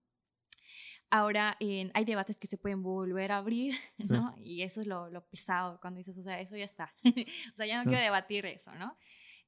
Ahora 1.10 1.58
hay 1.60 2.06
debates 2.06 2.38
que 2.38 2.46
se 2.46 2.60
pueden 2.60 2.84
volver 2.84 3.32
a 3.32 3.38
abrir, 3.38 3.74
¿no? 4.08 4.36
Y 4.38 4.62
eso 4.62 4.82
es 4.82 4.88
lo, 4.88 5.10
lo, 5.10 5.26
pesado 5.26 5.80
cuando 5.82 5.98
dices, 5.98 6.16
o 6.20 6.22
sea, 6.22 6.40
eso 6.40 6.56
ya 6.56 6.66
está. 6.66 6.94
o 7.04 7.56
sea, 7.56 7.66
ya 7.66 7.80
no 7.80 7.86
quiero 7.86 8.04
debatir 8.04 8.46
eso, 8.46 8.72
¿no? 8.76 8.96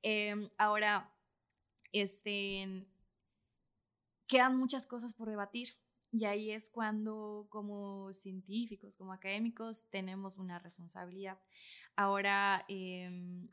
Em, 0.02 0.50
ahora, 0.58 1.14
este, 1.92 2.88
quedan 4.26 4.58
muchas 4.58 4.88
cosas 4.88 5.14
por 5.14 5.30
debatir. 5.30 5.78
Y 6.12 6.26
ahí 6.26 6.52
es 6.52 6.70
cuando 6.70 7.48
como 7.50 8.14
científicos, 8.14 8.96
como 8.96 9.14
académicos, 9.14 9.88
tenemos 9.90 10.38
una 10.38 10.58
responsabilidad. 10.60 11.40
Ahora, 11.96 12.66
eh, 12.70 13.48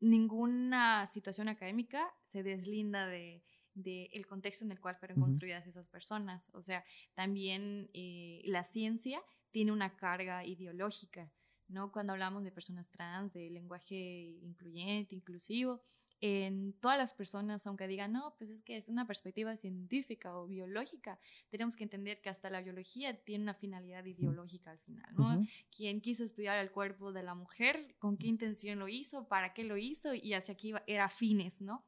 ninguna 0.00 1.06
situación 1.06 1.48
académica 1.48 2.06
se 2.22 2.42
deslinda 2.42 3.06
de, 3.06 3.42
del 3.74 4.26
contexto 4.26 4.64
en 4.64 4.72
el 4.72 4.80
cual 4.80 4.96
fueron 4.96 5.20
construidas 5.20 5.66
esas 5.66 5.88
personas. 5.88 6.50
O 6.52 6.62
sea, 6.62 6.84
también 7.14 7.90
eh, 7.92 8.42
la 8.44 8.64
ciencia 8.64 9.22
tiene 9.50 9.72
una 9.72 9.96
carga 9.96 10.44
ideológica, 10.44 11.32
¿no? 11.68 11.90
Cuando 11.90 12.12
hablamos 12.12 12.44
de 12.44 12.52
personas 12.52 12.90
trans, 12.90 13.32
de 13.32 13.50
lenguaje 13.50 14.38
incluyente, 14.42 15.14
inclusivo, 15.14 15.82
en 16.26 16.72
todas 16.80 16.96
las 16.96 17.12
personas, 17.12 17.66
aunque 17.66 17.86
digan, 17.86 18.14
no, 18.14 18.34
pues 18.38 18.48
es 18.48 18.62
que 18.62 18.78
es 18.78 18.88
una 18.88 19.06
perspectiva 19.06 19.54
científica 19.58 20.34
o 20.34 20.46
biológica, 20.46 21.18
tenemos 21.50 21.76
que 21.76 21.84
entender 21.84 22.22
que 22.22 22.30
hasta 22.30 22.48
la 22.48 22.62
biología 22.62 23.14
tiene 23.14 23.42
una 23.42 23.52
finalidad 23.52 24.02
ideológica 24.06 24.70
al 24.70 24.78
final, 24.78 25.06
¿no? 25.18 25.46
Quien 25.76 26.00
quiso 26.00 26.24
estudiar 26.24 26.58
el 26.60 26.70
cuerpo 26.70 27.12
de 27.12 27.24
la 27.24 27.34
mujer, 27.34 27.94
con 27.98 28.16
qué 28.16 28.26
intención 28.26 28.78
lo 28.78 28.88
hizo, 28.88 29.28
para 29.28 29.52
qué 29.52 29.64
lo 29.64 29.76
hizo 29.76 30.14
y 30.14 30.32
hacia 30.32 30.54
aquí 30.54 30.72
era 30.86 31.10
fines, 31.10 31.60
¿no? 31.60 31.84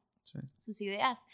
Sus 0.59 0.81
ideas. 0.81 1.25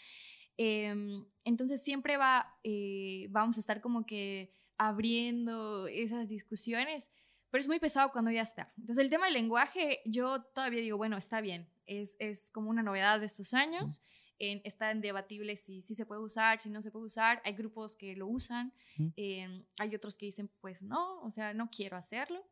Em, 0.56 1.26
entonces 1.44 1.82
siempre 1.82 2.16
va, 2.16 2.56
eh, 2.62 3.26
vamos 3.28 3.58
a 3.58 3.60
estar 3.60 3.82
como 3.82 4.06
que 4.06 4.50
abriendo 4.78 5.88
esas 5.88 6.26
discusiones, 6.26 7.10
pero 7.54 7.60
es 7.60 7.68
muy 7.68 7.78
pesado 7.78 8.10
cuando 8.10 8.32
ya 8.32 8.42
está. 8.42 8.72
Entonces 8.76 9.04
el 9.04 9.08
tema 9.08 9.26
del 9.26 9.34
lenguaje, 9.34 10.00
yo 10.06 10.42
todavía 10.42 10.80
digo, 10.80 10.96
bueno, 10.96 11.16
está 11.16 11.40
bien, 11.40 11.68
es, 11.86 12.16
es 12.18 12.50
como 12.50 12.68
una 12.68 12.82
novedad 12.82 13.20
de 13.20 13.26
estos 13.26 13.54
años. 13.54 14.02
En, 14.40 14.60
está 14.64 14.90
en 14.90 15.00
debatible 15.00 15.56
si, 15.56 15.80
si 15.80 15.94
se 15.94 16.04
puede 16.04 16.20
usar, 16.20 16.58
si 16.58 16.68
no 16.68 16.82
se 16.82 16.90
puede 16.90 17.04
usar. 17.04 17.40
Hay 17.44 17.52
grupos 17.52 17.94
que 17.94 18.16
lo 18.16 18.26
usan, 18.26 18.72
em, 19.14 19.64
hay 19.78 19.94
otros 19.94 20.16
que 20.16 20.26
dicen, 20.26 20.50
pues 20.60 20.82
no, 20.82 21.20
o 21.20 21.30
sea, 21.30 21.54
no 21.54 21.70
quiero 21.70 21.96
hacerlo. 21.96 22.44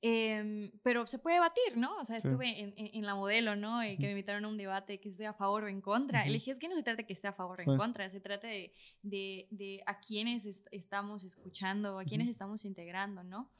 Em, 0.00 0.72
pero 0.82 1.06
se 1.06 1.18
puede 1.18 1.36
debatir, 1.36 1.76
¿no? 1.76 1.94
O 1.98 2.04
sea, 2.06 2.16
estuve 2.16 2.60
en, 2.60 2.72
en, 2.76 3.04
la 3.04 3.14
modelo, 3.14 3.56
¿no? 3.56 3.84
Y 3.84 3.98
que 3.98 4.06
me 4.06 4.12
invitaron 4.12 4.46
a 4.46 4.48
un 4.48 4.56
debate 4.56 5.00
que 5.00 5.10
esté 5.10 5.26
a 5.26 5.34
favor 5.34 5.64
o 5.64 5.68
en 5.68 5.82
contra. 5.82 6.24
Uh 6.26 6.32
es 6.34 6.58
que 6.58 6.68
no 6.68 6.74
se 6.76 6.82
trata 6.82 6.96
de 7.02 7.06
que 7.06 7.12
esté 7.12 7.28
a 7.28 7.34
favor 7.34 7.58
o 7.60 7.70
en 7.70 7.76
contra, 7.76 8.08
se 8.08 8.20
trata 8.20 8.46
de, 8.46 8.72
de, 9.02 9.48
de 9.50 9.82
a 9.84 10.00
quienes 10.00 10.46
estamos 10.70 11.24
escuchando, 11.24 11.98
a 11.98 12.04
quienes 12.04 12.28
estamos 12.28 12.64
integrando, 12.64 13.22
¿no? 13.22 13.50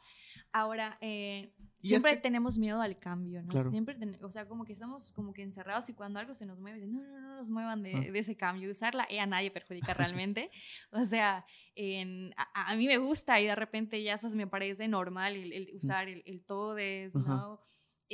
Ahora, 0.53 0.99
eh, 1.01 1.55
siempre 1.79 2.17
tenemos 2.17 2.59
miedo 2.59 2.81
al 2.81 2.99
cambio, 2.99 3.43
¿no? 3.43 3.57
Siempre, 3.57 3.97
o 4.21 4.31
sea, 4.31 4.47
como 4.47 4.65
que 4.65 4.75
estamos 4.75 5.13
como 5.13 5.33
que 5.33 5.43
encerrados 5.43 5.89
y 5.89 5.95
cuando 5.95 6.19
algo 6.19 6.35
se 6.35 6.45
nos 6.47 6.59
mueve, 6.59 6.87
no, 6.87 7.03
no, 7.03 7.21
no 7.21 7.37
nos 7.37 7.49
muevan 7.49 7.83
de, 7.83 8.11
de 8.13 8.19
ese 8.19 8.37
cambio. 8.37 8.71
Usarla 8.71 9.09
a 9.11 9.27
nadie 9.27 9.51
perjudica 9.51 9.95
realmente. 9.95 10.51
o 10.93 11.05
sea, 11.05 11.47
en, 11.75 12.35
a, 12.37 12.77
mí 12.77 12.87
me 12.87 12.99
gusta 12.99 13.41
y 13.41 13.47
de 13.47 13.55
repente 13.55 14.03
ya 14.03 14.21
me 14.35 14.47
parece 14.47 14.89
normal 14.89 15.35
el, 15.37 15.71
usar 15.75 16.09
el, 16.09 16.23
el 16.27 16.45
todes, 16.45 17.15
¿no? 17.15 17.61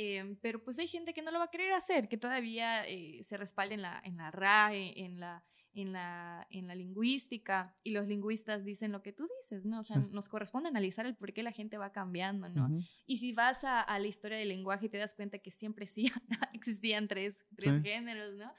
Em, 0.01 0.37
pero 0.37 0.63
pues 0.63 0.79
hay 0.79 0.87
gente 0.87 1.13
que 1.13 1.21
no 1.21 1.29
lo 1.29 1.39
va 1.39 1.45
a 1.45 1.51
querer 1.51 1.73
hacer, 1.73 2.07
que 2.07 2.17
todavía 2.17 2.87
eh, 2.87 3.21
se 3.21 3.35
respalda 3.35 3.75
en 3.75 3.81
la, 3.81 4.01
en 4.05 4.15
la 4.15 4.31
RAE, 4.31 4.93
en 4.95 5.19
la 5.19 5.43
en 5.73 5.93
la, 5.93 6.47
en 6.49 6.67
la 6.67 6.75
lingüística 6.75 7.75
y 7.83 7.91
los 7.91 8.07
lingüistas 8.07 8.65
dicen 8.65 8.91
lo 8.91 9.01
que 9.01 9.13
tú 9.13 9.27
dices, 9.39 9.65
¿no? 9.65 9.79
O 9.79 9.83
sea, 9.83 9.97
nos 9.97 10.29
corresponde 10.29 10.69
analizar 10.69 11.05
el 11.05 11.15
por 11.15 11.33
qué 11.33 11.43
la 11.43 11.51
gente 11.51 11.77
va 11.77 11.91
cambiando, 11.91 12.49
¿no? 12.49 12.69
Y 13.05 13.17
si 13.17 13.33
vas 13.33 13.63
a, 13.63 13.81
a, 13.81 13.99
la 13.99 14.07
historia 14.07 14.37
del 14.37 14.49
lenguaje 14.49 14.89
te 14.89 14.97
das 14.97 15.13
cuenta 15.13 15.39
que 15.39 15.51
siempre 15.51 15.87
sí 15.87 16.11
existían 16.53 17.07
tres, 17.07 17.43
tres 17.55 17.81
géneros, 17.83 18.35
¿no? 18.35 18.51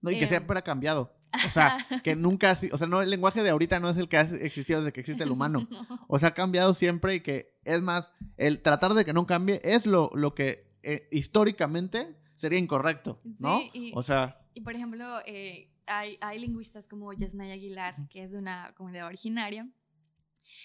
No, 0.00 0.10
y 0.10 0.18
que 0.18 0.26
siempre 0.26 0.58
ha 0.58 0.62
cambiado. 0.62 1.14
O 1.34 1.50
sea, 1.50 1.76
que 2.04 2.16
nunca, 2.16 2.56
o 2.72 2.78
sea, 2.78 2.86
no, 2.86 3.02
el 3.02 3.10
lenguaje 3.10 3.42
de 3.42 3.50
ahorita 3.50 3.80
no 3.80 3.90
es 3.90 3.96
el 3.96 4.08
que 4.08 4.18
ha 4.18 4.22
existido 4.22 4.80
desde 4.80 4.92
que 4.92 5.00
existe 5.00 5.24
el 5.24 5.30
humano. 5.30 5.66
O 6.08 6.18
sea, 6.18 6.28
ha 6.28 6.34
cambiado 6.34 6.72
siempre 6.74 7.16
y 7.16 7.20
que 7.20 7.58
es 7.64 7.82
más, 7.82 8.12
el 8.36 8.62
tratar 8.62 8.94
de 8.94 9.04
que 9.04 9.12
no 9.12 9.26
cambie 9.26 9.60
es 9.64 9.86
lo, 9.86 10.10
lo 10.14 10.34
que 10.34 10.70
eh, 10.82 11.08
históricamente 11.10 12.16
sería 12.34 12.58
incorrecto, 12.58 13.20
¿no? 13.38 13.60
y, 13.72 13.92
o 13.94 14.02
sea... 14.02 14.40
Y 14.54 14.60
por 14.60 14.74
ejemplo, 14.74 15.18
eh, 15.26 15.72
hay, 15.86 16.18
hay 16.20 16.38
lingüistas 16.38 16.88
como 16.88 17.12
Yasnaya 17.12 17.54
Aguilar, 17.54 18.08
que 18.08 18.22
es 18.22 18.32
de 18.32 18.38
una 18.38 18.74
comunidad 18.74 19.06
originaria, 19.06 19.68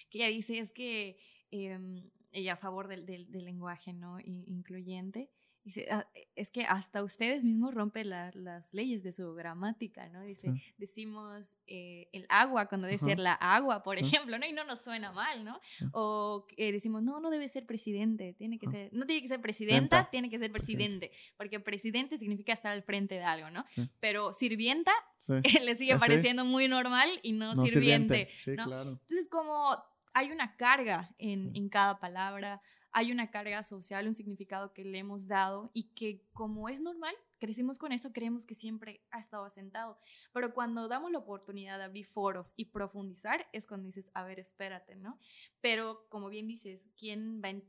que 0.10 0.20
ella 0.20 0.28
dice 0.28 0.60
es 0.60 0.72
que 0.72 1.18
em, 1.52 2.10
ella 2.32 2.54
a 2.54 2.58
favor 2.58 2.88
del, 2.88 3.06
del, 3.06 3.46
lenguaje 3.46 3.94
¿no? 3.94 4.20
incluyente, 4.20 5.30
Dice, 5.64 5.86
ah, 5.92 6.08
es 6.36 6.50
que 6.50 6.66
hasta 6.66 7.04
ustedes 7.04 7.44
mismos 7.44 7.76
rompen 7.76 8.10
las 8.10 8.74
leyes 8.74 9.04
de 9.04 9.12
su 9.12 9.34
gramática, 9.36 10.10
¿no? 10.10 10.24
Dice, 10.24 10.52
decimos 10.78 11.58
eh, 11.68 12.10
el 12.14 12.26
agua 12.30 12.66
cuando 12.66 12.88
debe 12.88 12.98
ser 12.98 13.20
la 13.20 13.34
agua, 13.34 13.84
por 13.84 14.00
ejemplo, 14.00 14.40
¿no? 14.40 14.46
Y 14.48 14.54
no 14.54 14.64
nos 14.64 14.82
suena 14.82 15.12
mal, 15.12 15.46
¿no? 15.46 15.60
O 15.92 16.48
eh, 16.58 16.72
decimos, 16.72 17.04
no, 17.04 17.20
no 17.20 17.30
debe 17.30 17.48
ser 17.48 17.68
presidente, 17.68 18.34
tiene 18.34 18.58
que 18.58 18.68
ser, 18.68 18.90
no 18.92 19.06
tiene 19.06 19.22
que 19.22 19.28
ser 19.28 19.40
presidenta, 19.40 20.10
tiene 20.10 20.32
que 20.32 20.40
ser 20.40 20.52
presidente, 20.52 21.12
porque 21.38 21.60
presidente 21.60 22.18
significa 22.18 22.54
estar 22.54 22.72
al 22.72 22.82
frente 22.82 23.16
de 23.16 23.24
algo, 23.24 23.52
¿no? 23.52 23.64
Pero 24.00 24.34
sirvienta 24.34 24.92
le 25.62 25.76
sigue 25.76 25.94
ah, 25.94 26.00
pareciendo 26.00 26.44
muy 26.44 26.68
normal 26.68 27.08
y 27.22 27.34
no, 27.34 27.56
sirviente, 27.56 28.30
¿no? 28.48 28.66
Claro. 28.66 28.90
Entonces, 28.92 29.28
como 29.30 29.78
hay 30.14 30.32
una 30.32 30.56
carga 30.56 31.14
en, 31.20 31.56
en 31.56 31.70
cada 31.70 32.00
palabra, 32.00 32.62
hay 32.94 33.12
una 33.12 33.32
carga 33.32 33.64
social, 33.64 34.08
un 34.08 34.14
significado 34.14 34.74
que 34.74 34.84
le 34.84 35.00
hemos 35.00 35.28
dado 35.28 35.72
y 35.74 35.94
que 35.94 36.26
como 36.34 36.70
es 36.70 36.82
normal, 36.82 37.16
crecimos 37.40 37.78
con 37.78 37.92
eso, 37.92 38.12
creemos 38.14 38.46
que 38.46 38.54
siempre 38.54 39.02
ha 39.12 39.20
estado 39.20 39.46
asentado. 39.46 39.98
Pero 40.34 40.54
cuando 40.54 40.88
damos 40.88 41.12
la 41.12 41.20
oportunidad 41.20 41.78
de 41.78 41.86
abrir 41.86 42.06
foros 42.06 42.54
y 42.58 42.66
profundizar, 42.66 43.48
es 43.54 43.66
cuando 43.66 43.88
dices, 43.88 44.12
a 44.14 44.24
ver, 44.24 44.40
espérate, 44.40 44.96
¿no? 44.96 45.20
Pero 45.62 46.06
como 46.10 46.30
bien 46.30 46.48
dices, 46.48 46.88
¿quién 46.98 47.42
va 47.44 47.50
a 47.50 47.62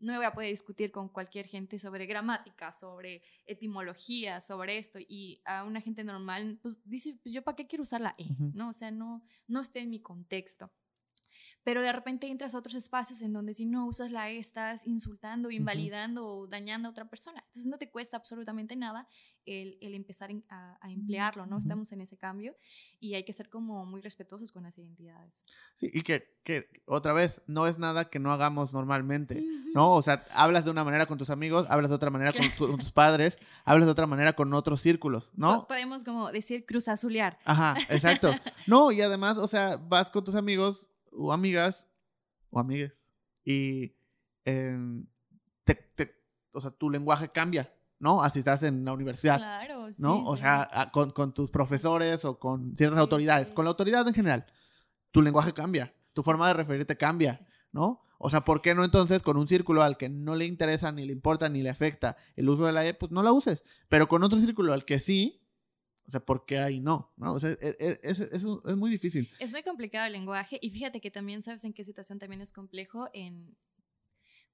no 0.00 0.16
voy 0.16 0.24
a 0.24 0.32
poder 0.32 0.50
discutir 0.50 0.90
con 0.90 1.08
cualquier 1.08 1.46
gente 1.46 1.78
sobre 1.78 2.06
gramática, 2.06 2.72
sobre 2.72 3.22
etimología, 3.46 4.40
sobre 4.40 4.78
esto, 4.78 4.98
y 4.98 5.40
a 5.44 5.62
una 5.62 5.80
gente 5.80 6.02
normal, 6.02 6.58
pues 6.62 6.76
dice, 6.84 7.16
pues 7.22 7.32
yo 7.32 7.42
para 7.42 7.54
qué 7.54 7.66
quiero 7.66 7.82
usar 7.82 8.00
la 8.00 8.14
E, 8.18 8.26
¿no? 8.54 8.70
O 8.70 8.72
sea, 8.72 8.90
no, 8.90 9.22
no 9.46 9.60
esté 9.60 9.80
en 9.80 9.90
mi 9.90 10.00
contexto 10.00 10.72
pero 11.68 11.82
de 11.82 11.92
repente 11.92 12.30
entras 12.30 12.54
a 12.54 12.58
otros 12.60 12.74
espacios 12.76 13.20
en 13.20 13.34
donde 13.34 13.52
si 13.52 13.66
no 13.66 13.86
usas 13.86 14.10
la 14.10 14.30
E 14.30 14.38
estás 14.38 14.86
insultando, 14.86 15.50
invalidando 15.50 16.26
o 16.26 16.46
dañando 16.46 16.88
a 16.88 16.92
otra 16.92 17.10
persona. 17.10 17.42
Entonces 17.44 17.66
no 17.66 17.76
te 17.76 17.90
cuesta 17.90 18.16
absolutamente 18.16 18.74
nada 18.74 19.06
el, 19.44 19.76
el 19.82 19.92
empezar 19.92 20.30
a, 20.48 20.78
emplearlo, 20.88 21.44
¿no? 21.44 21.58
Estamos 21.58 21.92
en 21.92 22.00
ese 22.00 22.16
cambio 22.16 22.56
y 23.00 23.16
hay 23.16 23.24
que 23.24 23.34
ser 23.34 23.50
como 23.50 23.84
muy 23.84 24.00
respetuosos 24.00 24.50
con 24.50 24.62
las 24.62 24.78
identidades. 24.78 25.42
Sí, 25.76 25.90
y 25.92 26.00
que, 26.00 26.38
que 26.42 26.70
otra 26.86 27.12
vez, 27.12 27.42
no 27.46 27.66
es 27.66 27.78
nada 27.78 28.08
que 28.08 28.18
no 28.18 28.32
hagamos 28.32 28.72
normalmente, 28.72 29.44
¿no? 29.74 29.90
O 29.90 30.00
sea, 30.00 30.24
hablas 30.30 30.64
de 30.64 30.70
una 30.70 30.84
manera 30.84 31.04
con 31.04 31.18
tus 31.18 31.28
amigos, 31.28 31.66
hablas 31.68 31.90
de 31.90 31.96
otra 31.96 32.08
manera 32.08 32.32
con, 32.32 32.48
con 32.68 32.78
tus 32.78 32.92
padres, 32.92 33.36
hablas 33.66 33.84
de 33.84 33.92
otra 33.92 34.06
manera 34.06 34.32
con 34.32 34.54
otros 34.54 34.80
círculos, 34.80 35.32
¿no? 35.34 35.66
Podemos 35.66 36.02
como 36.02 36.32
decir 36.32 36.64
cruz 36.64 36.88
azulear. 36.88 37.38
Ajá, 37.44 37.76
exacto. 37.90 38.30
No, 38.66 38.90
y 38.90 39.00
además, 39.00 39.38
o 39.38 39.48
sea, 39.48 39.76
vas 39.76 40.10
con 40.10 40.24
tus 40.24 40.34
amigos 40.34 40.88
o 41.18 41.32
amigas 41.32 41.88
o 42.50 42.58
amigues 42.58 43.04
y 43.44 43.94
em, 44.44 45.06
o 46.52 46.60
sea, 46.60 46.70
tu 46.70 46.90
lenguaje 46.90 47.28
cambia, 47.28 47.72
¿no? 47.98 48.22
Así 48.22 48.40
estás 48.40 48.62
en 48.62 48.84
la 48.84 48.92
universidad. 48.92 49.36
Claro, 49.36 49.92
sí, 49.92 50.02
¿no? 50.02 50.24
O 50.24 50.36
sea, 50.36 50.90
con, 50.92 51.10
con, 51.10 51.32
tus 51.32 51.50
profesores 51.50 52.24
o 52.24 52.38
con 52.38 52.76
ciertas 52.76 52.98
autoridades, 52.98 53.50
con 53.52 53.64
la 53.64 53.70
autoridad 53.70 54.06
en 54.08 54.14
general, 54.14 54.46
tu 55.10 55.22
lenguaje 55.22 55.52
cambia, 55.52 55.94
tu 56.12 56.22
forma 56.22 56.48
de 56.48 56.54
referirte 56.54 56.96
cambia, 56.96 57.46
¿no? 57.72 58.02
O 58.18 58.30
sea, 58.30 58.44
¿por 58.44 58.60
qué 58.60 58.74
no 58.74 58.84
entonces 58.84 59.22
con 59.22 59.36
un 59.36 59.46
círculo 59.46 59.82
al 59.82 59.96
que 59.96 60.08
no 60.08 60.34
le 60.34 60.44
interesa, 60.44 60.90
ni 60.90 61.06
le 61.06 61.12
importa, 61.12 61.48
ni 61.48 61.62
le 61.62 61.70
afecta 61.70 62.16
el 62.34 62.48
uso 62.48 62.66
de 62.66 62.72
la 62.72 62.84
E, 62.84 62.94
pues 62.94 63.12
no 63.12 63.22
la 63.22 63.32
uses? 63.32 63.64
Pero 63.88 64.08
con 64.08 64.24
otro 64.24 64.40
círculo 64.40 64.72
al 64.72 64.84
que 64.84 64.98
sí, 64.98 65.40
o 66.08 66.10
sea, 66.10 66.20
¿por 66.20 66.46
qué 66.46 66.58
ahí 66.58 66.80
no? 66.80 67.12
¿No? 67.18 67.34
O 67.34 67.38
sea, 67.38 67.50
e, 67.50 67.76
e, 67.78 68.00
es, 68.02 68.18
es, 68.20 68.42
es, 68.42 68.76
muy 68.76 68.90
difícil. 68.90 69.30
Es 69.38 69.52
muy 69.52 69.62
complicado 69.62 70.06
el 70.06 70.12
lenguaje 70.12 70.58
y 70.62 70.70
fíjate 70.70 71.02
que 71.02 71.10
también 71.10 71.42
sabes 71.42 71.64
en 71.64 71.74
qué 71.74 71.84
situación 71.84 72.18
también 72.18 72.40
es 72.40 72.50
complejo 72.50 73.10
en 73.12 73.54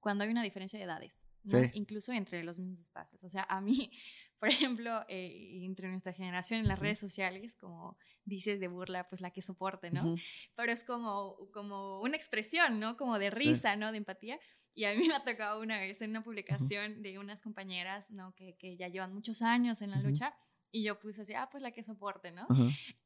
cuando 0.01 0.25
hay 0.25 0.31
una 0.31 0.43
diferencia 0.43 0.77
de 0.77 0.83
edades. 0.83 1.17
¿no? 1.43 1.59
Incluso 1.73 2.11
entre 2.11 2.43
los 2.43 2.59
mismos 2.59 2.79
espacios. 2.81 3.23
O 3.23 3.29
sea, 3.29 3.45
a 3.47 3.61
mí, 3.61 3.89
por 4.39 4.49
ejemplo, 4.49 5.05
eh, 5.07 5.61
entre 5.63 5.87
nuestra 5.87 6.11
generación 6.11 6.59
en 6.59 6.67
las 6.67 6.79
redes 6.79 6.99
sociales, 6.99 7.55
como 7.55 7.97
dices 8.25 8.59
de 8.59 8.67
burla, 8.67 9.07
pues 9.07 9.21
la 9.21 9.31
que 9.31 9.41
soporte, 9.41 9.91
¿no? 9.91 10.15
Pero 10.55 10.73
es 10.73 10.83
como, 10.83 11.37
como 11.53 12.01
una 12.01 12.17
expresión, 12.17 12.81
¿no? 12.81 12.97
Como 12.97 13.17
de 13.17 13.29
risa, 13.29 13.77
¿no? 13.77 13.93
De 13.93 13.99
empatía. 13.99 14.39
Y 14.73 14.83
a 14.83 14.93
mí 14.93 15.07
me 15.07 15.13
ha 15.13 15.23
tocado 15.23 15.61
una 15.61 15.79
vez 15.79 16.01
en 16.01 16.09
una 16.09 16.23
publicación 16.23 17.01
de 17.01 17.17
unas 17.17 17.41
compañeras, 17.41 18.11
¿no? 18.11 18.33
Que, 18.35 18.57
que 18.57 18.75
ya 18.75 18.89
llevan 18.89 19.13
muchos 19.13 19.41
años 19.41 19.81
en 19.81 19.91
la 19.91 20.01
lucha 20.01 20.35
y 20.75 20.83
yo 20.83 20.99
puse 20.99 21.21
así, 21.21 21.33
ah, 21.33 21.47
pues 21.49 21.63
la 21.63 21.71
que 21.71 21.83
soporte, 21.83 22.33
¿no? 22.33 22.45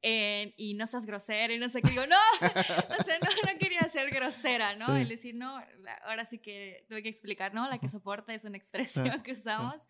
y 0.02 0.74
no 0.74 0.88
seas 0.88 1.06
grosera 1.06 1.54
y 1.54 1.60
no 1.60 1.70
sé 1.70 1.84
qué. 1.84 1.92
Digo, 1.92 2.08
no, 2.08 2.16
o 3.00 3.04
sea, 3.04 3.20
no, 3.20 3.52
no 3.52 3.60
quería 3.60 3.82
ser 3.84 4.10
grosera, 4.10 4.76
¿no? 4.76 4.96
El 4.96 5.08
decir, 5.08 5.36
no, 5.36 5.62
ahora 6.04 6.26
sí 6.26 6.40
que 6.40 6.84
tuve 6.90 7.04
que 7.04 7.10
explicar, 7.10 7.54
¿no? 7.54 7.70
La 7.70 7.78
que 7.78 7.88
soporta 7.88 8.34
es 8.34 8.44
una 8.44 8.58
expresión 8.58 9.22
que 9.22 9.34
usamos, 9.34 9.84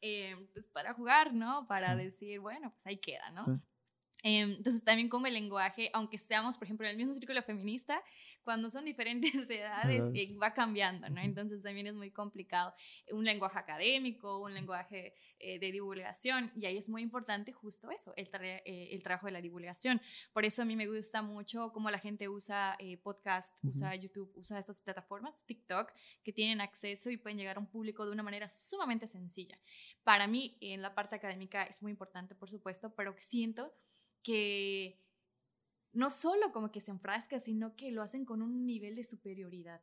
eh, 0.00 0.36
pues 0.52 0.68
para 0.68 0.94
jugar, 0.94 1.34
¿no? 1.34 1.66
Para 1.66 1.96
decir, 1.96 2.38
bueno, 2.38 2.70
pues 2.70 2.86
ahí 2.86 2.98
queda, 2.98 3.28
¿no? 3.32 3.60
Em, 4.26 4.52
entonces 4.52 4.82
también 4.82 5.10
como 5.10 5.26
el 5.26 5.34
lenguaje, 5.34 5.90
aunque 5.92 6.16
seamos, 6.16 6.56
por 6.56 6.64
ejemplo, 6.64 6.86
en 6.86 6.92
el 6.92 6.96
mismo 6.96 7.12
círculo 7.12 7.42
feminista, 7.42 8.02
cuando 8.42 8.70
son 8.70 8.86
diferentes 8.86 9.32
edades 9.50 10.10
eh, 10.14 10.34
va 10.42 10.54
cambiando, 10.54 11.10
¿no? 11.10 11.20
Entonces 11.20 11.62
también 11.62 11.88
es 11.88 11.94
muy 11.94 12.10
complicado. 12.10 12.72
Un 13.12 13.24
lenguaje 13.24 13.58
académico, 13.58 14.40
un 14.40 14.54
lenguaje 14.54 15.14
eh, 15.44 15.58
de 15.58 15.70
divulgación, 15.72 16.50
y 16.56 16.66
ahí 16.66 16.76
es 16.76 16.88
muy 16.88 17.02
importante 17.02 17.52
justo 17.52 17.90
eso, 17.90 18.14
el, 18.16 18.30
eh, 18.40 18.88
el, 18.92 19.02
trabajo 19.02 19.26
de 19.26 19.32
la 19.32 19.40
divulgación. 19.40 20.00
Por 20.32 20.44
eso 20.44 20.62
a 20.62 20.64
mí 20.64 20.74
me 20.74 20.86
gusta 20.86 21.20
mucho 21.22 21.70
cómo 21.72 21.90
la 21.90 21.98
gente 21.98 22.28
usa 22.28 22.78
podcast, 23.02 23.56
usa 23.62 23.94
YouTube, 23.94 24.32
usa 24.36 24.58
estas 24.58 24.80
plataformas, 24.80 25.44
TikTok, 25.44 25.92
que 26.22 26.32
tienen 26.32 26.60
acceso 26.60 27.10
y 27.10 27.16
pueden 27.16 27.38
llegar 27.38 27.56
a 27.56 27.60
un 27.60 27.66
público 27.66 28.04
de 28.06 28.12
una 28.12 28.22
manera 28.22 28.48
sumamente 28.48 29.06
sencilla. 29.06 29.58
Para 30.02 30.26
mí, 30.26 30.56
en 30.60 30.82
la 30.82 30.94
parte 30.94 31.16
académica 31.16 31.64
es 31.64 31.82
muy 31.82 31.90
importante, 31.92 32.34
por 32.34 32.48
supuesto, 32.48 32.94
pero 32.94 33.14
siento 33.18 33.74
que 34.22 34.98
no 35.92 36.10
solo 36.10 36.52
como 36.52 36.70
que 36.70 36.80
se 36.80 36.90
enfrasca, 36.90 37.38
sino 37.38 37.76
que 37.76 37.90
lo 37.90 38.02
hacen 38.02 38.24
con 38.24 38.42
un 38.42 38.66
nivel 38.66 38.96
de 38.96 39.04
superioridad. 39.04 39.82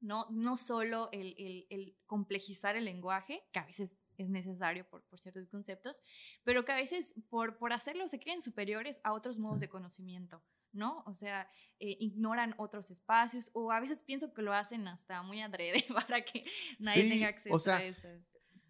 No, 0.00 0.26
no 0.30 0.56
solo 0.56 1.08
el, 1.10 1.34
el, 1.38 1.66
el, 1.70 1.96
complejizar 2.06 2.76
el 2.76 2.84
lenguaje, 2.84 3.42
que 3.50 3.58
a 3.58 3.64
veces 3.64 3.96
es 4.18 4.28
necesario 4.28 4.88
por, 4.88 5.02
por, 5.04 5.20
ciertos 5.20 5.46
conceptos, 5.48 6.02
pero 6.44 6.64
que 6.64 6.72
a 6.72 6.76
veces 6.76 7.14
por, 7.28 7.56
por 7.58 7.72
hacerlo 7.72 8.08
se 8.08 8.18
creen 8.20 8.40
superiores 8.40 9.00
a 9.04 9.12
otros 9.12 9.38
modos 9.38 9.60
de 9.60 9.68
conocimiento. 9.68 10.42
¿no? 10.72 11.02
O 11.06 11.14
sea, 11.14 11.48
eh, 11.80 11.96
ignoran 12.00 12.54
otros 12.58 12.90
espacios 12.90 13.50
o 13.54 13.72
a 13.72 13.80
veces 13.80 14.02
pienso 14.02 14.34
que 14.34 14.42
lo 14.42 14.52
hacen 14.52 14.86
hasta 14.88 15.22
muy 15.22 15.40
adrede 15.40 15.82
para 15.94 16.22
que 16.22 16.44
nadie 16.78 17.04
Sí, 17.04 17.08
tenga 17.08 17.26
o 17.26 17.30
acceso 17.30 17.58
sea, 17.58 17.76
a 17.78 17.84
eso. 17.84 18.08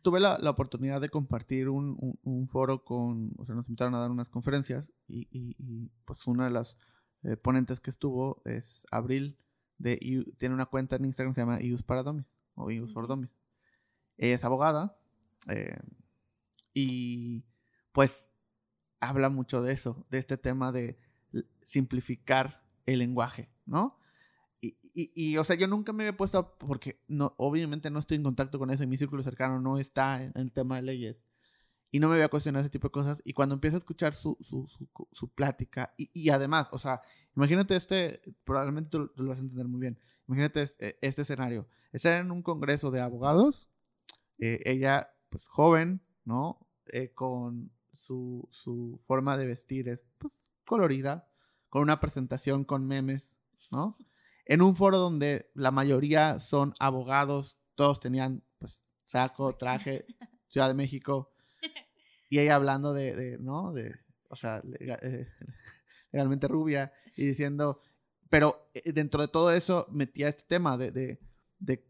Tuve 0.02 0.20
la, 0.20 0.38
la 0.38 0.50
oportunidad 0.50 1.00
de 1.00 1.08
compartir 1.08 1.68
un, 1.68 1.96
un- 1.98 2.16
un 2.22 2.46
foro 2.48 2.84
con, 2.84 3.32
o 3.38 3.44
sea, 3.44 3.56
nos 3.56 3.66
invitaron 3.66 3.92
a 3.96 3.98
dar 3.98 4.12
unas 4.12 4.30
conferencias 4.30 4.92
y, 5.08 5.22
y- 5.36 5.56
y, 5.58 5.88
pues 6.04 6.24
una 6.28 6.44
de 6.44 6.52
las 6.52 6.76
eh, 7.24 7.36
ponentes 7.36 7.80
que 7.80 7.90
estuvo 7.90 8.40
es 8.44 8.86
Abril, 8.92 9.36
de, 9.78 9.96
tiene 10.38 10.54
una 10.54 10.66
cuenta 10.66 10.94
en 10.94 11.06
Instagram 11.06 11.32
que 11.32 11.34
se 11.34 11.40
llama 11.40 11.60
IUS 11.60 11.82
para 11.82 12.04
Dummies 12.04 12.26
o 12.54 12.70
IUS 12.70 12.92
for. 12.92 13.08
Dummies. 13.08 13.32
Ella 14.16 14.36
es 14.36 14.44
abogada 14.44 14.96
eh, 15.48 15.76
y 16.74 17.44
pues 17.92 18.28
habla 19.00 19.30
mucho 19.30 19.62
de 19.62 19.72
eso, 19.74 20.06
de 20.10 20.18
este 20.18 20.36
tema 20.38 20.72
de 20.72 20.98
simplificar 21.64 22.64
el 22.86 23.00
lenguaje, 23.00 23.50
¿no? 23.66 23.98
Y, 24.60 24.76
y- 24.94 25.12
y, 25.14 25.38
o 25.38 25.44
sea, 25.44 25.56
yo 25.56 25.68
nunca 25.68 25.92
me 25.92 26.04
había 26.04 26.16
puesto, 26.16 26.56
porque 26.58 27.00
no, 27.08 27.34
obviamente 27.38 27.90
no 27.90 28.00
estoy 28.00 28.16
en 28.18 28.24
contacto 28.24 28.58
con 28.58 28.70
eso, 28.70 28.84
y 28.84 28.86
mi 28.88 28.96
círculo 28.98 29.22
cercano 29.22 29.60
no 29.60 29.78
está 29.78 30.22
en, 30.24 30.32
el 30.36 30.52
tema 30.52 30.76
de 30.76 30.82
leyes, 30.82 31.16
y 31.90 32.00
no 32.00 32.08
me 32.08 32.14
había 32.14 32.28
cuestionado 32.28 32.62
ese 32.64 32.70
tipo 32.70 32.88
de 32.88 32.92
cosas, 32.92 33.22
y 33.24 33.32
cuando 33.32 33.54
empiezo 33.54 33.76
a 33.76 33.80
escuchar 33.80 34.14
su, 34.14 34.36
su, 34.40 34.66
su, 34.68 34.88
su 35.12 35.28
plática, 35.30 35.94
y, 35.96 36.10
y 36.14 36.30
además, 36.30 36.68
o 36.72 36.78
sea, 36.78 37.00
imagínate 37.36 37.76
este, 37.76 38.20
probablemente 38.44 38.90
tú, 38.90 39.08
tú 39.08 39.22
lo 39.24 39.30
vas 39.30 39.38
a 39.38 39.42
entender 39.42 39.68
muy 39.68 39.80
bien, 39.80 39.98
imagínate 40.28 40.62
este, 40.62 40.98
este 41.02 41.22
escenario, 41.22 41.68
estar 41.92 42.20
en 42.20 42.30
un 42.30 42.42
congreso 42.42 42.90
de 42.90 43.00
abogados, 43.00 43.70
eh, 44.38 44.60
ella, 44.64 45.10
pues 45.28 45.48
joven, 45.48 46.02
¿no? 46.24 46.66
Eh, 46.88 47.12
con 47.12 47.72
su, 47.92 48.48
su 48.52 49.00
forma 49.04 49.36
de 49.36 49.46
vestir 49.46 49.88
es 49.88 50.04
pues, 50.18 50.32
colorida, 50.64 51.28
con 51.68 51.82
una 51.82 52.00
presentación 52.00 52.64
con 52.64 52.86
memes, 52.86 53.36
¿no? 53.70 53.96
En 54.44 54.62
un 54.62 54.76
foro 54.76 54.98
donde 54.98 55.50
la 55.54 55.70
mayoría 55.70 56.38
son 56.38 56.74
abogados, 56.78 57.58
todos 57.74 57.98
tenían 58.00 58.44
pues 58.58 58.82
saco, 59.06 59.56
traje, 59.56 60.06
Ciudad 60.48 60.68
de 60.68 60.74
México, 60.74 61.32
y 62.28 62.38
ella 62.38 62.54
hablando 62.54 62.92
de, 62.92 63.14
de, 63.14 63.38
¿no? 63.38 63.72
De, 63.72 63.94
o 64.28 64.36
sea, 64.36 64.62
eh, 64.80 65.28
legalmente 66.12 66.48
rubia, 66.48 66.92
y 67.16 67.26
diciendo, 67.26 67.80
pero 68.28 68.70
eh, 68.74 68.92
dentro 68.92 69.20
de 69.20 69.28
todo 69.28 69.50
eso 69.52 69.86
metía 69.90 70.28
este 70.28 70.44
tema 70.44 70.76
de, 70.76 70.90
de, 70.90 71.20
de 71.58 71.84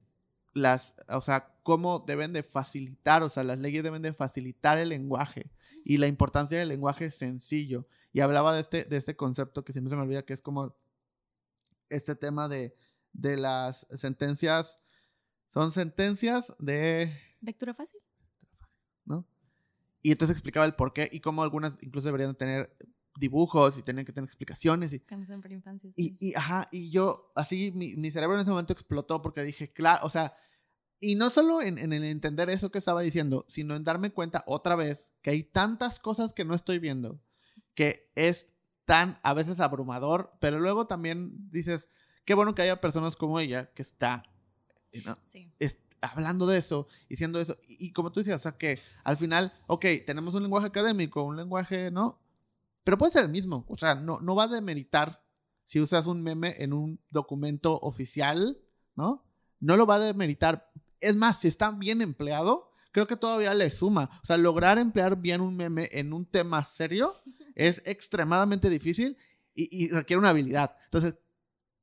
las, 0.57 0.95
o 1.09 1.21
sea, 1.21 1.55
cómo 1.63 2.01
deben 2.01 2.33
de 2.33 2.43
facilitar, 2.43 3.23
o 3.23 3.29
sea, 3.29 3.45
las 3.45 3.61
leyes 3.61 3.85
deben 3.85 4.03
de 4.03 4.15
facilitar 4.15 4.79
el 4.79 4.89
lenguaje 4.89 5.51
y 5.85 5.99
la 5.99 6.07
importancia 6.07 6.59
del 6.59 6.69
lenguaje 6.69 7.11
sencillo. 7.11 7.87
Y 8.13 8.21
hablaba 8.21 8.55
de 8.55 8.61
este, 8.61 8.85
de 8.85 8.97
este 8.97 9.17
concepto 9.17 9.65
que 9.65 9.73
siempre 9.73 9.91
se 9.91 9.97
me 9.97 10.03
olvida, 10.03 10.25
que 10.25 10.33
es 10.33 10.41
como 10.41 10.75
este 11.91 12.17
tema 12.17 12.49
de, 12.49 12.75
de 13.13 13.37
las 13.37 13.87
sentencias, 13.95 14.83
son 15.49 15.73
sentencias 15.73 16.53
de, 16.59 17.13
¿Lectura 17.43 17.75
fácil? 17.75 18.01
¿no? 19.05 19.27
Y 20.03 20.13
entonces 20.13 20.35
explicaba 20.35 20.67
el 20.67 20.75
por 20.75 20.93
qué 20.93 21.09
y 21.13 21.21
cómo 21.21 21.43
algunas 21.43 21.75
incluso 21.83 22.07
deberían 22.07 22.33
de 22.33 22.39
tener 22.39 22.77
dibujos 23.19 23.79
y 23.79 23.83
tenían 23.83 24.05
que 24.05 24.13
tener 24.13 24.27
explicaciones 24.29 24.93
y, 24.93 24.99
para 24.99 25.55
infancia. 25.55 25.91
y, 25.97 26.03
sí. 26.09 26.17
y, 26.21 26.35
ajá, 26.35 26.69
y 26.71 26.91
yo, 26.91 27.33
así, 27.35 27.73
mi, 27.73 27.95
mi 27.97 28.11
cerebro 28.11 28.37
en 28.37 28.43
ese 28.43 28.51
momento 28.51 28.73
explotó 28.73 29.23
porque 29.23 29.43
dije, 29.43 29.73
claro, 29.73 30.07
o 30.07 30.11
sea, 30.11 30.37
y 31.01 31.15
no 31.15 31.31
solo 31.31 31.61
en, 31.61 31.79
en 31.79 31.93
el 31.93 32.05
entender 32.05 32.49
eso 32.51 32.71
que 32.71 32.79
estaba 32.79 33.03
diciendo, 33.03 33.45
sino 33.49 33.77
en 33.77 33.85
darme 33.85 34.13
cuenta 34.13 34.45
otra 34.47 34.77
vez 34.77 35.13
que 35.23 35.31
hay 35.31 35.43
tantas 35.43 35.99
cosas 35.99 36.33
que 36.33 36.45
no 36.45 36.55
estoy 36.55 36.79
viendo, 36.79 37.21
que 37.75 38.11
es 38.15 38.47
tan 38.85 39.19
a 39.23 39.35
veces 39.35 39.61
abrumador, 39.61 40.33
pero 40.41 40.59
luego 40.61 40.87
también 40.87 41.51
dices, 41.51 41.89
qué 42.25 42.35
bueno 42.35 42.55
que 42.55 42.63
haya 42.63 42.81
personas 42.81 43.17
como 43.17 43.39
ella 43.41 43.73
que 43.75 43.83
está. 43.83 44.23
Sí. 45.21 45.53
es- 45.59 45.79
hablando 46.01 46.47
de 46.47 46.59
eso, 46.59 46.87
diciendo 47.09 47.41
eso, 47.41 47.57
y, 47.67 47.87
y 47.87 47.93
como 47.93 48.13
tú 48.13 48.21
decías, 48.21 48.39
o 48.41 48.43
sea, 48.43 48.53
que 48.57 48.79
al 49.03 49.17
final, 49.17 49.53
ok, 49.67 49.85
tenemos 50.07 50.35
un 50.35 50.43
lenguaje 50.43 50.69
académico, 50.69 51.23
un 51.25 51.37
lenguaje, 51.37 51.91
¿no? 51.91 52.21
Pero 52.87 52.99
puede 52.99 53.11
ser 53.11 53.25
el 53.25 53.31
mismo, 53.31 53.65
o 53.69 53.77
sea, 53.77 53.97
no, 53.97 54.21
no 54.21 54.37
va 54.37 54.45
a 54.45 54.49
demeritar 54.49 55.21
si 55.65 55.81
usas 55.81 56.07
un 56.07 56.23
meme 56.23 56.55
en 56.59 56.73
un 56.73 57.01
documento 57.11 57.81
oficial, 57.81 58.61
¿no? 58.95 59.25
No 59.59 59.77
lo 59.77 59.87
va 59.87 59.97
a 59.97 59.99
demeritar. 59.99 60.71
Es 61.01 61.17
más, 61.17 61.41
si 61.41 61.49
está 61.49 61.73
bien 61.73 62.01
empleado, 62.01 62.71
creo 62.93 63.09
que 63.09 63.17
todavía 63.17 63.55
le 63.55 63.73
suma. 63.73 64.09
O 64.23 64.25
sea, 64.25 64.37
lograr 64.37 64.79
emplear 64.79 65.17
bien 65.21 65.41
un 65.41 65.57
meme 65.57 65.89
en 65.91 66.13
un 66.13 66.27
tema 66.27 66.63
serio 66.65 67.13
es 67.57 67.83
extremadamente 67.87 68.71
difícil 68.71 69.17
y, 69.53 69.69
y 69.85 69.89
requiere 69.89 70.21
una 70.21 70.29
habilidad. 70.31 70.77
Entonces, 70.85 71.17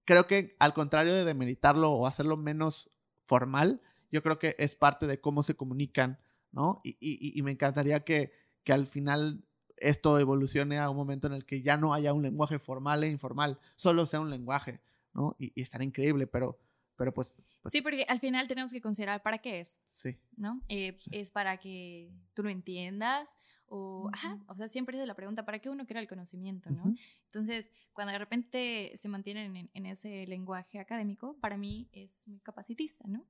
creo 0.06 0.26
que 0.26 0.56
al 0.58 0.74
contrario 0.74 1.14
de 1.14 1.26
demeritarlo 1.26 1.92
o 1.92 2.08
hacerlo 2.08 2.38
menos 2.38 2.90
formal, 3.24 3.82
yo 4.10 4.24
creo 4.24 4.40
que 4.40 4.56
es 4.58 4.76
parte 4.76 5.06
de 5.06 5.20
cómo 5.20 5.44
se 5.44 5.56
comunican, 5.56 6.18
¿no? 6.54 6.80
Y, 6.86 6.92
y- 7.02 7.38
y 7.38 7.42
me 7.42 7.52
encantaría 7.52 8.06
que, 8.06 8.32
que 8.64 8.72
al 8.72 8.88
final 8.88 9.44
esto 9.84 10.18
evolucione 10.20 10.80
a 10.80 10.90
un 10.90 10.98
momento 10.98 11.28
en 11.28 11.34
el 11.34 11.46
que 11.46 11.62
ya 11.62 11.78
no 11.78 11.94
haya 11.94 12.14
un 12.14 12.24
lenguaje 12.24 12.60
formal 12.60 13.04
e 13.04 13.10
informal, 13.10 13.60
solo 13.76 14.06
sea 14.06 14.20
un 14.20 14.30
lenguaje, 14.30 14.80
¿no? 15.14 15.36
Y, 15.40 15.52
y 15.56 15.62
estará 15.62 15.84
increíble, 15.84 16.26
pero, 16.28 16.58
pero 16.96 17.14
pues, 17.14 17.36
pues 17.62 17.72
Sí, 17.72 17.82
porque 17.82 18.06
al 18.08 18.20
final 18.20 18.48
tenemos 18.48 18.72
que 18.72 18.82
considerar 18.82 19.22
para 19.22 19.38
qué 19.40 19.60
es, 19.62 19.80
sí. 19.92 20.18
¿no? 20.38 20.62
Eh, 20.68 20.96
Sí. 21.00 21.10
Es 21.14 21.32
para 21.32 21.58
que 21.58 22.12
tú 22.34 22.44
lo 22.44 22.50
entiendas 22.50 23.38
o, 23.68 24.10
ajá, 24.14 24.36
Ujú. 24.36 24.44
o 24.48 24.56
sea, 24.56 24.68
siempre 24.68 25.00
es 25.00 25.08
la 25.08 25.16
pregunta, 25.16 25.46
¿para 25.46 25.60
qué 25.60 25.70
uno 25.70 25.86
crea 25.86 26.02
el 26.02 26.08
conocimiento, 26.08 26.70
no? 26.70 26.84
Ujú. 26.84 26.96
Entonces, 27.26 27.72
cuando 27.94 28.12
de 28.14 28.20
repente 28.20 28.92
se 28.96 29.10
mantienen 29.10 29.56
en, 29.56 29.70
en 29.74 29.86
ese 29.88 30.26
lenguaje 30.28 30.80
académico, 30.80 31.36
para 31.40 31.58
mí 31.58 31.90
es 31.92 32.28
muy 32.28 32.40
capacitista, 32.40 33.08
¿no? 33.08 33.26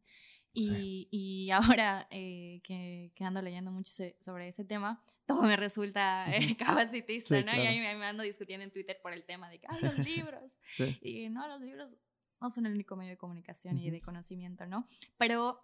Y, 0.52 0.68
Sí. 0.68 1.08
y 1.12 1.52
ahora 1.52 2.08
eh, 2.12 2.60
que, 2.64 3.12
que 3.16 3.24
ando 3.24 3.42
leyendo 3.42 3.72
mucho 3.72 3.92
sobre 4.20 4.50
ese 4.50 4.66
tema, 4.66 5.02
todo 5.26 5.44
me 5.44 5.56
resulta 5.56 6.26
eh, 6.36 6.56
capacitista, 6.58 7.38
Sí, 7.40 7.44
¿no? 7.46 7.52
Y 7.52 7.56
claro. 7.56 7.70
ahí 7.70 7.80
me 7.80 8.06
ando 8.06 8.24
discutiendo 8.24 8.64
en 8.64 8.72
Twitter 8.72 9.00
por 9.02 9.14
el 9.14 9.26
tema 9.26 9.50
de 9.50 9.60
que, 9.60 9.68
ay, 9.70 9.82
los 9.82 9.98
libros. 10.00 10.60
Sí. 10.70 10.98
Y 11.02 11.30
no, 11.30 11.48
los 11.48 11.62
libros 11.62 11.98
no 12.42 12.50
son 12.50 12.66
el 12.66 12.74
único 12.74 12.96
medio 12.96 13.12
de 13.12 13.18
comunicación 13.18 13.78
y 13.78 13.84
Ujú. 13.84 13.92
de 13.94 14.02
conocimiento, 14.02 14.66
¿no? 14.66 14.88
Pero 15.18 15.60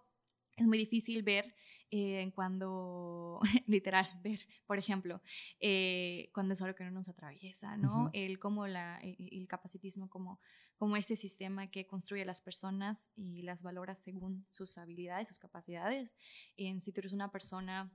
es 0.56 0.66
muy 0.66 0.78
difícil 0.78 1.22
ver 1.22 1.54
eh, 1.90 2.30
cuando, 2.34 3.40
literal, 3.66 4.06
ver, 4.22 4.40
por 4.66 4.78
ejemplo, 4.78 5.22
eh, 5.60 6.30
cuando 6.34 6.54
es 6.54 6.62
algo 6.62 6.74
que 6.74 6.84
no 6.84 6.90
nos 6.90 7.08
atraviesa, 7.08 7.76
¿no? 7.76 8.04
Ujú. 8.04 8.10
El 8.12 8.38
cómo 8.38 8.66
la, 8.66 8.98
el, 8.98 9.16
el 9.30 9.46
capacitismo 9.48 10.08
como, 10.08 10.40
como 10.76 10.96
este 10.96 11.16
sistema 11.16 11.70
que 11.70 11.86
construye 11.86 12.22
a 12.22 12.26
las 12.26 12.40
personas 12.40 13.10
y 13.16 13.42
las 13.42 13.62
valora 13.62 13.94
según 13.94 14.42
sus 14.50 14.78
habilidades, 14.78 15.28
sus 15.28 15.38
capacidades. 15.38 16.16
En 16.56 16.80
si 16.80 16.92
tú 16.92 17.00
eres 17.00 17.12
una 17.12 17.30
persona 17.30 17.90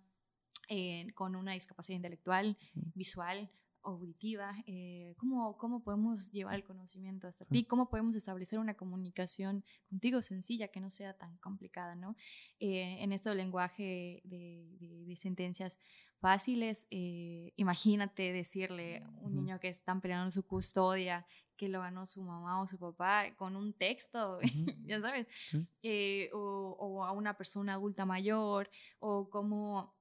eh, 0.69 1.07
con 1.15 1.35
una 1.35 1.53
discapacidad 1.53 1.95
intelectual, 1.97 2.57
visual, 2.93 3.49
auditiva, 3.83 4.51
eh, 4.65 5.13
¿cómo, 5.17 5.57
¿cómo 5.57 5.83
podemos 5.83 6.31
llevar 6.31 6.55
el 6.55 6.63
conocimiento 6.63 7.27
hasta 7.27 7.43
Sí. 7.45 7.51
ti? 7.51 7.65
¿Cómo 7.65 7.87
podemos 7.87 8.15
establecer 8.15 8.57
una 8.57 8.73
comunicación 8.73 9.63
contigo 9.89 10.23
sencilla 10.23 10.69
que 10.69 10.79
no 10.79 10.89
sea 10.89 11.13
tan 11.13 11.37
complicada, 11.37 11.93
¿no? 11.93 12.15
Eh, 12.59 12.97
en 13.03 13.11
este 13.11 13.33
lenguaje 13.35 14.21
de, 14.23 14.75
de- 14.79 15.05
de 15.05 15.15
sentencias 15.15 15.77
fáciles, 16.19 16.87
eh, 16.89 17.53
imagínate 17.57 18.33
decirle 18.33 19.03
a 19.03 19.09
un 19.21 19.35
niño 19.35 19.59
que 19.59 19.67
están 19.69 20.01
peleando 20.01 20.31
su 20.31 20.47
custodia, 20.47 21.27
que 21.55 21.69
lo 21.69 21.79
ganó 21.81 22.05
su 22.05 22.21
mamá 22.23 22.61
o 22.61 22.67
su 22.67 22.79
papá, 22.79 23.33
con 23.37 23.55
un 23.55 23.71
texto, 23.73 24.37
Ujú. 24.37 24.41
ya 24.87 24.99
sabes, 24.99 25.27
Sí. 25.51 25.67
eh, 25.83 26.29
o, 26.33 26.75
o 26.79 27.05
a 27.05 27.11
una 27.11 27.37
persona 27.37 27.73
adulta 27.73 28.05
mayor, 28.05 28.69
o 28.99 29.29
cómo, 29.29 29.94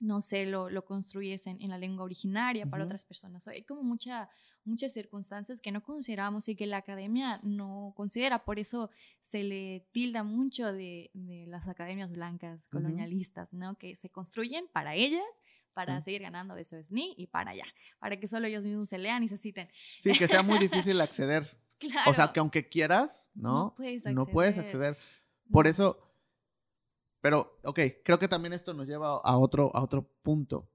no 0.00 0.20
sé, 0.20 0.46
lo, 0.46 0.68
lo 0.70 0.84
construyes 0.84 1.46
en, 1.46 1.60
en 1.62 1.70
la 1.70 1.78
lengua 1.78 2.04
originaria 2.04 2.66
para 2.66 2.84
otras 2.84 3.04
personas. 3.04 3.46
Hay 3.48 3.62
como 3.64 3.82
mucha, 3.82 4.28
muchas 4.64 4.92
circunstancias 4.92 5.60
que 5.60 5.72
no 5.72 5.82
consideramos 5.82 6.48
y 6.48 6.56
que 6.56 6.66
la 6.66 6.78
academia 6.78 7.40
no 7.42 7.92
considera. 7.96 8.44
Por 8.44 8.58
eso 8.58 8.90
se 9.20 9.42
le 9.44 9.86
tilda 9.92 10.24
mucho 10.24 10.72
de, 10.72 11.10
de 11.14 11.46
las 11.46 11.68
academias 11.68 12.10
blancas, 12.10 12.68
colonialistas, 12.68 13.54
¿no? 13.54 13.76
Que 13.76 13.96
se 13.96 14.10
construyen 14.10 14.66
para 14.72 14.94
ellas, 14.94 15.22
para 15.74 15.98
Sí. 15.98 16.04
seguir 16.06 16.22
ganando 16.22 16.54
de 16.54 16.64
su 16.64 16.76
SNI 16.76 17.14
y 17.16 17.26
para 17.26 17.50
allá, 17.50 17.66
para 17.98 18.18
que 18.18 18.28
solo 18.28 18.46
ellos 18.46 18.62
mismos 18.62 18.88
se 18.88 18.98
lean 18.98 19.22
y 19.24 19.28
se 19.28 19.36
citen. 19.36 19.68
Sí, 19.98 20.12
que 20.12 20.28
sea 20.28 20.42
muy 20.42 20.58
difícil 20.58 21.00
acceder. 21.00 21.48
Claro. 21.78 22.10
O 22.10 22.14
sea, 22.14 22.32
que 22.32 22.38
aunque 22.40 22.68
quieras, 22.68 23.30
¿no? 23.34 23.52
No 23.52 23.74
puedes 23.76 24.04
No 24.06 24.26
puedes 24.26 24.56
acceder. 24.58 24.96
Por 25.50 25.64
No. 25.66 25.70
eso, 25.70 25.98
pero, 27.24 27.58
ok, 27.64 27.80
creo 28.04 28.18
que 28.18 28.28
también 28.28 28.52
esto 28.52 28.74
nos 28.74 28.86
lleva 28.86 29.16
a 29.16 29.38
otro, 29.38 29.70
a 29.74 29.82
otro 29.82 30.06
punto. 30.22 30.68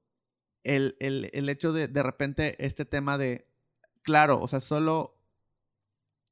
El, 0.64 0.98
el- 1.00 1.30
el 1.34 1.48
hecho 1.48 1.74
de, 1.74 1.88
de 1.88 2.02
repente, 2.02 2.56
este 2.66 2.86
tema 2.86 3.20
de, 3.20 3.48
claro, 4.02 4.42
o 4.42 4.48
sea, 4.48 4.60
solo 4.60 5.16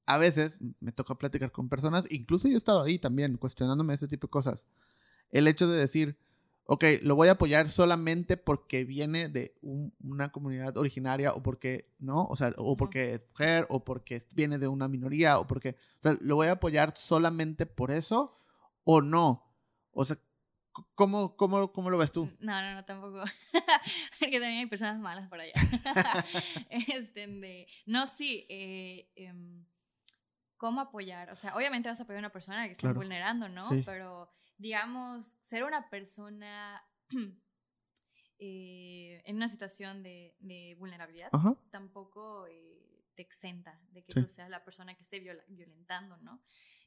a 0.08 0.18
veces 0.18 0.60
me 0.80 0.92
toca 0.92 1.14
platicar 1.16 1.52
con 1.52 1.70
personas, 1.70 2.12
incluso 2.12 2.48
yo 2.48 2.56
he 2.56 2.58
estado 2.58 2.82
ahí 2.82 2.98
también, 2.98 3.38
cuestionándome 3.38 3.94
ese 3.94 4.08
tipo 4.08 4.26
de 4.26 4.32
cosas. 4.32 4.66
El 5.32 5.48
hecho 5.48 5.68
de 5.70 5.78
decir, 5.80 6.18
ok, 6.66 6.84
lo 7.04 7.16
voy 7.16 7.30
a 7.30 7.34
apoyar 7.34 7.72
solamente 7.72 8.38
porque 8.38 8.86
viene 8.86 9.30
de 9.30 9.56
un- 9.62 9.94
una 10.04 10.32
comunidad 10.32 10.78
originaria 10.78 11.34
o 11.34 11.44
porque, 11.44 11.92
¿no? 12.00 12.26
O 12.28 12.36
sea, 12.38 12.54
o 12.58 12.78
porque 12.78 13.14
es 13.14 13.28
mujer 13.30 13.68
o 13.70 13.86
porque 13.86 14.22
viene 14.34 14.60
de 14.60 14.68
una 14.68 14.88
minoría 14.88 15.40
o 15.40 15.48
porque, 15.48 15.78
o 16.00 16.04
sea, 16.04 16.18
lo 16.22 16.36
voy 16.38 16.48
a 16.48 16.54
apoyar 16.54 16.94
solamente 16.98 17.68
por 17.68 17.92
eso 17.92 18.38
o 18.86 19.02
no. 19.02 19.47
O 20.00 20.06
sea, 20.06 20.18
¿cómo, 20.94 21.36
cómo, 21.36 21.72
cómo 21.74 21.90
lo 21.90 21.98
ves 21.98 22.12
tú? 22.12 22.26
No, 22.40 22.62
no, 22.62 22.76
no, 22.76 22.86
tampoco. 22.86 23.24
Porque 24.20 24.40
también 24.40 24.60
hay 24.60 24.66
personas 24.68 25.00
malas 25.00 25.28
por 25.28 25.40
allá. 25.40 25.54
este, 26.70 27.26
de, 27.28 27.68
no, 27.88 28.06
sí. 28.06 28.46
eh, 28.48 29.10
em, 29.16 29.66
¿Cómo 30.58 30.82
apoyar? 30.82 31.32
O 31.32 31.36
sea, 31.36 31.56
obviamente 31.56 31.90
vas 31.90 32.00
a 32.00 32.04
apoyar 32.04 32.18
a 32.20 32.28
una 32.28 32.32
persona 32.32 32.66
que 32.66 32.74
está 32.74 32.82
Claro. 32.82 32.96
vulnerando, 33.00 33.50
¿no? 33.50 33.68
Sí. 33.70 33.82
Pero, 33.86 34.32
digamos, 34.58 35.38
ser 35.42 35.64
una 35.64 35.90
persona 35.90 36.84
eh, 38.40 39.22
en 39.26 39.36
una 39.36 39.48
situación 39.50 40.04
de, 40.04 40.36
de 40.40 40.76
vulnerabilidad 40.80 41.30
Ajá. 41.32 41.56
tampoco 41.72 42.48
eh, 42.48 43.04
te 43.16 43.22
exenta 43.24 43.80
de 43.90 44.02
que 44.04 44.14
Sí. 44.14 44.22
tú 44.22 44.28
seas 44.30 44.50
la 44.50 44.64
persona 44.64 44.94
que 44.96 45.02
esté 45.04 45.20
viola- 45.20 45.44
violentando, 45.48 46.18
¿no? 46.18 46.42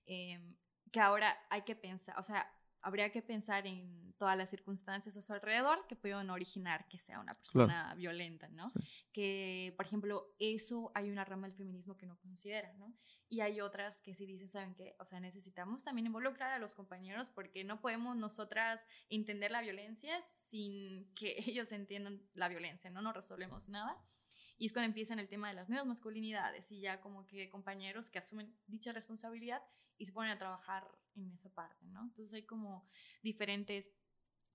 Em, 0.06 0.56
que 0.92 1.00
ahora 1.00 1.36
hay 1.50 1.62
que 1.62 1.76
pensar, 1.76 2.18
o 2.18 2.22
sea, 2.22 2.52
habría 2.82 3.10
que 3.10 3.22
pensar 3.22 3.66
en 3.66 4.14
todas 4.20 4.36
las 4.36 4.50
circunstancias 4.50 5.16
a 5.16 5.22
su 5.22 5.32
alrededor 5.32 5.86
que 5.86 5.96
puedan 5.96 6.28
originar 6.28 6.86
que 6.88 6.98
sea 6.98 7.20
una 7.20 7.34
persona 7.34 7.94
violenta, 7.94 8.48
¿no? 8.48 8.68
Sí. 8.68 8.80
Que, 9.12 9.72
por 9.78 9.86
ejemplo, 9.86 10.34
eso 10.38 10.92
hay 10.94 11.10
una 11.10 11.24
rama 11.24 11.46
del 11.46 11.56
feminismo 11.56 11.96
que 11.96 12.04
no 12.06 12.18
considera, 12.18 12.70
¿no? 12.74 12.94
Y 13.30 13.40
hay 13.40 13.62
otras 13.62 14.02
que 14.02 14.12
sí 14.12 14.26
dicen, 14.26 14.48
¿saben 14.48 14.74
qué? 14.74 14.94
O 14.98 15.06
sea, 15.06 15.20
necesitamos 15.20 15.84
también 15.84 16.06
involucrar 16.06 16.52
a 16.52 16.58
los 16.58 16.74
compañeros 16.74 17.30
porque 17.30 17.64
no 17.64 17.80
podemos 17.80 18.14
nosotras 18.14 18.86
entender 19.08 19.50
la 19.50 19.62
violencia 19.62 20.20
sin 20.20 21.10
que 21.14 21.36
ellos 21.46 21.72
entiendan 21.72 22.20
la 22.34 22.48
violencia, 22.48 22.90
¿no? 22.90 23.00
No 23.00 23.14
resolvemos 23.14 23.70
nada. 23.70 23.96
Y 24.58 24.66
es 24.66 24.74
cuando 24.74 24.88
empiezan 24.88 25.18
el 25.18 25.28
tema 25.28 25.48
de 25.48 25.54
las 25.54 25.70
nuevas 25.70 25.86
masculinidades 25.86 26.70
y 26.72 26.80
ya 26.80 27.00
como 27.00 27.24
que 27.24 27.48
compañeros 27.48 28.10
que 28.10 28.18
asumen 28.18 28.54
dicha 28.66 28.92
responsabilidad 28.92 29.62
y 30.00 30.06
se 30.06 30.12
ponen 30.12 30.32
a 30.32 30.38
trabajar 30.38 30.90
en 31.14 31.30
esa 31.32 31.50
parte, 31.50 31.86
¿no? 31.88 32.02
Entonces 32.02 32.32
hay 32.32 32.44
como 32.44 32.88
diferentes 33.22 33.92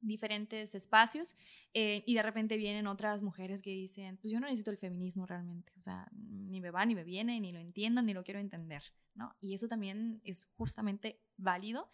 diferentes 0.02 0.76
espacios 0.76 1.36
eh, 1.74 2.04
y 2.06 2.14
de 2.14 2.24
repente 2.24 2.58
vienen 2.58 2.88
otras 2.88 3.22
mujeres 3.22 3.62
que 3.62 3.72
dicen, 3.72 4.18
pues 4.18 4.32
yo 4.32 4.40
no 4.40 4.48
necesito 4.48 4.72
el 4.72 4.78
feminismo 4.78 5.26
realmente, 5.26 5.74
o 5.80 5.84
sea, 5.84 6.08
ni 6.14 6.62
me 6.62 6.72
va, 6.72 6.86
ni 6.86 6.96
me 6.96 7.04
viene, 7.04 7.40
ni 7.40 7.52
lo 7.52 7.60
entiendo, 7.60 8.02
ni 8.02 8.14
lo 8.14 8.24
quiero 8.24 8.40
entender, 8.40 8.84
¿no? 9.14 9.36
Y 9.42 9.54
eso 9.54 9.68
también 9.68 10.22
es 10.24 10.46
justamente 10.58 11.20
válido 11.38 11.90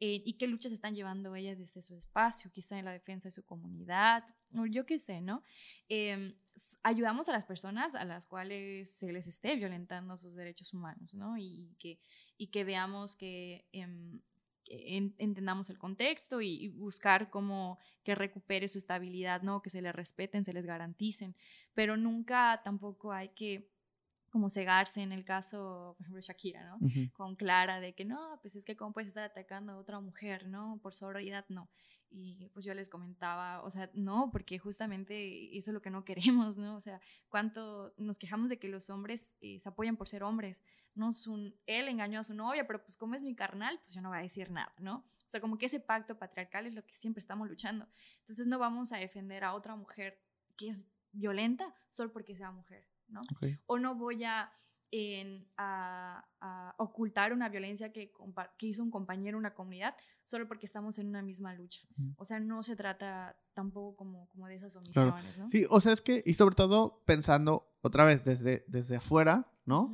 eh, 0.00 0.22
y 0.24 0.34
qué 0.34 0.46
luchas 0.46 0.72
están 0.72 0.94
llevando 0.94 1.34
ellas 1.34 1.58
desde 1.58 1.82
su 1.82 1.96
espacio, 1.96 2.50
quizá 2.52 2.78
en 2.78 2.84
la 2.84 2.92
defensa 2.92 3.28
de 3.28 3.32
su 3.32 3.44
comunidad, 3.44 4.24
o 4.56 4.66
yo 4.66 4.86
qué 4.86 4.98
sé, 4.98 5.20
¿no? 5.20 5.42
Eh, 5.88 6.34
ayudamos 6.82 7.28
a 7.28 7.32
las 7.32 7.44
personas 7.44 7.94
a 7.94 8.04
las 8.04 8.26
cuales 8.26 8.90
se 8.90 9.12
les 9.12 9.26
esté 9.26 9.56
violentando 9.56 10.16
sus 10.16 10.34
derechos 10.34 10.72
humanos, 10.72 11.14
¿no? 11.14 11.36
Y 11.38 11.74
que, 11.78 11.98
y 12.36 12.48
que 12.48 12.64
veamos 12.64 13.16
que... 13.16 13.66
que 14.64 14.96
en- 14.96 15.14
entendamos 15.18 15.70
el 15.70 15.78
contexto 15.78 16.40
y, 16.40 16.64
y 16.64 16.68
buscar 16.68 17.30
cómo 17.30 17.78
que 18.02 18.14
recupere 18.14 18.66
su 18.68 18.78
estabilidad, 18.78 19.42
¿no? 19.42 19.62
Que 19.62 19.70
se 19.70 19.82
les 19.82 19.94
respeten, 19.94 20.44
se 20.44 20.52
les 20.52 20.64
garanticen, 20.66 21.36
pero 21.74 21.96
nunca 21.96 22.60
tampoco 22.64 23.12
hay 23.12 23.28
que 23.30 23.70
como 24.30 24.50
cegarse 24.50 25.00
en 25.00 25.12
el 25.12 25.24
caso, 25.24 25.94
por 25.96 26.02
ejemplo, 26.06 26.20
Shakira, 26.20 26.64
¿no? 26.66 26.78
Ujú. 26.84 27.08
con 27.12 27.36
Clara 27.36 27.78
de 27.78 27.94
que 27.94 28.04
no, 28.04 28.40
pues 28.42 28.56
es 28.56 28.64
que 28.64 28.74
cómo 28.74 28.92
puedes 28.92 29.08
estar 29.10 29.22
atacando 29.22 29.72
a 29.72 29.76
otra 29.76 30.00
mujer, 30.00 30.48
¿no? 30.48 30.80
Por 30.82 30.92
sororidad, 30.92 31.44
no. 31.48 31.70
Y 32.16 32.48
pues 32.52 32.64
yo 32.64 32.74
les 32.74 32.88
comentaba, 32.88 33.60
o 33.64 33.70
sea, 33.72 33.90
no, 33.92 34.30
porque 34.30 34.56
justamente 34.60 35.56
eso 35.58 35.70
es 35.70 35.74
lo 35.74 35.82
que 35.82 35.90
no 35.90 36.04
queremos, 36.46 36.58
¿no? 36.58 36.76
O 36.76 36.80
sea, 36.80 37.00
cuánto 37.28 37.92
nos 37.96 38.18
quejamos 38.18 38.48
de 38.48 38.58
que 38.58 38.68
los 38.68 38.88
hombres 38.88 39.36
eh, 39.40 39.58
se 39.58 39.68
apoyan 39.68 39.96
por 39.96 40.06
ser 40.06 40.22
hombres, 40.22 40.62
¿no? 40.94 41.12
Su, 41.12 41.52
él 41.66 41.88
engañó 41.88 42.20
a 42.20 42.24
su 42.24 42.34
novia, 42.34 42.66
pero 42.68 42.80
pues 42.82 42.96
como 42.96 43.14
es 43.16 43.24
mi 43.24 43.34
carnal, 43.34 43.80
pues 43.82 43.94
yo 43.94 44.00
no 44.00 44.10
voy 44.10 44.18
a 44.18 44.22
decir 44.22 44.50
nada, 44.50 44.72
¿no? 44.78 44.98
O 44.98 45.28
sea, 45.34 45.40
como 45.40 45.58
que 45.58 45.66
ese 45.66 45.80
pacto 45.80 46.16
patriarcal 46.16 46.66
es 46.66 46.74
lo 46.74 46.84
que 46.86 46.94
siempre 46.94 47.18
estamos 47.18 47.48
luchando. 47.48 47.88
Entonces 48.20 48.46
no 48.46 48.58
vamos 48.60 48.92
a 48.92 48.98
defender 48.98 49.42
a 49.42 49.54
otra 49.54 49.74
mujer 49.74 50.20
que 50.56 50.68
es 50.68 50.86
violenta 51.10 51.74
solo 51.90 52.12
porque 52.12 52.36
sea 52.36 52.52
mujer, 52.52 52.86
¿no? 53.08 53.20
Ok. 53.34 53.46
o 53.66 53.78
no 53.78 53.94
voy 53.96 54.22
a, 54.22 54.52
en- 54.92 55.48
a- 55.56 56.24
a 56.40 56.74
ocultar 56.78 57.32
una 57.32 57.48
violencia 57.48 57.92
que, 57.92 58.12
que 58.58 58.66
hizo 58.66 58.82
un 58.84 58.90
compañero 58.92 59.30
en 59.36 59.40
una 59.40 59.54
comunidad 59.54 59.96
solo 60.24 60.48
porque 60.48 60.66
estamos 60.66 60.98
en 60.98 61.08
una 61.08 61.22
misma 61.22 61.54
lucha. 61.54 61.86
O 62.16 62.24
sea, 62.24 62.40
no 62.40 62.62
se 62.62 62.74
trata 62.76 63.36
tampoco 63.52 63.94
como, 63.96 64.28
como 64.30 64.46
de 64.48 64.56
esas 64.56 64.76
Claro. 64.92 65.10
omisiones, 65.12 65.38
¿no? 65.38 65.48
Sí, 65.48 65.64
o 65.70 65.80
sea, 65.80 65.92
es 65.92 66.00
que, 66.00 66.22
y 66.26 66.34
sobre 66.34 66.54
todo 66.56 67.02
pensando 67.06 67.70
otra 67.82 68.04
vez 68.04 68.24
desde, 68.24 68.64
desde 68.66 68.96
afuera, 68.96 69.50
¿no? 69.66 69.92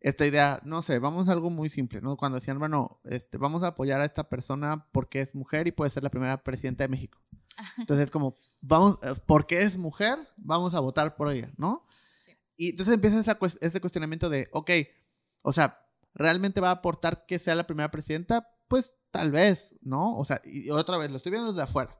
Esta 0.00 0.26
idea, 0.26 0.60
no 0.64 0.82
sé, 0.82 0.98
vamos 0.98 1.28
a 1.28 1.32
algo 1.32 1.50
muy 1.50 1.70
simple, 1.70 2.00
¿no? 2.00 2.16
Cuando 2.16 2.38
decían, 2.38 2.58
bueno, 2.58 3.00
este, 3.04 3.38
vamos 3.38 3.62
a 3.62 3.68
apoyar 3.68 4.00
a 4.00 4.04
esta 4.04 4.28
persona 4.28 4.86
porque 4.92 5.20
es 5.20 5.34
mujer 5.34 5.66
y 5.66 5.72
puede 5.72 5.90
ser 5.90 6.02
la 6.02 6.10
primera 6.10 6.44
presidenta 6.44 6.84
de 6.84 6.88
México. 6.88 7.18
Entonces, 7.78 8.10
como, 8.10 8.36
vamos, 8.60 8.98
eh, 9.02 9.14
porque 9.26 9.62
es 9.62 9.76
mujer, 9.78 10.18
vamos 10.36 10.74
a 10.74 10.80
votar 10.80 11.16
por 11.16 11.32
ella, 11.32 11.50
¿no? 11.56 11.86
Sí. 12.20 12.32
Y 12.56 12.70
entonces 12.70 12.94
empieza 12.94 13.18
esa 13.20 13.38
ese 13.60 13.80
cuestionamiento 13.80 14.28
de, 14.28 14.48
ok, 14.52 14.70
o 15.42 15.52
sea, 15.52 15.80
¿realmente 16.14 16.60
va 16.60 16.68
a 16.68 16.72
aportar 16.72 17.24
que 17.26 17.38
sea 17.38 17.54
la 17.54 17.66
primera 17.66 17.90
presidenta? 17.90 18.48
Pues 18.68 18.92
tal 19.16 19.30
vez, 19.30 19.74
¿no? 19.80 20.16
O 20.18 20.24
sea, 20.24 20.42
y 20.44 20.68
otra 20.70 20.98
vez, 20.98 21.10
lo 21.10 21.16
estoy 21.16 21.32
viendo 21.32 21.50
desde 21.50 21.62
afuera. 21.62 21.98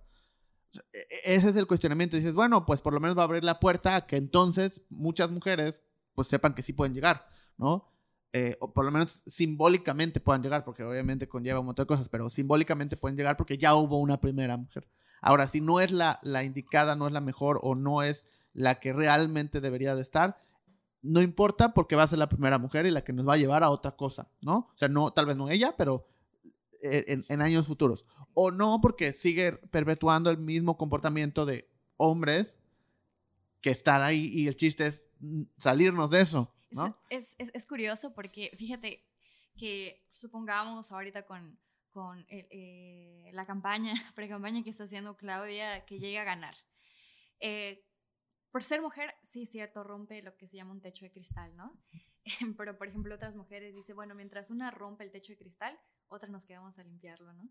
E- 0.93 0.99
e- 0.99 1.35
ese 1.37 1.49
es 1.49 1.57
el 1.57 1.67
cuestionamiento. 1.67 2.17
Dices, 2.17 2.35
bueno, 2.35 2.67
pues 2.67 2.83
por 2.83 2.93
lo 2.93 3.01
menos 3.01 3.17
va 3.17 3.23
a 3.23 3.25
abrir 3.25 3.43
la 3.43 3.59
puerta 3.59 3.97
a 3.97 4.07
que 4.07 4.17
entonces 4.17 4.83
muchas 4.91 5.31
mujeres 5.31 5.83
pues 6.15 6.29
sepan 6.29 6.55
que 6.55 6.63
sí 6.63 6.75
pueden 6.75 6.93
llegar, 6.93 7.27
¿no? 7.57 7.91
Eh, 8.35 8.57
o 8.61 8.73
por 8.73 8.85
lo 8.85 8.91
menos 8.91 9.23
simbólicamente 9.27 10.21
puedan 10.21 10.43
llegar, 10.43 10.65
porque 10.65 10.85
obviamente 10.85 11.27
conlleva 11.27 11.61
un 11.61 11.67
montón 11.67 11.85
de 11.85 11.89
cosas, 11.89 12.11
pero 12.11 12.29
simbólicamente 12.29 12.99
pueden 12.99 13.17
llegar 13.17 13.37
porque 13.39 13.57
ya 13.57 13.75
hubo 13.75 13.99
una 13.99 14.21
primera 14.21 14.59
mujer. 14.59 14.87
Ahora, 15.23 15.49
si 15.49 15.63
no 15.63 15.81
es 15.81 15.93
la, 15.93 16.21
la 16.23 16.45
indicada, 16.45 16.97
no 16.97 17.07
es 17.07 17.15
la 17.15 17.23
mejor 17.23 17.59
o 17.63 17.75
no 17.75 18.03
es 18.03 18.27
la 18.53 18.75
que 18.75 18.93
realmente 18.93 19.63
debería 19.63 19.95
de 19.95 20.03
estar, 20.03 20.43
no 21.01 21.23
importa 21.23 21.73
porque 21.73 21.97
va 21.97 22.03
a 22.03 22.09
ser 22.09 22.19
la 22.19 22.29
primera 22.29 22.59
mujer 22.59 22.85
y 22.85 22.91
la 22.91 23.05
que 23.05 23.15
nos 23.15 23.27
va 23.27 23.35
a 23.35 23.39
llevar 23.39 23.63
a 23.63 23.71
otra 23.71 23.93
cosa, 23.93 24.29
¿no? 24.43 24.57
O 24.57 24.73
sea, 24.75 24.89
no, 24.89 25.11
tal 25.13 25.25
vez 25.25 25.37
no 25.37 25.49
ella, 25.49 25.75
pero 25.79 26.07
en, 26.83 27.25
en 27.29 27.43
años 27.43 27.67
futuros. 27.67 28.07
O 28.35 28.51
no 28.51 28.81
porque 28.81 29.13
sigue 29.13 29.53
perpetuando 29.53 30.31
el 30.31 30.39
mismo 30.39 30.77
comportamiento 30.77 31.47
de 31.47 31.69
hombres 31.97 32.59
que 33.61 33.71
están 33.71 34.03
ahí 34.03 34.27
y 34.33 34.47
el 34.49 34.57
chiste 34.57 34.87
es 34.87 35.03
mm, 35.21 35.43
salirnos 35.59 36.11
de 36.11 36.21
eso, 36.21 36.55
Es, 36.71 36.77
¿no? 36.79 36.99
es, 37.11 37.35
es- 37.39 37.51
es 37.55 37.67
curioso 37.67 38.15
porque 38.15 38.51
fíjate 38.59 39.05
que 39.57 40.07
supongamos 40.13 40.93
ahorita 40.93 41.25
con, 41.27 41.59
con 41.91 42.19
el- 42.29 42.47
eh, 42.51 43.31
la 43.33 43.45
campaña, 43.47 43.93
pre-campaña 44.15 44.63
que 44.63 44.71
está 44.71 44.85
haciendo 44.85 45.17
Claudia, 45.17 45.85
que 45.87 45.99
llega 45.99 46.21
a 46.23 46.25
ganar. 46.25 46.55
Eh, 47.41 47.83
por 48.51 48.63
ser 48.63 48.81
mujer, 48.81 49.15
sí 49.23 49.45
cierto, 49.47 49.83
rompe 49.85 50.23
lo 50.23 50.37
que 50.37 50.47
se 50.47 50.57
llama 50.57 50.73
un 50.73 50.81
techo 50.81 51.05
de 51.05 51.13
cristal, 51.13 51.55
¿no? 51.57 51.79
Pero, 52.59 52.77
por 52.79 52.89
ejemplo, 52.89 53.15
otras 53.15 53.37
mujeres 53.37 53.75
dicen, 53.75 53.97
bueno, 53.97 54.15
mientras 54.15 54.51
una 54.51 54.71
rompe 54.71 55.05
el 55.05 55.11
techo 55.11 55.33
de 55.33 55.39
cristal, 55.39 55.79
otras 56.09 56.31
nos 56.31 56.45
quedamos 56.47 56.79
a 56.79 56.85
limpiarlo, 56.85 57.33
¿no? 57.33 57.49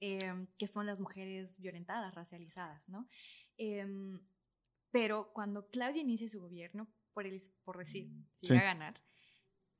Eh, 0.00 0.46
que 0.58 0.66
son 0.68 0.86
las 0.86 1.00
mujeres 1.00 1.58
violentadas, 1.60 2.14
racializadas, 2.14 2.88
¿no? 2.88 3.08
Em, 3.56 4.20
pero 4.90 5.32
cuando 5.32 5.68
Claudia 5.70 6.02
inicie 6.02 6.28
su 6.28 6.40
gobierno, 6.40 6.88
por, 7.12 7.26
el, 7.26 7.40
por 7.64 7.78
decir, 7.78 8.08
si 8.34 8.46
Sí. 8.46 8.52
llega 8.52 8.60
a 8.62 8.74
ganar, 8.74 9.00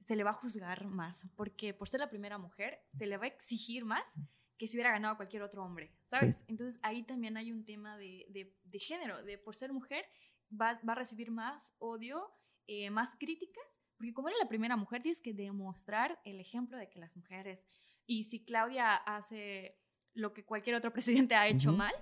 se 0.01 0.17
le 0.17 0.25
va 0.25 0.31
a 0.31 0.35
juzgar 0.35 0.87
más, 0.87 1.27
porque 1.37 1.73
por 1.75 1.89
ser 1.89 2.01
la 2.01 2.11
primera 2.11 2.39
mujer, 2.39 2.81
se 2.87 3.07
le 3.07 3.17
va 3.17 3.25
a 3.25 3.29
exigir 3.29 3.85
más 3.85 4.15
que 4.59 4.67
si 4.69 4.77
hubiera 4.77 4.93
ganado 4.93 5.17
cualquier 5.17 5.43
otro 5.43 5.65
hombre, 5.65 5.93
¿sabes? 6.05 6.45
Entonces 6.47 6.79
ahí 6.85 7.03
también 7.05 7.37
hay 7.37 7.51
un 7.53 7.65
tema 7.65 7.97
de, 7.97 8.27
de- 8.29 8.57
de 8.63 8.79
género, 8.79 9.23
de 9.25 9.37
por 9.39 9.55
ser 9.57 9.73
mujer, 9.73 10.05
va, 10.51 10.81
va 10.89 10.93
a 10.93 10.97
recibir 10.97 11.31
más 11.33 11.75
odio, 11.79 12.31
eh, 12.67 12.89
más 12.91 13.17
críticas, 13.17 13.81
porque 13.97 14.15
como 14.15 14.29
eres 14.29 14.39
la 14.41 14.49
primera 14.49 14.77
mujer, 14.77 15.03
tienes 15.03 15.21
que 15.21 15.33
demostrar 15.35 16.21
el 16.25 16.39
ejemplo 16.41 16.77
de 16.79 16.89
que 16.89 16.99
las 17.01 17.17
mujeres, 17.17 17.67
y 18.07 18.25
si 18.25 18.45
Claudia 18.45 18.95
hace 18.97 19.79
lo 20.15 20.33
que 20.33 20.45
cualquier 20.45 20.77
otro 20.77 20.93
presidente 21.29 21.35
ha 21.35 21.49
hecho 21.49 21.71
Ujú. 21.71 21.79
mal, 21.79 21.95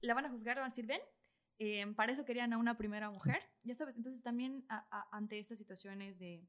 la 0.00 0.14
van 0.14 0.26
a 0.26 0.30
juzgar, 0.30 0.56
van 0.56 0.66
a 0.66 0.68
decir, 0.68 0.86
ven, 0.86 1.00
eh, 1.58 1.86
para 1.96 2.12
eso 2.12 2.24
querían 2.24 2.52
a 2.52 2.58
una 2.58 2.76
primera 2.78 3.10
mujer, 3.10 3.42
ya 3.64 3.74
sabes, 3.74 3.96
entonces 3.96 4.22
también 4.22 4.64
a- 4.68 4.86
a- 4.90 5.08
ante 5.16 5.38
estas 5.38 5.58
situaciones 5.58 6.18
de, 6.18 6.46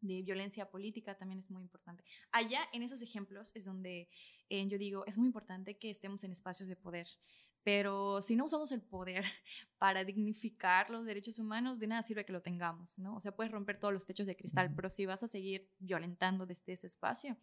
de 0.00 0.22
violencia 0.22 0.70
política 0.70 1.16
también 1.16 1.40
es 1.40 1.50
muy 1.50 1.62
importante. 1.62 2.04
Allá 2.30 2.60
en 2.72 2.82
esos 2.82 3.02
ejemplos 3.02 3.50
es 3.54 3.64
donde 3.64 4.08
eh, 4.48 4.66
yo 4.68 4.78
digo, 4.78 5.04
es 5.06 5.18
muy 5.18 5.26
importante 5.26 5.76
que 5.76 5.90
estemos 5.90 6.22
en 6.24 6.30
espacios 6.32 6.68
de 6.68 6.76
poder, 6.76 7.08
pero 7.64 8.20
si 8.22 8.36
no 8.36 8.44
usamos 8.44 8.70
el 8.72 8.82
poder 8.82 9.24
para 9.78 10.04
dignificar 10.04 10.88
los 10.90 11.04
derechos 11.04 11.38
humanos, 11.40 11.78
de 11.80 11.86
nada 11.88 12.02
sirve 12.04 12.24
que 12.24 12.32
lo 12.32 12.42
tengamos, 12.42 12.98
¿no? 13.00 13.16
O 13.16 13.20
sea, 13.20 13.34
puedes 13.34 13.50
romper 13.50 13.80
todos 13.80 13.92
los 13.92 14.06
techos 14.06 14.26
de 14.26 14.36
cristal, 14.36 14.72
pero 14.76 14.88
si 14.88 15.04
vas 15.06 15.22
a 15.24 15.28
seguir 15.28 15.68
violentando 15.78 16.46
desde 16.46 16.74
ese 16.74 16.86
espacio, 16.86 17.36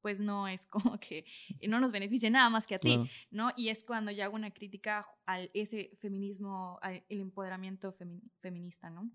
pues 0.00 0.20
no 0.20 0.46
es 0.48 0.66
como 0.66 0.98
que 1.00 1.24
no 1.68 1.80
nos 1.80 1.92
beneficie 1.92 2.30
nada 2.30 2.48
más 2.50 2.66
que 2.66 2.76
a 2.76 2.78
ti. 2.78 2.96
¿no? 3.30 3.50
Y 3.56 3.68
es 3.68 3.84
cuando 3.84 4.10
yo 4.10 4.24
hago 4.24 4.34
una 4.36 4.50
crítica 4.52 5.06
al 5.26 5.50
ese 5.54 5.90
feminismo, 6.00 6.78
al 6.82 7.04
el 7.08 7.20
empoderamiento 7.20 7.92
femi- 7.92 8.22
feminista, 8.40 8.90
¿no? 8.90 9.10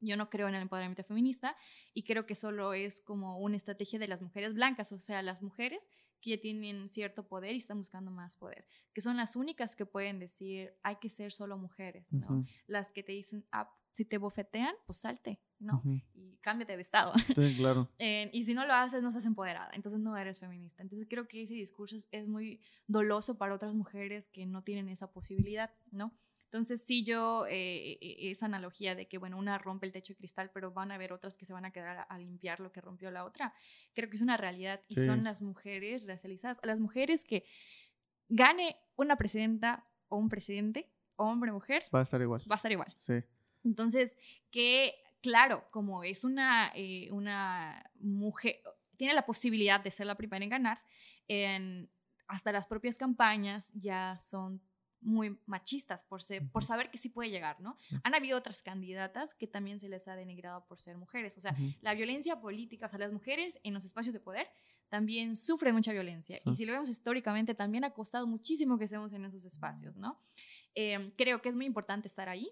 Yo 0.00 0.16
no 0.16 0.28
creo 0.28 0.48
en 0.48 0.54
el 0.54 0.62
empoderamiento 0.62 1.04
feminista 1.04 1.56
y 1.94 2.02
creo 2.04 2.26
que 2.26 2.34
solo 2.34 2.74
es 2.74 3.00
como 3.00 3.38
una 3.38 3.56
estrategia 3.56 3.98
de 3.98 4.08
las 4.08 4.20
mujeres 4.20 4.54
blancas, 4.54 4.92
o 4.92 4.98
sea, 4.98 5.22
las 5.22 5.42
mujeres 5.42 5.88
que 6.20 6.30
ya 6.30 6.40
tienen 6.40 6.88
cierto 6.88 7.26
poder 7.26 7.52
y 7.54 7.58
están 7.58 7.78
buscando 7.78 8.10
más 8.10 8.36
poder, 8.36 8.66
que 8.94 9.00
son 9.02 9.16
las 9.16 9.36
únicas 9.36 9.76
que 9.76 9.84
pueden 9.86 10.18
decir, 10.18 10.74
hay 10.82 10.96
que 10.96 11.08
ser 11.08 11.32
solo 11.32 11.56
mujeres, 11.58 12.12
¿no? 12.12 12.26
Las 12.66 12.90
que 12.90 13.02
te 13.02 13.12
dicen, 13.12 13.46
ah, 13.52 13.70
si 13.92 14.04
te 14.04 14.18
bofetean, 14.18 14.74
pues 14.86 14.98
salte, 14.98 15.40
¿no? 15.58 15.76
ujú. 15.78 16.00
Y 16.14 16.36
cámbiate 16.40 16.76
de 16.76 16.82
estado. 16.82 17.12
Sí, 17.34 17.54
claro. 17.58 17.88
Eh, 17.98 18.30
y 18.32 18.44
si 18.44 18.54
no 18.54 18.66
lo 18.66 18.74
haces, 18.74 19.02
no 19.02 19.08
estás 19.08 19.26
empoderada, 19.26 19.70
entonces 19.74 20.00
no 20.00 20.16
eres 20.16 20.40
feminista. 20.40 20.82
Entonces 20.82 21.06
creo 21.08 21.26
que 21.28 21.42
ese 21.42 21.54
discurso 21.54 21.96
es, 21.96 22.06
es 22.10 22.26
muy 22.28 22.60
doloso 22.86 23.38
para 23.38 23.54
otras 23.54 23.74
mujeres 23.74 24.28
que 24.28 24.46
no 24.46 24.62
tienen 24.62 24.88
esa 24.88 25.10
posibilidad, 25.12 25.72
¿no? 25.90 26.12
Entonces 26.44 26.84
sí 26.84 27.04
yo, 27.04 27.46
eh, 27.48 27.98
eh, 28.00 28.30
esa 28.30 28.46
analogía 28.46 28.94
de 28.94 29.08
que, 29.08 29.18
bueno, 29.18 29.36
una 29.38 29.58
rompe 29.58 29.86
el 29.86 29.92
techo 29.92 30.12
de 30.12 30.18
cristal, 30.18 30.52
pero 30.54 30.70
van 30.70 30.92
a 30.92 30.94
haber 30.94 31.12
otras 31.12 31.36
que 31.36 31.44
se 31.44 31.52
van 31.52 31.64
a 31.64 31.72
quedar 31.72 31.96
a, 31.98 32.02
a 32.02 32.16
limpiar 32.18 32.60
lo 32.60 32.70
que 32.70 32.80
rompió 32.80 33.10
la 33.10 33.24
otra, 33.24 33.52
creo 33.92 34.08
que 34.08 34.14
es 34.14 34.22
una 34.22 34.36
realidad 34.36 34.80
y 34.88 34.94
Sí. 34.94 35.04
son 35.06 35.24
las 35.24 35.42
mujeres 35.42 36.06
racializadas, 36.06 36.60
las 36.62 36.78
mujeres 36.78 37.24
que 37.24 37.44
gane 38.28 38.76
una 38.96 39.16
presidenta 39.16 39.84
o 40.08 40.16
un 40.16 40.28
presidente, 40.28 40.88
hombre 41.16 41.50
mujer, 41.50 41.82
Va 41.92 42.00
a 42.00 42.02
estar 42.04 42.20
igual. 42.20 42.42
va 42.48 42.54
a 42.54 42.56
estar 42.56 42.70
igual. 42.70 42.94
Sí. 42.98 43.14
Entonces, 43.64 44.16
que 44.52 44.94
claro, 45.24 45.66
como 45.70 46.04
es 46.04 46.22
una, 46.22 46.70
eh, 46.74 47.08
una 47.10 47.90
mujer, 47.98 48.56
tiene 48.98 49.14
la 49.14 49.24
posibilidad 49.24 49.80
de 49.82 49.90
ser 49.90 50.06
la 50.06 50.16
primera 50.16 50.44
en 50.44 50.50
ganar, 50.50 50.82
en, 51.28 51.90
hasta 52.28 52.52
las 52.52 52.66
propias 52.66 52.98
campañas 52.98 53.72
ya 53.74 54.18
son 54.18 54.60
muy 55.00 55.38
machistas 55.46 56.04
por, 56.04 56.22
ser, 56.22 56.50
por 56.50 56.62
Ujú. 56.62 56.66
saber 56.66 56.90
que 56.90 56.98
sí 56.98 57.08
puede 57.08 57.30
llegar, 57.30 57.58
¿no? 57.58 57.74
Han 58.02 58.14
habido 58.14 58.36
otras 58.36 58.62
candidatas 58.62 59.34
que 59.34 59.46
también 59.46 59.80
se 59.80 59.88
les 59.88 60.08
ha 60.08 60.14
denigrado 60.14 60.66
por 60.66 60.78
ser 60.78 60.98
mujeres. 60.98 61.38
O 61.38 61.40
sea, 61.40 61.56
la 61.80 61.94
violencia 61.94 62.38
política, 62.38 62.84
o 62.84 62.88
sea, 62.90 62.98
las 62.98 63.12
mujeres 63.12 63.58
en 63.62 63.72
los 63.72 63.86
espacios 63.86 64.12
de 64.12 64.20
poder 64.20 64.46
también 64.90 65.36
sufren 65.36 65.74
mucha 65.74 65.92
violencia. 65.92 66.38
Y 66.44 66.54
si 66.54 66.66
lo 66.66 66.72
vemos 66.72 66.90
históricamente, 66.90 67.54
también 67.54 67.84
ha 67.84 67.90
costado 67.90 68.26
muchísimo 68.26 68.78
que 68.78 68.84
estemos 68.84 69.12
en 69.14 69.24
esos 69.24 69.44
espacios, 69.46 69.96
¿no? 69.96 70.20
Eh, 70.74 71.12
creo 71.16 71.40
que 71.40 71.48
es 71.48 71.54
muy 71.54 71.64
importante 71.66 72.08
estar 72.08 72.28
ahí. 72.28 72.50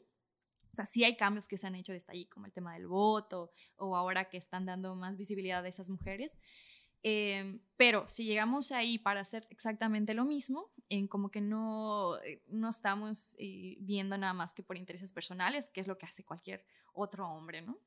O 0.72 0.74
sea, 0.74 0.86
sí 0.86 1.04
hay 1.04 1.16
cambios 1.16 1.48
que 1.48 1.58
se 1.58 1.66
han 1.66 1.74
hecho 1.74 1.92
desde 1.92 2.12
ahí, 2.12 2.26
como 2.26 2.46
el 2.46 2.52
tema 2.52 2.72
del 2.74 2.86
voto, 2.86 3.50
o 3.76 3.94
ahora 3.94 4.28
que 4.30 4.38
están 4.38 4.64
dando 4.64 4.94
más 4.96 5.16
visibilidad 5.16 5.62
a 5.64 5.68
esas 5.68 5.90
mujeres. 5.90 6.36
Eh, 7.02 7.60
pero 7.76 8.06
si 8.06 8.24
llegamos 8.24 8.72
ahí 8.72 8.98
para 8.98 9.20
hacer 9.20 9.46
exactamente 9.50 10.14
lo 10.14 10.24
mismo, 10.24 10.70
en 10.88 11.08
como 11.08 11.30
que 11.30 11.40
no, 11.40 12.16
eh, 12.24 12.42
no 12.46 12.70
estamos 12.70 13.34
eh, 13.38 13.76
viendo 13.80 14.16
nada 14.16 14.32
más 14.34 14.54
que 14.54 14.62
por 14.62 14.78
intereses 14.78 15.12
personales, 15.12 15.68
que 15.68 15.80
es 15.82 15.86
lo 15.88 15.98
que 15.98 16.06
hace 16.06 16.24
cualquier 16.24 16.64
otro 16.94 17.28
hombre, 17.28 17.60
¿no? 17.60 17.78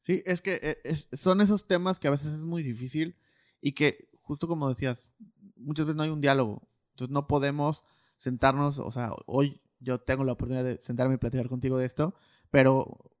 Sí, 0.00 0.22
es 0.26 0.42
que 0.42 0.60
eh, 0.62 0.78
es- 0.84 1.08
son 1.12 1.40
esos 1.40 1.66
temas 1.66 1.98
que 1.98 2.08
a 2.08 2.10
veces 2.10 2.32
es 2.34 2.44
muy 2.44 2.62
difícil 2.62 3.16
y 3.60 3.72
que, 3.72 4.10
justo 4.20 4.46
como 4.48 4.68
decías, 4.68 5.14
muchas 5.56 5.86
veces 5.86 5.96
no 5.96 6.02
hay 6.02 6.10
un 6.10 6.20
diálogo. 6.20 6.68
Entonces 6.90 7.12
no 7.12 7.26
podemos 7.26 7.84
sentarnos, 8.18 8.78
o 8.78 8.90
sea, 8.90 9.12
hoy 9.26 9.60
yo 9.84 10.00
tengo 10.00 10.24
la 10.24 10.32
oportunidad 10.32 10.64
de 10.64 10.80
sentarme 10.80 11.14
y 11.14 11.18
platicar 11.18 11.48
contigo 11.48 11.78
de 11.78 11.86
esto, 11.86 12.14
pero 12.50 13.12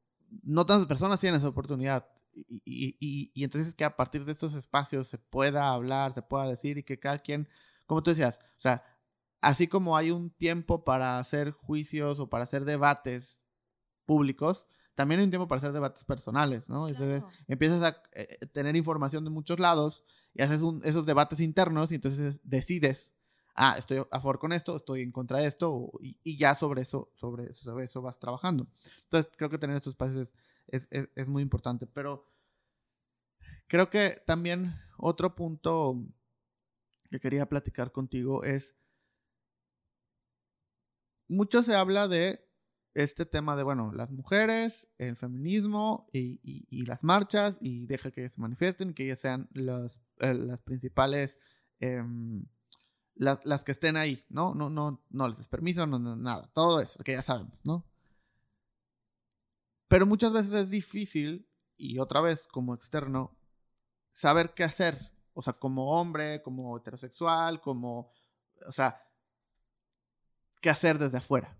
no 0.42 0.66
tantas 0.66 0.86
personas 0.88 1.20
tienen 1.20 1.38
esa 1.38 1.48
oportunidad. 1.48 2.08
Y, 2.34 2.62
y- 2.64 2.96
y- 2.98 3.30
y 3.32 3.44
entonces 3.44 3.74
que 3.76 3.84
a 3.84 3.94
partir 3.96 4.24
de 4.24 4.32
estos 4.32 4.54
espacios 4.54 5.06
se 5.08 5.18
pueda 5.18 5.72
hablar, 5.72 6.12
se 6.14 6.22
pueda 6.22 6.48
decir 6.48 6.78
y 6.78 6.82
que 6.82 6.98
cada 6.98 7.18
quien, 7.20 7.48
como 7.86 8.02
tú 8.02 8.10
decías, 8.10 8.40
o 8.42 8.60
sea, 8.60 8.82
así 9.40 9.68
como 9.68 9.96
hay 9.96 10.10
un 10.10 10.30
tiempo 10.30 10.82
para 10.84 11.18
hacer 11.20 11.52
juicios 11.52 12.18
o 12.18 12.28
para 12.28 12.42
hacer 12.44 12.64
debates 12.64 13.38
públicos, 14.06 14.66
también 14.94 15.20
hay 15.20 15.24
un 15.24 15.30
tiempo 15.30 15.48
para 15.48 15.58
hacer 15.58 15.72
debates 15.72 16.04
personales, 16.04 16.68
¿no? 16.68 16.88
Entonces 16.88 17.20
Claro. 17.22 17.36
empiezas 17.48 17.82
a 17.82 18.02
eh, 18.14 18.38
tener 18.52 18.76
información 18.76 19.24
de 19.24 19.30
muchos 19.30 19.58
lados 19.58 20.04
y 20.34 20.42
haces 20.42 20.62
un- 20.62 20.80
esos 20.84 21.06
debates 21.06 21.40
internos 21.40 21.90
y 21.92 21.96
entonces 21.96 22.40
decides, 22.44 23.13
ah, 23.54 23.76
estoy 23.78 23.98
a 23.98 24.20
favor 24.20 24.38
con 24.38 24.52
esto, 24.52 24.76
estoy 24.76 25.02
en 25.02 25.12
contra 25.12 25.40
de 25.40 25.46
esto 25.46 25.90
y, 26.00 26.36
ya 26.36 26.54
sobre 26.54 26.82
eso, 26.82 27.10
sobre, 27.14 27.50
eso 27.84 28.02
vas 28.02 28.18
trabajando. 28.18 28.66
Entonces 29.04 29.30
creo 29.36 29.50
que 29.50 29.58
tener 29.58 29.76
estos 29.76 29.92
espacios 29.92 30.32
es, 30.68 30.88
es, 30.90 31.28
muy 31.28 31.42
importante, 31.42 31.86
pero 31.86 32.26
creo 33.66 33.90
que 33.90 34.22
también 34.26 34.74
otro 34.98 35.34
punto 35.34 36.02
que 37.10 37.20
quería 37.20 37.48
platicar 37.48 37.92
contigo 37.92 38.42
es, 38.44 38.74
mucho 41.28 41.62
se 41.62 41.74
habla 41.74 42.08
de 42.08 42.44
este 42.94 43.26
tema 43.26 43.56
de, 43.56 43.64
bueno, 43.64 43.92
las 43.92 44.10
mujeres, 44.10 44.88
el 44.98 45.16
feminismo 45.16 46.08
y, 46.12 46.40
y- 46.70 46.86
las 46.86 47.02
marchas 47.02 47.58
y 47.60 47.86
deja 47.86 48.10
que 48.12 48.28
se 48.28 48.40
manifiesten 48.40 48.94
que 48.94 49.04
ellas 49.04 49.18
sean 49.18 49.48
las, 49.52 50.00
eh, 50.20 50.34
las 50.34 50.60
principales, 50.60 51.36
em, 51.80 52.46
las, 53.14 53.44
las 53.44 53.64
que 53.64 53.72
estén 53.72 53.96
ahí, 53.96 54.24
¿no? 54.28 54.54
No, 54.54 54.70
no, 54.70 55.02
no 55.10 55.28
les 55.28 55.38
des 55.38 55.48
permiso, 55.48 55.86
no, 55.86 55.98
nada, 55.98 56.50
todo 56.52 56.80
eso 56.80 57.02
que 57.04 57.12
ya 57.12 57.22
sabemos, 57.22 57.58
¿no? 57.64 57.84
Pero 59.88 60.06
muchas 60.06 60.32
veces 60.32 60.52
es 60.52 60.70
difícil, 60.70 61.48
y 61.76 61.98
otra 61.98 62.20
vez 62.20 62.46
como 62.50 62.74
externo, 62.74 63.36
saber 64.12 64.54
qué 64.54 64.64
hacer, 64.64 65.12
o 65.34 65.42
sea, 65.42 65.54
como 65.54 65.92
hombre, 65.92 66.42
como 66.42 66.76
heterosexual, 66.76 67.60
como, 67.60 68.12
o 68.66 68.72
sea, 68.72 69.00
qué 70.60 70.70
hacer 70.70 70.98
desde 70.98 71.18
afuera. 71.18 71.58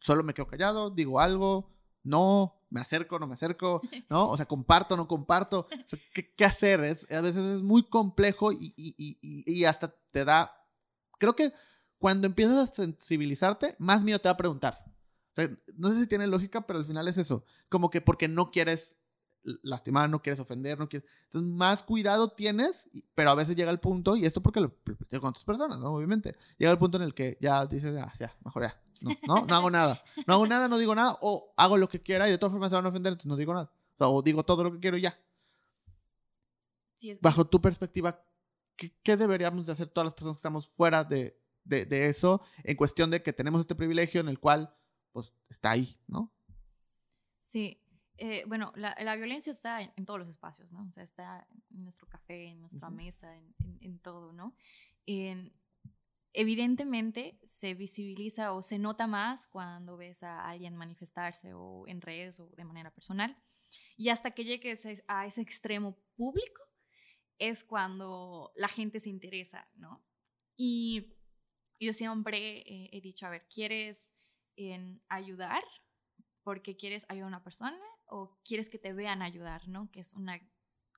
Solo 0.00 0.24
me 0.24 0.34
quedo 0.34 0.48
callado, 0.48 0.90
digo 0.90 1.20
algo, 1.20 1.70
no, 2.02 2.61
me 2.72 2.80
acerco, 2.80 3.18
no 3.18 3.26
me 3.26 3.34
acerco, 3.34 3.80
¿no? 4.10 4.28
O 4.28 4.36
sea, 4.36 4.46
comparto, 4.46 4.96
no 4.96 5.06
comparto. 5.06 5.60
O 5.70 5.88
sea, 5.88 5.98
¿qué, 6.12 6.34
qué 6.34 6.44
hacer? 6.44 6.82
Es, 6.84 7.06
a 7.10 7.20
veces 7.20 7.44
es 7.56 7.62
muy 7.62 7.82
complejo 7.84 8.52
y, 8.52 8.72
y- 8.76 8.94
y- 8.98 9.18
y- 9.52 9.64
hasta 9.64 9.94
te 10.10 10.24
da... 10.24 10.52
Creo 11.18 11.36
que 11.36 11.52
cuando 11.98 12.26
empiezas 12.26 12.70
a 12.70 12.74
sensibilizarte, 12.74 13.76
más 13.78 14.02
miedo 14.02 14.18
te 14.18 14.28
va 14.28 14.32
a 14.32 14.36
preguntar. 14.36 14.82
O 14.86 15.34
sea, 15.34 15.48
no 15.76 15.90
sé 15.90 16.00
si 16.00 16.06
tiene 16.06 16.26
lógica, 16.26 16.66
pero 16.66 16.78
al 16.78 16.84
final 16.86 17.06
es 17.08 17.16
eso. 17.18 17.44
Como 17.68 17.90
que 17.90 18.00
porque 18.00 18.26
no 18.28 18.50
quieres 18.50 18.96
lastimar, 19.42 20.08
no 20.08 20.22
quieres 20.22 20.40
ofender, 20.40 20.78
no 20.78 20.88
quieres... 20.88 21.08
Entonces, 21.24 21.50
más 21.50 21.82
cuidado 21.82 22.30
tienes, 22.30 22.88
pero 23.14 23.30
a 23.30 23.34
veces 23.34 23.56
llega 23.56 23.70
el 23.70 23.80
punto, 23.80 24.16
y 24.16 24.24
esto 24.24 24.42
porque 24.42 24.60
lo 24.60 24.72
platico 24.72 25.20
con 25.20 25.30
otras 25.30 25.44
personas, 25.44 25.78
¿no? 25.78 25.94
Obviamente. 25.94 26.36
Llega 26.58 26.70
el 26.70 26.78
punto 26.78 26.98
en 26.98 27.04
el 27.04 27.14
que 27.14 27.38
ya 27.40 27.66
dices, 27.66 27.94
ya, 27.94 28.12
ya, 28.18 28.36
mejor 28.44 28.62
ya. 28.62 28.80
No, 29.02 29.10
no, 29.26 29.46
no 29.46 29.54
hago 29.54 29.70
nada. 29.70 30.02
No 30.26 30.34
hago 30.34 30.46
nada, 30.46 30.68
no 30.68 30.78
digo 30.78 30.94
nada, 30.94 31.16
o 31.20 31.52
hago 31.56 31.76
lo 31.76 31.88
que 31.88 32.00
quiera 32.00 32.28
y 32.28 32.30
de 32.30 32.38
todas 32.38 32.52
formas 32.52 32.70
se 32.70 32.76
van 32.76 32.86
a 32.86 32.90
ofender, 32.90 33.12
entonces 33.12 33.28
no 33.28 33.36
digo 33.36 33.52
nada. 33.52 33.72
O 33.94 33.98
sea, 33.98 34.08
o 34.08 34.22
digo 34.22 34.44
todo 34.44 34.64
lo 34.64 34.72
que 34.72 34.80
quiero 34.80 34.96
y 34.96 35.02
ya. 35.02 35.18
Sí, 36.96 37.10
es 37.10 37.20
Bajo 37.20 37.44
tu 37.44 37.60
perspectiva, 37.60 38.24
¿qué, 38.76 38.94
qué 39.02 39.16
deberíamos 39.16 39.66
de 39.66 39.72
hacer 39.72 39.88
todas 39.88 40.06
las 40.06 40.14
personas 40.14 40.36
que 40.36 40.40
estamos 40.40 40.68
fuera 40.68 41.02
de, 41.02 41.36
de, 41.64 41.84
de 41.84 42.06
eso 42.06 42.40
en 42.62 42.76
cuestión 42.76 43.10
de 43.10 43.22
que 43.22 43.32
tenemos 43.32 43.60
este 43.60 43.74
privilegio 43.74 44.20
en 44.20 44.28
el 44.28 44.38
cual, 44.38 44.72
pues, 45.10 45.34
está 45.48 45.72
ahí, 45.72 45.98
¿no? 46.06 46.32
Sí, 47.40 47.81
eh, 48.24 48.44
bueno, 48.46 48.72
la, 48.76 48.96
la 49.00 49.16
violencia 49.16 49.50
está 49.50 49.82
en, 49.82 49.92
en 49.96 50.04
todos 50.06 50.20
los 50.20 50.28
espacios, 50.28 50.70
¿no? 50.72 50.86
O 50.88 50.92
sea, 50.92 51.02
está 51.02 51.46
en 51.70 51.82
nuestro 51.82 52.06
café, 52.06 52.44
en 52.52 52.60
nuestra 52.60 52.88
mesa, 52.88 53.36
en, 53.36 53.52
en- 53.58 53.78
en 53.82 53.98
todo, 53.98 54.32
¿no? 54.32 54.54
En- 55.06 55.52
evidentemente 56.32 57.38
se 57.44 57.74
visibiliza 57.74 58.52
o 58.52 58.62
se 58.62 58.78
nota 58.78 59.06
más 59.06 59.46
cuando 59.46 59.96
ves 59.96 60.22
a 60.22 60.48
alguien 60.48 60.76
manifestarse 60.76 61.52
o 61.52 61.86
en 61.88 62.00
redes 62.00 62.40
o 62.40 62.48
de 62.56 62.64
manera 62.64 62.90
personal. 62.94 63.36
Y 63.96 64.08
hasta 64.08 64.30
que 64.30 64.44
llegues 64.44 64.86
a- 64.86 65.20
a 65.20 65.26
ese 65.26 65.40
extremo 65.42 65.98
público 66.16 66.62
es 67.38 67.64
cuando 67.64 68.52
la 68.56 68.68
gente 68.68 69.00
se 69.00 69.10
interesa, 69.10 69.68
¿no? 69.74 70.02
Y 70.56 71.16
yo 71.80 71.92
siempre 71.92 72.60
eh, 72.60 72.88
he 72.92 73.00
dicho, 73.00 73.26
a 73.26 73.30
ver, 73.30 73.46
¿quieres 73.48 74.12
en 74.56 75.02
ayudar 75.08 75.64
porque 76.44 76.76
quieres 76.76 77.04
ayudar 77.08 77.24
a 77.24 77.28
una 77.36 77.42
persona 77.42 77.78
o 78.14 78.38
quieres 78.44 78.68
que 78.68 78.78
te 78.78 78.92
vean 78.92 79.22
ayudar, 79.22 79.66
¿no? 79.68 79.90
Que 79.90 80.00
es 80.00 80.12
una 80.14 80.38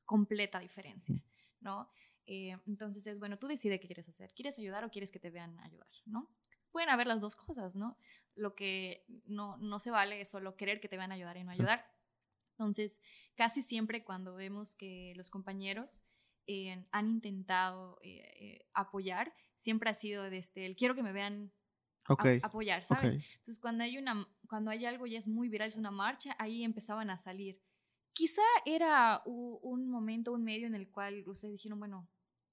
completa 0.05 0.59
diferencia, 0.59 1.17
¿no? 1.61 1.89
Eh, 2.27 2.57
entonces 2.67 3.07
es, 3.07 3.21
bueno, 3.21 3.39
tú 3.39 3.47
decides 3.47 3.79
qué 3.81 3.87
quieres 3.87 4.09
hacer. 4.09 4.35
¿Quieres 4.35 4.59
ayudar 4.59 4.85
o 4.85 4.91
quieres 4.91 5.13
que 5.13 5.21
te 5.21 5.31
vean 5.31 5.59
ayudar, 5.61 5.89
¿no? 6.07 6.29
Pueden 6.73 6.89
haber 6.91 7.07
las 7.07 7.21
dos 7.21 7.37
cosas, 7.37 7.77
¿no? 7.77 7.97
Lo 8.35 8.57
que 8.57 9.05
no, 9.27 9.57
no 9.59 9.79
se 9.79 9.93
vale 9.93 10.21
es 10.21 10.29
solo 10.29 10.57
querer 10.57 10.81
que 10.81 10.89
te 10.89 10.97
vean 10.97 11.13
ayudar 11.13 11.37
y 11.37 11.45
no 11.45 11.53
Sí. 11.53 11.61
ayudar. 11.61 11.87
Entonces, 12.59 13.01
casi 13.37 13.63
siempre 13.63 14.03
cuando 14.05 14.35
vemos 14.35 14.75
que 14.75 15.13
los 15.17 15.31
compañeros 15.31 16.03
eh, 16.49 16.85
han 16.91 17.09
intentado 17.09 17.99
eh, 18.03 18.23
eh, 18.41 18.67
apoyar, 18.75 19.33
siempre 19.55 19.89
ha 19.89 19.95
sido 19.95 20.25
desde 20.31 20.67
el 20.67 20.75
quiero 20.75 20.95
que 20.97 21.03
me 21.05 21.13
vean 21.13 21.53
a- 22.07 22.13
Ok. 22.13 22.27
apoyar, 22.43 22.85
¿sabes? 22.85 23.15
ok. 23.15 23.23
Entonces, 23.37 23.59
cuando 23.61 23.85
hay, 23.85 23.99
una, 23.99 24.27
cuando 24.55 24.71
hay 24.71 24.87
algo 24.87 25.05
ya 25.05 25.19
es 25.19 25.27
muy 25.27 25.49
viral, 25.49 25.67
es 25.67 25.77
una 25.77 25.91
marcha, 25.91 26.37
ahí 26.39 26.63
empezaban 26.63 27.11
a 27.11 27.19
salir. 27.19 27.61
Quizá 28.13 28.41
era 28.65 29.21
un 29.25 29.91
momento, 29.91 30.33
un 30.33 30.45
medio 30.45 30.69
en 30.69 30.77
el 30.77 30.89
cual 30.93 31.25
ustedes 31.27 31.51
dijeron, 31.55 31.81
bueno, 31.81 32.09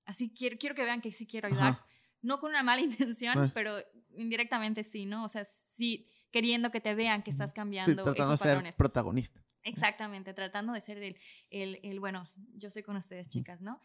así 0.06 0.34
quiero, 0.34 0.58
quiero 0.58 0.74
que 0.74 0.82
vean 0.82 1.00
que 1.00 1.12
sí 1.12 1.28
quiero 1.28 1.48
ayudar. 1.48 1.80
No 2.24 2.40
con 2.40 2.50
una 2.50 2.64
mala 2.64 2.82
intención, 2.82 3.38
ah. 3.38 3.52
pero 3.54 3.78
indirectamente 4.16 4.84
sí, 4.84 5.06
¿no? 5.06 5.26
O 5.26 5.28
sea, 5.28 5.46
sí 5.46 6.08
queriendo 6.32 6.72
que 6.72 6.82
te 6.82 6.96
vean 6.96 7.22
que 7.22 7.30
estás 7.30 7.54
cambiando. 7.54 7.92
Sí, 7.92 7.96
tratando 7.96 8.32
de 8.32 8.38
ser 8.38 8.74
protagonista. 8.76 9.46
Exactamente, 9.62 10.34
tratando 10.34 10.74
de 10.74 10.82
ser 10.82 10.98
el, 10.98 11.16
el, 11.52 11.80
el, 11.84 12.00
bueno, 12.00 12.28
yo 12.56 12.70
estoy 12.70 12.82
con 12.82 12.96
ustedes, 12.96 13.30
chicas, 13.30 13.62
¿no? 13.62 13.80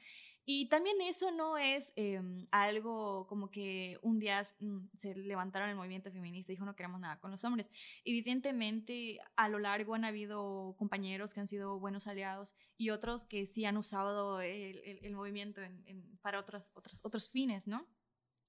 Y 0.49 0.68
también 0.68 1.01
eso 1.01 1.32
no 1.32 1.59
es 1.59 1.92
em, 1.97 2.47
algo 2.53 3.26
como 3.26 3.51
que 3.51 3.99
un 4.03 4.20
día 4.20 4.44
mm, 4.61 4.90
se 4.97 5.12
levantaron 5.16 5.68
el 5.68 5.74
movimiento 5.74 6.12
feminista 6.12 6.53
y 6.53 6.55
dijo 6.55 6.64
no 6.64 6.76
queremos 6.76 7.01
nada 7.01 7.18
con 7.18 7.32
los 7.32 7.44
hombres. 7.44 7.68
Evidentemente, 8.05 9.18
a 9.34 9.49
lo 9.49 9.59
largo 9.59 9.97
han 9.97 10.05
habido 10.05 10.76
compañeros 10.78 11.34
que 11.34 11.40
han 11.40 11.49
sido 11.49 11.80
buenos 11.80 12.07
aliados 12.07 12.55
y 12.76 12.90
otros 12.90 13.24
que 13.24 13.44
sí 13.44 13.64
han 13.64 13.76
usado 13.76 14.40
el, 14.40 14.78
el, 15.03 15.14
movimiento 15.16 15.61
en, 15.62 16.16
para 16.22 16.38
otras, 16.38 16.70
otras, 16.74 17.01
otros 17.05 17.28
fines, 17.28 17.66
¿no? 17.66 17.84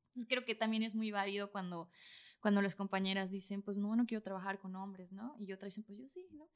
Entonces 0.09 0.27
creo 0.29 0.45
que 0.45 0.53
también 0.53 0.83
es 0.83 0.93
muy 0.93 1.09
válido 1.09 1.51
cuando, 1.51 1.89
cuando 2.41 2.61
las 2.61 2.75
compañeras 2.75 3.31
dicen, 3.31 3.63
pues 3.63 3.79
no, 3.79 3.95
no 3.95 4.05
quiero 4.05 4.21
trabajar 4.21 4.59
con 4.59 4.75
hombres, 4.75 5.11
¿no? 5.11 5.35
Y 5.39 5.51
otras 5.51 5.73
dicen, 5.73 5.83
pues 5.83 5.97
yo 5.97 6.07
sí, 6.07 6.27
¿no? 6.31 6.47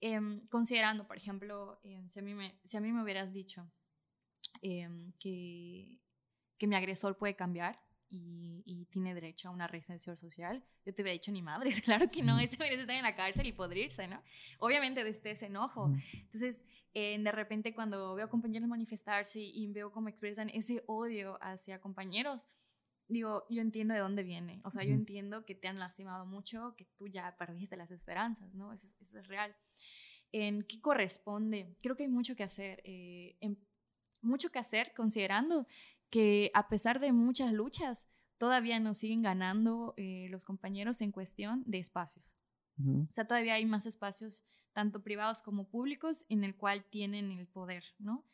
Em, 0.00 0.48
considerando, 0.48 1.06
por 1.06 1.16
ejemplo, 1.16 1.78
em, 1.84 2.08
si, 2.08 2.18
a 2.18 2.22
mí 2.22 2.34
me, 2.34 2.58
si 2.64 2.76
a 2.76 2.80
mí 2.80 2.90
me 2.90 3.04
hubieras 3.04 3.32
dicho 3.32 3.70
em, 4.62 5.12
que, 5.18 6.00
que 6.58 6.66
mi 6.66 6.76
agresor 6.76 7.16
puede 7.16 7.34
cambiar 7.36 7.80
y, 8.08 8.62
y, 8.66 8.86
tiene 8.86 9.14
derecho 9.14 9.48
a 9.48 9.52
una 9.52 9.68
residencia 9.68 10.16
social, 10.16 10.64
yo 10.84 10.92
te 10.92 11.02
hubiera 11.02 11.12
dicho 11.12 11.30
ni 11.30 11.42
madres, 11.42 11.80
claro 11.82 12.10
que 12.10 12.22
no, 12.22 12.38
ese 12.38 12.56
merece 12.58 12.82
estar 12.82 12.96
en 12.96 13.02
la 13.02 13.14
cárcel 13.14 13.46
y 13.46 13.52
podrirse, 13.52 14.08
¿no? 14.08 14.20
Obviamente 14.58 15.04
desde 15.04 15.30
ese 15.30 15.46
enojo. 15.46 15.92
Entonces, 16.12 16.64
de 16.92 17.32
repente 17.32 17.72
cuando 17.74 18.14
veo 18.14 18.28
compañeros 18.28 18.68
manifestarse 18.68 19.40
y 19.40 19.66
veo 19.72 19.92
cómo 19.92 20.08
expresan 20.08 20.50
ese 20.50 20.82
odio 20.86 21.38
hacia 21.40 21.80
compañeros, 21.80 22.48
digo, 23.10 23.44
yo 23.50 23.60
entiendo 23.60 23.94
de 23.94 24.00
dónde 24.00 24.22
viene. 24.22 24.60
O 24.64 24.70
sea, 24.70 24.84
yo 24.84 24.92
entiendo 24.92 25.44
que 25.44 25.54
te 25.54 25.68
han 25.68 25.78
lastimado 25.78 26.26
mucho, 26.26 26.74
que 26.76 26.86
tú 26.96 27.08
ya 27.08 27.36
perdiste 27.36 27.76
las 27.76 27.90
esperanzas, 27.90 28.54
¿no? 28.54 28.72
Eso, 28.72 28.86
eso 29.00 29.18
es 29.18 29.26
real. 29.26 29.54
¿En 30.32 30.62
qué 30.62 30.80
corresponde? 30.80 31.76
Creo 31.82 31.96
que 31.96 32.04
hay 32.04 32.08
mucho 32.08 32.36
que 32.36 32.44
hacer. 32.44 32.80
Eh, 32.84 33.36
mucho 34.22 34.50
que 34.50 34.58
hacer 34.58 34.92
considerando 34.94 35.66
que 36.10 36.50
a 36.54 36.68
pesar 36.68 37.00
de 37.00 37.12
muchas 37.12 37.52
luchas, 37.52 38.08
todavía 38.38 38.80
nos 38.80 38.98
siguen 38.98 39.22
ganando 39.22 39.94
eh, 39.96 40.26
los 40.30 40.44
compañeros 40.44 41.00
en 41.00 41.12
cuestión 41.12 41.62
de 41.66 41.78
espacios. 41.78 42.36
O 42.82 43.10
sea, 43.10 43.26
todavía 43.26 43.54
hay 43.54 43.66
más 43.66 43.84
espacios, 43.84 44.42
tanto 44.72 45.02
privados 45.02 45.42
como 45.42 45.68
públicos, 45.68 46.24
en 46.30 46.44
el 46.44 46.56
cual 46.56 46.82
tienen 46.88 47.30
el 47.30 47.46
poder, 47.46 47.84
¿no? 47.98 48.24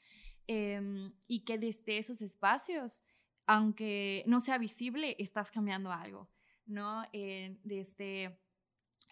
Em, 0.47 1.13
y 1.27 1.41
que 1.41 1.59
desde 1.59 1.99
esos 1.99 2.23
espacios 2.23 3.03
aunque 3.47 4.25
no 4.27 4.41
sea 4.41 4.59
visible, 4.59 5.17
estás 5.19 5.51
cambiando 5.51 5.93
algo, 5.93 6.29
¿no? 6.67 7.05
Eh, 7.13 7.59
desde, 7.63 8.39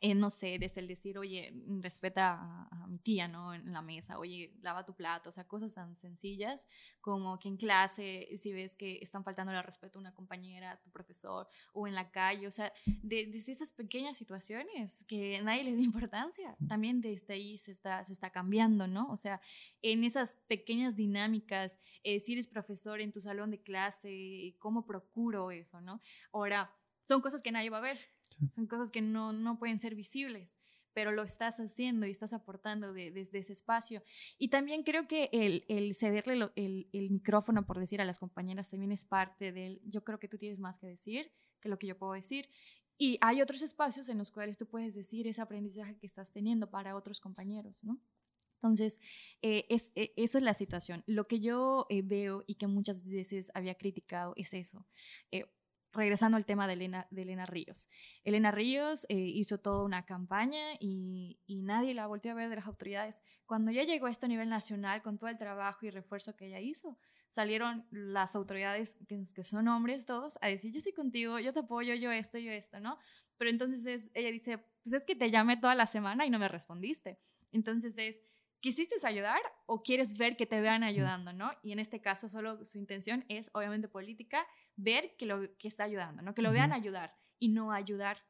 eh, 0.05 0.15
no 0.15 0.29
sé, 0.29 0.59
desde 0.59 0.83
el 0.83 0.87
decir, 0.87 1.17
oye, 1.17 1.51
respeta 1.81 2.35
a, 2.71 2.87
mi 2.89 2.99
tía, 2.99 3.27
¿no? 3.27 3.55
En 3.55 3.73
la 3.73 3.81
mesa, 3.81 4.19
oye, 4.19 4.53
lava 4.61 4.85
tu 4.85 4.95
plato, 4.95 5.31
o 5.31 5.33
sea, 5.33 5.45
cosas 5.45 5.73
tan 5.73 5.97
sencillas 5.97 6.69
como 7.01 7.39
que 7.39 7.49
en 7.49 7.57
clase, 7.57 8.29
si 8.37 8.53
ves 8.53 8.77
que 8.77 8.99
están 9.01 9.25
faltando 9.25 9.51
el 9.51 9.63
respeto 9.63 9.99
a 9.99 10.01
una 10.01 10.13
compañera, 10.13 10.73
a 10.73 10.83
tu 10.83 10.91
profesor, 10.91 11.49
o 11.73 11.89
en 11.89 11.95
la 11.95 12.11
calle, 12.11 12.47
o 12.47 12.51
sea, 12.51 12.71
desde 13.03 13.51
esas 13.51 13.73
pequeñas 13.73 14.19
situaciones 14.19 15.07
que 15.09 15.41
nadie 15.43 15.65
les 15.65 15.77
da 15.79 15.83
importancia, 15.83 16.55
también 16.69 17.01
desde 17.01 17.33
ahí 17.33 17.57
se 17.57 17.73
está, 17.73 18.05
se 18.05 18.13
está 18.13 18.29
cambiando, 18.29 18.87
¿no? 18.87 19.11
O 19.11 19.17
sea, 19.17 19.41
en 19.81 20.05
esas 20.05 20.37
pequeñas 20.49 20.97
dinámicas, 20.97 21.81
eh, 22.03 22.21
si 22.21 22.35
eres 22.35 22.47
profesor 22.47 23.01
en 23.01 23.11
tu 23.11 23.23
salón 23.23 23.51
de 23.51 23.63
clase, 23.63 24.55
¿cómo 24.59 24.85
procuro 24.85 25.51
eso, 25.51 25.81
no? 25.81 26.03
Ahora, 26.31 26.71
son 27.05 27.21
cosas 27.21 27.43
que 27.43 27.53
nadie 27.53 27.71
va 27.71 27.79
a 27.79 27.83
ver, 27.83 27.99
son 28.49 28.67
cosas 28.67 28.91
que 28.91 29.03
no, 29.03 29.33
no 29.33 29.59
pueden 29.59 29.79
ser 29.79 29.95
visibles 29.95 30.57
pero 30.95 31.13
lo 31.13 31.23
estás 31.25 31.59
haciendo 31.59 32.07
y 32.07 32.11
estás 32.11 32.33
aportando 32.33 32.93
desde 32.93 33.39
ese 33.39 33.53
espacio. 33.53 34.03
Y 34.39 34.49
también 34.49 34.85
creo 34.85 35.07
que 35.07 35.29
el, 35.33 35.65
el 35.69 35.95
cederle 35.95 36.51
el, 36.55 36.89
el, 36.93 37.11
micrófono, 37.11 37.67
por 37.67 37.79
decir, 37.79 38.01
a 38.01 38.05
las 38.05 38.21
compañeras 38.21 38.71
también 38.71 38.93
es 38.93 39.05
parte 39.05 39.53
del, 39.53 39.83
yo 39.85 40.05
creo 40.05 40.19
que 40.19 40.29
tú 40.29 40.39
tienes 40.39 40.61
más 40.61 40.79
que 40.79 40.87
decir 40.87 41.33
que 41.61 41.69
lo 41.69 41.79
que 41.79 41.89
yo 41.89 41.99
puedo 41.99 42.13
decir. 42.13 42.49
Y 42.97 43.19
hay 43.21 43.43
otros 43.43 43.61
espacios 43.63 44.09
en 44.09 44.19
los 44.19 44.31
cuales 44.31 44.57
tú 44.57 44.67
puedes 44.67 44.95
decir 44.95 45.27
ese 45.27 45.43
aprendizaje 45.43 45.99
que 45.99 46.07
estás 46.07 46.33
teniendo 46.33 46.71
para 46.71 46.95
otros 46.95 47.21
compañeros, 47.21 47.83
¿no? 47.85 48.01
Entonces, 48.63 49.01
eh, 49.43 49.67
es, 49.69 49.91
eh, 49.97 50.15
eso 50.17 50.39
es 50.39 50.45
la 50.45 50.55
situación. 50.55 51.03
Lo 51.07 51.27
que 51.27 51.41
yo 51.41 51.87
eh, 51.91 52.03
veo 52.03 52.45
y 52.47 52.55
que 52.55 52.67
muchas 52.67 53.05
veces 53.05 53.51
había 53.53 53.75
criticado 53.75 54.33
es 54.37 54.55
eso 54.55 54.87
regresando 55.95 56.37
al 56.37 56.45
tema 56.45 56.67
de 56.67 56.75
Elena, 56.75 57.07
de 57.11 57.23
Elena 57.23 57.47
Ríos. 57.47 57.89
Elena 58.25 58.51
Ríos 58.51 59.07
eh, 59.09 59.15
hizo 59.17 59.59
toda 59.59 59.85
una 59.85 60.05
campaña 60.05 60.75
y, 60.81 61.41
nadie 61.49 61.95
la 61.95 62.07
volvió 62.07 62.33
a 62.33 62.35
ver 62.35 62.51
de 62.51 62.57
las 62.57 62.67
autoridades. 62.67 63.23
Cuando 63.47 63.71
ya 63.71 63.85
llegó 63.85 64.07
a 64.07 64.11
este 64.11 64.29
nivel 64.29 64.49
nacional, 64.49 65.03
con 65.03 65.17
todo 65.17 65.31
el 65.31 65.39
trabajo 65.39 65.87
y 65.87 65.91
refuerzo 65.91 66.37
que 66.37 66.47
ella 66.47 66.61
hizo, 66.61 66.99
salieron 67.29 67.87
las 67.91 68.37
autoridades, 68.37 68.97
que, 69.09 69.45
son 69.45 69.69
hombres 69.69 70.05
todos, 70.05 70.39
a 70.43 70.49
decir, 70.49 70.73
yo 70.73 70.79
estoy 70.79 70.93
contigo, 70.93 71.39
yo 71.39 71.53
te 71.53 71.61
apoyo, 71.61 71.95
yo 71.95 72.13
esto, 72.13 72.39
yo 72.39 72.53
esto, 72.53 72.81
¿no? 72.81 72.99
Pero 73.39 73.51
entonces 73.51 74.11
ella 74.15 74.31
dice, 74.31 74.59
pues 74.83 74.93
es 74.93 75.05
que 75.05 75.15
te 75.15 75.31
llamé 75.31 75.57
toda 75.57 75.75
la 75.75 75.87
semana 75.87 76.27
y 76.27 76.31
no 76.31 76.39
me 76.39 76.49
respondiste. 76.49 77.19
Entonces 77.53 77.97
es, 77.99 78.23
¿quisiste 78.65 78.95
ayudar 79.07 79.43
o 79.67 79.83
quieres 79.83 80.17
ver 80.17 80.39
que 80.39 80.47
te 80.47 80.59
vean 80.63 80.85
ayudando, 80.85 81.35
no? 81.35 81.53
Y 81.63 81.73
en 81.73 81.79
este 81.79 82.01
caso 82.01 82.31
solo 82.31 82.65
su 82.65 82.79
intención 82.79 83.23
es 83.29 83.51
obviamente 83.53 83.89
política 83.89 84.47
ver 84.75 85.15
que, 85.19 85.27
lo, 85.27 85.55
que 85.59 85.69
está 85.69 85.85
ayudando, 85.85 86.23
¿no? 86.23 86.35
que 86.35 86.41
lo 86.41 86.51
vean 86.51 86.73
ayudar 86.73 87.15
y 87.39 87.51
no 87.51 87.73
ayudar. 87.73 88.25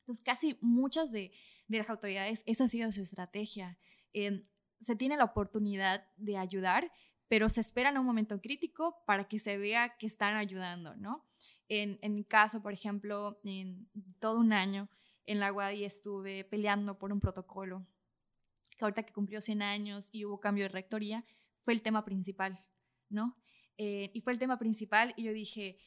Entonces, 0.00 0.24
casi 0.24 0.58
muchas 0.60 1.12
de, 1.12 1.30
de 1.68 1.78
las 1.78 1.88
autoridades, 1.88 2.42
esa 2.46 2.64
ha 2.64 2.68
sido 2.68 2.90
su 2.90 3.00
estrategia. 3.00 3.78
se 4.12 4.96
tiene 4.96 5.16
la 5.16 5.22
oportunidad 5.22 6.04
de 6.16 6.36
ayudar, 6.36 6.90
pero 7.28 7.48
se 7.48 7.60
espera 7.60 7.90
en 7.90 7.98
un 7.98 8.06
momento 8.06 8.40
crítico 8.40 9.04
para 9.06 9.28
que 9.28 9.38
se 9.38 9.56
vea 9.56 9.96
que 9.98 10.08
están 10.08 10.34
ayudando, 10.34 10.96
¿no? 10.96 11.24
En, 11.68 12.00
en 12.02 12.16
mi 12.16 12.24
caso, 12.24 12.60
por 12.60 12.72
ejemplo, 12.72 13.38
en 13.44 13.88
todo 14.18 14.40
un 14.40 14.52
año 14.52 14.88
en 15.26 15.38
la 15.38 15.52
UADI 15.52 15.84
estuve 15.84 16.42
peleando 16.42 16.98
por 16.98 17.12
un 17.12 17.20
protocolo 17.20 17.86
que 18.76 18.84
ahorita 18.84 19.04
que 19.04 19.12
cumplió 19.12 19.40
100 19.40 19.62
años 19.62 20.10
y 20.12 20.24
hubo 20.24 20.40
cambio 20.40 20.64
de 20.64 20.68
rectoría, 20.68 21.24
fue 21.60 21.74
el 21.74 21.82
tema 21.82 22.04
principal, 22.04 22.58
¿no? 23.08 23.36
Eh, 23.78 24.10
y 24.14 24.20
fue 24.20 24.32
el 24.32 24.38
tema 24.38 24.58
principal 24.58 25.12
y 25.16 25.24
yo 25.24 25.32
dije, 25.32 25.78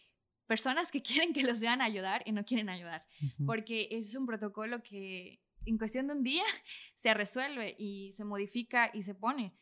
personas 0.45 0.91
que 0.91 1.01
quieren 1.03 1.33
que 1.33 1.43
los 1.43 1.59
vean 1.59 1.81
ayudar 1.81 2.23
y 2.25 2.31
no 2.31 2.45
quieren 2.45 2.69
ayudar, 2.69 3.05
porque 3.45 3.87
es 3.91 4.15
un 4.15 4.25
protocolo 4.25 4.83
que 4.83 5.41
en 5.65 5.77
cuestión 5.77 6.07
de 6.07 6.13
un 6.13 6.23
día 6.23 6.43
se 6.95 7.13
resuelve 7.13 7.75
y 7.77 8.11
se 8.13 8.25
modifica 8.25 8.91
y 8.93 9.03
se 9.03 9.15
pone, 9.15 9.53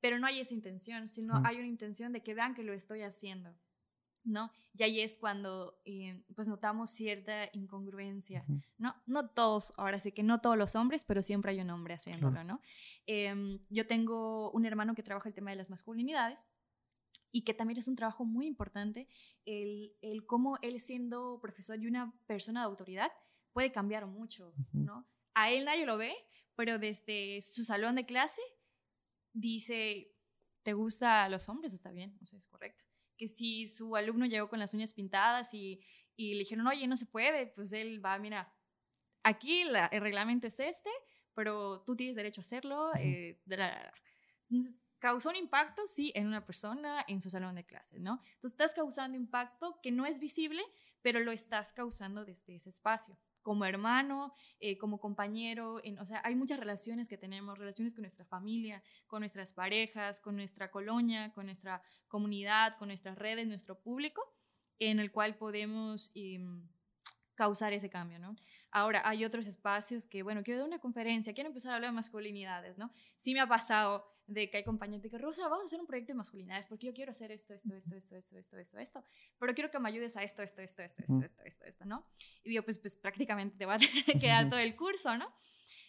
pero 0.00 0.18
no 0.18 0.26
hay 0.26 0.40
esa 0.40 0.54
intención, 0.54 1.08
sino 1.08 1.42
hay 1.44 1.56
una 1.56 1.68
intención 1.68 2.12
de 2.12 2.22
que 2.22 2.34
vean 2.34 2.54
que 2.54 2.64
lo 2.64 2.72
estoy 2.72 3.02
haciendo. 3.02 3.56
¿No? 4.24 4.50
Y 4.76 4.82
ahí 4.82 5.00
es 5.00 5.18
cuando 5.18 5.80
eh, 5.84 6.22
pues 6.34 6.48
notamos 6.48 6.90
cierta 6.90 7.48
incongruencia, 7.52 8.44
¿no? 8.78 8.94
No 9.06 9.28
todos, 9.28 9.72
ahora 9.76 10.00
sí 10.00 10.12
que 10.12 10.22
no 10.22 10.40
todos 10.40 10.56
los 10.56 10.76
hombres, 10.76 11.04
pero 11.04 11.22
siempre 11.22 11.52
hay 11.52 11.60
un 11.60 11.70
hombre 11.70 11.94
haciéndolo, 11.94 12.44
¿no? 12.44 12.60
Em, 13.06 13.58
yo 13.68 13.86
tengo 13.86 14.50
un 14.52 14.64
hermano 14.64 14.94
que 14.94 15.02
trabaja 15.02 15.28
el 15.28 15.34
tema 15.34 15.50
de 15.50 15.56
las 15.56 15.70
masculinidades 15.70 16.46
y 17.30 17.42
que 17.42 17.54
también 17.54 17.78
es 17.78 17.88
un 17.88 17.96
trabajo 17.96 18.24
muy 18.24 18.46
importante, 18.46 19.08
el, 19.44 19.92
el 20.02 20.26
cómo 20.26 20.58
él 20.62 20.80
siendo 20.80 21.38
profesor 21.40 21.78
y 21.80 21.86
una 21.86 22.12
persona 22.26 22.60
de 22.60 22.66
autoridad 22.66 23.10
puede 23.52 23.72
cambiar 23.72 24.06
mucho, 24.06 24.54
¿no? 24.72 25.06
A 25.34 25.50
él 25.50 25.64
nadie 25.64 25.86
lo 25.86 25.96
ve, 25.96 26.14
pero 26.56 26.78
desde 26.78 27.40
su 27.42 27.64
salón 27.64 27.96
de 27.96 28.06
clase 28.06 28.42
dice, 29.32 30.14
¿te 30.62 30.72
gusta 30.74 31.24
a 31.24 31.28
los 31.28 31.48
hombres? 31.48 31.72
Está 31.72 31.90
bien, 31.90 32.18
o 32.22 32.26
sea, 32.26 32.38
es 32.38 32.46
correcto. 32.46 32.84
Que 33.22 33.28
si 33.28 33.68
su 33.68 33.94
alumno 33.94 34.26
llegó 34.26 34.48
con 34.48 34.58
las 34.58 34.74
uñas 34.74 34.94
pintadas 34.94 35.54
y, 35.54 35.78
y 36.16 36.32
le 36.32 36.40
dijeron, 36.40 36.66
oye, 36.66 36.88
no 36.88 36.96
se 36.96 37.06
puede, 37.06 37.46
pues 37.46 37.72
él 37.72 38.04
va, 38.04 38.18
mira, 38.18 38.52
aquí 39.22 39.60
el 39.60 40.00
reglamento 40.00 40.48
es 40.48 40.58
este, 40.58 40.90
pero 41.32 41.82
tú 41.82 41.94
tienes 41.94 42.16
derecho 42.16 42.40
a 42.40 42.42
hacerlo. 42.42 42.90
Eh, 42.98 43.40
Entonces, 44.50 44.80
causó 44.98 45.30
un 45.30 45.36
impacto, 45.36 45.86
sí, 45.86 46.10
en 46.16 46.26
una 46.26 46.44
persona, 46.44 47.04
en 47.06 47.20
su 47.20 47.30
salón 47.30 47.54
de 47.54 47.64
clases, 47.64 48.00
¿no? 48.00 48.20
Entonces 48.34 48.58
estás 48.58 48.74
causando 48.74 49.16
impacto 49.16 49.78
que 49.80 49.92
no 49.92 50.04
es 50.04 50.18
visible, 50.18 50.60
pero 51.00 51.20
lo 51.20 51.30
estás 51.30 51.72
causando 51.72 52.24
desde 52.24 52.56
ese 52.56 52.70
espacio, 52.70 53.16
como 53.42 53.64
hermano, 53.64 54.32
eh, 54.60 54.78
como 54.78 54.98
compañero, 54.98 55.80
o 56.00 56.06
sea, 56.06 56.20
hay 56.24 56.34
muchas 56.34 56.58
relaciones 56.58 57.08
que 57.08 57.18
tenemos, 57.18 57.58
relaciones 57.58 57.94
con 57.94 58.02
nuestra 58.02 58.24
familia, 58.24 58.82
con 59.06 59.20
nuestras 59.20 59.52
parejas, 59.52 60.20
con 60.20 60.36
nuestra 60.36 60.70
colonia, 60.70 61.32
con 61.32 61.46
nuestra 61.46 61.82
comunidad, 62.08 62.76
con 62.78 62.88
nuestras 62.88 63.18
redes, 63.18 63.46
nuestro 63.46 63.78
público, 63.80 64.22
en 64.78 65.00
el 65.00 65.12
cual 65.12 65.36
podemos 65.36 66.10
em, 66.14 66.68
causar 67.34 67.72
ese 67.72 67.90
cambio, 67.90 68.18
¿no? 68.18 68.36
Ahora, 68.70 69.02
hay 69.04 69.24
otros 69.24 69.46
espacios 69.46 70.06
que, 70.06 70.22
bueno, 70.22 70.42
quiero 70.42 70.60
dar 70.60 70.68
una 70.68 70.78
conferencia, 70.78 71.34
quiero 71.34 71.48
empezar 71.48 71.72
a 71.72 71.74
hablar 71.76 71.90
de 71.90 71.96
masculinidades, 71.96 72.78
¿no? 72.78 72.90
Sí 73.16 73.34
me 73.34 73.40
ha 73.40 73.46
pasado 73.46 74.06
de 74.32 74.50
que 74.50 74.58
hay 74.58 74.64
compañeros 74.64 75.02
de 75.02 75.10
que, 75.10 75.18
Rosa, 75.18 75.48
vamos 75.48 75.64
a 75.64 75.66
hacer 75.66 75.80
un 75.80 75.86
proyecto 75.86 76.12
de 76.12 76.16
masculinidades 76.16 76.68
porque 76.68 76.86
yo 76.86 76.94
quiero 76.94 77.10
hacer 77.10 77.30
esto, 77.32 77.54
esto, 77.54 77.74
esto, 77.74 77.96
esto, 77.96 78.16
esto, 78.16 78.38
esto, 78.38 78.58
esto, 78.58 78.78
esto, 78.78 79.04
pero 79.38 79.54
quiero 79.54 79.70
que 79.70 79.78
me 79.78 79.88
ayudes 79.88 80.16
a 80.16 80.22
esto, 80.22 80.42
esto, 80.42 80.62
esto, 80.62 80.82
esto, 80.82 81.02
esto, 81.02 81.20
esto, 81.24 81.42
esto, 81.44 81.64
esto, 81.64 81.84
¿no? 81.84 82.06
Y 82.44 82.50
digo, 82.50 82.62
pues, 82.62 82.78
pues 82.78 82.96
prácticamente 82.96 83.56
te 83.56 83.66
va 83.66 83.74
a 83.74 83.78
quedar 84.20 84.48
todo 84.50 84.60
el 84.60 84.74
curso, 84.76 85.16
¿no? 85.16 85.32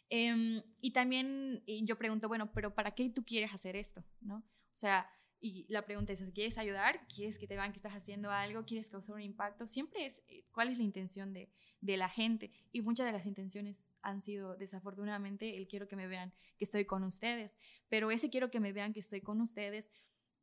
Em, 0.10 0.62
y 0.80 0.92
también 0.92 1.64
yo 1.66 1.98
pregunto, 1.98 2.28
bueno, 2.28 2.52
pero 2.54 2.74
¿para 2.76 2.92
qué 2.92 3.10
tú 3.10 3.24
quieres 3.26 3.54
hacer 3.54 3.76
esto? 3.76 4.04
¿No? 4.22 4.38
O 4.38 4.76
sea, 4.76 5.10
y 5.44 5.66
la 5.68 5.86
pregunta 5.86 6.14
es, 6.14 6.24
¿quieres 6.34 6.58
ayudar? 6.58 7.06
¿Quieres 7.14 7.38
que 7.38 7.48
te 7.48 7.56
vean 7.56 7.74
que 7.74 7.78
estás 7.78 7.94
haciendo 7.94 8.32
algo? 8.32 8.64
¿Quieres 8.64 8.90
causar 8.90 9.16
un 9.16 9.22
impacto? 9.22 9.68
Siempre 9.68 10.06
es, 10.06 10.24
eh, 10.30 10.46
¿cuál 10.54 10.70
es 10.70 10.78
la 10.78 10.86
intención 10.86 11.34
de, 11.34 11.50
de 11.82 11.98
la 11.98 12.08
gente? 12.08 12.50
Y 12.72 12.82
muchas 12.82 13.06
de 13.06 13.12
las 13.12 13.26
intenciones 13.26 13.90
han 14.02 14.22
sido, 14.22 14.56
desafortunadamente, 14.56 15.58
el 15.58 15.68
quiero 15.68 15.90
que 15.90 15.98
me 15.98 16.08
vean 16.08 16.32
que 16.58 16.64
estoy 16.64 16.86
con 16.86 17.04
ustedes. 17.04 17.58
Pero 17.90 18.10
ese 18.10 18.30
quiero 18.30 18.50
que 18.50 18.62
me 18.62 18.72
vean 18.72 18.94
que 18.94 19.02
estoy 19.02 19.20
con 19.20 19.42
ustedes, 19.42 19.92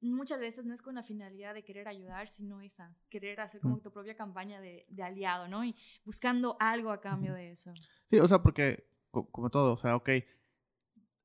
muchas 0.02 0.38
veces 0.38 0.66
no 0.66 0.74
es 0.74 0.82
con 0.82 0.96
la 0.96 1.02
finalidad 1.02 1.54
de 1.54 1.64
querer 1.64 1.88
ayudar, 1.88 2.28
sino 2.28 2.60
esa, 2.60 2.94
querer 3.08 3.40
hacer 3.40 3.62
como 3.62 3.76
mm. 3.76 3.80
tu 3.80 3.92
propia 3.92 4.14
campaña 4.16 4.60
de, 4.60 4.84
de 4.90 5.02
aliado, 5.02 5.48
¿no? 5.48 5.64
Y 5.64 5.74
buscando 6.04 6.58
algo 6.60 6.90
a 6.90 7.00
cambio 7.00 7.32
de 7.32 7.52
eso. 7.52 7.72
Sí, 8.04 8.18
o 8.18 8.28
sea, 8.28 8.42
porque 8.42 8.86
como 9.10 9.48
todo, 9.48 9.72
o 9.72 9.76
sea, 9.78 9.96
ok, 9.96 10.10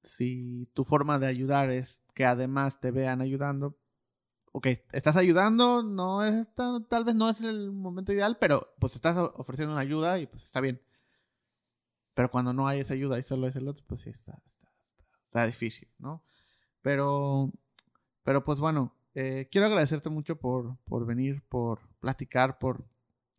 si 0.05 0.69
tu 0.73 0.83
forma 0.83 1.19
de 1.19 1.27
ayudar 1.27 1.69
es 1.69 2.01
que 2.13 2.25
además 2.25 2.79
te 2.79 2.91
vean 2.91 3.21
ayudando, 3.21 3.77
ok, 4.51 4.67
estás 4.93 5.17
ayudando, 5.17 5.83
no 5.83 6.23
es 6.23 6.47
tal 6.55 7.03
vez 7.03 7.15
no 7.15 7.29
es 7.29 7.41
el 7.41 7.71
momento 7.71 8.13
ideal, 8.13 8.37
pero 8.39 8.73
pues 8.79 8.95
estás 8.95 9.17
ofreciendo 9.35 9.73
una 9.73 9.81
ayuda 9.81 10.17
y 10.19 10.27
pues 10.27 10.43
está 10.43 10.61
bien. 10.61 10.81
Pero 12.13 12.31
cuando 12.31 12.53
no 12.53 12.65
hay 12.65 12.79
esa 12.79 12.93
ayuda 12.93 13.19
y 13.19 13.23
solo 13.23 13.47
es 13.47 13.55
el 13.57 13.67
otro, 13.67 13.83
pues 13.85 14.01
sí, 14.01 14.09
está, 14.09 14.41
está, 14.45 14.71
está, 15.25 15.45
difícil, 15.45 15.89
¿no? 15.97 16.23
Pero, 16.81 17.51
pero 18.23 18.45
pues 18.45 18.59
bueno, 18.59 18.95
eh, 19.13 19.49
quiero 19.51 19.67
agradecerte 19.67 20.09
mucho 20.09 20.39
por, 20.39 20.77
por 20.85 21.05
venir, 21.05 21.43
por 21.49 21.81
platicar, 21.99 22.57
por 22.57 22.87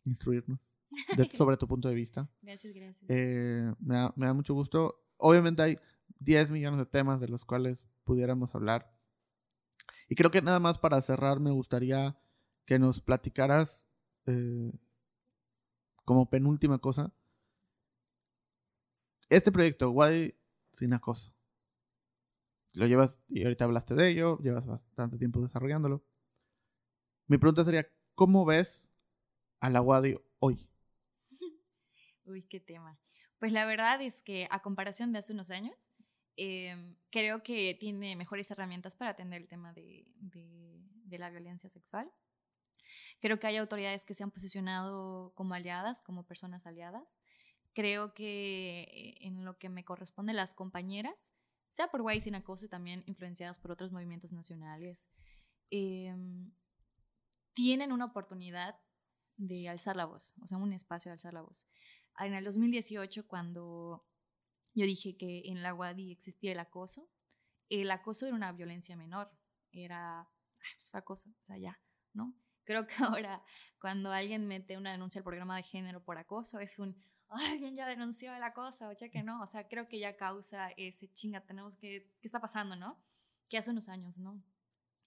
instruirnos 0.05 0.59
sobre 1.31 1.57
tu 1.57 1.67
punto 1.67 1.87
de 1.87 1.95
vista. 1.95 2.29
Gracias, 2.43 2.73
gracias. 2.75 3.09
Eh, 3.09 3.73
me, 3.79 3.95
da, 3.95 4.13
me 4.15 4.27
da 4.27 4.33
mucho 4.35 4.53
gusto. 4.53 5.03
Obviamente 5.17 5.63
hay 5.63 5.79
10 6.19 6.51
millones 6.51 6.79
de 6.79 6.85
temas 6.85 7.19
de 7.19 7.27
los 7.27 7.45
cuales 7.45 7.85
pudiéramos 8.03 8.55
hablar. 8.55 8.91
Y 10.09 10.15
creo 10.15 10.31
que 10.31 10.41
nada 10.41 10.59
más 10.59 10.77
para 10.77 11.01
cerrar 11.01 11.39
me 11.39 11.51
gustaría 11.51 12.17
que 12.65 12.79
nos 12.79 13.01
platicaras 13.01 13.85
eh, 14.25 14.71
como 16.05 16.29
penúltima 16.29 16.79
cosa. 16.79 17.11
Este 19.29 19.51
proyecto, 19.51 19.91
Wadi 19.91 20.35
sin 20.71 20.93
acoso. 20.93 21.33
Lo 22.73 22.85
llevas, 22.85 23.19
y 23.27 23.43
ahorita 23.43 23.65
hablaste 23.65 23.95
de 23.95 24.09
ello, 24.09 24.37
llevas 24.39 24.65
bastante 24.65 25.17
tiempo 25.17 25.41
desarrollándolo. 25.41 26.03
Mi 27.27 27.37
pregunta 27.37 27.63
sería, 27.63 27.87
¿cómo 28.15 28.45
ves 28.45 28.93
a 29.59 29.69
la 29.69 29.81
Wadi 29.81 30.15
hoy? 30.39 30.69
Uy, 32.25 32.43
qué 32.43 32.59
tema. 32.59 32.99
Pues 33.39 33.51
la 33.51 33.65
verdad 33.65 34.01
es 34.01 34.21
que 34.21 34.47
a 34.49 34.61
comparación 34.61 35.11
de 35.11 35.19
hace 35.19 35.33
unos 35.33 35.51
años, 35.51 35.91
Em, 36.37 36.95
creo 37.09 37.41
que 37.41 37.75
tiene 37.79 38.15
mejores 38.15 38.49
herramientas 38.51 38.95
para 38.95 39.11
atender 39.11 39.41
el 39.41 39.47
tema 39.47 39.73
de, 39.73 40.05
de, 40.19 41.17
la 41.17 41.31
violencia 41.31 41.67
sexual. 41.67 42.11
Creo 43.19 43.39
que 43.39 43.47
hay 43.47 43.57
autoridades 43.57 44.05
que 44.05 44.13
se 44.13 44.23
han 44.23 44.29
posicionado 44.29 45.33
como 45.33 45.55
aliadas, 45.55 46.03
como 46.03 46.27
personas 46.27 46.67
aliadas. 46.67 47.21
Creo 47.73 48.13
que 48.13 48.83
eh, 48.83 49.15
en 49.21 49.45
lo 49.45 49.57
que 49.57 49.69
me 49.69 49.83
corresponde 49.83 50.33
las 50.33 50.53
compañeras, 50.53 51.33
sea 51.69 51.87
por 51.87 52.03
Guay 52.03 52.21
sin 52.21 52.35
acoso 52.35 52.65
y 52.65 52.69
también 52.69 53.03
influenciadas 53.07 53.57
por 53.57 53.71
otros 53.71 53.91
movimientos 53.91 54.31
nacionales, 54.31 55.09
em, 55.71 56.51
tienen 57.55 57.91
una 57.91 58.05
oportunidad 58.05 58.79
de 59.37 59.69
alzar 59.69 59.95
la 59.95 60.05
voz, 60.05 60.35
o 60.43 60.47
sea, 60.47 60.59
un 60.59 60.71
espacio 60.71 61.09
de 61.09 61.13
alzar 61.13 61.33
la 61.33 61.41
voz. 61.41 61.67
En 62.19 62.35
el 62.35 62.43
2018, 62.43 63.27
cuando 63.27 64.05
yo 64.77 64.85
dije 64.85 65.17
que 65.17 65.41
en 65.45 65.63
la 65.63 65.73
UADI 65.73 66.11
existía 66.11 66.51
el 66.51 66.59
acoso. 66.59 67.09
El 67.67 67.89
acoso 67.89 68.27
era 68.27 68.35
una 68.35 68.51
violencia 68.51 68.95
menor, 68.95 69.31
era, 69.71 70.29
pues 70.75 70.91
fue 70.91 70.99
acoso, 70.99 71.31
o 71.31 71.45
sea, 71.45 71.57
ya, 71.57 71.81
¿no? 72.13 72.35
Creo 72.63 72.85
que 72.85 72.93
ahora 73.03 73.43
cuando 73.81 74.11
alguien 74.11 74.47
mete 74.47 74.77
una 74.77 74.91
denuncia 74.91 75.19
al 75.19 75.25
programa 75.25 75.57
de 75.57 75.63
género 75.63 76.03
por 76.03 76.19
acoso 76.19 76.59
es 76.59 76.77
un, 76.77 76.95
alguien 77.29 77.75
ya 77.75 77.87
denunció 77.87 78.35
el 78.35 78.43
acoso, 78.43 78.87
o 78.89 78.93
que 79.11 79.23
no, 79.23 79.41
o 79.41 79.47
sea, 79.47 79.67
creo 79.67 79.87
que 79.87 79.97
ya 79.97 80.15
causa 80.15 80.69
ese 80.77 81.11
chinga, 81.11 81.41
tenemos 81.41 81.75
que, 81.75 82.11
¿qué 82.21 82.27
está 82.27 82.39
pasando, 82.39 82.75
no? 82.75 82.99
Que 83.49 83.57
hace 83.57 83.71
unos 83.71 83.89
años, 83.89 84.19
¿no? 84.19 84.39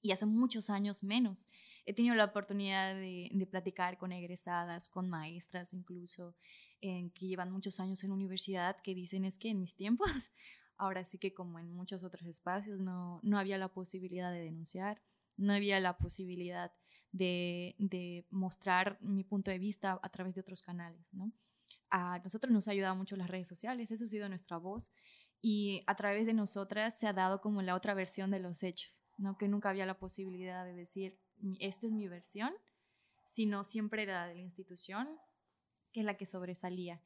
Y 0.03 0.13
hace 0.13 0.27
muchos 0.27 0.71
años 0.71 1.03
menos. 1.03 1.49
He 1.85 1.93
tenido 1.93 2.15
la 2.15 2.25
oportunidad 2.25 2.95
de, 2.95 3.49
platicar 3.51 3.99
con 3.99 4.13
egresadas, 4.13 4.89
con 4.89 5.09
maestras 5.09 5.75
incluso, 5.75 6.35
en 6.81 7.11
que 7.11 7.27
llevan 7.27 7.53
muchos 7.53 7.81
años 7.81 8.03
en 8.05 8.13
universidad 8.13 8.77
que 8.81 8.95
dicen 8.95 9.25
es 9.25 9.37
que 9.37 9.51
en 9.51 9.61
mis 9.61 9.77
tiempos, 9.77 10.09
ahora 10.77 11.05
sí 11.05 11.19
que 11.19 11.35
como 11.35 11.59
en 11.59 11.75
muchos 11.75 12.03
otros 12.03 12.27
espacios, 12.27 12.81
no, 12.81 13.21
no 13.23 13.39
había 13.39 13.59
la 13.59 13.69
posibilidad 13.69 14.33
de 14.33 14.41
denunciar, 14.41 15.03
no 15.37 15.53
había 15.53 15.79
la 15.81 15.99
posibilidad 15.99 16.73
de, 17.13 17.75
de 17.79 18.27
mostrar 18.31 18.99
mi 19.03 19.25
punto 19.25 19.51
de 19.51 19.59
vista 19.59 19.99
a 20.03 20.09
través 20.09 20.35
de 20.35 20.41
otros 20.41 20.63
canales, 20.63 21.13
¿no? 21.13 21.33
A 21.91 22.21
nosotros 22.21 22.53
nos 22.53 22.69
ha 22.69 22.71
ayudado 22.71 22.95
mucho 22.95 23.17
las 23.17 23.29
redes 23.29 23.49
sociales, 23.49 23.91
eso 23.91 24.05
ha 24.05 24.09
sido 24.09 24.29
nuestra 24.29 24.57
voz 24.59 24.93
y 25.43 25.83
a 25.87 25.95
través 25.97 26.27
de 26.27 26.35
nosotras 26.35 26.99
se 26.99 27.07
ha 27.07 27.13
dado 27.13 27.41
como 27.41 27.63
la 27.63 27.75
otra 27.75 27.95
versión 27.95 28.31
de 28.31 28.41
los 28.41 28.63
hechos, 28.63 29.03
¿no? 29.17 29.39
Que 29.39 29.49
nunca 29.49 29.71
había 29.71 29.87
la 29.87 29.99
posibilidad 29.99 30.65
de 30.65 30.75
decir, 30.75 31.19
esta 31.59 31.87
es 31.87 31.93
mi 31.93 32.09
versión, 32.09 32.53
sino 33.25 33.65
siempre 33.65 34.07
la 34.07 34.27
de 34.27 34.35
la 34.35 34.41
institución 34.41 35.09
que 35.93 36.01
es 36.01 36.07
la 36.07 36.17
que 36.17 36.27
sobresalía. 36.27 37.01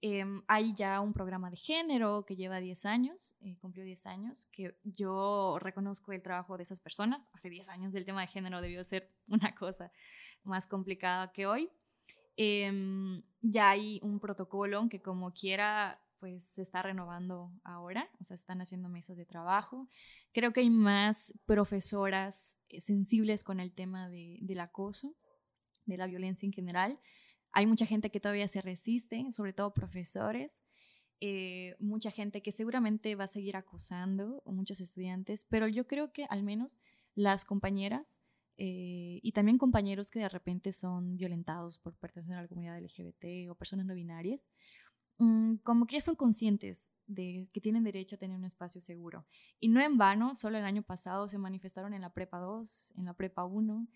Em, 0.00 0.42
hay 0.46 0.72
ya 0.74 1.00
un 1.00 1.12
programa 1.12 1.50
de 1.50 1.56
género 1.56 2.24
que 2.24 2.36
lleva 2.36 2.60
10 2.60 2.86
años, 2.86 3.34
eh, 3.40 3.56
cumplió 3.58 3.84
10 3.84 4.06
años, 4.06 4.46
que 4.52 4.78
yo 4.84 5.58
reconozco 5.60 6.12
el 6.12 6.22
trabajo 6.22 6.56
de 6.56 6.62
esas 6.62 6.78
personas. 6.78 7.30
Hace 7.32 7.50
10 7.50 7.68
años 7.68 7.94
el 7.94 8.04
tema 8.04 8.20
de 8.20 8.28
género 8.28 8.60
debió 8.60 8.84
ser 8.84 9.10
una 9.26 9.54
cosa 9.54 9.90
más 10.44 10.66
complicada 10.66 11.32
que 11.32 11.46
hoy. 11.46 11.70
Em, 12.36 13.22
ya 13.40 13.70
hay 13.70 13.98
un 14.02 14.20
protocolo 14.20 14.88
que 14.88 15.02
como 15.02 15.32
quiera 15.32 16.00
pues 16.18 16.44
se 16.44 16.62
está 16.62 16.82
renovando 16.82 17.52
ahora, 17.64 18.08
o 18.20 18.24
sea, 18.24 18.34
están 18.34 18.60
haciendo 18.60 18.88
mesas 18.88 19.16
de 19.16 19.24
trabajo. 19.24 19.88
Creo 20.32 20.52
que 20.52 20.60
hay 20.60 20.70
más 20.70 21.32
profesoras 21.46 22.58
eh, 22.68 22.80
sensibles 22.80 23.44
con 23.44 23.60
el 23.60 23.72
tema 23.72 24.08
de, 24.08 24.38
del 24.42 24.60
acoso, 24.60 25.14
de 25.86 25.96
la 25.96 26.06
violencia 26.06 26.46
en 26.46 26.52
general. 26.52 27.00
Hay 27.52 27.66
mucha 27.66 27.86
gente 27.86 28.10
que 28.10 28.20
todavía 28.20 28.48
se 28.48 28.60
resiste, 28.60 29.30
sobre 29.30 29.52
todo 29.52 29.72
profesores, 29.72 30.62
eh, 31.20 31.74
mucha 31.80 32.10
gente 32.10 32.42
que 32.42 32.52
seguramente 32.52 33.16
va 33.16 33.24
a 33.24 33.28
seguir 33.28 33.56
acusando, 33.56 34.40
o 34.44 34.52
muchos 34.52 34.80
estudiantes, 34.80 35.44
pero 35.44 35.66
yo 35.66 35.86
creo 35.86 36.12
que 36.12 36.26
al 36.30 36.44
menos 36.44 36.80
las 37.14 37.44
compañeras 37.44 38.20
eh, 38.56 39.20
y 39.22 39.32
también 39.32 39.56
compañeros 39.56 40.10
que 40.10 40.18
de 40.18 40.28
repente 40.28 40.72
son 40.72 41.16
violentados 41.16 41.78
por 41.78 41.96
pertenecer 41.96 42.36
a 42.36 42.42
la 42.42 42.48
comunidad 42.48 42.80
LGBT 42.80 43.50
o 43.50 43.54
personas 43.54 43.86
no 43.86 43.94
binarias, 43.94 44.48
mm, 45.18 45.56
como 45.62 45.86
que 45.86 45.96
ya 45.96 46.00
son 46.00 46.16
conscientes 46.16 46.92
de 47.06 47.48
que 47.52 47.60
tienen 47.60 47.84
derecho 47.84 48.16
a 48.16 48.18
tener 48.18 48.36
un 48.36 48.44
espacio 48.44 48.80
seguro. 48.80 49.26
Y 49.60 49.68
no 49.68 49.80
en 49.80 49.96
vano, 49.98 50.34
solo 50.34 50.58
el 50.58 50.64
año 50.64 50.82
pasado 50.82 51.28
se 51.28 51.38
manifestaron 51.38 51.94
en 51.94 52.02
la 52.02 52.12
Prepa 52.12 52.38
2, 52.38 52.94
en 52.96 53.04
la 53.04 53.14
Prepa 53.14 53.44
1, 53.44 53.88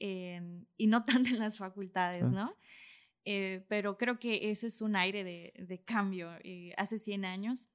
y 0.00 0.86
no 0.86 1.04
tanto 1.06 1.30
en 1.30 1.38
las 1.38 1.58
facultades, 1.58 2.30
¿no? 2.32 2.54
Eh, 3.24 3.64
pero 3.68 3.98
creo 3.98 4.18
que 4.18 4.50
eso 4.50 4.66
es 4.66 4.80
un 4.80 4.96
aire 4.96 5.24
de, 5.24 5.82
cambio. 5.84 6.30
Eh, 6.44 6.72
hace 6.76 6.98
100 6.98 7.24
años, 7.24 7.68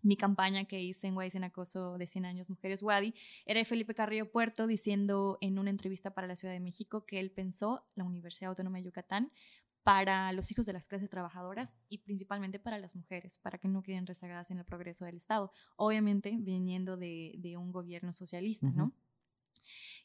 mi 0.00 0.16
campaña 0.16 0.64
que 0.64 0.80
hice 0.80 1.08
en 1.08 1.14
Guay 1.14 1.30
en 1.34 1.44
Acoso 1.44 1.98
de 1.98 2.06
100 2.06 2.24
años 2.26 2.48
Mujeres 2.48 2.82
Wadi 2.82 3.12
era 3.44 3.58
de 3.58 3.64
Felipe 3.64 3.94
Carrillo 3.94 4.30
Puerto 4.30 4.66
diciendo 4.66 5.36
en 5.40 5.58
una 5.58 5.70
entrevista 5.70 6.14
para 6.14 6.28
la 6.28 6.36
Ciudad 6.36 6.54
de 6.54 6.60
México 6.60 7.04
que 7.04 7.18
él 7.18 7.30
pensó 7.30 7.84
la 7.94 8.04
Universidad 8.04 8.50
Autónoma 8.50 8.78
de 8.78 8.84
Yucatán 8.84 9.32
para 9.86 10.32
los 10.32 10.50
hijos 10.50 10.66
de 10.66 10.72
las 10.72 10.88
clases 10.88 11.08
trabajadoras 11.08 11.76
y 11.88 11.98
principalmente 11.98 12.58
para 12.58 12.76
las 12.76 12.96
mujeres, 12.96 13.38
para 13.38 13.56
que 13.58 13.68
no 13.68 13.84
queden 13.84 14.04
rezagadas 14.04 14.50
en 14.50 14.58
el 14.58 14.64
progreso 14.64 15.04
del 15.04 15.16
Estado. 15.16 15.52
Obviamente 15.76 16.36
viniendo 16.40 16.96
de, 16.96 17.36
de 17.38 17.56
un 17.56 17.70
gobierno 17.70 18.12
socialista, 18.12 18.66
¿no? 18.66 18.92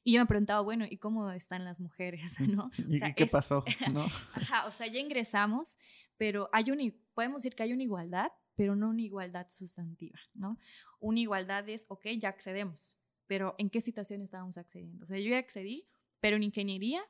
Y 0.04 0.14
yo 0.14 0.20
me 0.20 0.28
preguntaba, 0.28 0.62
bueno, 0.62 0.86
¿y 0.88 0.98
cómo 0.98 1.32
están 1.32 1.66
las 1.66 1.80
mujeres? 1.80 2.40
¿no? 2.42 2.70
¿Y 2.78 3.14
qué 3.16 3.26
pasó? 3.26 3.66
¿no? 3.92 4.06
Ajá, 4.34 4.68
o 4.68 4.72
sea, 4.72 4.86
ya 4.86 5.00
ingresamos, 5.00 5.80
pero 6.16 6.48
hay 6.54 6.70
un, 6.70 6.96
podemos 7.16 7.42
decir 7.42 7.56
que 7.56 7.64
hay 7.64 7.74
una 7.74 7.82
igualdad, 7.82 8.32
pero 8.56 8.76
no 8.76 8.90
una 8.90 9.02
igualdad 9.02 9.48
sustantiva, 9.50 10.20
¿no? 10.36 10.60
Una 11.00 11.22
igualdad 11.22 11.68
es, 11.68 11.88
ok, 11.90 12.06
ya 12.20 12.30
accedemos, 12.30 12.96
pero 13.26 13.56
¿en 13.58 13.72
qué 13.72 13.82
situación 13.82 14.22
estábamos 14.22 14.60
accediendo? 14.60 15.02
O 15.02 15.08
sea, 15.08 15.18
yo 15.18 15.32
ya 15.32 15.40
accedí, 15.40 15.88
pero 16.20 16.36
en 16.36 16.44
ingeniería 16.44 17.04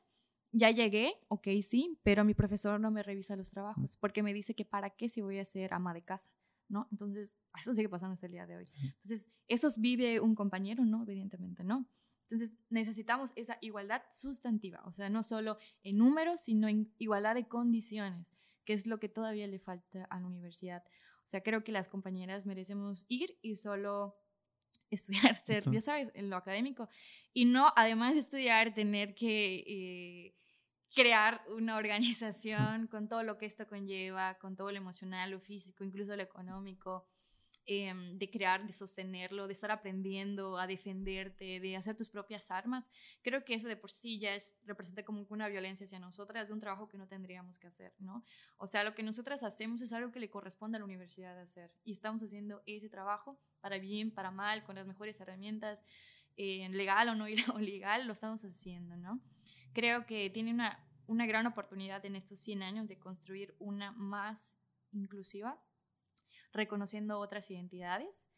ya 0.52 0.72
llegué, 0.72 1.16
ok, 1.30 1.48
sí, 1.62 1.98
pero 2.04 2.24
mi 2.26 2.34
profesor 2.34 2.80
no 2.80 2.92
me 2.92 3.04
revisa 3.04 3.36
los 3.36 3.50
trabajos, 3.50 3.96
porque 3.96 4.24
me 4.24 4.34
dice 4.34 4.54
que 4.54 4.66
para 4.66 4.90
qué 4.90 5.10
si 5.10 5.22
voy 5.22 5.40
a 5.40 5.46
ser 5.46 5.74
ama 5.74 5.94
de 5.94 6.02
casa, 6.02 6.32
¿no? 6.68 6.88
Entonces, 6.92 7.38
eso 7.60 7.74
sigue 7.74 7.90
pasando 7.90 8.14
hasta 8.14 8.26
el 8.26 8.34
día 8.34 8.48
de 8.48 8.58
hoy. 8.58 8.68
Entonces, 8.76 9.30
¿eso 9.48 9.68
vive 9.78 10.20
un 10.20 10.36
compañero? 10.36 10.86
No, 10.86 11.04
evidentemente 11.04 11.64
no. 11.64 11.88
Entonces, 12.24 12.54
necesitamos 12.70 13.34
esa 13.36 13.58
igualdad 13.62 14.04
sustantiva, 14.10 14.82
o 14.86 14.94
sea, 14.94 15.10
no 15.10 15.24
solo 15.24 15.58
en 15.84 15.98
números, 15.98 16.42
sino 16.42 16.68
en 16.68 16.94
igualdad 16.98 17.36
de 17.36 17.48
condiciones, 17.48 18.34
que 18.64 18.74
es 18.74 18.88
lo 18.88 19.00
que 19.00 19.10
todavía 19.10 19.48
le 19.48 19.60
falta 19.60 20.06
a 20.06 20.20
la 20.20 20.28
universidad. 20.28 20.84
O 21.24 21.28
sea, 21.28 21.42
creo 21.42 21.64
que 21.64 21.72
las 21.72 21.88
compañeras 21.88 22.46
merecemos 22.46 23.06
ir 23.10 23.38
y 23.42 23.56
solo 23.56 24.18
estudiar, 24.90 25.36
ser, 25.36 25.70
ya 25.72 25.82
sabes, 25.82 26.12
en 26.14 26.30
lo 26.30 26.36
académico. 26.36 26.90
Y 27.34 27.46
no, 27.46 27.72
además 27.76 28.14
de 28.14 28.20
estudiar, 28.20 28.74
tener 28.74 29.16
que 29.16 29.64
eh, 29.68 30.41
crear 30.94 31.42
una 31.48 31.78
organización 31.78 32.88
con 32.88 33.08
todo 33.08 33.24
lo 33.24 33.38
que 33.38 33.46
esto 33.46 33.68
conlleva, 33.68 34.36
con 34.36 34.56
todo 34.56 34.72
lo 34.72 34.78
emocional, 34.78 35.32
lo 35.32 35.40
físico, 35.40 35.84
incluso 35.84 36.16
lo 36.16 36.24
económico. 36.24 37.06
Em, 37.68 38.18
de 38.18 38.28
crear, 38.32 38.66
de 38.66 38.74
sostenerlo, 38.74 39.46
de 39.46 39.54
estar 39.54 39.70
aprendiendo 39.70 40.58
a 40.58 40.66
defenderte, 40.66 41.60
de 41.60 41.78
hacer 41.78 41.96
tus 41.96 42.10
propias 42.10 42.50
armas, 42.50 42.90
creo 43.22 43.46
que 43.46 43.54
eso 43.54 43.68
de 43.68 43.78
por 43.78 43.92
sí 43.92 44.18
ya 44.18 44.34
es, 44.34 44.58
representa 44.66 45.04
como 45.04 45.28
una 45.30 45.48
violencia 45.48 45.86
hacia 45.86 46.00
nosotras, 46.00 46.48
de 46.48 46.54
un 46.54 46.60
trabajo 46.60 46.88
que 46.88 46.98
no 46.98 47.08
tendríamos 47.08 47.60
que 47.60 47.68
hacer, 47.68 47.94
¿no? 48.00 48.26
O 48.58 48.66
sea, 48.66 48.84
lo 48.84 48.96
que 48.96 49.04
nosotras 49.04 49.44
hacemos 49.44 49.80
es 49.84 49.94
algo 49.94 50.12
que 50.12 50.20
le 50.20 50.32
corresponde 50.32 50.78
a 50.78 50.80
la 50.80 50.86
universidad 50.86 51.40
hacer 51.40 51.72
y 51.84 51.92
estamos 51.92 52.24
haciendo 52.24 52.64
ese 52.66 52.90
trabajo 52.90 53.40
para 53.60 53.78
bien, 53.78 54.10
para 54.10 54.32
mal, 54.32 54.64
con 54.64 54.76
las 54.76 54.88
mejores 54.88 55.20
herramientas, 55.22 55.86
eh, 56.38 56.68
legal 56.70 57.10
o 57.10 57.16
no 57.16 57.28
ilegal, 57.62 58.08
lo 58.08 58.14
estamos 58.14 58.44
haciendo, 58.44 58.98
¿no? 58.98 59.22
Creo 59.74 60.06
que 60.06 60.30
tiene 60.30 60.52
una, 60.52 60.86
una 61.08 61.26
gran 61.26 61.48
oportunidad 61.48 62.06
en 62.06 62.16
estos 62.16 62.40
100 62.40 62.64
años 62.64 62.88
de 62.88 63.00
construir 63.00 63.56
una 63.60 63.92
más 63.92 64.58
inclusiva, 64.92 65.62
reconociendo 66.52 67.20
otras 67.20 67.50
identidades. 67.52 68.30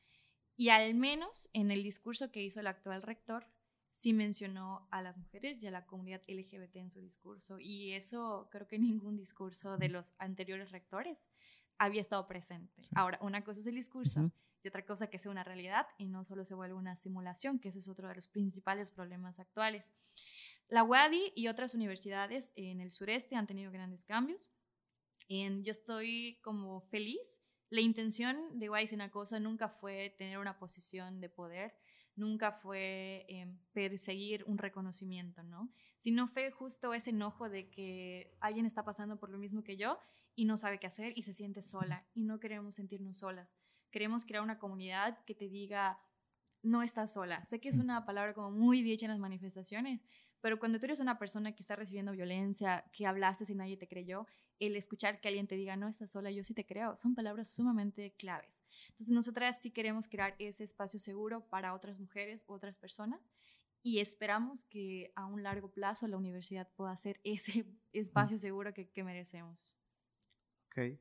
Y 0.55 0.69
al 0.69 0.93
menos 0.93 1.49
en 1.53 1.71
el 1.71 1.83
discurso 1.83 2.31
que 2.31 2.43
hizo 2.43 2.59
el 2.59 2.67
actual 2.67 3.01
rector, 3.01 3.47
sí 3.93 4.11
mencionó 4.11 4.87
a 4.91 5.01
las 5.01 5.17
mujeres 5.17 5.61
y 5.61 5.67
a 5.67 5.71
la 5.71 5.85
comunidad 5.85 6.21
LGBT 6.27 6.77
en 6.77 6.89
su 6.89 6.99
discurso. 6.99 7.59
Y 7.59 7.93
eso 7.93 8.49
creo 8.51 8.67
que 8.67 8.79
ningún 8.79 9.15
discurso 9.15 9.77
de 9.77 9.89
los 9.89 10.13
anteriores 10.17 10.71
rectores 10.71 11.29
había 11.77 12.01
estado 12.01 12.27
presente. 12.27 12.81
Ahora, 12.95 13.19
una 13.21 13.43
cosa 13.43 13.59
es 13.59 13.67
el 13.67 13.75
discurso 13.75 14.31
y 14.63 14.67
otra 14.67 14.85
cosa 14.85 15.07
que 15.07 15.19
sea 15.19 15.31
una 15.31 15.43
realidad 15.43 15.87
y 15.97 16.07
no 16.07 16.23
solo 16.23 16.43
se 16.45 16.55
vuelve 16.55 16.73
una 16.73 16.95
simulación, 16.95 17.59
que 17.59 17.69
eso 17.69 17.79
es 17.79 17.89
otro 17.89 18.07
de 18.07 18.15
los 18.15 18.27
principales 18.27 18.89
problemas 18.89 19.39
actuales. 19.39 19.91
La 20.73 20.83
UADI 20.83 21.33
y 21.35 21.49
otras 21.49 21.75
universidades 21.75 22.51
en 22.55 22.81
el 22.81 22.91
sureste 22.91 23.35
han 23.35 23.45
tenido 23.45 23.71
grandes 23.71 24.03
cambios. 24.05 24.49
yo 25.29 25.71
estoy 25.71 26.39
como 26.41 26.81
feliz 26.81 27.43
la 27.69 27.81
intención 27.81 28.57
de 28.57 28.71
Cosa 29.11 29.39
nunca 29.39 29.69
fue 29.69 30.15
tener 30.17 30.39
una 30.39 30.57
posición 30.57 31.21
de 31.21 31.29
poder, 31.29 31.75
nunca 32.15 32.51
fue 32.51 33.23
em, 33.29 33.59
perseguir 33.71 34.45
un 34.47 34.57
reconocimiento, 34.57 35.43
¿no? 35.43 35.71
Sino 35.95 36.27
fue 36.27 36.49
justo 36.49 36.95
ese 36.95 37.11
enojo 37.11 37.49
de 37.49 37.69
que 37.69 38.35
alguien 38.39 38.65
está 38.65 38.83
pasando 38.83 39.19
por 39.19 39.29
lo 39.29 39.37
mismo 39.37 39.63
que 39.63 39.77
yo 39.77 39.99
y 40.33 40.45
no 40.45 40.57
sabe 40.57 40.79
qué 40.79 40.87
hacer 40.87 41.13
y 41.15 41.21
se 41.21 41.33
siente 41.33 41.61
sola 41.61 42.03
y 42.15 42.23
no 42.23 42.39
queremos 42.39 42.77
sentirnos 42.77 43.19
solas. 43.19 43.55
Queremos 43.91 44.25
crear 44.25 44.41
una 44.41 44.57
comunidad 44.57 45.23
que 45.25 45.35
te 45.35 45.49
diga, 45.49 45.99
no 46.63 46.81
estás 46.81 47.13
sola. 47.13 47.43
Sé 47.43 47.59
que 47.59 47.69
es 47.69 47.77
una 47.77 48.05
palabra 48.07 48.33
como 48.33 48.49
muy 48.49 48.81
dicha 48.81 49.05
en 49.05 49.11
las 49.11 49.19
manifestaciones, 49.19 50.01
pero 50.43 50.59
cuando 50.59 50.77
tú 50.77 50.87
eres 50.87 50.99
una 50.99 51.17
persona 51.17 51.55
que 51.55 51.63
está 51.63 51.77
recibiendo 51.77 52.11
violencia, 52.11 52.83
que 52.91 53.05
hablaste 53.05 53.45
y 53.47 53.55
nadie 53.55 53.77
te 53.77 53.87
creyó, 53.87 54.27
el 54.59 54.75
escuchar 54.75 55.21
que 55.21 55.29
alguien 55.29 55.47
te 55.47 55.55
diga, 55.55 55.77
no 55.77 55.87
estás 55.87 56.11
sola, 56.11 56.31
yo 56.31 56.43
sí 56.43 56.53
te 56.53 56.65
creo, 56.65 56.97
son 56.97 57.15
palabras 57.15 57.47
sumamente 57.47 58.13
claves. 58.17 58.65
Entonces, 58.89 59.11
nosotras 59.11 59.61
sí 59.61 59.71
queremos 59.71 60.09
crear 60.09 60.35
ese 60.39 60.65
espacio 60.65 60.99
seguro 60.99 61.47
para 61.47 61.73
otras 61.73 61.97
mujeres, 61.97 62.43
otras 62.47 62.77
personas, 62.77 63.31
y 63.83 63.99
esperamos 63.99 64.65
que 64.65 65.13
a 65.15 65.27
un 65.27 65.43
largo 65.43 65.71
plazo 65.71 66.09
la 66.09 66.17
universidad 66.17 66.69
pueda 66.75 66.97
ser 66.97 67.21
ese 67.23 67.65
espacio 67.93 68.37
seguro 68.37 68.73
que, 68.73 68.91
merecemos. 69.01 69.77
Ok. 70.67 70.99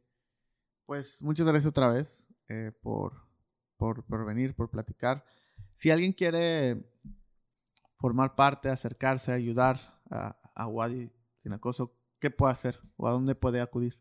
Pues 0.86 1.20
muchas 1.20 1.46
gracias 1.46 1.68
otra 1.68 1.88
vez 1.92 2.28
eh, 2.48 2.70
por, 2.80 3.26
por, 3.76 4.04
por 4.04 4.24
venir, 4.24 4.54
por 4.54 4.70
platicar. 4.70 5.24
Si 5.74 5.90
alguien 5.90 6.12
quiere 6.12 6.80
formar 8.02 8.34
parte, 8.34 8.68
acercarse, 8.68 9.32
ayudar 9.32 9.78
a, 10.10 10.36
a 10.56 10.66
Wadi 10.66 11.12
sin 11.40 11.52
acoso, 11.52 11.96
¿qué 12.20 12.30
puede 12.30 12.52
hacer 12.52 12.80
o 12.96 13.06
a 13.06 13.12
dónde 13.12 13.36
puede 13.36 13.60
acudir? 13.60 13.96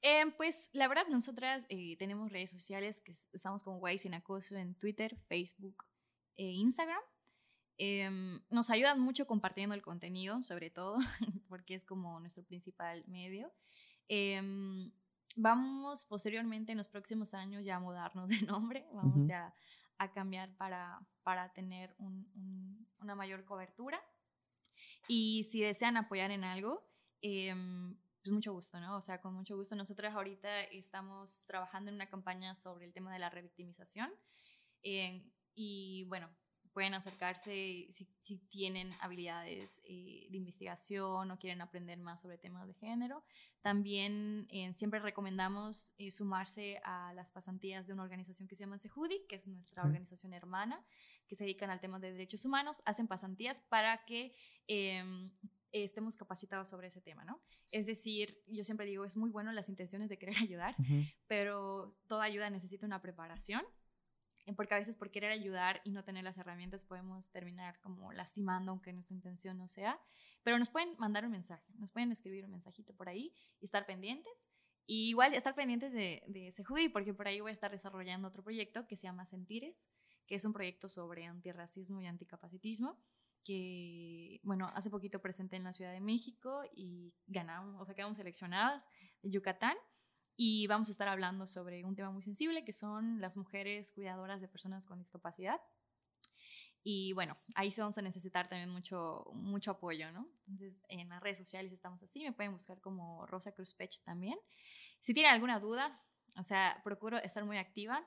Eh, 0.00 0.24
pues 0.38 0.70
la 0.72 0.88
verdad, 0.88 1.04
nosotras 1.10 1.66
eh, 1.68 1.98
tenemos 1.98 2.32
redes 2.32 2.50
sociales 2.50 3.02
que 3.02 3.12
estamos 3.34 3.62
como 3.62 3.78
Guay 3.78 3.98
Sin 3.98 4.14
Acoso 4.14 4.56
en 4.56 4.74
Twitter, 4.74 5.18
Facebook 5.28 5.84
e 6.36 6.46
Instagram. 6.46 7.00
Em, 7.76 8.40
nos 8.48 8.70
ayudan 8.70 9.00
mucho 9.00 9.26
compartiendo 9.26 9.74
el 9.74 9.82
contenido, 9.82 10.42
sobre 10.42 10.70
todo, 10.70 10.96
porque 11.50 11.74
es 11.74 11.84
como 11.84 12.18
nuestro 12.20 12.42
principal 12.42 13.04
medio. 13.06 13.52
Em, 14.08 14.92
vamos 15.34 16.06
posteriormente 16.06 16.72
en 16.72 16.78
los 16.78 16.88
próximos 16.88 17.34
años 17.34 17.66
ya 17.66 17.76
a 17.76 17.80
mudarnos 17.80 18.30
de 18.30 18.40
nombre, 18.46 18.86
vamos 18.94 19.28
a, 19.28 19.52
a, 19.98 20.12
cambiar 20.12 20.56
para, 20.56 21.00
para 21.22 21.52
tener 21.52 21.94
una 22.98 23.14
mayor 23.14 23.44
cobertura. 23.44 24.02
Y 25.08 25.44
si 25.44 25.60
desean 25.60 25.96
apoyar 25.96 26.30
en 26.30 26.44
algo, 26.44 26.84
eh, 27.22 27.54
pues 28.22 28.32
mucho 28.32 28.52
gusto, 28.52 28.80
¿no? 28.80 28.96
O 28.96 29.00
sea, 29.00 29.20
con 29.20 29.34
mucho 29.34 29.56
gusto. 29.56 29.76
Nosotros 29.76 30.12
ahorita 30.12 30.62
estamos 30.64 31.44
trabajando 31.46 31.90
en 31.90 31.94
una 31.94 32.08
campaña 32.08 32.56
sobre 32.56 32.84
el 32.84 32.92
tema 32.92 33.12
de 33.12 33.20
la 33.20 33.30
revictimización. 33.30 34.10
Eh, 34.82 35.30
y 35.54 36.04
bueno, 36.08 36.28
pueden 36.76 36.92
acercarse 36.92 37.86
si, 37.88 38.06
si 38.20 38.36
tienen 38.50 38.92
habilidades 39.00 39.80
eh, 39.86 40.26
de 40.28 40.36
investigación 40.36 41.30
o 41.30 41.38
quieren 41.38 41.62
aprender 41.62 41.98
más 41.98 42.20
sobre 42.20 42.36
temas 42.36 42.68
de 42.68 42.74
género. 42.74 43.24
También 43.62 44.46
eh, 44.50 44.70
siempre 44.74 45.00
recomendamos 45.00 45.94
eh, 45.96 46.10
sumarse 46.10 46.78
a 46.84 47.14
las 47.14 47.32
pasantías 47.32 47.86
de 47.86 47.94
una 47.94 48.02
organización 48.02 48.46
que 48.46 48.56
se 48.56 48.64
llama 48.64 48.76
Sejudi, 48.76 49.24
que 49.26 49.36
es 49.36 49.46
nuestra 49.46 49.84
organización 49.84 50.34
hermana, 50.34 50.84
que 51.26 51.34
se 51.34 51.44
dedican 51.44 51.70
al 51.70 51.80
tema 51.80 51.98
de 51.98 52.12
derechos 52.12 52.44
humanos. 52.44 52.82
Hacen 52.84 53.06
pasantías 53.06 53.62
para 53.70 54.04
que 54.04 54.34
em, 54.66 55.30
estemos 55.72 56.14
capacitados 56.14 56.68
sobre 56.68 56.88
ese 56.88 57.00
tema, 57.00 57.24
¿no? 57.24 57.40
Es 57.70 57.86
decir, 57.86 58.38
yo 58.48 58.64
siempre 58.64 58.84
digo, 58.84 59.06
es 59.06 59.16
muy 59.16 59.30
bueno 59.30 59.50
las 59.52 59.70
intenciones 59.70 60.10
de 60.10 60.18
querer 60.18 60.36
ayudar, 60.42 60.76
pero 61.26 61.88
toda 62.06 62.24
ayuda 62.24 62.50
necesita 62.50 62.84
una 62.84 63.00
preparación, 63.00 63.64
porque 64.54 64.74
a 64.74 64.78
veces 64.78 64.96
por 64.96 65.10
querer 65.10 65.32
ayudar 65.32 65.80
y 65.84 65.90
no 65.90 66.04
tener 66.04 66.24
las 66.24 66.38
herramientas 66.38 66.84
podemos 66.84 67.30
terminar 67.30 67.80
como 67.80 68.12
lastimando, 68.12 68.72
aunque 68.72 68.92
nuestra 68.92 69.14
intención 69.14 69.58
no 69.58 69.68
sea, 69.68 70.00
pero 70.42 70.58
nos 70.58 70.70
pueden 70.70 70.96
mandar 70.98 71.24
un 71.24 71.32
mensaje, 71.32 71.72
nos 71.78 71.90
pueden 71.90 72.12
escribir 72.12 72.44
un 72.44 72.52
mensajito 72.52 72.94
por 72.94 73.08
ahí 73.08 73.34
y 73.60 73.64
estar 73.64 73.86
pendientes. 73.86 74.48
Y 74.88 75.08
igual 75.08 75.34
estar 75.34 75.56
pendientes 75.56 75.92
de, 75.92 76.22
de 76.28 76.46
ese 76.46 76.62
porque 76.92 77.12
por 77.12 77.26
ahí 77.26 77.40
voy 77.40 77.50
a 77.50 77.52
estar 77.52 77.72
desarrollando 77.72 78.28
otro 78.28 78.44
proyecto 78.44 78.86
que 78.86 78.94
se 78.94 79.08
llama 79.08 79.24
Sentires, 79.24 79.88
que 80.28 80.36
es 80.36 80.44
un 80.44 80.52
proyecto 80.52 80.88
sobre 80.88 81.24
antirracismo 81.24 82.00
y 82.00 82.06
anticapacitismo 82.06 82.96
que, 83.46 84.40
bueno, 84.42 84.70
hace 84.74 84.90
poquito 84.90 85.20
presenté 85.20 85.56
en 85.56 85.64
la 85.64 85.72
Ciudad 85.72 85.92
de 85.92 86.00
México 86.00 86.62
y 86.74 87.14
ganamos, 87.28 87.80
o 87.80 87.86
sea, 87.86 87.94
quedamos 87.94 88.16
seleccionadas 88.16 88.88
de 89.22 89.30
Yucatán. 89.30 89.76
Y 90.36 90.66
vamos 90.66 90.88
a 90.88 90.92
estar 90.92 91.08
hablando 91.08 91.46
sobre 91.46 91.84
un 91.84 91.96
tema 91.96 92.10
muy 92.10 92.22
sensible, 92.22 92.64
que 92.64 92.74
son 92.74 93.20
las 93.20 93.36
mujeres 93.38 93.90
cuidadoras 93.92 94.40
de 94.42 94.48
personas 94.48 94.86
con 94.86 94.98
discapacidad. 94.98 95.60
Y 96.82 97.14
bueno, 97.14 97.36
ahí 97.54 97.70
sí 97.70 97.80
vamos 97.80 97.98
a 97.98 98.02
necesitar 98.02 98.48
también 98.48 98.70
mucho, 98.70 99.24
mucho 99.32 99.72
apoyo, 99.72 100.12
¿no? 100.12 100.28
Entonces, 100.40 100.84
en 100.88 101.08
las 101.08 101.20
redes 101.22 101.38
sociales 101.38 101.72
estamos 101.72 102.02
así, 102.02 102.22
me 102.22 102.32
pueden 102.32 102.52
buscar 102.52 102.80
como 102.80 103.26
Rosa 103.26 103.52
Cruz 103.52 103.74
Pech 103.74 104.02
también. 104.04 104.38
Si 105.00 105.14
tienen 105.14 105.32
alguna 105.32 105.58
duda, 105.58 106.00
o 106.36 106.44
sea, 106.44 106.80
procuro 106.84 107.18
estar 107.18 107.44
muy 107.44 107.58
activa. 107.58 108.06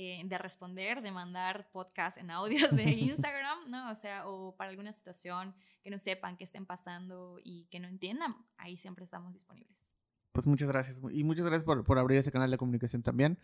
Eh, 0.00 0.22
de 0.24 0.38
responder, 0.38 1.02
de 1.02 1.10
mandar 1.10 1.72
podcast 1.72 2.18
en 2.18 2.30
audios 2.30 2.70
de 2.70 2.84
Instagram, 2.92 3.68
¿no? 3.68 3.90
O 3.90 3.96
sea, 3.96 4.28
o 4.28 4.54
para 4.56 4.70
alguna 4.70 4.92
situación 4.92 5.56
que 5.82 5.90
no 5.90 5.98
sepan, 5.98 6.36
que 6.36 6.44
estén 6.44 6.66
pasando 6.66 7.40
y 7.42 7.64
que 7.64 7.80
no 7.80 7.88
entiendan, 7.88 8.36
ahí 8.58 8.76
siempre 8.76 9.04
estamos 9.04 9.32
disponibles. 9.32 9.97
Pues 10.38 10.46
muchas 10.46 10.68
gracias. 10.68 10.96
Y 11.10 11.24
muchas 11.24 11.46
gracias 11.46 11.64
por, 11.64 11.82
por 11.82 11.98
abrir 11.98 12.16
ese 12.16 12.30
canal 12.30 12.48
de 12.48 12.58
comunicación 12.58 13.02
también. 13.02 13.40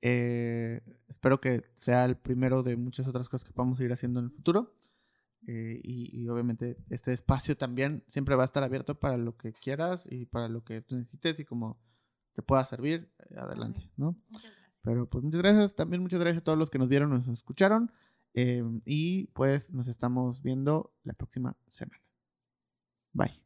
Eh, 0.00 0.80
espero 1.08 1.40
que 1.40 1.64
sea 1.74 2.04
el 2.04 2.16
primero 2.16 2.62
de 2.62 2.76
muchas 2.76 3.08
otras 3.08 3.28
cosas 3.28 3.44
que 3.44 3.52
podamos 3.52 3.80
ir 3.80 3.92
haciendo 3.92 4.20
en 4.20 4.26
el 4.26 4.30
futuro. 4.30 4.72
Eh, 5.48 5.80
y, 5.82 6.16
y, 6.16 6.28
obviamente 6.28 6.76
este 6.88 7.12
espacio 7.12 7.56
también 7.56 8.04
siempre 8.06 8.36
va 8.36 8.44
a 8.44 8.46
estar 8.46 8.62
abierto 8.62 8.96
para 8.96 9.16
lo 9.16 9.36
que 9.36 9.54
quieras 9.54 10.06
y 10.08 10.26
para 10.26 10.48
lo 10.48 10.62
que 10.62 10.82
tú 10.82 10.94
necesites 10.94 11.40
y 11.40 11.44
como 11.44 11.80
te 12.32 12.42
pueda 12.42 12.64
servir, 12.64 13.12
adelante, 13.36 13.90
¿no? 13.96 14.16
Muchas 14.28 14.52
gracias. 14.52 14.80
Pero 14.84 15.10
pues 15.10 15.24
muchas 15.24 15.42
gracias, 15.42 15.74
también 15.74 16.00
muchas 16.00 16.20
gracias 16.20 16.42
a 16.42 16.44
todos 16.44 16.58
los 16.58 16.70
que 16.70 16.78
nos 16.78 16.86
vieron, 16.86 17.10
nos 17.10 17.26
escucharon. 17.26 17.90
Eh, 18.34 18.62
y 18.84 19.26
pues 19.32 19.72
nos 19.72 19.88
estamos 19.88 20.42
viendo 20.42 20.94
la 21.02 21.14
próxima 21.14 21.56
semana. 21.66 22.00
Bye. 23.12 23.45